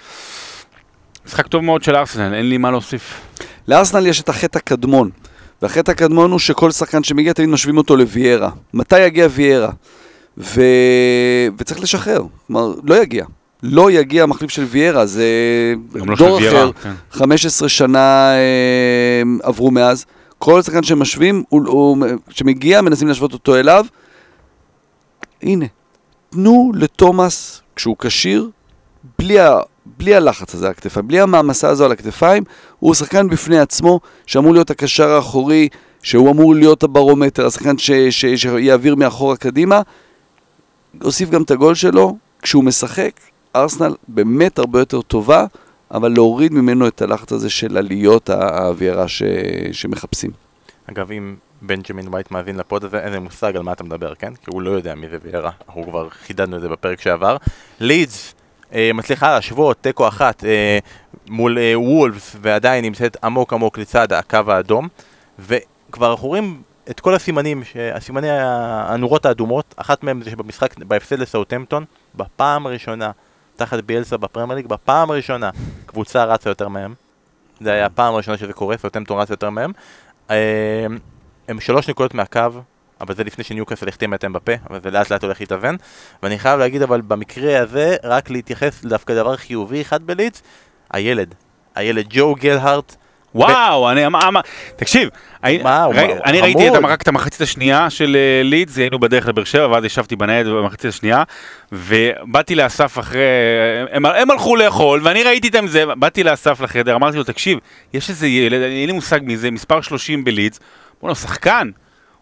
משחק 1.26 1.48
טוב 1.48 1.64
מאוד 1.64 1.84
של 1.84 1.96
ארסנל, 1.96 2.34
אין 2.34 2.50
לי 2.50 2.58
מה 2.58 2.72
להוסיף. 2.72 3.22
לארסנל 3.68 4.08
יש 4.08 4.22
את 4.22 4.30
החטא 4.30 4.58
הקדמון, 4.58 5.10
והחטא 5.62 5.91
הקדמון 5.91 6.32
הוא 6.32 6.39
שכל 6.39 6.72
שחקן 6.72 7.04
שמגיע 7.04 7.34
תמיד 7.34 7.50
משווים 7.50 7.78
אותו 7.78 7.96
לוויירה. 7.96 8.50
מתי 8.74 9.00
יגיע 9.00 9.28
ויירה? 9.32 9.70
ו... 10.38 10.62
וצריך 11.58 11.80
לשחרר, 11.80 12.22
כלומר, 12.48 12.74
לא 12.84 13.02
יגיע. 13.02 13.26
לא 13.66 13.91
יגיע 13.91 14.24
המחליף 14.24 14.51
של 14.51 14.63
ויירה, 14.63 15.05
זה 15.05 15.26
לא 15.95 16.16
דור 16.16 16.38
ויירה, 16.38 16.63
אחר, 16.63 16.72
כן. 16.72 16.93
15 17.11 17.70
שנה 17.70 18.34
אה, 18.34 19.22
עברו 19.43 19.72
מאז. 19.72 20.05
כל 20.39 20.61
שחקן 20.61 20.84
שמשווים, 20.84 21.43
שמגיע, 22.30 22.82
מנסים 22.82 23.07
להשוות 23.07 23.34
אותו 23.34 23.55
אליו. 23.55 23.86
הנה, 25.41 25.66
תנו 26.30 26.72
לתומאס, 26.76 27.61
כשהוא 27.76 27.95
כשיר, 27.99 28.49
בלי, 29.20 29.39
ה, 29.39 29.59
בלי 29.86 30.16
הלחץ 30.16 30.55
הזה 30.55 30.66
על 30.66 30.72
הכתפיים, 30.72 31.07
בלי 31.07 31.20
המעמסה 31.20 31.70
הזו 31.70 31.86
על 31.86 31.91
הכתפיים, 31.91 32.43
הוא 32.80 32.93
שחקן 32.93 33.30
בפני 33.30 33.59
עצמו, 33.59 33.99
שאמור 34.26 34.53
להיות 34.53 34.70
הקשר 34.70 35.09
האחורי, 35.09 35.70
שהוא 36.03 36.32
אמור 36.32 36.55
להיות 36.55 36.84
הברומטר, 36.84 37.45
השחקן 37.45 37.78
ש, 37.78 37.91
ש, 37.91 38.26
שיעביר 38.26 38.95
מאחורה 38.95 39.38
קדימה. 39.38 39.82
הוסיף 41.01 41.30
גם 41.30 41.41
את 41.41 41.51
הגול 41.51 41.76
שלו, 41.76 42.18
כשהוא 42.41 42.63
משחק, 42.63 43.11
ארסנל 43.56 43.95
באמת 44.08 44.60
הרבה 44.60 44.80
יותר 44.80 45.01
טובה, 45.01 45.45
אבל 45.91 46.12
להוריד 46.12 46.53
ממנו 46.53 46.88
את 46.88 47.01
הלחץ 47.01 47.32
הזה 47.32 47.49
של 47.49 47.78
עליות 47.78 48.30
האווירה 48.30 49.08
ש... 49.08 49.24
שמחפשים. 49.72 50.32
אגב, 50.89 51.12
אם 51.12 51.36
בנג'מין 51.62 52.08
וייט 52.12 52.32
מאזין 52.32 52.58
לפוד 52.58 52.84
הזה, 52.84 52.99
אין 52.99 53.14
לי 53.14 53.20
מושג 53.20 53.56
על 53.56 53.64
מה 53.64 53.74
אתה 53.74 53.84
מדבר, 53.84 54.16
כן? 54.16 54.36
כי 54.36 54.45
הוא 54.47 54.62
לא 54.62 54.70
יודע 54.70 54.95
מי 54.95 55.10
זה 55.10 55.18
ויארה, 55.24 55.51
אנחנו 55.68 55.84
כבר 55.84 56.10
חידדנו 56.10 56.58
את 56.58 56.62
זה 56.62 56.70
בפרק 56.70 57.01
שעבר. 57.01 57.38
לידס 57.80 58.36
אה, 58.74 58.91
מצליחה 58.93 59.32
להשוות 59.32 59.78
תיקו 59.82 60.08
אחת 60.08 60.45
אה, 60.45 60.80
מול 61.30 61.58
אה, 61.58 61.80
וולפס, 61.80 62.36
ועדיין 62.41 62.86
נמצאת 62.86 63.18
עמוק 63.24 63.53
עמוק 63.53 63.78
לצד 63.78 64.14
הקו 64.14 64.39
האדום, 64.47 64.88
וכבר 65.39 66.12
אנחנו 66.12 66.28
רואים 66.28 66.62
את 66.89 66.99
כל 66.99 67.16
הסימנים, 67.16 67.64
הסימני 67.93 68.28
הנורות 68.32 69.26
האדומות, 69.26 69.76
אחת 69.78 70.03
מהן 70.03 70.22
זה 70.22 70.30
שבמשחק, 70.30 70.78
בהפסד 70.78 71.20
לסאוטמפטון, 71.20 71.86
בפעם 72.16 72.68
הראשונה, 72.68 73.12
תחת 73.56 73.84
ביאלסה 73.84 74.18
בפרמייר 74.18 74.56
ליג, 74.56 74.68
בפעם 74.68 75.12
הראשונה, 75.12 75.49
קבוצה 75.86 76.24
רצה 76.24 76.49
יותר 76.49 76.68
מהם. 76.68 76.93
זה 77.60 77.72
היה 77.72 77.86
הפעם 77.86 78.14
הראשונה 78.14 78.38
שזה 78.38 78.53
קורה, 78.53 78.78
סאוטמפטון 78.78 79.20
רצה 79.20 79.34
יותר 79.34 79.49
מהם. 79.49 79.72
אה, 80.32 80.86
הם 81.47 81.60
שלוש 81.60 81.89
נקודות 81.89 82.14
מהקו, 82.14 82.39
אבל 83.01 83.16
זה 83.16 83.24
לפני 83.24 83.43
שניוקאסל 83.43 83.88
החתימה 83.88 84.16
את 84.16 84.26
אמבפה, 84.26 84.51
אבל 84.70 84.82
זה 84.84 84.91
לאט 84.91 85.10
לאט 85.12 85.24
הולך 85.24 85.39
להתאזן. 85.39 85.76
ואני 86.24 86.39
חייב 86.39 86.60
להגיד, 86.60 86.82
אבל 86.82 87.01
במקרה 87.01 87.60
הזה, 87.60 87.95
רק 88.03 88.30
להתייחס 88.30 88.86
דווקא 88.86 89.14
לדבר 89.14 89.36
חיובי 89.36 89.82
אחד 89.82 90.03
בליץ, 90.03 90.41
הילד. 90.89 91.36
הילד 91.76 92.06
ג'ו 92.10 92.36
גלהארט. 92.36 92.95
וואו, 93.36 93.92
אני 93.92 94.06
אמר, 94.06 94.28
אמר- 94.28 94.42
תקשיב, 94.76 95.10
אני- 95.44 95.58
ראיתי 96.42 96.68
את 96.68 96.84
רק 96.84 97.02
את 97.02 97.08
המחצית 97.08 97.42
השנייה 97.42 97.90
של 97.90 98.16
אה, 98.20 98.44
לידס, 98.44 98.78
היינו 98.78 99.00
בדרך 99.00 99.28
לבאר 99.28 99.44
שבע, 99.44 99.68
ואז 99.68 99.86
ישבתי 99.86 100.16
בניידת 100.16 100.50
במחצית 100.50 100.86
השנייה, 100.86 101.24
ובאתי 101.72 102.56
לאסף 102.56 103.00
אחרי, 103.00 103.22
הם, 103.92 104.32
הלכו 104.32 104.56
לאכול, 104.56 105.02
ואני 105.04 105.24
ראיתי 105.24 105.48
איתם 105.48 105.68
זה, 105.68 105.84
באתי 105.86 106.24
לאסף 106.24 106.62
לחדר, 106.62 106.96
אמרתי 106.96 107.18
לו, 107.18 107.24
תקשיב, 107.24 107.60
יש 107.94 108.10
איזה 108.10 108.28
ילד, 108.28 108.62
אין 108.62 108.88
לי 108.88 108.92
מושג 108.92 109.20
מי 109.24 109.38
זה, 109.38 109.52
מספר 109.52 109.82
30 109.82 110.24
בלידס, 110.24 110.60
בוא'נה, 111.02 111.16
שחקן, 111.16 111.70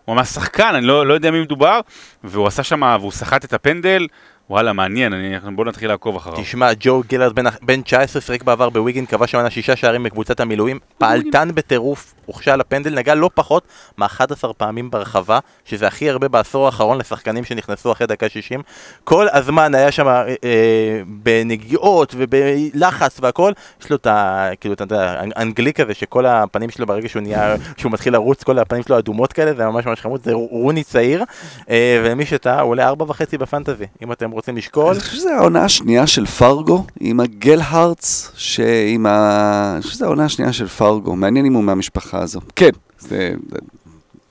הוא 0.05 0.15
ממש 0.15 0.27
שחקן, 0.27 0.75
אני 0.75 0.85
לא, 0.85 1.07
לא 1.07 1.13
יודע 1.13 1.31
מי 1.31 1.41
מדובר, 1.41 1.79
והוא 2.23 2.47
עשה 2.47 2.63
שם, 2.63 2.95
והוא 2.99 3.11
סחט 3.11 3.45
את 3.45 3.53
הפנדל, 3.53 4.07
וואלה, 4.49 4.73
מעניין, 4.73 5.13
אני, 5.13 5.55
בוא 5.55 5.65
נתחיל 5.65 5.89
לעקוב 5.89 6.15
אחריו. 6.15 6.37
תשמע, 6.41 6.69
ג'ו 6.79 7.01
גלהארט 7.07 7.33
בן, 7.33 7.43
בן 7.61 7.81
19, 7.81 8.21
שיחק 8.21 8.43
בעבר 8.43 8.69
בוויגן, 8.69 9.05
כבש 9.05 9.35
העונה 9.35 9.49
שישה 9.49 9.75
שערים 9.75 10.03
בקבוצת 10.03 10.39
המילואים, 10.39 10.79
פעלתן 10.97 11.49
בטירוף, 11.53 12.13
הוכשל 12.25 12.55
לפנדל, 12.55 12.93
נגע 12.93 13.15
לא 13.15 13.29
פחות 13.33 13.63
מ-11 13.97 14.53
פעמים 14.57 14.91
ברחבה, 14.91 15.39
שזה 15.65 15.87
הכי 15.87 16.09
הרבה 16.09 16.27
בעשור 16.27 16.65
האחרון 16.65 16.97
לשחקנים 16.97 17.43
שנכנסו 17.43 17.91
אחרי 17.91 18.07
דקה 18.07 18.29
60. 18.29 18.61
כל 19.03 19.27
הזמן 19.31 19.75
היה 19.75 19.91
שם 19.91 20.07
אה, 20.07 20.27
אה, 20.43 21.01
בנגיעות 21.07 22.15
ובלחץ 22.17 23.17
והכל, 23.21 23.51
יש 23.81 23.89
לו 23.89 23.95
את 23.95 24.07
ה... 24.07 24.49
כאילו, 24.59 24.73
אתה 24.73 24.83
יודע, 24.83 25.21
האנגלי 25.35 25.73
כזה, 25.73 25.93
שכל 25.93 26.25
הפנים 26.25 26.69
שלו 26.69 26.85
ברגע 26.85 27.09
שהוא 27.09 27.21
נהיה, 27.21 27.55
שהוא 27.77 27.91
מתחיל 27.91 28.13
לרוץ, 28.13 28.43
כל 28.43 28.59
הפנים 28.59 28.83
שלו 28.83 28.99
אדומות 28.99 29.33
כאלה, 29.33 29.53
זה 29.53 29.65
ממש 29.65 29.85
ממש 29.85 30.01
חמוד, 30.01 30.23
זה 30.23 30.33
רוני 30.33 30.83
צעיר, 30.83 31.23
אה, 31.69 32.01
ומי 32.03 32.25
שטעה, 32.25 32.61
הוא 32.61 32.69
עולה 32.69 32.87
ארבע 32.87 33.05
וחצי 33.07 33.37
בפנטזי, 33.37 33.85
אם 34.03 34.11
אתם 34.11 34.31
רוצים 34.31 34.57
לשקול. 34.57 34.91
אני 34.91 34.99
חושב 34.99 35.15
שזו 35.15 35.29
העונה 35.29 35.63
השנייה 35.63 36.07
של 36.07 36.25
פרגו, 36.25 36.85
עם 36.99 37.19
הגלהארטס, 37.19 38.31
שעם 38.35 39.05
ה... 39.05 39.71
אני 39.73 39.81
חושב 39.81 39.93
שזו 39.93 40.05
העונה 40.05 40.25
השנייה 40.25 40.53
של 40.53 40.67
פרגו, 40.67 41.15
מעניין 41.15 41.45
אם 41.45 41.53
הוא 41.53 41.63
מהמשפחה 41.63 42.12
הזו. 42.21 42.39
כן, 42.55 42.69
זה... 42.99 43.33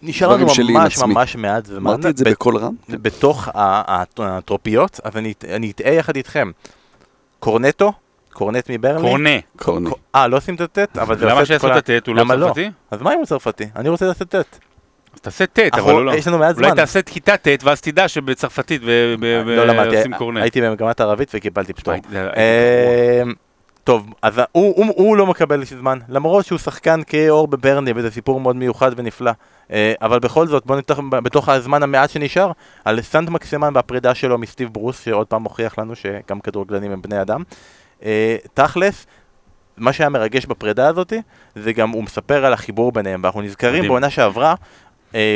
נשאר 0.03 0.29
לנו 0.33 0.47
ממש. 0.69 0.99
ממש 0.99 1.37
מעט 1.37 1.67
זמן. 1.67 1.77
אמרתי 1.77 2.09
את 2.09 2.17
זה 2.17 2.25
בקול 2.25 2.57
רם. 2.57 2.75
בתוך 2.89 3.49
הטרופיות, 4.19 5.01
אז 5.05 5.17
אני 5.17 5.35
אני 5.49 5.71
אטעה 5.71 5.93
יחד 5.93 6.17
איתכם. 6.17 6.51
קורנטו, 7.39 7.93
קורנט 8.33 8.71
מברלי. 8.71 9.01
קורנה. 9.01 9.31
קורני. 9.57 9.91
אה, 10.15 10.27
לא 10.29 10.37
עושים 10.37 10.55
את 10.55 10.61
הטט? 10.61 10.99
אבל 10.99 11.19
זה 11.19 11.25
למה 11.25 11.33
עושה 11.35 11.47
שיעשו 11.47 11.67
כל 11.67 11.73
את 11.73 11.77
הטט? 11.77 12.07
הוא 12.07 12.17
לא 12.17 12.25
לא? 12.25 12.47
צרפתי? 12.47 12.71
אז 12.91 13.03
מה 13.03 13.13
אם 13.13 13.19
הוא 13.19 13.27
צרפתי? 13.27 13.65
אני 13.77 13.89
רוצה 13.89 14.07
לעשות 14.07 14.29
טט. 14.29 14.59
אז 15.15 15.21
תעשה 15.21 15.47
טט, 15.47 15.75
אבל 15.75 15.93
הוא 15.93 16.05
לא. 16.05 16.15
יש 16.15 16.27
לנו 16.29 16.39
מעט 16.39 16.57
אולי 16.57 16.67
זמן. 16.69 16.77
תעשה 16.77 16.99
את 16.99 17.09
כיתה 17.09 17.37
טט, 17.37 17.65
ואז 17.65 17.81
תדע 17.81 18.09
שבצרפתית 18.09 18.83
ו- 18.85 19.15
ב- 19.21 19.43
ב- 19.43 19.49
לא 19.49 19.67
למדתי, 19.67 19.97
עושים 19.97 20.15
קורנט. 20.19 20.43
הייתי 20.43 20.61
במגמת 20.61 21.01
ערבית 21.01 21.31
וקיבלתי 21.35 21.73
פטור. 21.73 21.95
טוב, 23.85 24.15
אז 24.23 24.39
הוא, 24.53 24.75
הוא, 24.77 24.87
הוא 24.97 25.17
לא 25.17 25.27
מקבל 25.27 25.65
זמן, 25.65 25.99
למרות 26.09 26.47
שהוא 26.47 26.59
שחקן 26.59 27.01
כאור 27.07 27.49
בברני, 27.49 27.93
וזה 27.97 28.11
סיפור 28.11 28.41
מאוד 28.41 28.57
מיוחד 28.57 28.91
ונפלא. 28.97 29.31
אה, 29.73 29.93
אבל 30.03 30.19
בכל 30.19 30.47
זאת, 30.47 30.67
בוא 30.67 30.77
נפתח 30.77 30.99
בתוך 31.11 31.49
הזמן 31.49 31.83
המעט 31.83 32.11
שנשאר, 32.11 32.53
על 32.85 33.03
סנט 33.03 33.29
מקסימן 33.29 33.71
והפרידה 33.75 34.15
שלו 34.15 34.39
מסטיב 34.39 34.69
ברוס, 34.73 35.05
שעוד 35.05 35.27
פעם 35.27 35.43
מוכיח 35.43 35.79
לנו 35.79 35.97
שגם 35.97 36.41
כדורגלנים 36.41 36.93
הם 36.93 37.03
בני 37.03 37.23
אדם. 37.23 37.43
אה, 38.05 38.37
תכלס, 38.55 39.07
מה 39.77 39.93
שהיה 39.93 40.09
מרגש 40.09 40.47
בפרידה 40.47 40.89
הזאת, 40.89 41.13
זה 41.55 41.73
גם, 41.73 41.91
הוא 41.91 42.05
מספר 42.05 42.45
על 42.45 42.53
החיבור 42.53 42.93
ביניהם, 42.93 43.21
ואנחנו 43.23 43.43
נזכרים. 43.43 43.89
בעונה 43.89 44.11
שעברה, 44.11 44.55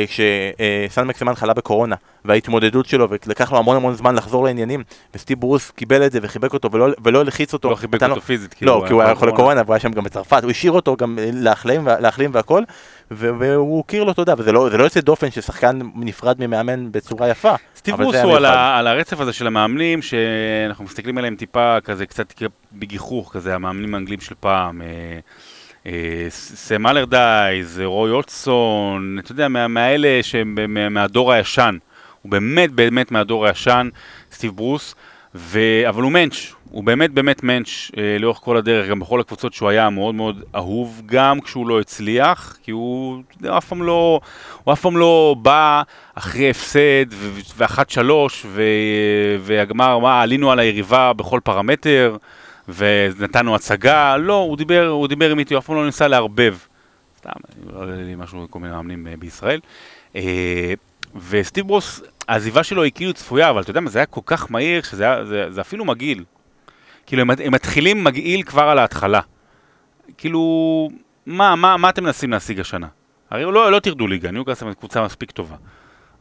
כשסן 0.07 1.07
מקסימן 1.07 1.35
חלה 1.35 1.53
בקורונה, 1.53 1.95
וההתמודדות 2.25 2.85
שלו, 2.85 3.07
ולקח 3.09 3.51
לו 3.51 3.57
המון 3.57 3.75
המון 3.77 3.93
זמן 3.93 4.15
לחזור 4.15 4.43
לעניינים, 4.45 4.83
וסטיב 5.15 5.39
ברוס 5.39 5.71
קיבל 5.71 6.05
את 6.05 6.11
זה 6.11 6.19
וחיבק 6.21 6.53
אותו, 6.53 6.71
ולא, 6.71 6.87
ולא 7.03 7.19
הלחיץ 7.19 7.53
אותו. 7.53 7.69
לא 7.69 7.75
חיבק 7.75 7.95
נתן 7.95 8.09
לו- 8.09 8.15
אותו 8.15 8.25
פיזית. 8.25 8.53
כאילו, 8.53 8.79
לא, 8.81 8.87
כי 8.87 8.93
הוא 8.93 9.01
היה 9.01 9.15
חולה 9.15 9.31
בקורונה. 9.31 9.37
קורונה, 9.43 9.61
והוא 9.65 9.73
היה 9.73 9.79
שם 9.79 9.91
גם 9.91 10.03
בצרפת, 10.03 10.43
הוא 10.43 10.51
השאיר 10.51 10.71
אותו 10.71 10.95
גם 10.95 11.19
אה, 11.19 11.29
להחלים, 11.33 11.87
להחלים 11.99 12.29
והכל, 12.33 12.63
והוא 13.11 13.83
הכיר 13.87 14.03
לו 14.03 14.13
תודה, 14.13 14.33
וזה 14.37 14.51
לא, 14.51 14.71
לא 14.71 14.83
יוצא 14.83 14.99
דופן 15.01 15.31
ששחקן 15.31 15.79
נפרד 15.95 16.35
ממאמן 16.39 16.91
בצורה 16.91 17.29
יפה. 17.29 17.55
סטיב 17.75 17.95
ברוס 17.95 18.15
הוא 18.15 18.35
על. 18.35 18.45
ה, 18.45 18.77
על 18.79 18.87
הרצף 18.87 19.19
הזה 19.19 19.33
של 19.33 19.47
המאמנים, 19.47 20.01
שאנחנו 20.01 20.83
מסתכלים 20.85 21.17
עליהם 21.17 21.35
טיפה 21.35 21.77
כזה, 21.83 22.05
קצת 22.05 22.33
בגיחוך 22.73 23.33
כזה, 23.33 23.55
המאמנים 23.55 23.93
האנגלים 23.93 24.19
של 24.19 24.35
פעם. 24.39 24.81
אה, 24.81 24.87
אה, 24.87 25.19
סם 26.29 26.87
אלרדייז, 26.87 27.81
רוי 27.85 28.11
אוטסון, 28.11 29.19
אתה 29.19 29.31
יודע, 29.31 29.47
מה- 29.47 29.67
מהאלה 29.67 30.19
שהם 30.21 30.55
מה- 30.67 30.89
מהדור 30.89 31.33
הישן. 31.33 31.77
הוא 32.21 32.31
באמת 32.31 32.71
באמת 32.71 33.11
מהדור 33.11 33.45
הישן, 33.45 33.89
סטיב 34.31 34.51
ברוס, 34.51 34.95
ו... 35.35 35.59
אבל 35.89 36.03
הוא 36.03 36.11
מענץ', 36.11 36.53
הוא 36.69 36.83
באמת 36.83 37.11
באמת 37.11 37.43
מענץ' 37.43 37.91
אה, 37.97 38.17
לאורך 38.19 38.37
כל 38.37 38.57
הדרך, 38.57 38.89
גם 38.89 38.99
בכל 38.99 39.19
הקבוצות 39.19 39.53
שהוא 39.53 39.69
היה 39.69 39.89
מאוד 39.89 40.15
מאוד 40.15 40.43
אהוב, 40.55 41.01
גם 41.05 41.41
כשהוא 41.41 41.67
לא 41.67 41.79
הצליח, 41.79 42.57
כי 42.63 42.71
הוא, 42.71 43.21
יודע, 43.41 43.57
אף 43.57 43.65
פעם 43.65 43.83
לא, 43.83 44.19
הוא 44.63 44.73
אף 44.73 44.81
פעם 44.81 44.97
לא 44.97 45.35
בא 45.41 45.81
אחרי 46.15 46.49
הפסד 46.49 47.05
ואחת 47.57 47.89
שלוש, 47.89 48.45
ו... 48.49 48.61
והגמר, 49.39 49.99
מה, 49.99 50.21
עלינו 50.21 50.51
על 50.51 50.59
היריבה 50.59 51.13
בכל 51.13 51.39
פרמטר, 51.43 52.17
ונתנו 52.67 53.55
הצגה, 53.55 54.17
לא, 54.17 54.33
הוא 54.33 54.57
דיבר, 54.57 54.87
הוא 54.87 55.07
דיבר 55.07 55.31
עם 55.31 55.39
איתי, 55.39 55.53
הוא 55.53 55.59
אף 55.59 55.65
פעם 55.65 55.75
לא 55.75 55.85
ניסה 55.85 56.07
לערבב. 56.07 56.57
סתם, 57.17 57.29
לא 57.73 57.79
עולה 57.79 57.95
לי 57.95 58.15
משהו, 58.15 58.47
כל 58.49 58.59
מיני 58.59 58.73
מאמנים 58.73 59.07
אה, 59.07 59.13
בישראל. 59.19 59.59
אה, 60.15 60.73
וסטיב 61.29 61.67
ברוס, 61.67 62.01
העזיבה 62.27 62.63
שלו 62.63 62.83
היא 62.83 62.91
כאילו 62.95 63.13
צפויה, 63.13 63.49
אבל 63.49 63.61
אתה 63.61 63.69
יודע 63.69 63.81
מה, 63.81 63.89
זה 63.89 63.99
היה 63.99 64.05
כל 64.05 64.21
כך 64.25 64.51
מהיר, 64.51 64.81
שזה 64.81 65.03
היה, 65.03 65.25
זה, 65.25 65.51
זה 65.51 65.61
אפילו 65.61 65.85
מגעיל. 65.85 66.23
כאילו, 67.05 67.21
הם, 67.21 67.29
הם 67.45 67.53
מתחילים 67.53 68.03
מגעיל 68.03 68.43
כבר 68.43 68.63
על 68.63 68.79
ההתחלה. 68.79 69.21
כאילו, 70.17 70.89
מה, 71.25 71.55
מה, 71.55 71.77
מה 71.77 71.89
אתם 71.89 72.03
מנסים 72.03 72.31
להשיג 72.31 72.59
השנה? 72.59 72.87
הרי 73.29 73.43
לא, 73.43 73.71
לא 73.71 73.79
תרדו 73.79 74.07
ליגה, 74.07 74.31
ניוקאסל 74.31 74.73
קבוצה 74.73 75.05
מספיק 75.05 75.31
טובה. 75.31 75.55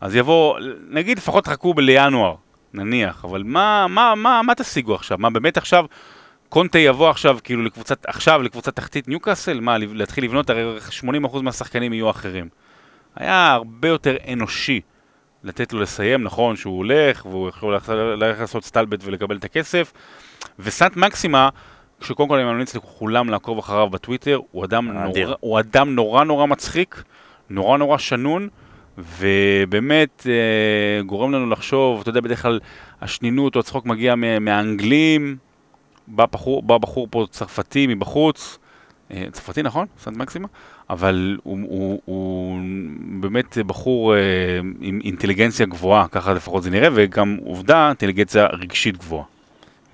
אז 0.01 0.16
יבוא, 0.16 0.59
נגיד 0.88 1.18
לפחות 1.18 1.47
חכו 1.47 1.74
לינואר, 1.76 2.34
נניח, 2.74 3.24
אבל 3.24 3.42
מה, 3.42 3.86
מה, 3.88 4.14
מה, 4.14 4.42
מה 4.42 4.55
תשיגו 4.55 4.94
עכשיו? 4.94 5.18
מה 5.18 5.30
באמת 5.30 5.57
עכשיו, 5.57 5.84
קונטה 6.49 6.78
יבוא 6.78 7.11
עכשיו, 7.11 7.38
כאילו 7.44 7.62
לקבוצת, 7.64 8.07
עכשיו 8.07 8.42
לקבוצת 8.42 8.76
תחתית 8.76 9.09
ניוקאסל? 9.09 9.61
מה, 9.61 9.78
להתחיל 9.78 10.24
לבנות, 10.24 10.51
הרי 10.51 10.62
80% 11.01 11.42
מהשחקנים 11.42 11.92
יהיו 11.92 12.11
אחרים. 12.11 12.49
היה 13.16 13.53
הרבה 13.53 13.88
יותר 13.88 14.16
אנושי 14.32 14.80
לתת 15.44 15.72
לו 15.72 15.80
לסיים, 15.80 16.22
נכון 16.22 16.57
שהוא 16.57 16.76
הולך, 16.76 17.26
והוא 17.26 17.49
יכול 17.49 17.74
ללכת- 17.74 17.94
לעשות 18.40 18.64
סטלבט 18.64 19.01
ולקבל 19.05 19.36
את 19.36 19.44
הכסף. 19.44 19.92
וסנט 20.59 20.97
מקסימה, 20.97 21.49
שקודם 22.01 22.28
כל 22.28 22.36
אני 22.38 22.44
ממליץ 22.44 22.74
לכולם 22.76 23.28
לעקוב 23.30 23.59
אחריו 23.59 23.90
בטוויטר, 23.90 24.40
הוא 24.51 24.64
אדם, 24.64 24.97
אדיר. 24.97 25.26
נורא, 25.26 25.36
הוא 25.40 25.61
אדם 25.61 25.94
נורא 25.94 26.24
נורא 26.24 26.47
מצחיק, 26.47 27.03
נורא 27.51 27.78
נורא 27.78 27.99
שנון, 27.99 28.49
ובאמת 28.99 30.26
אה, 30.28 31.03
גורם 31.03 31.32
לנו 31.32 31.51
לחשוב, 31.51 32.01
אתה 32.01 32.11
יודע, 32.11 32.20
בדרך 32.20 32.42
כלל 32.42 32.61
השנינות 33.01 33.55
או 33.55 33.61
הצחוק 33.61 33.86
מגיע 33.86 34.14
מה- 34.14 34.38
מהאנגלים, 34.38 35.36
בא 36.09 36.26
בחור, 36.26 36.62
בא 36.62 36.78
בחור 36.78 37.09
פה 37.11 37.26
צרפתי 37.30 37.86
מבחוץ, 37.86 38.59
אה, 39.11 39.24
צרפתי 39.32 39.62
נכון? 39.62 39.86
סנט 39.98 40.16
מקסימה? 40.16 40.48
אבל 40.90 41.38
הוא, 41.42 41.59
הוא, 41.68 42.00
הוא 42.04 42.59
באמת 43.20 43.59
בחור 43.59 44.14
אה, 44.14 44.20
עם 44.80 45.00
אינטליגנציה 45.04 45.66
גבוהה, 45.66 46.09
ככה 46.09 46.32
לפחות 46.32 46.62
זה 46.62 46.70
נראה, 46.70 46.88
וגם 46.94 47.36
עובדה, 47.44 47.88
אינטליגנציה 47.88 48.46
רגשית 48.46 48.96
גבוהה. 48.96 49.24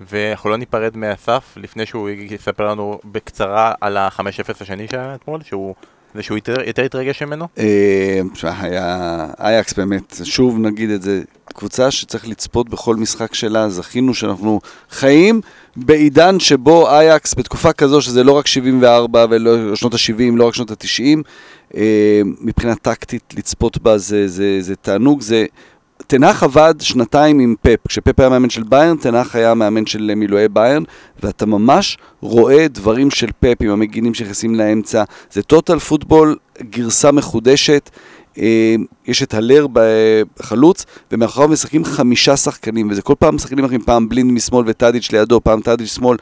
ואנחנו 0.01 0.49
לא 0.49 0.57
ניפרד 0.57 0.97
מאסף, 0.97 1.53
לפני 1.57 1.85
שהוא 1.85 2.09
יספר 2.09 2.67
לנו 2.71 2.99
בקצרה 3.05 3.73
על 3.81 3.97
ה-5-0 3.97 4.21
השני 4.61 4.87
שהיה 4.87 5.15
אתמול, 5.15 5.43
שהוא... 5.43 5.75
זה 6.15 6.23
שהוא 6.23 6.37
יותר, 6.67 6.83
התרגש 6.85 7.23
ממנו? 7.23 7.47
אה, 7.57 8.21
היה 8.61 9.25
אייקס 9.39 9.73
באמת, 9.73 10.21
שוב 10.23 10.59
נגיד 10.59 10.89
את 10.89 11.01
זה, 11.01 11.21
קבוצה 11.45 11.91
שצריך 11.91 12.27
לצפות 12.27 12.69
בכל 12.69 12.95
משחק 12.95 13.33
שלה, 13.33 13.69
זכינו 13.69 14.13
שאנחנו 14.13 14.59
חיים 14.89 15.41
בעידן 15.75 16.39
שבו 16.39 16.89
אייקס, 16.89 17.33
בתקופה 17.33 17.73
כזו 17.73 18.01
שזה 18.01 18.23
לא 18.23 18.31
רק 18.31 18.47
74 18.47 19.25
ולא 19.29 19.75
שנות 19.75 19.93
ה-70, 19.93 20.35
לא 20.35 20.47
רק 20.47 20.53
שנות 20.53 20.71
ה-90, 20.71 21.21
אה, 21.75 22.21
מבחינה 22.41 22.75
טקטית 22.75 23.33
לצפות 23.37 23.77
בה 23.77 23.97
זה, 23.97 24.27
זה, 24.27 24.57
זה 24.61 24.75
תענוג, 24.75 25.21
זה... 25.21 25.45
תנח 26.07 26.43
עבד 26.43 26.73
שנתיים 26.79 27.39
עם 27.39 27.55
פפ, 27.61 27.87
כשפפ 27.87 28.19
היה 28.19 28.29
מאמן 28.29 28.49
של 28.49 28.63
ביירן, 28.63 28.97
תנח 28.97 29.35
היה 29.35 29.53
מאמן 29.53 29.85
של 29.85 30.11
מילואי 30.15 30.47
ביירן, 30.47 30.83
ואתה 31.23 31.45
ממש 31.45 31.97
רואה 32.21 32.67
דברים 32.67 33.11
של 33.11 33.27
פפ 33.39 33.55
עם 33.61 33.69
המגינים 33.69 34.13
שנכנסים 34.13 34.55
לאמצע, 34.55 35.03
זה 35.31 35.41
טוטל 35.41 35.79
פוטבול, 35.79 36.37
גרסה 36.61 37.11
מחודשת, 37.11 37.89
אה, 38.37 38.75
יש 39.07 39.23
את 39.23 39.33
הלר 39.33 39.67
בחלוץ, 39.73 40.85
ומאחוריו 41.11 41.49
משחקים 41.49 41.85
חמישה 41.85 42.37
שחקנים, 42.37 42.87
וזה 42.91 43.01
כל 43.01 43.15
פעם 43.19 43.37
שחקנים 43.37 43.65
אחרים, 43.65 43.81
פעם 43.81 44.09
בלינד 44.09 44.31
משמאל 44.31 44.63
וטאדיץ' 44.67 45.11
לידו, 45.11 45.41
פעם 45.41 45.61
טאדיץ' 45.61 45.95
שמאל. 45.95 46.17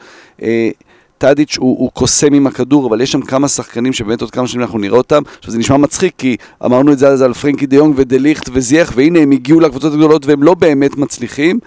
טאדיץ' 1.22 1.56
הוא, 1.58 1.78
הוא 1.78 1.90
קוסם 1.90 2.34
עם 2.34 2.46
הכדור, 2.46 2.86
אבל 2.88 3.00
יש 3.00 3.12
שם 3.12 3.20
כמה 3.20 3.48
שחקנים 3.48 3.92
שבאמת 3.92 4.20
עוד 4.20 4.30
כמה 4.30 4.46
שנים 4.46 4.62
אנחנו 4.62 4.78
נראה 4.78 4.98
אותם. 4.98 5.22
עכשיו 5.38 5.52
זה 5.52 5.58
נשמע 5.58 5.76
מצחיק, 5.76 6.14
כי 6.18 6.36
אמרנו 6.64 6.92
את 6.92 6.98
זה 6.98 7.08
אז 7.08 7.22
על 7.22 7.32
פרנקי 7.32 7.66
דה 7.66 7.76
יונג 7.76 7.94
ודליכט 7.96 8.48
וזייח, 8.52 8.92
והנה 8.96 9.18
הם 9.18 9.30
הגיעו 9.30 9.60
לקבוצות 9.60 9.92
הגדולות 9.92 10.26
והם 10.26 10.42
לא 10.42 10.54
באמת 10.54 10.96
מצליחים. 10.96 11.58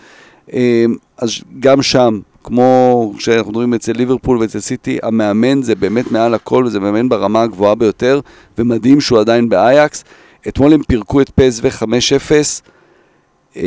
אה, 0.53 0.85
אז 1.17 1.31
גם 1.59 1.81
שם, 1.81 2.19
כמו 2.43 3.13
שאנחנו 3.19 3.51
מדברים 3.51 3.73
אצל 3.73 3.91
ליברפול 3.91 4.37
ואצל 4.37 4.59
סיטי, 4.59 4.97
המאמן 5.03 5.61
זה 5.61 5.75
באמת 5.75 6.11
מעל 6.11 6.33
הכל, 6.33 6.63
וזה 6.67 6.79
מאמן 6.79 7.09
ברמה 7.09 7.41
הגבוהה 7.41 7.75
ביותר, 7.75 8.19
ומדהים 8.57 9.01
שהוא 9.01 9.19
עדיין 9.19 9.49
באייקס. 9.49 10.03
אתמול 10.47 10.73
הם 10.73 10.83
פירקו 10.83 11.21
את 11.21 11.29
פסו 11.29 11.63
5-0. 13.55 13.57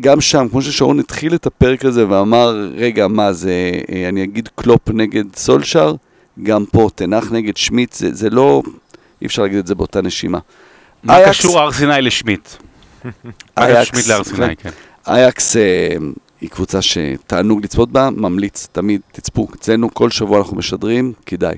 גם 0.00 0.20
שם, 0.20 0.46
כמו 0.50 0.62
ששרון 0.62 0.98
התחיל 1.00 1.34
את 1.34 1.46
הפרק 1.46 1.84
הזה 1.84 2.08
ואמר, 2.08 2.68
רגע, 2.76 3.08
מה 3.08 3.32
זה, 3.32 3.52
אה, 3.92 4.08
אני 4.08 4.24
אגיד 4.24 4.48
קלופ 4.54 4.80
נגד 4.90 5.24
סולשר, 5.36 5.94
גם 6.42 6.64
פה 6.72 6.88
תנח 6.94 7.32
נגד 7.32 7.56
שמיט, 7.56 7.92
זה, 7.92 8.14
זה 8.14 8.30
לא, 8.30 8.62
אי 9.22 9.26
אפשר 9.26 9.42
להגיד 9.42 9.58
את 9.58 9.66
זה 9.66 9.74
באותה 9.74 10.02
נשימה. 10.02 10.38
מה 11.02 11.16
אייקס- 11.18 11.28
קשור 11.38 11.60
ארסנאי 11.60 12.02
לשמיט? 12.02 12.48
אייקס, 13.58 13.88
שמיט 13.88 14.06
לארסנאי, 14.06 14.56
כן. 14.56 14.70
אייקס 15.06 15.56
אה, 15.56 15.96
היא 16.40 16.50
קבוצה 16.50 16.82
שתענוג 16.82 17.64
לצפות 17.64 17.92
בה, 17.92 18.10
ממליץ, 18.10 18.68
תמיד 18.72 19.00
תצפו. 19.12 19.48
אצלנו 19.54 19.94
כל 19.94 20.10
שבוע 20.10 20.38
אנחנו 20.38 20.56
משדרים, 20.56 21.12
כדאי. 21.26 21.54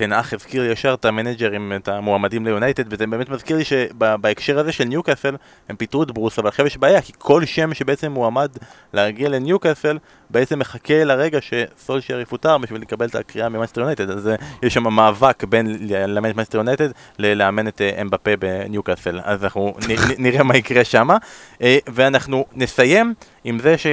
תנח 0.00 0.32
הזכיר 0.32 0.64
ישר 0.70 0.94
את 0.94 1.04
המנג'רים, 1.04 1.72
את 1.76 1.88
המועמדים 1.88 2.46
ליונייטד, 2.46 2.92
וזה 2.92 3.06
באמת 3.06 3.28
מזכיר 3.28 3.56
לי 3.56 3.64
שבהקשר 3.64 4.58
הזה 4.58 4.72
של 4.72 4.84
ניוקאסל, 4.84 5.36
הם 5.68 5.76
פיטרו 5.76 6.02
את 6.02 6.10
ברוס, 6.10 6.38
אבל 6.38 6.48
עכשיו 6.48 6.66
יש 6.66 6.76
בעיה, 6.76 7.02
כי 7.02 7.12
כל 7.18 7.44
שם 7.44 7.74
שבעצם 7.74 8.12
מועמד 8.12 8.50
להגיע 8.92 9.28
לניוקאסל, 9.28 9.98
בעצם 10.30 10.58
מחכה 10.58 11.04
לרגע 11.04 11.38
שסולשייר 11.40 12.20
יפוטר 12.20 12.58
בשביל 12.58 12.80
לקבל 12.80 13.06
את 13.06 13.14
הקריאה 13.14 13.48
ממאסטר 13.48 13.80
יונייטד, 13.80 14.10
אז 14.10 14.28
אה, 14.28 14.34
יש 14.62 14.74
שם 14.74 14.82
מאבק 14.82 15.44
בין 15.44 15.76
לאמן 15.88 16.30
את 16.30 16.36
מנצ'סטר 16.36 16.58
יונייטד 16.58 16.88
ללאמן 17.18 17.68
את 17.68 17.80
אה, 17.80 18.02
אמבפה 18.02 18.36
בניוקאסל, 18.38 19.20
אז 19.24 19.44
אנחנו 19.44 19.74
נראה 20.18 20.42
מה 20.42 20.56
יקרה 20.56 20.84
שמה, 20.84 21.16
אה, 21.62 21.78
ואנחנו 21.88 22.44
נסיים 22.54 23.14
עם 23.44 23.58
זה 23.58 23.78
ש... 23.78 23.86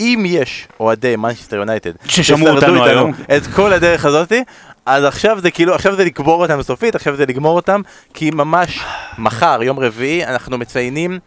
אם 0.00 0.24
יש 0.26 0.68
אוהדי 0.80 1.16
מנצ'סטר 1.16 1.56
יונייטד 1.56 1.90
ששמעו 2.04 2.48
אותנו 2.48 2.84
היום. 2.84 3.12
את 3.36 3.46
כל 3.46 3.72
הדרך 3.72 4.04
הזאתי, 4.04 4.44
אז 4.90 5.04
עכשיו 5.04 5.40
זה 5.40 5.50
כאילו, 5.50 5.74
עכשיו 5.74 5.96
זה 5.96 6.04
לקבור 6.04 6.42
אותם 6.42 6.62
סופית, 6.62 6.94
עכשיו 6.94 7.16
זה 7.16 7.26
לגמור 7.26 7.56
אותם, 7.56 7.80
כי 8.14 8.30
ממש 8.30 8.80
מחר, 9.18 9.62
יום 9.62 9.78
רביעי, 9.78 10.26
אנחנו 10.26 10.58
מציינים 10.58 11.18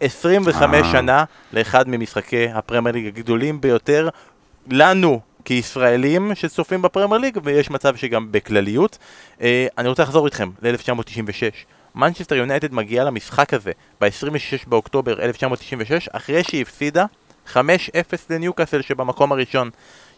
25 0.00 0.74
אה. 0.74 0.92
שנה 0.92 1.24
לאחד 1.52 1.88
ממשחקי 1.88 2.48
הפרמייר 2.54 2.94
ליג 2.94 3.06
הגדולים 3.06 3.60
ביותר, 3.60 4.08
לנו 4.70 5.20
כישראלים 5.44 6.34
שצופים 6.34 6.82
בפרמייר 6.82 7.20
ליג, 7.20 7.38
ויש 7.44 7.70
מצב 7.70 7.96
שגם 7.96 8.32
בכלליות. 8.32 8.98
אה, 9.40 9.66
אני 9.78 9.88
רוצה 9.88 10.02
לחזור 10.02 10.26
איתכם 10.26 10.50
ל-1996. 10.62 11.54
מנצ'סטר 11.94 12.34
יונייטד 12.34 12.74
מגיעה 12.74 13.04
למשחק 13.04 13.54
הזה 13.54 13.72
ב-26 14.00 14.68
באוקטובר 14.68 15.12
1996, 15.22 16.08
אחרי 16.12 16.44
שהיא 16.44 16.62
הפסידה 16.62 17.04
5-0 17.52 17.56
לניוקאסל 18.30 18.82
שבמקום 18.82 19.32
הראשון. 19.32 19.70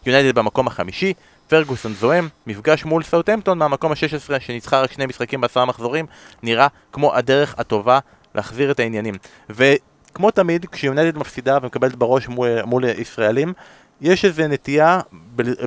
יונייטד 0.05 0.39
במקום 0.39 0.67
החמישי, 0.67 1.13
פרגוסון 1.47 1.93
זועם, 1.93 2.29
מפגש 2.47 2.85
מול 2.85 3.03
סאוטהמפטון 3.03 3.57
מהמקום 3.57 3.91
ה-16 3.91 4.39
שניצחה 4.39 4.81
רק 4.81 4.91
שני 4.91 5.05
משחקים 5.05 5.41
בעשרה 5.41 5.65
מחזורים, 5.65 6.05
נראה 6.43 6.67
כמו 6.91 7.15
הדרך 7.15 7.55
הטובה 7.57 7.99
להחזיר 8.35 8.71
את 8.71 8.79
העניינים. 8.79 9.15
וכמו 9.49 10.31
תמיד, 10.31 10.65
כשיונייטד 10.71 11.17
מפסידה 11.17 11.57
ומקבלת 11.61 11.95
בראש 11.95 12.27
מול, 12.27 12.61
מול 12.61 12.83
ישראלים, 12.85 13.53
יש 14.01 14.25
איזו 14.25 14.47
נטייה 14.47 14.99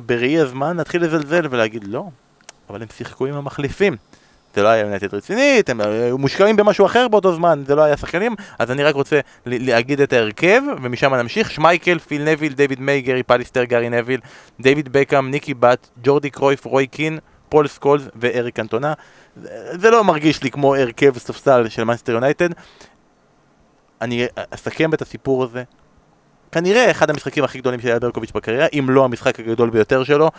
בראי 0.05 0.39
הזמן 0.39 0.77
להתחיל 0.77 1.03
לזלזל 1.03 1.47
ולהגיד 1.49 1.83
לא, 1.87 2.05
אבל 2.69 2.81
הם 2.81 2.87
שיחקו 2.97 3.25
עם 3.25 3.35
המחליפים. 3.35 3.97
זה 4.55 4.63
לא 4.63 4.67
היה 4.67 4.81
יונייטד 4.81 5.15
רצינית, 5.15 5.69
הם 5.69 5.81
היו 5.81 6.17
מושקעים 6.17 6.55
במשהו 6.55 6.85
אחר 6.85 7.07
באותו 7.07 7.35
זמן, 7.35 7.63
זה 7.67 7.75
לא 7.75 7.81
היה 7.81 7.97
שחקנים, 7.97 8.35
אז 8.59 8.71
אני 8.71 8.83
רק 8.83 8.95
רוצה 8.95 9.19
להגיד 9.45 10.01
את 10.01 10.13
ההרכב, 10.13 10.61
ומשם 10.81 11.13
נמשיך. 11.13 11.51
שמייקל, 11.51 11.99
פיל 11.99 12.23
נוויל, 12.23 12.53
דיוויד 12.53 12.79
מיי, 12.79 13.01
גארי 13.01 13.23
פאליסטר, 13.23 13.63
גארי 13.63 13.89
נוויל, 13.89 14.19
דיוויד 14.59 14.89
בקאם, 14.91 15.31
ניקי 15.31 15.53
באט, 15.53 15.89
ג'ורדי 16.03 16.29
קרויף, 16.29 16.65
רוי 16.65 16.87
קין, 16.87 17.19
פול 17.49 17.67
סקולס 17.67 18.03
ואריק 18.15 18.59
קנטונה. 18.59 18.93
זה, 19.35 19.49
זה 19.73 19.89
לא 19.89 20.03
מרגיש 20.03 20.43
לי 20.43 20.51
כמו 20.51 20.75
הרכב 20.75 21.17
ספסל 21.17 21.69
של 21.69 21.83
מנצ'סטר 21.83 22.11
יונייטד. 22.11 22.49
אני 24.01 24.25
אסכם 24.51 24.93
את 24.93 25.01
הסיפור 25.01 25.43
הזה. 25.43 25.63
כנראה 26.51 26.91
אחד 26.91 27.09
המשחקים 27.09 27.43
הכי 27.43 27.59
גדולים 27.59 27.79
של 27.79 27.87
אייל 27.87 27.99
ברקוביץ' 27.99 28.31
בקריירה, 28.31 28.67
אם 28.79 28.85
לא 28.89 29.05
המשחק 29.05 29.39
הגדול 29.39 29.69
ביותר 29.69 30.03
שלו. 30.03 30.31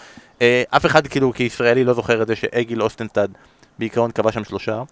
אה, 0.43 0.62
אף 0.70 0.86
אחד 0.86 1.06
כאילו 1.06 1.32
כישראלי 1.32 1.84
לא 1.84 1.94
זוכר 1.94 2.22
את 2.22 2.26
זה 2.26 2.36
שאגיל 2.36 2.82
אוסטנסטאד 2.82 3.28
בעיקרון 3.78 4.11
קבע 4.11 4.32
שם 4.32 4.44
שלושה. 4.44 4.82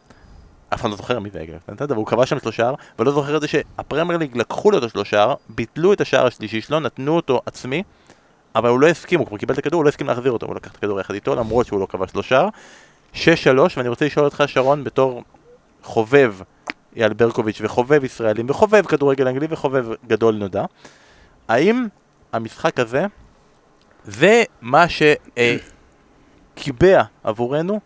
אף 0.75 0.81
אחד 0.81 0.91
לא 0.91 0.97
זוכר 0.97 1.19
מי 1.19 1.31
זה 1.31 1.43
אגיל 1.43 1.55
אוסטנסטאד, 1.55 1.91
אבל 1.91 1.97
הוא 1.97 2.07
קבע 2.07 2.27
שם 2.27 2.39
שלושה, 2.39 2.71
ולא 2.99 3.13
זוכר 3.13 3.37
את 3.37 3.41
זה 3.41 3.49
שהפרמייר 3.49 4.19
ליג 4.19 4.37
לקחו 4.37 4.71
לו 4.71 4.79
את 4.79 4.83
השלושה, 4.83 5.35
ביטלו 5.49 5.93
את 5.93 6.01
השער 6.01 6.27
השלישי 6.27 6.61
שלו, 6.61 6.81
נתנו 6.81 7.17
אותו 7.17 7.41
עצמי, 7.47 7.83
אבל 8.55 8.69
הוא 8.69 8.81
לא 8.81 8.87
הסכים, 8.87 9.19
הוא 9.19 9.27
כבר 9.27 9.37
קיבל 9.37 9.55
את 9.55 9.59
הכדור, 9.59 9.79
הוא 9.79 9.85
לא 9.85 9.89
הסכים 9.89 10.07
להחזיר 10.07 10.33
אותו, 10.33 10.47
הוא 10.47 10.55
לקח 10.55 10.71
את 10.71 10.77
הכדור 10.77 11.01
יחד 11.01 11.15
איתו, 11.15 11.35
למרות 11.35 11.67
שהוא 11.67 11.81
לא 11.81 11.87
כבש 11.87 12.15
לו 12.15 12.23
שער. 12.23 12.49
6-3, 13.15 13.19
ואני 13.77 13.89
רוצה 13.89 14.07
לשאול 14.07 14.25
אותך, 14.25 14.45
שרון, 14.47 14.85
בתור 14.85 15.23
חובב 15.83 16.35
אייל 16.97 17.13
ברקוביץ' 17.13 17.59
וחובב 17.61 18.05
ישראלים, 18.05 18.51
וחובב 18.51 18.87
כדורגל 18.87 19.29
אנגלי 19.29 19.47
וחובב 19.51 19.87
גדול 20.07 20.35
נודע, 20.35 20.65
האם 21.49 21.87
המשחק 22.33 22.81
הזה 22.81 23.07
זה 24.05 24.43
מה 24.61 24.85
שקיבע 26.55 27.03
עבורנו 27.25 27.81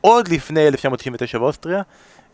עוד 0.00 0.28
לפני 0.28 0.68
1999 0.68 1.38
באוסטריה 1.38 1.82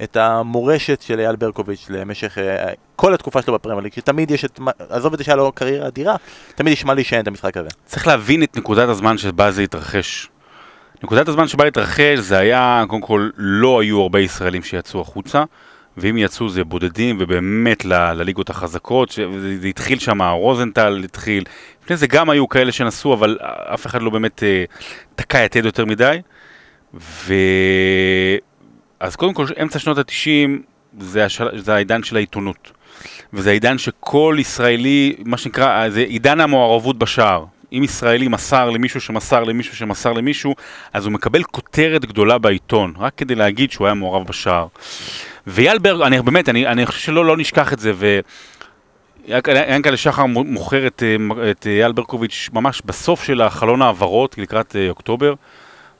את 0.02 0.16
המורשת 0.16 1.02
של 1.02 1.20
אייל 1.20 1.36
ברקוביץ' 1.36 1.86
למשך 1.90 2.38
אה, 2.38 2.72
כל 2.96 3.14
התקופה 3.14 3.42
שלו 3.42 3.54
בפרמייר 3.54 3.82
ליג, 3.82 3.92
שתמיד 3.92 4.30
יש 4.30 4.44
את, 4.44 4.60
עזוב 4.88 5.12
את 5.12 5.18
זה 5.18 5.24
שהיה 5.24 5.36
לו 5.36 5.52
קריירה 5.52 5.86
אדירה, 5.86 6.16
תמיד 6.54 6.72
יש 6.72 6.84
מה 6.84 6.94
להישען 6.94 7.20
את 7.20 7.28
המשחק 7.28 7.56
הזה. 7.56 7.68
צריך 7.86 8.06
להבין 8.06 8.42
את 8.42 8.56
נקודת 8.56 8.88
הזמן 8.88 9.18
שבה 9.18 9.50
זה 9.50 9.62
התרחש. 9.62 10.28
נקודת 11.02 11.28
הזמן 11.28 11.48
שבה 11.48 11.66
התרחש 11.66 12.18
זה 12.18 12.38
היה, 12.38 12.84
קודם 12.88 13.02
כל, 13.02 13.30
לא 13.36 13.80
היו 13.80 14.00
הרבה 14.00 14.20
ישראלים 14.20 14.62
שיצאו 14.62 15.00
החוצה, 15.00 15.44
ואם 15.96 16.18
יצאו 16.18 16.48
זה 16.48 16.64
בודדים, 16.64 17.16
ובאמת 17.20 17.84
ל- 17.84 18.12
לליגות 18.12 18.50
החזקות, 18.50 19.10
זה 19.10 19.60
זה 19.60 19.66
התחיל 19.66 19.98
שם, 19.98 20.22
רוזנטל 20.22 21.00
התחיל, 21.04 21.44
לפני 21.84 21.96
זה 21.96 22.06
גם 22.06 22.30
היו 22.30 22.48
כאלה 22.48 22.72
שנסעו, 22.72 23.14
אבל 23.14 23.38
אף 23.74 23.86
אחד 23.86 24.02
לא 24.02 24.10
באמת 24.10 24.42
אה, 24.42 24.64
תקע 25.14 25.44
יתד 25.44 25.64
יותר 25.64 25.84
מדי. 25.84 26.20
ו... 26.94 27.34
אז 29.00 29.16
קודם 29.16 29.34
כל, 29.34 29.46
אמצע 29.62 29.78
שנות 29.78 29.98
ה-90 29.98 30.50
זה, 30.98 31.24
השל... 31.24 31.58
זה 31.58 31.74
העידן 31.74 32.02
של 32.02 32.16
העיתונות. 32.16 32.72
וזה 33.32 33.50
העידן 33.50 33.78
שכל 33.78 34.36
ישראלי, 34.38 35.16
מה 35.24 35.36
שנקרא, 35.36 35.88
זה 35.88 36.00
עידן 36.00 36.40
המעורבות 36.40 36.98
בשער. 36.98 37.44
אם 37.72 37.82
ישראלי 37.84 38.28
מסר 38.28 38.70
למישהו 38.70 39.00
שמסר 39.00 39.44
למישהו 39.44 39.76
שמסר 39.76 40.12
למישהו, 40.12 40.54
אז 40.92 41.04
הוא 41.04 41.12
מקבל 41.12 41.42
כותרת 41.42 42.04
גדולה 42.04 42.38
בעיתון, 42.38 42.94
רק 42.98 43.12
כדי 43.16 43.34
להגיד 43.34 43.72
שהוא 43.72 43.86
היה 43.86 43.94
מעורב 43.94 44.26
בשער. 44.26 44.66
ואייל 45.46 45.78
ברג, 45.78 46.00
אני 46.00 46.22
באמת, 46.22 46.48
אני, 46.48 46.66
אני 46.66 46.86
חושב 46.86 47.00
שלא 47.00 47.24
לא 47.24 47.36
נשכח 47.36 47.72
את 47.72 47.78
זה, 47.78 47.92
ו... 47.94 48.20
ינקלה 49.68 49.96
שחר 49.96 50.26
מוכר 50.26 50.86
את, 50.86 51.02
אה, 51.02 51.50
את 51.50 51.66
אייל 51.66 51.92
ברקוביץ' 51.92 52.50
ממש 52.52 52.82
בסוף 52.84 53.24
של 53.24 53.42
החלון 53.42 53.82
העברות, 53.82 54.38
לקראת 54.38 54.76
אה, 54.76 54.88
אוקטובר, 54.90 55.34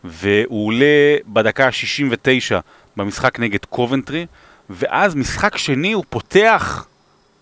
והוא 0.07 0.67
עולה 0.67 1.17
בדקה 1.27 1.67
ה-69 1.67 2.55
במשחק 2.97 3.41
נגד 3.41 3.65
קובנטרי, 3.65 4.27
ואז 4.71 5.15
משחק 5.15 5.57
שני 5.57 5.93
הוא 5.93 6.05
פותח, 6.09 6.87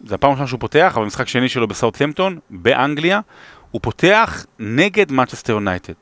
זה 0.07 0.15
הפעם 0.15 0.31
הראשונה 0.31 0.49
שהוא 0.49 0.61
פותח, 0.61 0.93
אבל 0.97 1.07
משחק 1.07 1.29
שני 1.29 1.49
שלו 1.49 1.69
בסאוטהמפטון, 1.69 2.39
באנגליה, 2.51 3.21
הוא 3.71 3.81
פותח 3.83 4.47
נגד 4.59 5.13
מנצ'סטר 5.13 5.53
יונייטד. 5.53 5.93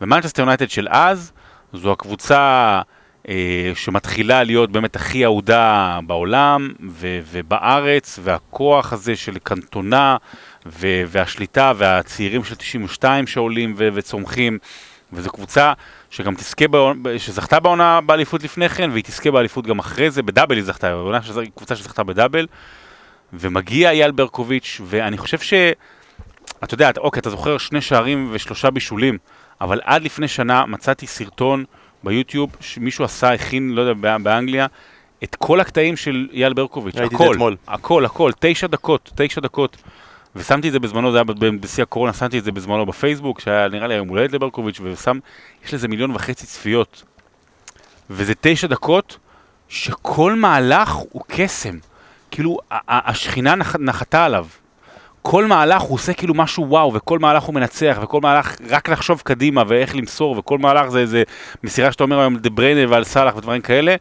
ומנצ'סטר 0.00 0.42
יונייטד 0.42 0.70
של 0.70 0.86
אז, 0.90 1.32
זו 1.72 1.92
הקבוצה 1.92 2.80
אה, 3.28 3.72
שמתחילה 3.74 4.44
להיות 4.44 4.72
באמת 4.72 4.96
הכי 4.96 5.24
אהודה 5.24 5.98
בעולם 6.06 6.72
ו- 6.90 7.20
ובארץ, 7.30 8.18
והכוח 8.22 8.92
הזה 8.92 9.16
של 9.16 9.38
קנטונה 9.38 10.16
ו- 10.66 11.02
והשליטה 11.06 11.72
והצעירים 11.76 12.44
של 12.44 12.54
92 12.54 13.26
שעולים 13.26 13.74
ו- 13.76 13.88
וצומחים, 13.94 14.58
וזו 15.12 15.30
קבוצה 15.30 15.72
שגם 16.10 16.34
תזכה, 16.34 16.68
בעונה- 16.68 17.18
שזכתה 17.18 17.60
בעונה 17.60 18.00
באליפות 18.00 18.42
לפני 18.42 18.68
כן, 18.68 18.90
והיא 18.92 19.04
תזכה 19.04 19.30
באליפות 19.30 19.66
גם 19.66 19.78
אחרי 19.78 20.10
זה, 20.10 20.22
בדאבל 20.22 20.56
היא 20.56 20.64
זכתה, 20.64 20.90
בעונה 20.94 21.22
שזו 21.22 21.40
קבוצה 21.56 21.76
שזכתה 21.76 22.02
בדאבל, 22.04 22.46
ומגיע 23.32 23.90
אייל 23.90 24.10
ברקוביץ', 24.10 24.80
ואני 24.84 25.18
חושב 25.18 25.38
ש... 25.38 25.54
אתה 26.64 26.74
יודע, 26.74 26.90
אתה- 26.90 27.00
אוקיי, 27.00 27.20
אתה 27.20 27.30
זוכר 27.30 27.58
שני 27.58 27.80
שערים 27.80 28.28
ושלושה 28.32 28.70
בישולים, 28.70 29.18
אבל 29.60 29.80
עד 29.84 30.02
לפני 30.02 30.28
שנה 30.28 30.66
מצאתי 30.66 31.06
סרטון 31.06 31.64
ביוטיוב 32.04 32.50
שמישהו 32.60 33.04
עשה, 33.04 33.32
הכין, 33.32 33.70
לא 33.74 33.80
יודע, 33.80 33.92
בא- 33.92 34.18
באנגליה, 34.18 34.66
את 35.24 35.34
כל 35.34 35.60
הקטעים 35.60 35.96
של 35.96 36.28
אייל 36.32 36.52
ברקוביץ', 36.52 36.94
הכל, 36.96 37.32
אתמול. 37.32 37.56
הכל, 37.68 38.04
הכל, 38.04 38.30
תשע 38.40 38.66
דקות, 38.66 39.10
תשע 39.14 39.40
דקות. 39.40 39.76
ושמתי 40.36 40.68
את 40.68 40.72
זה 40.72 40.78
בזמנו, 40.78 41.12
זה 41.12 41.18
היה 41.18 41.24
בשיא 41.60 41.82
הקורונה, 41.82 42.12
שמתי 42.12 42.38
את 42.38 42.44
זה 42.44 42.52
בזמנו 42.52 42.86
בפייסבוק, 42.86 43.40
שהיה 43.40 43.68
נראה 43.68 43.86
לי 43.86 43.94
יום 43.94 44.08
הולדת 44.08 44.32
לברקוביץ', 44.32 44.80
ושם, 44.82 45.18
יש 45.64 45.74
לזה 45.74 45.88
מיליון 45.88 46.10
וחצי 46.10 46.46
צפיות. 46.46 47.02
וזה 48.10 48.32
תשע 48.40 48.66
דקות 48.66 49.18
שכל 49.68 50.34
מהלך 50.34 50.92
הוא 50.92 51.22
קסם. 51.28 51.78
כאילו, 52.30 52.58
השכינה 52.88 53.54
נח, 53.54 53.76
נחתה 53.76 54.24
עליו. 54.24 54.46
כל 55.22 55.46
מהלך 55.46 55.82
הוא 55.82 55.94
עושה 55.94 56.12
כאילו 56.12 56.34
משהו 56.34 56.68
וואו, 56.68 56.94
וכל 56.94 57.18
מהלך 57.18 57.42
הוא 57.42 57.54
מנצח, 57.54 57.98
וכל 58.02 58.20
מהלך 58.20 58.56
רק 58.68 58.88
לחשוב 58.88 59.20
קדימה 59.20 59.62
ואיך 59.66 59.96
למסור, 59.96 60.38
וכל 60.38 60.58
מהלך 60.58 60.88
זה 60.88 60.98
איזה 60.98 61.22
מסירה 61.64 61.92
שאתה 61.92 62.04
אומר 62.04 62.20
היום 62.20 62.36
דה 62.36 62.50
בריינה 62.50 62.90
ועל 62.90 63.04
סאלח 63.04 63.36
ודברים 63.36 63.60
כאלה, 63.60 63.96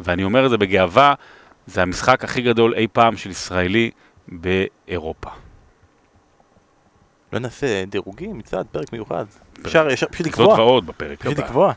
ואני 0.00 0.24
אומר 0.24 0.44
את 0.44 0.50
זה 0.50 0.58
בגאווה, 0.58 1.14
זה 1.66 1.82
המשחק 1.82 2.24
הכי 2.24 2.42
גדול 2.42 2.74
אי 2.74 2.86
פעם 2.92 3.16
של 3.16 3.30
ישראלי 3.30 3.90
באירופה. 4.28 5.41
לא 7.32 7.38
נעשה 7.38 7.84
דירוגים 7.84 8.38
מצד, 8.38 8.64
פרק 8.72 8.92
מיוחד. 8.92 9.24
אפשר 9.66 9.90
ישר 9.90 10.06
פשוט 10.10 10.26
זאת 10.26 10.32
לקבוע. 10.34 10.54
ועוד 10.54 10.86
בפרק 10.86 11.20
פשוט 11.20 11.38
הבא. 11.38 11.46
לקבוע. 11.46 11.72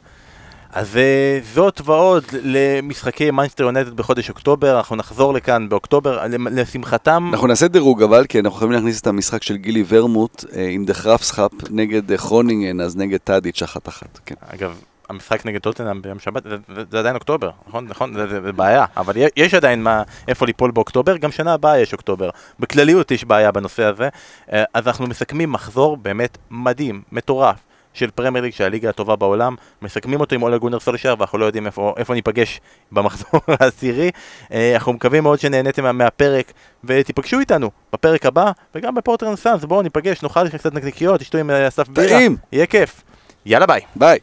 אז 0.74 0.98
אה, 0.98 1.40
זאת 1.54 1.82
ועוד 1.86 2.24
למשחקי 2.44 3.32
מנצ'סטר 3.32 3.64
יונייטד 3.64 3.94
בחודש 3.94 4.30
אוקטובר, 4.30 4.78
אנחנו 4.78 4.96
נחזור 4.96 5.34
לכאן 5.34 5.70
באוקטובר, 5.70 6.26
למ- 6.28 6.48
לשמחתם, 6.48 7.30
אנחנו 7.34 7.48
נעשה 7.48 7.68
דירוג 7.68 8.04
אבל, 8.04 8.26
כי 8.26 8.40
אנחנו 8.40 8.58
חייבים 8.60 8.72
להכניס 8.76 9.02
את 9.02 9.08
המשחק 9.08 9.44
של 9.44 9.56
גילי 9.58 9.84
ורמוט 9.88 10.46
אה, 10.56 10.68
עם 10.70 10.86
דה 10.86 10.94
חראפסחאפ 10.94 11.52
נגד 11.70 12.12
אה, 12.12 12.18
חרונינגן, 12.18 12.82
אז 12.82 12.96
נגד 12.98 13.18
טאדיץ' 13.24 13.64
אחת 13.64 13.88
אחת. 13.88 14.20
כן. 14.26 14.36
אגב, 14.48 14.82
המשחק 15.10 15.46
נגד 15.46 15.62
טוטנאם 15.62 16.02
ביום 16.02 16.20
שבת, 16.20 16.44
זה, 16.44 16.56
זה, 16.92 17.00
עדיין 17.00 17.16
אוקטובר, 17.16 17.50
נכון? 17.68 17.86
נכון? 17.88 18.14
זה, 18.14 18.28
זה, 18.28 18.42
זה 18.42 18.52
בעיה, 18.52 18.86
אבל 18.98 19.14
יש 19.36 19.54
עדיין 19.54 19.84
מה, 19.84 20.04
איפה 20.28 20.46
ליפול 20.46 20.72
באוקטובר, 20.72 21.18
גם 21.18 21.32
שנה 21.32 21.54
הבאה 21.54 21.80
יש 21.80 21.94
אוקטובר. 21.94 22.30
בכלליות 22.60 23.12
יש 23.12 23.26
בעיה 23.26 23.52
בנושא 23.52 23.84
הזה, 23.84 24.10
אה, 24.54 24.64
אז 24.74 24.88
אנחנו 24.88 25.08
מסכמים 25.08 25.52
מחזור 25.52 25.98
באמת 25.98 26.38
מדהים, 26.52 27.02
מטורף. 27.12 27.56
של 27.94 28.12
פרמייר 28.12 28.44
ליג, 28.44 28.54
של 28.54 28.64
הליגה 28.64 28.90
הטובה 28.90 29.16
בעולם, 29.16 29.56
מסכמים 29.82 30.20
אותו 30.20 30.36
עם 30.36 30.44
אולה 30.44 30.58
גונר 30.58 30.80
סולשר, 30.80 31.16
ואנחנו 31.20 31.38
לא 31.38 31.46
יודעים 31.46 31.66
איפה, 31.66 31.94
איפה 31.98 32.14
ניפגש 32.14 32.62
במחזור 32.92 33.42
העשירי. 33.60 34.12
אה, 34.52 34.72
אנחנו 34.76 34.94
מקווים 34.94 35.24
מאוד 35.24 35.40
שנהניתם 35.40 35.84
מה- 35.84 35.92
מהפרק, 35.92 36.52
ותיפגשו 36.84 37.40
איתנו 37.40 37.72
בפרק 37.94 38.26
הבא, 38.26 38.52
וגם 38.76 38.96
בפורטרן 38.96 39.36
סאנס, 39.36 39.64
בואו 39.64 39.82
ניפגש, 39.82 40.24
נאכל 40.24 40.50
קצת 40.50 40.74
נקניקיות, 40.74 41.20
תשתו 41.20 41.38
עם 41.38 41.50
אה, 41.50 41.68
אסף 41.68 41.88
בירה. 41.90 42.08
יהיה 42.52 42.66
כיף. 42.66 43.04
יאללה 43.46 43.66
ביי. 43.66 43.82
ביי. 43.96 44.20